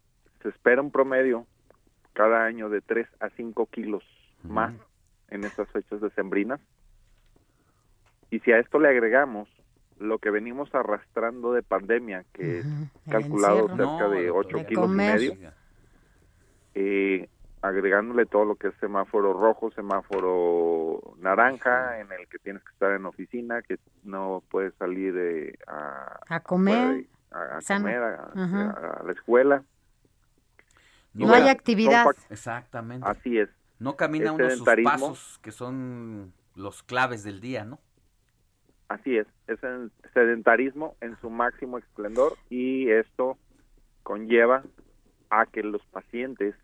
se 0.42 0.48
espera 0.50 0.80
un 0.80 0.92
promedio 0.92 1.46
cada 2.12 2.44
año 2.44 2.68
de 2.68 2.80
3 2.80 3.08
a 3.20 3.30
5 3.30 3.66
kilos 3.66 4.04
más 4.42 4.72
en 5.30 5.44
estas 5.44 5.68
fechas 5.70 6.00
decembrinas. 6.00 6.60
Y 8.30 8.40
si 8.40 8.52
a 8.52 8.58
esto 8.58 8.78
le 8.78 8.88
agregamos 8.88 9.48
lo 9.98 10.18
que 10.18 10.30
venimos 10.30 10.74
arrastrando 10.74 11.52
de 11.52 11.62
pandemia, 11.62 12.24
que 12.32 12.58
es 12.60 12.66
calculado 13.10 13.68
encierro. 13.68 13.76
cerca 13.76 14.02
No, 14.04 14.10
de 14.10 14.26
doctor. 14.26 14.46
8 14.46 14.56
De 14.58 14.66
kilos 14.66 14.84
comer. 14.86 15.22
y 15.22 15.28
medio, 15.30 15.52
eh, 16.74 17.28
agregándole 17.62 18.26
todo 18.26 18.44
lo 18.44 18.56
que 18.56 18.68
es 18.68 18.74
semáforo 18.80 19.32
rojo, 19.32 19.70
semáforo 19.72 21.14
naranja, 21.18 21.98
en 22.00 22.12
el 22.12 22.28
que 22.28 22.38
tienes 22.38 22.62
que 22.62 22.70
estar 22.72 22.92
en 22.92 23.06
oficina, 23.06 23.62
que 23.62 23.78
no 24.04 24.42
puedes 24.50 24.74
salir 24.74 25.14
eh, 25.16 25.54
a, 25.66 26.18
A 26.28 26.40
comer. 26.40 27.06
a, 27.30 27.58
comer, 27.66 28.02
a, 28.02 28.30
Ajá. 28.34 28.70
a- 28.70 29.00
a 29.00 29.02
la 29.04 29.12
escuela. 29.12 29.62
No 31.14 31.28
bueno, 31.28 31.44
hay 31.46 31.50
actividad. 31.50 32.04
Exactamente. 32.28 33.08
Así 33.08 33.38
es. 33.38 33.48
No 33.78 33.96
camina 33.96 34.26
El 34.26 34.32
uno 34.32 34.50
sus 34.50 34.68
pasos, 34.84 35.38
que 35.42 35.52
son 35.52 36.32
los 36.54 36.82
claves 36.82 37.22
del 37.22 37.40
día, 37.40 37.64
¿no? 37.64 37.78
Así 38.88 39.16
es, 39.16 39.26
es 39.48 39.62
el 39.64 39.90
sedentarismo 40.14 40.96
en 41.00 41.18
su 41.20 41.28
máximo 41.28 41.78
esplendor 41.78 42.36
y 42.48 42.88
esto 42.88 43.36
conlleva 44.04 44.62
a 45.28 45.46
que 45.46 45.62
los 45.62 45.82
pacientes 45.86 46.54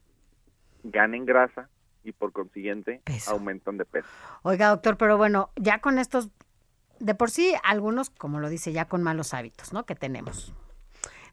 ganen 0.85 1.27
grasa 1.27 1.69
y 2.05 2.13
por 2.13 2.33
consiguiente 2.33 3.03
aumentan 3.27 3.77
de 3.77 3.85
peso. 3.85 4.09
Oiga, 4.43 4.69
doctor, 4.69 4.97
pero 4.97 5.17
bueno, 5.17 5.51
ya 5.57 5.81
con 5.81 5.99
estos, 5.99 6.31
de 7.01 7.15
por 7.15 7.31
sí, 7.31 7.55
algunos, 7.65 8.11
como 8.11 8.39
lo 8.39 8.49
dice, 8.49 8.73
ya 8.73 8.87
con 8.87 9.03
malos 9.03 9.35
hábitos, 9.35 9.73
¿no? 9.73 9.85
Que 9.85 9.97
tenemos. 9.97 10.55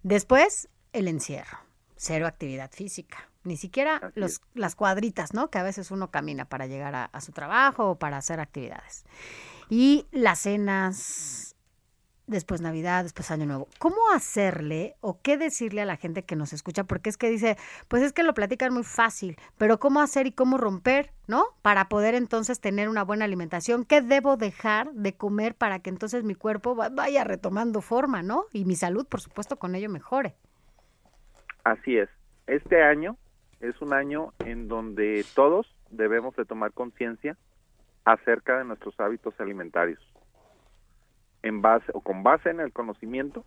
Después, 0.01 0.69
el 0.93 1.07
encierro, 1.07 1.59
cero 1.95 2.25
actividad 2.25 2.71
física, 2.71 3.29
ni 3.49 3.57
siquiera 3.57 4.11
los, 4.15 4.41
las 4.53 4.75
cuadritas, 4.75 5.33
¿no? 5.33 5.49
Que 5.49 5.57
a 5.57 5.63
veces 5.63 5.91
uno 5.91 6.09
camina 6.09 6.45
para 6.45 6.67
llegar 6.67 6.95
a, 6.95 7.05
a 7.05 7.19
su 7.19 7.33
trabajo 7.33 7.89
o 7.91 7.95
para 7.99 8.15
hacer 8.17 8.39
actividades. 8.39 9.03
Y 9.69 10.05
las 10.11 10.39
cenas, 10.39 11.55
después 12.27 12.61
Navidad, 12.61 13.03
después 13.03 13.29
Año 13.31 13.45
Nuevo. 13.45 13.67
¿Cómo 13.79 13.97
hacerle 14.13 14.95
o 15.01 15.19
qué 15.21 15.37
decirle 15.37 15.81
a 15.81 15.85
la 15.85 15.97
gente 15.97 16.23
que 16.23 16.35
nos 16.35 16.53
escucha? 16.53 16.83
Porque 16.85 17.09
es 17.09 17.17
que 17.17 17.29
dice, 17.29 17.57
pues 17.87 18.01
es 18.03 18.13
que 18.13 18.23
lo 18.23 18.33
platican 18.33 18.73
muy 18.73 18.83
fácil, 18.83 19.35
pero 19.57 19.79
¿cómo 19.79 19.99
hacer 20.01 20.27
y 20.27 20.31
cómo 20.31 20.57
romper, 20.57 21.11
¿no? 21.27 21.43
Para 21.61 21.89
poder 21.89 22.15
entonces 22.15 22.59
tener 22.59 22.87
una 22.87 23.03
buena 23.03 23.25
alimentación. 23.25 23.83
¿Qué 23.83 24.01
debo 24.01 24.37
dejar 24.37 24.91
de 24.93 25.13
comer 25.13 25.55
para 25.55 25.79
que 25.79 25.89
entonces 25.89 26.23
mi 26.23 26.35
cuerpo 26.35 26.75
va- 26.75 26.89
vaya 26.89 27.23
retomando 27.23 27.81
forma, 27.81 28.21
¿no? 28.23 28.45
Y 28.53 28.65
mi 28.65 28.75
salud, 28.75 29.05
por 29.07 29.21
supuesto, 29.21 29.57
con 29.57 29.75
ello 29.75 29.89
mejore. 29.89 30.35
Así 31.63 31.97
es. 31.97 32.09
Este 32.47 32.81
año 32.81 33.17
es 33.59 33.81
un 33.81 33.93
año 33.93 34.33
en 34.39 34.67
donde 34.67 35.25
todos 35.35 35.67
debemos 35.89 36.35
de 36.35 36.45
tomar 36.45 36.71
conciencia 36.71 37.37
acerca 38.05 38.57
de 38.57 38.65
nuestros 38.65 38.99
hábitos 38.99 39.39
alimentarios. 39.39 39.99
En 41.41 41.61
base 41.61 41.91
o 41.93 42.01
con 42.01 42.23
base 42.23 42.49
en 42.49 42.59
el 42.59 42.71
conocimiento, 42.73 43.45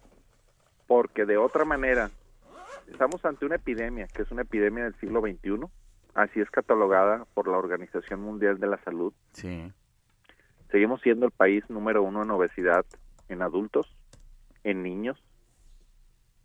porque 0.86 1.24
de 1.24 1.36
otra 1.36 1.64
manera 1.64 2.10
estamos 2.90 3.24
ante 3.24 3.46
una 3.46 3.56
epidemia, 3.56 4.06
que 4.08 4.22
es 4.22 4.30
una 4.30 4.42
epidemia 4.42 4.84
del 4.84 4.98
siglo 5.00 5.20
XXI, 5.20 5.66
así 6.14 6.40
es 6.40 6.50
catalogada 6.50 7.24
por 7.34 7.48
la 7.48 7.58
Organización 7.58 8.20
Mundial 8.20 8.58
de 8.58 8.66
la 8.66 8.78
Salud. 8.84 9.12
Sí. 9.32 9.72
Seguimos 10.70 11.00
siendo 11.02 11.26
el 11.26 11.32
país 11.32 11.68
número 11.68 12.02
uno 12.02 12.22
en 12.22 12.30
obesidad 12.30 12.84
en 13.28 13.42
adultos, 13.42 13.94
en 14.64 14.82
niños. 14.82 15.22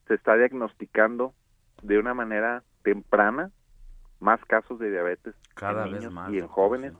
Se 0.08 0.16
está 0.16 0.36
diagnosticando 0.36 1.34
de 1.82 2.00
una 2.00 2.14
manera 2.14 2.64
temprana 2.84 3.52
más 4.20 4.44
casos 4.46 4.80
de 4.80 4.90
diabetes 4.90 5.36
Cada 5.56 5.86
en 5.86 5.92
vez 5.92 6.00
niños 6.02 6.14
más, 6.14 6.32
y 6.32 6.40
en 6.40 6.48
jóvenes. 6.48 6.94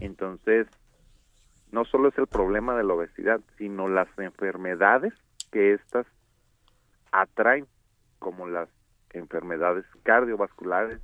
Entonces, 0.00 0.66
no 1.72 1.84
solo 1.84 2.08
es 2.08 2.18
el 2.18 2.26
problema 2.26 2.76
de 2.76 2.84
la 2.84 2.94
obesidad, 2.94 3.40
sino 3.58 3.88
las 3.88 4.08
enfermedades 4.18 5.12
que 5.50 5.72
éstas 5.72 6.06
atraen, 7.10 7.66
como 8.18 8.46
las 8.46 8.68
enfermedades 9.10 9.84
cardiovasculares, 10.02 11.00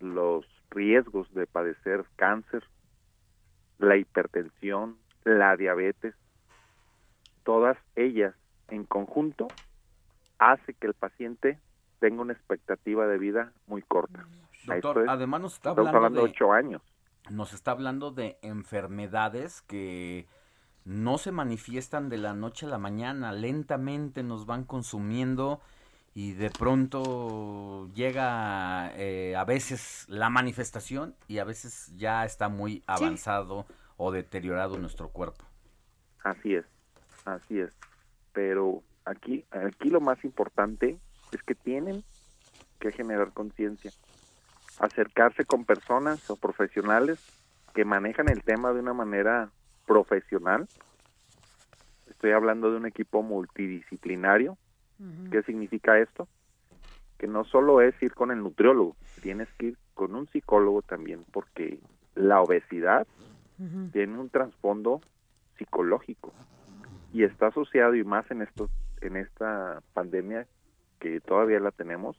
los 0.00 0.46
riesgos 0.70 1.32
de 1.34 1.46
padecer 1.46 2.04
cáncer, 2.16 2.64
la 3.78 3.96
hipertensión, 3.96 4.96
la 5.24 5.56
diabetes, 5.56 6.14
todas 7.44 7.76
ellas 7.94 8.34
en 8.68 8.84
conjunto 8.84 9.48
hace 10.38 10.74
que 10.74 10.86
el 10.86 10.94
paciente 10.94 11.58
tenga 11.98 12.22
una 12.22 12.32
expectativa 12.32 13.06
de 13.06 13.18
vida 13.18 13.52
muy 13.66 13.82
corta. 13.82 14.26
Doctor, 14.66 15.02
es- 15.02 15.08
además 15.08 15.40
nos 15.40 15.54
está 15.54 15.70
hablando 15.70 15.96
hablando 15.96 16.20
de 16.22 16.26
de- 16.26 16.32
ocho 16.32 16.52
años. 16.52 16.82
Nos 17.30 17.52
está 17.52 17.72
hablando 17.72 18.10
de 18.12 18.38
enfermedades 18.42 19.62
que 19.62 20.26
no 20.84 21.18
se 21.18 21.32
manifiestan 21.32 22.08
de 22.08 22.18
la 22.18 22.34
noche 22.34 22.66
a 22.66 22.68
la 22.68 22.78
mañana, 22.78 23.32
lentamente 23.32 24.22
nos 24.22 24.46
van 24.46 24.64
consumiendo 24.64 25.60
y 26.14 26.32
de 26.32 26.50
pronto 26.50 27.88
llega 27.94 28.92
eh, 28.96 29.34
a 29.36 29.44
veces 29.44 30.06
la 30.08 30.30
manifestación 30.30 31.14
y 31.28 31.38
a 31.38 31.44
veces 31.44 31.92
ya 31.96 32.24
está 32.24 32.48
muy 32.48 32.82
avanzado 32.86 33.66
o 33.96 34.12
deteriorado 34.12 34.78
nuestro 34.78 35.08
cuerpo. 35.08 35.44
Así 36.22 36.54
es, 36.54 36.64
así 37.24 37.58
es. 37.60 37.72
Pero 38.32 38.82
aquí, 39.04 39.44
aquí 39.50 39.90
lo 39.90 40.00
más 40.00 40.22
importante 40.24 40.98
es 41.32 41.42
que 41.42 41.54
tienen 41.54 42.02
que 42.78 42.92
generar 42.92 43.32
conciencia, 43.32 43.90
acercarse 44.78 45.44
con 45.44 45.64
personas 45.64 46.28
o 46.30 46.36
profesionales 46.36 47.18
que 47.74 47.84
manejan 47.84 48.28
el 48.28 48.42
tema 48.42 48.72
de 48.72 48.80
una 48.80 48.94
manera 48.94 49.50
profesional. 49.86 50.68
Estoy 52.08 52.32
hablando 52.32 52.70
de 52.70 52.78
un 52.78 52.86
equipo 52.86 53.22
multidisciplinario. 53.22 54.56
¿Qué 55.30 55.42
significa 55.42 55.98
esto? 55.98 56.26
Que 57.18 57.26
no 57.26 57.44
solo 57.44 57.82
es 57.82 57.94
ir 58.02 58.14
con 58.14 58.30
el 58.30 58.42
nutriólogo, 58.42 58.96
tienes 59.20 59.48
que 59.58 59.66
ir 59.66 59.78
con 59.92 60.14
un 60.14 60.26
psicólogo 60.28 60.80
también, 60.80 61.24
porque 61.32 61.78
la 62.14 62.40
obesidad 62.40 63.06
tiene 63.92 64.18
un 64.18 64.30
trasfondo 64.30 65.00
psicológico 65.58 66.32
y 67.12 67.24
está 67.24 67.48
asociado 67.48 67.94
y 67.94 68.04
más 68.04 68.30
en 68.30 68.42
estos 68.42 68.70
en 69.00 69.16
esta 69.16 69.82
pandemia 69.94 70.46
que 71.00 71.20
todavía 71.20 71.60
la 71.60 71.70
tenemos 71.70 72.16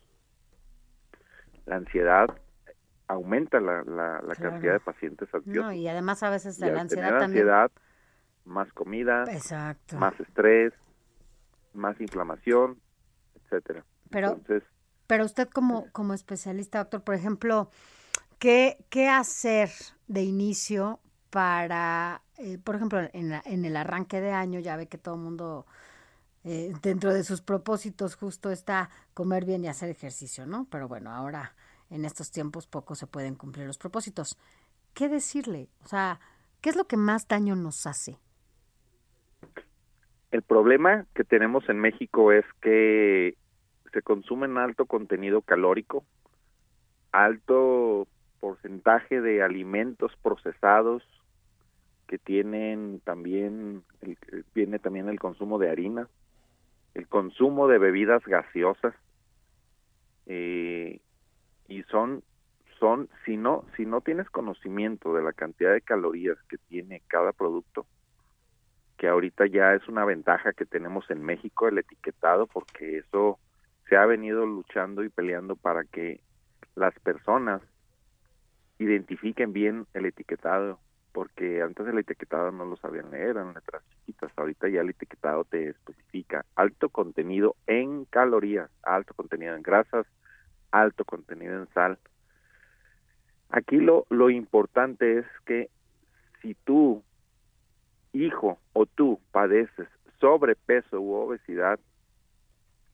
la 1.65 1.77
ansiedad 1.77 2.27
aumenta 3.07 3.59
la, 3.59 3.83
la, 3.83 4.21
la 4.21 4.35
Claro. 4.35 4.51
cantidad 4.51 4.73
de 4.73 4.79
pacientes 4.79 5.33
ansiosos 5.33 5.63
No, 5.65 5.71
y 5.73 5.87
además 5.87 6.23
a 6.23 6.29
veces 6.29 6.57
y 6.57 6.61
la 6.61 6.67
al 6.67 6.77
ansiedad 6.79 7.07
tener 7.07 7.19
también. 7.19 7.43
ansiedad 7.49 7.71
más 8.45 8.71
comida 8.73 9.23
Exacto. 9.31 9.97
más 9.97 10.17
estrés 10.19 10.73
más 11.73 11.99
inflamación 12.01 12.79
etcétera 13.35 13.83
Pero- 14.09 14.29
entonces 14.29 14.63
Pero 15.07 15.23
usted 15.25 15.47
como, 15.49 15.89
como 15.91 16.13
especialista, 16.13 16.79
doctor, 16.79 17.01
por 17.03 17.15
ejemplo, 17.15 17.69
¿qué, 18.39 18.77
qué 18.89 19.07
hacer 19.07 19.69
de 20.07 20.23
inicio 20.23 20.99
para, 21.29 22.21
eh, 22.37 22.57
por 22.57 22.75
ejemplo, 22.75 22.99
en, 23.13 23.29
la- 23.29 23.41
en 23.45 23.63
el 23.65 23.77
arranque 23.77 24.19
de 24.21 24.31
año, 24.31 24.59
ya 24.59 24.75
ve 24.75 24.87
que 24.87 24.97
todo 24.97 25.15
el 25.15 25.21
mundo 25.21 25.65
eh, 26.49 26.71
dentro 26.81 27.13
de 27.13 27.25
sus 27.25 27.41
propósitos 27.41 28.15
justo 28.15 28.51
está 28.51 28.89
comer 29.13 29.43
bien 29.43 29.65
y 29.65 29.67
hacer 29.67 29.89
ejercicio, 29.89 30.45
¿no? 30.45 30.65
Pero 30.71 30.87
bueno, 30.87 31.11
ahora 31.11 31.53
en 31.89 32.05
estos 32.05 32.31
tiempos 32.31 32.67
poco 32.67 32.95
se 32.95 33.05
pueden 33.05 33.35
cumplir 33.35 33.67
los 33.67 33.77
propósitos. 33.77 34.37
¿Qué 34.93 35.09
decirle? 35.09 35.67
O 35.83 35.87
sea, 35.87 36.21
¿qué 36.61 36.69
es 36.69 36.77
lo 36.77 36.85
que 36.85 36.95
más 36.95 37.27
daño 37.27 37.57
nos 37.57 37.85
hace? 37.85 38.17
El 40.31 40.41
problema 40.41 41.05
que 41.13 41.25
tenemos 41.25 41.67
en 41.67 41.79
México 41.79 42.31
es 42.31 42.45
que 42.61 43.35
se 43.91 44.01
consume 44.01 44.45
en 44.45 44.57
alto 44.57 44.85
contenido 44.85 45.41
calórico, 45.41 46.05
alto 47.11 48.07
porcentaje 48.39 49.19
de 49.19 49.43
alimentos 49.43 50.13
procesados 50.21 51.03
que 52.07 52.17
tienen 52.17 53.01
también 53.03 53.83
el- 53.99 54.17
viene 54.55 54.79
también 54.79 55.09
el 55.09 55.19
consumo 55.19 55.59
de 55.59 55.69
harina, 55.69 56.07
el 56.97 57.07
consumo 57.07 57.67
de 57.67 57.77
bebidas 57.77 58.25
gaseosas 58.25 58.95
eh, 60.25 60.99
y 61.67 61.83
son 61.83 62.23
son 62.79 63.07
si 63.23 63.37
no 63.37 63.65
si 63.75 63.85
no 63.85 64.01
tienes 64.01 64.27
conocimiento 64.31 65.13
de 65.13 65.21
la 65.21 65.31
cantidad 65.31 65.73
de 65.73 65.81
calorías 65.81 66.37
que 66.49 66.57
tiene 66.57 67.03
cada 67.07 67.33
producto 67.33 67.85
que 68.97 69.07
ahorita 69.07 69.45
ya 69.45 69.75
es 69.75 69.87
una 69.87 70.05
ventaja 70.05 70.53
que 70.53 70.65
tenemos 70.65 71.07
en 71.11 71.21
México 71.21 71.67
el 71.67 71.77
etiquetado 71.77 72.47
porque 72.47 72.97
eso 72.97 73.37
se 73.87 73.95
ha 73.95 74.07
venido 74.07 74.47
luchando 74.47 75.03
y 75.03 75.09
peleando 75.09 75.55
para 75.55 75.83
que 75.83 76.19
las 76.73 76.97
personas 77.01 77.61
identifiquen 78.79 79.53
bien 79.53 79.85
el 79.93 80.07
etiquetado 80.07 80.79
porque 81.17 81.63
antes 81.63 81.87
el 81.87 81.97
etiquetado 81.97 82.51
no 82.51 82.63
lo 82.63 82.77
sabían 82.77 83.09
leer, 83.09 83.29
eran 83.29 83.51
letras 83.51 83.81
chiquitas, 83.89 84.31
ahorita 84.35 84.69
ya 84.69 84.81
el 84.81 84.91
etiquetado 84.91 85.45
te 85.45 85.69
especifica 85.69 86.45
alto 86.55 86.89
contenido 86.89 87.55
en 87.65 88.05
calorías, 88.05 88.69
alto 88.83 89.15
contenido 89.15 89.55
en 89.55 89.63
grasas, 89.63 90.05
alto 90.69 91.05
contenido 91.05 91.55
en 91.55 91.67
sal. 91.73 91.97
Aquí 93.49 93.77
lo, 93.77 94.05
lo 94.11 94.29
importante 94.29 95.17
es 95.17 95.25
que 95.47 95.71
si 96.43 96.53
tú 96.53 97.01
hijo 98.13 98.59
o 98.73 98.85
tú 98.85 99.19
padeces 99.31 99.87
sobrepeso 100.19 101.01
u 101.01 101.15
obesidad, 101.15 101.79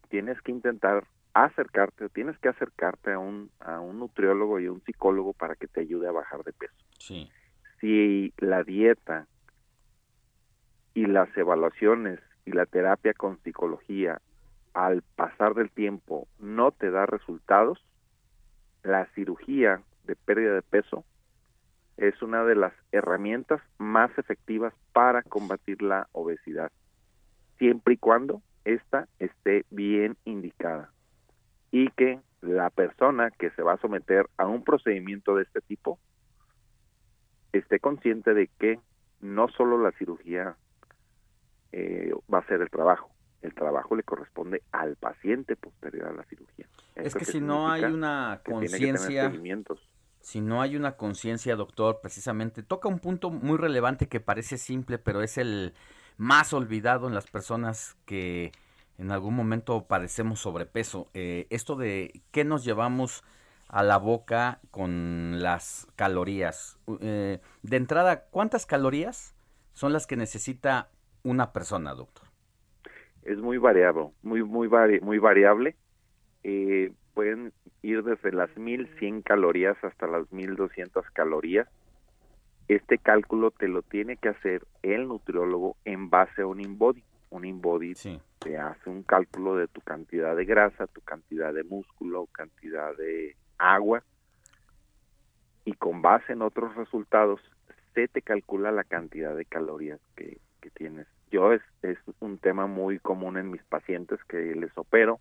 tienes 0.08 0.42
que 0.44 0.54
intentar 0.54 1.04
acercarte, 1.34 2.08
tienes 2.08 2.38
que 2.38 2.48
acercarte 2.48 3.12
a 3.12 3.20
un, 3.20 3.52
a 3.60 3.82
un 3.82 4.00
nutriólogo 4.00 4.62
y 4.62 4.68
a 4.68 4.72
un 4.72 4.82
psicólogo 4.86 5.34
para 5.34 5.58
que 5.58 5.68
te 5.68 5.82
ayude 5.82 6.08
a 6.08 6.14
bajar 6.14 6.42
de 6.46 6.54
peso. 6.54 6.86
Sí. 7.00 7.30
Si 7.84 8.34
la 8.38 8.64
dieta 8.64 9.28
y 10.94 11.06
las 11.06 11.28
evaluaciones 11.36 12.18
y 12.46 12.54
la 12.54 12.66
terapia 12.66 13.14
con 13.14 13.44
psicología 13.44 14.22
al 14.74 15.02
pasar 15.18 15.54
del 15.54 15.70
tiempo 15.70 16.30
no 16.40 16.72
te 16.72 16.92
da 16.92 17.06
resultados, 17.06 17.84
la 18.84 19.08
cirugía 19.16 19.82
de 20.06 20.16
pérdida 20.16 20.54
de 20.54 20.62
peso 20.62 21.04
es 21.98 22.22
una 22.22 22.46
de 22.46 22.56
las 22.56 22.72
herramientas 22.94 23.62
más 23.80 24.18
efectivas 24.18 24.74
para 24.94 25.22
combatir 25.22 25.82
la 25.82 26.08
obesidad, 26.14 26.72
siempre 27.58 27.96
y 27.96 27.98
cuando 27.98 28.42
ésta 28.64 29.10
esté 29.20 29.66
bien 29.72 30.16
indicada 30.24 30.90
y 31.70 31.90
que 31.90 32.22
la 32.40 32.70
persona 32.70 33.30
que 33.32 33.50
se 33.50 33.62
va 33.62 33.74
a 33.74 33.82
someter 33.82 34.26
a 34.38 34.48
un 34.48 34.64
procedimiento 34.64 35.36
de 35.36 35.44
este 35.44 35.60
tipo 35.60 36.00
esté 37.54 37.80
consciente 37.80 38.34
de 38.34 38.48
que 38.60 38.80
no 39.22 39.48
solo 39.48 39.82
la 39.82 39.92
cirugía 39.94 40.58
eh, 41.72 42.12
va 42.32 42.40
a 42.40 42.48
ser 42.48 42.62
el 42.62 42.70
trabajo, 42.70 43.10
el 43.42 43.54
trabajo 43.54 43.96
le 43.96 44.04
corresponde 44.04 44.62
al 44.72 44.96
paciente 44.96 45.56
posterior 45.56 46.08
a 46.08 46.14
la 46.14 46.24
cirugía. 46.26 46.68
Es 46.96 47.08
¿Esto 47.08 47.20
que 47.20 47.26
si 47.26 47.40
no 47.40 47.72
hay 47.72 47.84
una 47.84 48.42
conciencia, 48.46 49.32
si 50.20 50.42
no 50.42 50.62
hay 50.62 50.76
una 50.76 50.94
conciencia, 50.98 51.56
doctor, 51.56 52.00
precisamente 52.02 52.64
toca 52.64 52.88
un 52.88 53.00
punto 53.00 53.30
muy 53.30 53.58
relevante 53.58 54.08
que 54.08 54.20
parece 54.20 54.58
simple, 54.58 54.98
pero 54.98 55.22
es 55.22 55.38
el 55.38 55.74
más 56.18 56.54
olvidado 56.54 57.08
en 57.08 57.14
las 57.14 57.28
personas 57.28 57.98
que 58.06 58.52
en 58.98 59.12
algún 59.12 59.36
momento 59.36 59.86
padecemos 59.86 60.40
sobrepeso. 60.40 61.10
Eh, 61.14 61.48
esto 61.50 61.76
de 61.76 62.22
qué 62.32 62.46
nos 62.46 62.64
llevamos 62.64 63.24
a 63.74 63.82
la 63.82 63.98
boca 63.98 64.60
con 64.70 65.42
las 65.42 65.88
calorías. 65.96 66.78
Eh, 67.02 67.40
de 67.64 67.78
entrada, 67.78 68.26
¿cuántas 68.30 68.66
calorías 68.68 69.36
son 69.74 69.94
las 69.94 70.06
que 70.06 70.16
necesita 70.16 70.90
una 71.24 71.52
persona, 71.54 71.94
doctor? 71.96 72.28
es 73.24 73.38
muy 73.38 73.58
variable, 73.58 74.10
muy 74.22 74.44
muy 74.44 74.68
vari- 74.68 75.02
muy 75.02 75.18
variable. 75.18 75.76
Eh, 76.44 76.92
pueden 77.14 77.54
ir 77.82 78.04
desde 78.04 78.34
las 78.34 78.56
1100 78.58 79.22
calorías 79.22 79.78
hasta 79.82 80.08
las 80.08 80.30
1200 80.32 81.06
calorías. 81.12 81.68
Este 82.68 82.98
cálculo 82.98 83.52
te 83.52 83.70
lo 83.70 83.82
tiene 83.82 84.18
que 84.18 84.28
hacer 84.30 84.64
el 84.82 85.08
nutriólogo 85.08 85.78
en 85.86 86.10
base 86.10 86.42
a 86.42 86.48
un 86.48 86.60
InBody. 86.60 87.04
Un 87.30 87.46
InBody 87.46 87.96
te 88.40 88.58
hace 88.58 88.90
un 88.90 89.04
cálculo 89.04 89.56
de 89.56 89.68
tu 89.70 89.80
cantidad 89.82 90.36
de 90.36 90.44
grasa, 90.46 90.88
tu 90.88 91.00
cantidad 91.02 91.54
de 91.54 91.64
músculo, 91.64 92.28
cantidad 92.34 92.96
de 92.98 93.36
agua 93.64 94.04
y 95.66 95.74
con 95.74 96.02
base 96.02 96.34
en 96.34 96.42
otros 96.42 96.76
resultados 96.76 97.40
se 97.94 98.08
te 98.08 98.22
calcula 98.22 98.72
la 98.72 98.84
cantidad 98.84 99.36
de 99.36 99.46
calorías 99.46 100.00
que, 100.16 100.40
que 100.62 100.70
tienes. 100.72 101.08
Yo 101.32 101.54
es, 101.54 101.62
es 101.82 101.98
un 102.20 102.38
tema 102.38 102.68
muy 102.68 103.00
común 103.00 103.38
en 103.38 103.50
mis 103.50 103.64
pacientes 103.64 104.24
que 104.26 104.56
les 104.56 104.76
opero, 104.78 105.20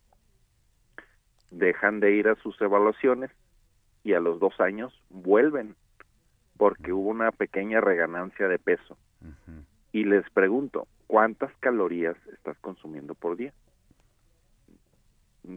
dejan 1.50 2.00
de 2.00 2.12
ir 2.12 2.28
a 2.28 2.34
sus 2.36 2.60
evaluaciones 2.60 3.30
y 4.04 4.14
a 4.14 4.20
los 4.20 4.40
dos 4.40 4.58
años 4.60 4.92
vuelven 5.10 5.76
porque 6.56 6.92
hubo 6.92 7.10
una 7.10 7.30
pequeña 7.32 7.80
reganancia 7.80 8.48
de 8.48 8.58
peso. 8.58 8.96
Y 9.92 10.04
les 10.04 10.28
pregunto, 10.30 10.86
¿cuántas 11.06 11.52
calorías 11.60 12.16
estás 12.32 12.58
consumiendo 12.58 13.14
por 13.14 13.36
día? 13.36 13.52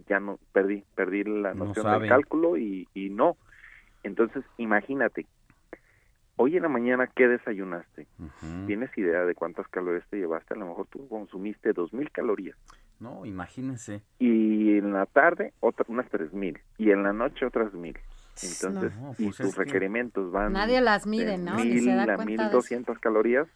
Ya 0.07 0.19
no, 0.19 0.39
perdí, 0.51 0.83
perdí 0.95 1.23
la 1.23 1.53
No 1.53 1.65
noción 1.65 1.99
del 1.99 2.09
cálculo 2.09 2.57
y, 2.57 2.87
y 2.93 3.09
no. 3.09 3.37
Entonces, 4.03 4.43
imagínate, 4.57 5.25
hoy 6.35 6.57
en 6.57 6.63
la 6.63 6.69
mañana, 6.69 7.07
¿qué 7.07 7.27
desayunaste? 7.27 8.07
¿Tienes 8.67 8.95
idea 8.97 9.25
de 9.25 9.35
cuántas 9.35 9.67
calorías 9.67 10.07
te 10.09 10.17
llevaste? 10.17 10.53
A 10.53 10.57
lo 10.57 10.67
mejor 10.67 10.87
tú 10.87 11.07
consumiste 11.07 11.73
dos 11.73 11.93
mil 11.93 12.09
calorías. 12.11 12.57
No, 12.99 13.25
imagínense. 13.25 14.01
y 14.19 14.77
en 14.77 14.93
la 14.93 15.05
tarde 15.05 15.53
otra, 15.59 15.85
unas 15.89 16.09
3000 16.09 16.59
y 16.77 16.91
en 16.91 17.03
la 17.03 17.11
noche 17.13 17.45
otras 17.45 17.73
1000. 17.73 17.97
Entonces, 18.41 18.95
No, 18.97 19.15
y 19.17 19.25
pues 19.25 19.37
tus 19.37 19.55
requerimientos 19.55 20.31
van 20.31 20.53
Nadie 20.53 20.81
las 20.81 21.05
mide, 21.05 21.25
de 21.25 21.37
¿no? 21.37 21.55
Ni 21.55 21.79
se 21.79 21.85
1000 21.85 21.85
da 21.97 22.03
a 22.03 22.15
cuenta 22.15 22.23
de 22.25 22.33
eso. 22.33 22.57
1200 22.57 22.99
calorías. 22.99 23.47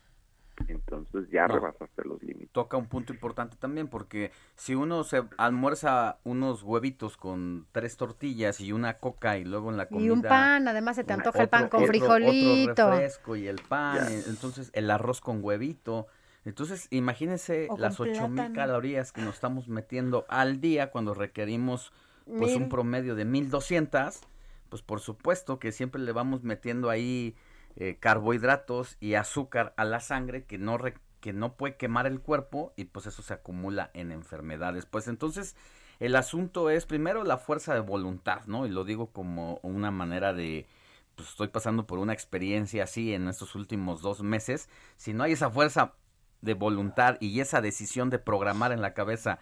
Entonces 0.68 1.30
ya 1.32 1.48
No. 1.48 1.56
rebasaste 1.56 2.04
los 2.06 2.22
límites. 2.22 2.50
Toca 2.52 2.78
un 2.78 2.88
punto 2.88 3.14
importante 3.14 3.56
también 3.58 3.88
porque 3.88 4.32
si 4.56 4.76
uno 4.76 5.04
se 5.04 5.24
almuerza 5.38 6.18
unos 6.24 6.64
huevitos 6.64 7.18
con 7.18 7.66
tres 7.72 7.98
tortillas 7.98 8.60
y 8.60 8.72
una 8.72 8.96
coca 8.96 9.38
y 9.38 9.46
luego 9.46 9.70
en 9.72 9.78
la 9.78 9.88
comida 9.88 10.06
Y 10.08 10.10
un 10.10 10.22
pan, 10.22 10.68
además 10.68 10.96
se 10.96 11.04
te 11.04 11.14
antoja 11.14 11.42
el 11.42 11.50
pan 11.50 11.70
con 11.70 11.82
otro- 11.84 11.92
frijolito. 11.94 12.72
otro 12.72 12.90
refresco 12.92 13.36
y 13.36 13.48
el 13.48 13.62
pan, 13.68 14.08
entonces 14.28 14.70
el 14.74 14.90
arroz 14.92 15.22
con 15.22 15.44
huevito. 15.44 16.08
Entonces, 16.46 16.88
imagínense 16.90 17.68
O 17.70 17.78
las 17.78 18.00
ocho 18.00 18.28
mil 18.30 18.54
calorías 18.54 19.12
que 19.12 19.22
nos 19.22 19.36
estamos 19.36 19.68
metiendo 19.68 20.26
al 20.30 20.62
día 20.62 20.90
cuando 20.90 21.14
requerimos 21.14 21.92
pues 22.26 22.54
Mil. 22.54 22.64
un 22.64 22.70
promedio 22.70 23.16
de 23.16 23.26
1200, 23.26 24.22
pues 24.70 24.82
por 24.82 25.00
supuesto 25.00 25.60
que 25.60 25.72
siempre 25.72 26.00
le 26.02 26.12
vamos 26.12 26.44
metiendo 26.44 26.90
ahí 26.90 27.36
eh, 27.80 27.98
carbohidratos 28.00 28.98
y 29.00 29.16
azúcar 29.16 29.74
a 29.78 29.86
la 29.86 30.00
sangre 30.00 30.44
que 30.44 30.58
no 30.58 30.78
re- 30.78 30.98
que 31.22 31.34
no 31.34 31.56
puede 31.56 31.76
quemar 31.76 32.06
el 32.06 32.22
cuerpo 32.22 32.72
y 32.78 32.86
pues 32.86 33.06
eso 33.08 33.22
se 33.24 33.34
acumula 33.34 33.90
en 33.94 34.12
enfermedades. 34.12 34.86
Pues 34.86 35.08
entonces 35.08 35.56
el 36.00 36.16
asunto 36.16 36.70
es 36.70 36.86
primero 36.86 37.24
la 37.24 37.38
fuerza 37.38 37.74
de 37.74 37.82
voluntad, 37.82 38.42
¿no? 38.46 38.66
Y 38.66 38.70
lo 38.70 38.86
digo 38.86 39.08
como 39.08 39.60
una 39.64 39.92
manera 39.92 40.34
de 40.34 40.68
pues 41.16 41.30
estoy 41.30 41.50
pasando 41.50 41.86
por 41.86 42.00
una 42.00 42.14
experiencia 42.14 42.84
así 42.84 43.14
en 43.14 43.28
estos 43.28 43.56
últimos 43.56 44.02
dos 44.02 44.24
meses. 44.24 44.70
Si 44.96 45.14
no 45.14 45.24
hay 45.24 45.34
esa 45.34 45.50
fuerza 45.50 45.94
de 46.42 46.54
voluntad 46.54 47.18
y 47.20 47.42
esa 47.42 47.60
decisión 47.60 48.10
de 48.10 48.20
programar 48.20 48.72
en 48.72 48.82
la 48.82 48.94
cabeza 48.94 49.40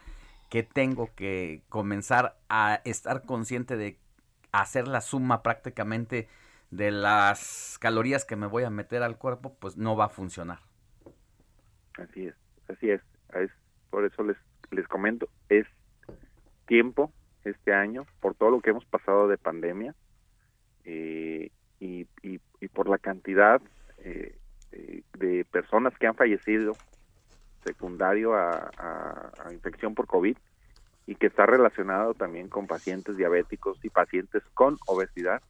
que 0.49 0.63
tengo 0.63 1.13
que 1.13 1.61
comenzar 1.69 2.39
a 2.49 2.81
estar 2.85 3.23
consciente 3.23 3.77
de 3.77 3.99
hacer 4.51 4.87
la 4.87 5.01
suma 5.01 5.43
prácticamente 5.43 6.27
de 6.71 6.91
las 6.91 7.77
calorías 7.79 8.25
que 8.25 8.35
me 8.35 8.47
voy 8.47 8.63
a 8.63 8.69
meter 8.69 9.03
al 9.03 9.17
cuerpo, 9.17 9.55
pues 9.59 9.77
no 9.77 9.95
va 9.95 10.05
a 10.05 10.09
funcionar. 10.09 10.59
Así 11.97 12.27
es, 12.27 12.35
así 12.67 12.89
es. 12.89 13.01
es 13.33 13.51
por 13.89 14.05
eso 14.05 14.23
les, 14.23 14.37
les 14.71 14.87
comento, 14.87 15.27
es 15.49 15.65
tiempo 16.67 17.11
este 17.43 17.73
año, 17.73 18.05
por 18.19 18.35
todo 18.35 18.51
lo 18.51 18.61
que 18.61 18.71
hemos 18.71 18.85
pasado 18.85 19.27
de 19.27 19.37
pandemia 19.37 19.95
eh, 20.83 21.51
y, 21.79 22.07
y, 22.21 22.39
y 22.59 22.67
por 22.67 22.89
la 22.89 22.97
cantidad 22.97 23.61
eh, 23.99 24.37
eh, 24.71 25.01
de 25.17 25.45
personas 25.45 25.97
que 25.97 26.07
han 26.07 26.15
fallecido 26.15 26.73
secundario 27.65 28.35
a, 28.35 28.71
infección 29.51 29.95
por 29.95 30.07
COVID 30.07 30.37
y 31.05 31.15
que 31.15 31.27
está 31.27 31.45
relacionado 31.45 32.13
también 32.13 32.49
con 32.49 32.67
pacientes 32.67 33.15
diabéticos 33.17 33.83
y 33.83 33.89
pacientes 33.89 34.43
con 34.53 34.77
obesidad. 34.85 35.41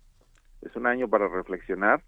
Es 0.61 0.75
un 0.75 0.87
año 0.87 1.07
para 1.07 1.27
reflexionar, 1.27 2.01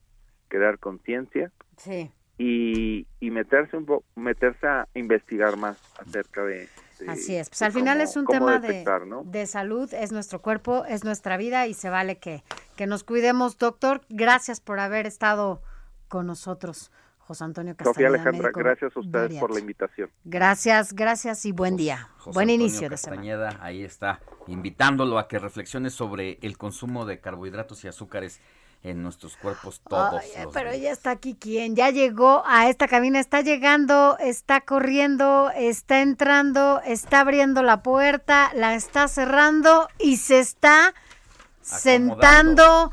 crear 0.48 0.80
conciencia 0.80 1.52
Sí. 1.78 2.12
y, 2.38 3.06
y 3.20 3.32
meterse 3.32 3.78
un 3.78 3.86
po- 3.86 4.04
meterse 4.16 4.68
a 4.68 4.88
investigar 4.96 5.56
más 5.58 5.78
acerca 6.00 6.44
de, 6.44 6.68
de- 7.00 7.10
Así 7.10 7.36
es, 7.36 7.50
pues 7.50 7.62
al 7.62 7.72
final 7.72 7.98
cómo- 7.98 8.04
es 8.10 8.16
un 8.18 8.26
tema 8.26 8.60
de, 8.60 8.86
de 9.26 9.46
salud, 9.46 9.94
es 9.94 10.12
nuestro 10.12 10.42
cuerpo, 10.42 10.84
es 10.86 11.04
nuestra 11.04 11.38
vida 11.38 11.68
y 11.68 11.74
se 11.74 11.90
vale 11.90 12.18
que, 12.18 12.44
que 12.76 12.88
nos 12.88 13.04
cuidemos. 13.04 13.58
Doctor, 13.58 14.02
gracias 14.10 14.60
por 14.62 14.80
haber 14.80 15.06
estado 15.06 15.62
con 16.08 16.26
nosotros, 16.28 16.92
José 17.30 17.44
Antonio 17.44 17.76
Castañeda. 17.76 17.94
Sofía 17.94 18.08
Alejandra, 18.08 18.42
médico 18.42 18.60
gracias 18.60 18.98
a 18.98 19.00
ustedes 19.00 19.40
por 19.40 19.54
la 19.54 19.60
invitación. 19.60 20.10
Gracias, 20.24 20.94
gracias 20.94 21.46
y 21.46 21.52
buen 21.52 21.78
día. 21.78 22.10
José 22.18 22.34
buen 22.34 22.50
Antonio 22.50 22.66
inicio 22.66 22.90
de 22.90 22.98
semana. 22.98 23.56
Ahí 23.62 23.84
está, 23.84 24.20
invitándolo 24.48 25.20
a 25.20 25.28
que 25.28 25.38
reflexione 25.38 25.92
sobre 25.92 26.40
el 26.42 26.58
consumo 26.58 27.06
de 27.06 27.20
carbohidratos 27.20 27.84
y 27.84 27.88
azúcares 27.88 28.42
en 28.82 29.04
nuestros 29.04 29.38
cuerpos 29.38 29.80
todos. 29.88 30.24
Ay, 30.24 30.44
los 30.44 30.52
pero 30.52 30.72
días. 30.72 30.82
ya 30.82 30.92
está 30.92 31.12
aquí 31.12 31.36
quien, 31.36 31.76
ya 31.76 31.92
llegó 31.92 32.42
a 32.48 32.68
esta 32.68 32.88
cabina, 32.88 33.20
está 33.20 33.42
llegando, 33.42 34.18
está 34.20 34.62
corriendo, 34.62 35.52
está 35.56 36.02
entrando, 36.02 36.82
está 36.84 37.20
abriendo 37.20 37.62
la 37.62 37.84
puerta, 37.84 38.50
la 38.56 38.74
está 38.74 39.08
cerrando 39.08 39.88
y 40.00 40.18
se 40.18 40.40
está 40.40 40.96
sentando 41.62 42.92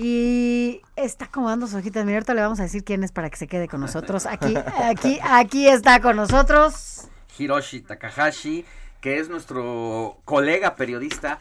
y 0.00 0.80
está 0.94 1.24
acomodando 1.24 1.66
sus 1.66 1.74
hojitas. 1.74 2.04
Mira, 2.04 2.18
ahorita 2.18 2.32
le 2.32 2.42
vamos 2.42 2.60
a 2.60 2.62
decir 2.62 2.84
quién 2.84 3.02
es 3.02 3.10
para 3.10 3.28
que 3.30 3.36
se 3.36 3.48
quede 3.48 3.66
con 3.66 3.80
nosotros. 3.80 4.26
Aquí, 4.26 4.54
aquí, 4.56 5.18
aquí 5.24 5.66
está 5.68 6.00
con 6.00 6.14
nosotros. 6.14 7.08
Hiroshi 7.36 7.80
Takahashi, 7.80 8.64
que 9.00 9.18
es 9.18 9.28
nuestro 9.28 10.18
colega 10.24 10.76
periodista, 10.76 11.40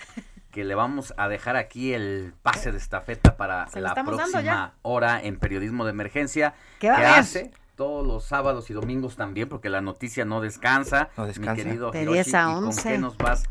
que 0.50 0.64
le 0.64 0.74
vamos 0.74 1.14
a 1.18 1.28
dejar 1.28 1.56
aquí 1.56 1.94
el 1.94 2.34
pase 2.42 2.72
de 2.72 2.80
estafeta 2.80 3.38
para 3.38 3.68
la 3.76 3.94
próxima 3.94 4.74
hora 4.82 5.22
en 5.22 5.38
periodismo 5.38 5.86
de 5.86 5.92
emergencia, 5.92 6.56
¿Qué 6.80 6.88
que 6.88 6.90
va 6.90 6.96
a 6.96 6.98
haber? 6.98 7.20
hace 7.20 7.52
todos 7.76 8.04
los 8.08 8.24
sábados 8.26 8.72
y 8.72 8.74
domingos 8.74 9.18
también, 9.18 9.50
porque 9.50 9.70
la 9.70 9.82
noticia 9.82 10.26
no 10.26 10.42
descansa. 10.42 11.10
descansa. 11.16 11.52
Mi 11.54 11.64
querido 11.64 11.92
De 11.92 12.02
Hiroshi, 12.02 12.16
10 12.24 12.34
a 12.34 12.42
¿y 12.42 12.54
con 12.56 12.64
11. 12.66 12.90
qué 12.90 12.98
nos 12.98 13.18
vas 13.18 13.44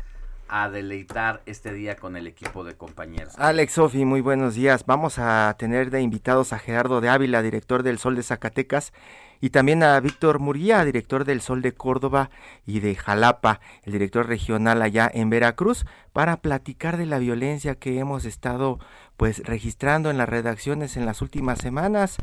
a 0.49 0.69
deleitar 0.69 1.41
este 1.45 1.73
día 1.73 1.95
con 1.95 2.15
el 2.15 2.27
equipo 2.27 2.63
de 2.63 2.75
compañeros? 2.75 3.33
Alex 3.37 3.73
Sofi, 3.73 4.05
muy 4.05 4.21
buenos 4.21 4.55
días. 4.55 4.85
Vamos 4.85 5.19
a 5.19 5.55
tener 5.57 5.89
de 5.89 6.01
invitados 6.01 6.53
a 6.53 6.59
Gerardo 6.59 7.01
de 7.01 7.09
Ávila, 7.09 7.41
director 7.41 7.83
del 7.83 7.99
Sol 7.99 8.15
de 8.15 8.23
Zacatecas, 8.23 8.93
y 9.39 9.51
también 9.51 9.83
a 9.83 9.99
Víctor 9.99 10.39
Muría, 10.39 10.83
director 10.83 11.25
del 11.25 11.41
Sol 11.41 11.61
de 11.61 11.73
Córdoba 11.73 12.29
y 12.65 12.79
de 12.79 12.95
Jalapa, 12.95 13.59
el 13.83 13.93
director 13.93 14.27
regional 14.27 14.81
allá 14.81 15.09
en 15.13 15.29
Veracruz, 15.29 15.85
para 16.11 16.37
platicar 16.37 16.97
de 16.97 17.05
la 17.05 17.19
violencia 17.19 17.75
que 17.75 17.99
hemos 17.99 18.25
estado 18.25 18.79
pues 19.15 19.43
registrando 19.45 20.09
en 20.09 20.17
las 20.17 20.29
redacciones 20.29 20.97
en 20.97 21.05
las 21.05 21.21
últimas 21.21 21.59
semanas. 21.59 22.17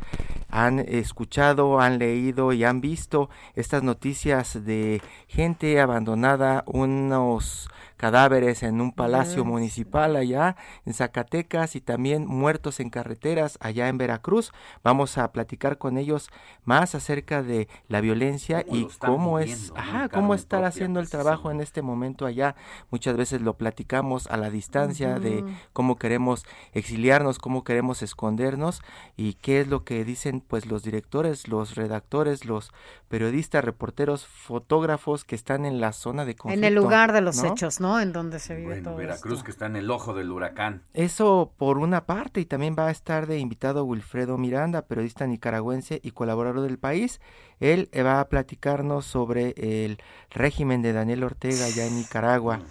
Han 0.49 0.79
escuchado, 0.81 1.81
han 1.81 1.99
leído 1.99 2.53
y 2.53 2.65
han 2.65 2.81
visto 2.81 3.31
estas 3.55 3.83
noticias 3.83 4.65
de 4.65 5.03
gente 5.27 5.81
abandonada, 5.81 6.65
unos 6.67 7.69
cadáveres 7.97 8.63
en 8.63 8.81
un 8.81 8.93
palacio 8.93 9.45
municipal 9.45 10.17
allá 10.17 10.57
en 10.85 10.95
Zacatecas 10.95 11.77
y 11.77 11.81
también 11.81 12.27
muertos 12.27 12.81
en 12.81 12.91
carreteras 12.91 13.59
allá 13.61 13.89
en 13.89 13.99
Veracruz. 13.99 14.53
Vamos 14.83 15.19
a 15.19 15.33
platicar 15.33 15.79
con 15.79 15.99
ellos 15.99 16.31
más 16.65 16.95
acerca 16.95 17.43
de 17.43 17.69
la 17.89 18.01
violencia 18.01 18.65
¿Cómo 18.65 18.77
y 18.77 18.89
cómo 18.99 19.39
es, 19.39 19.47
viviendo, 19.47 19.77
ajá, 19.77 20.09
cómo 20.09 20.35
estar 20.35 20.61
propia, 20.61 20.69
haciendo 20.69 21.01
el 21.01 21.11
trabajo 21.11 21.51
en 21.51 21.61
este 21.61 21.83
momento 21.83 22.27
allá. 22.27 22.57
Muchas 22.91 23.17
veces 23.17 23.41
lo 23.41 23.57
platicamos 23.57 24.27
a 24.27 24.37
la 24.37 24.51
distancia 24.51 25.19
de 25.19 25.45
cómo 25.73 25.97
queremos 25.97 26.45
exiliarnos, 26.73 27.39
cómo 27.39 27.65
queremos 27.65 28.03
escondernos 28.03 28.83
y 29.17 29.35
qué 29.35 29.61
es 29.61 29.69
lo 29.69 29.85
que 29.85 30.05
dicen 30.05 30.41
pues 30.41 30.67
los 30.67 30.83
directores, 30.83 31.49
los 31.49 31.75
redactores, 31.75 32.45
los 32.45 32.73
periodistas, 33.15 33.65
reporteros, 33.65 34.27
fotógrafos 34.27 35.25
que 35.25 35.37
están 35.37 35.67
en 35.67 35.81
la 35.81 35.93
zona 35.93 36.25
de 36.25 36.35
conflicto. 36.35 36.59
En 36.59 36.65
el 36.65 36.75
lugar 36.75 37.13
de 37.13 37.21
los 37.21 37.41
¿no? 37.41 37.53
hechos, 37.53 37.79
¿no? 37.79 38.01
En 38.01 38.13
donde 38.13 38.41
se 38.41 38.57
vive 38.57 38.67
Bueno, 38.67 38.83
todo 38.91 38.97
Veracruz 38.97 39.35
esto. 39.35 39.45
que 39.45 39.51
está 39.53 39.67
en 39.67 39.77
el 39.77 39.89
ojo 39.89 40.15
del 40.15 40.33
huracán. 40.33 40.83
Eso 40.95 41.53
por 41.57 41.79
una 41.79 42.07
parte 42.07 42.41
y 42.41 42.45
también 42.45 42.75
va 42.77 42.89
a 42.89 42.91
estar 42.91 43.29
de 43.29 43.39
invitado 43.39 43.85
Wilfredo 43.85 44.37
Miranda, 44.37 44.83
periodista 44.83 45.29
nicaragüense 45.29 46.01
y 46.03 46.11
colaborador 46.11 46.63
del 46.63 46.77
país. 46.77 47.21
Él 47.61 47.89
eh, 47.93 48.03
va 48.03 48.19
a 48.19 48.29
platicarnos 48.29 49.07
sobre 49.07 49.55
el 49.59 49.99
régimen 50.31 50.83
de 50.83 50.93
Daniel 50.93 51.23
Ortega 51.23 51.67
allá 51.67 51.87
en 51.87 51.95
Nicaragua. 51.95 52.63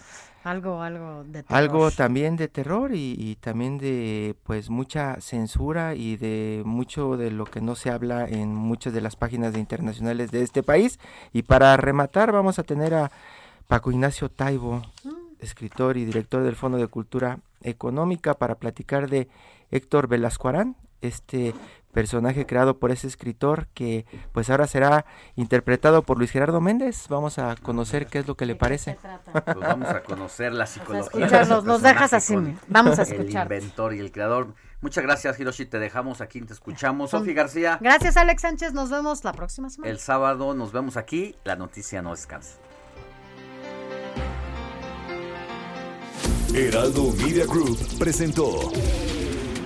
Algo, 0.43 0.81
algo 0.81 1.23
de 1.23 1.43
terror. 1.43 1.57
Algo 1.57 1.91
también 1.91 2.35
de 2.35 2.49
terror 2.49 2.93
y, 2.93 3.15
y 3.17 3.35
también 3.37 3.77
de 3.77 4.35
pues 4.43 4.69
mucha 4.69 5.21
censura 5.21 5.95
y 5.95 6.17
de 6.17 6.63
mucho 6.65 7.15
de 7.15 7.31
lo 7.31 7.45
que 7.45 7.61
no 7.61 7.75
se 7.75 7.89
habla 7.89 8.27
en 8.27 8.53
muchas 8.53 8.93
de 8.93 9.01
las 9.01 9.15
páginas 9.15 9.53
de 9.53 9.59
internacionales 9.59 10.31
de 10.31 10.43
este 10.43 10.61
país. 10.61 10.99
Y 11.31 11.43
para 11.43 11.77
rematar 11.77 12.31
vamos 12.31 12.59
a 12.59 12.63
tener 12.63 12.93
a 12.93 13.11
Paco 13.67 13.91
Ignacio 13.91 14.29
Taibo, 14.29 14.81
escritor 15.39 15.97
y 15.97 16.05
director 16.05 16.43
del 16.43 16.55
Fondo 16.55 16.77
de 16.77 16.87
Cultura 16.87 17.39
Económica, 17.61 18.33
para 18.33 18.55
platicar 18.55 19.09
de 19.09 19.29
Héctor 19.71 20.07
Velasco 20.07 20.49
Arán, 20.49 20.75
este 21.01 21.53
personaje 21.93 22.45
creado 22.45 22.79
por 22.79 22.91
ese 22.91 23.07
escritor 23.07 23.67
que 23.73 24.05
pues 24.33 24.49
ahora 24.49 24.67
será 24.67 25.05
interpretado 25.35 26.03
por 26.03 26.17
Luis 26.17 26.31
Gerardo 26.31 26.59
Méndez. 26.59 27.07
Vamos 27.07 27.39
a 27.39 27.55
conocer 27.55 28.07
qué 28.07 28.19
es 28.19 28.27
lo 28.27 28.35
que 28.35 28.45
le 28.45 28.55
parece. 28.55 28.97
Pues 29.31 29.57
vamos 29.59 29.87
a 29.89 30.01
conocer 30.03 30.51
la 30.53 30.65
psicología. 30.65 31.27
nos 31.63 31.81
dejas 31.81 32.13
así. 32.13 32.35
Vamos 32.67 32.99
a 32.99 33.03
El 33.03 33.13
escucharte. 33.13 33.55
inventor 33.55 33.93
y 33.93 33.99
el 33.99 34.11
creador. 34.11 34.53
Muchas 34.81 35.03
gracias, 35.03 35.39
Hiroshi. 35.39 35.65
Te 35.67 35.79
dejamos 35.79 36.19
aquí, 36.19 36.41
te 36.41 36.51
escuchamos. 36.51 37.11
Sofi 37.11 37.33
García, 37.33 37.77
Gracias, 37.79 38.17
Alex 38.17 38.41
Sánchez. 38.41 38.73
Nos 38.73 38.89
vemos 38.89 39.23
la 39.23 39.31
próxima 39.31 39.69
semana. 39.69 39.89
el 39.89 39.99
sábado 39.99 40.53
nos 40.53 40.73
vemos 40.73 40.97
aquí. 40.97 41.35
La 41.45 41.55
noticia 41.55 42.01
no 42.01 42.11
descansa. 42.11 42.57
Heraldo 46.53 47.11
Media 47.13 47.45
Group 47.45 47.77
presentó 47.97 48.71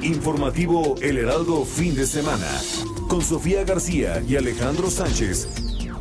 Informativo 0.02 0.96
El 1.02 1.18
Heraldo 1.18 1.66
Fin 1.66 1.96
de 1.96 2.06
Semana 2.06 2.48
con 3.08 3.22
Sofía 3.22 3.64
García 3.64 4.22
y 4.28 4.36
Alejandro 4.36 4.90
Sánchez 4.90 5.48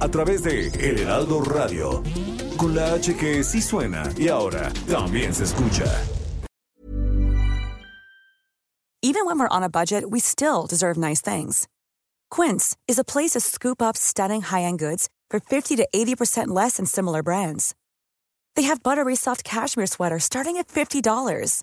a 0.00 0.08
través 0.08 0.42
de 0.42 0.68
El 0.68 1.00
Heraldo 1.00 1.41
Radio 1.41 2.02
con 2.57 2.75
la 2.75 2.94
H 2.94 3.16
que 3.16 3.42
sí 3.42 3.60
suena 3.62 4.05
y 4.16 4.28
ahora 4.28 4.73
también 4.89 5.34
se 5.34 5.44
escucha. 5.44 5.84
Even 9.02 9.25
when 9.25 9.39
we're 9.39 9.49
on 9.49 9.62
a 9.62 9.68
budget, 9.68 10.10
we 10.10 10.18
still 10.18 10.66
deserve 10.66 10.97
nice 10.97 11.20
things. 11.20 11.68
Quince 12.28 12.76
is 12.89 12.99
a 12.99 13.05
place 13.05 13.31
to 13.33 13.41
scoop 13.41 13.81
up 13.81 13.97
stunning 13.97 14.42
high-end 14.42 14.81
goods 14.81 15.08
for 15.31 15.39
50 15.39 15.76
to 15.76 15.86
80% 15.94 16.49
less 16.49 16.76
than 16.78 16.86
similar 16.86 17.23
brands. 17.23 17.75
They 18.57 18.62
have 18.62 18.83
buttery 18.83 19.15
soft 19.15 19.44
cashmere 19.44 19.86
sweaters 19.86 20.25
starting 20.25 20.57
at 20.57 20.66
$50, 20.68 21.62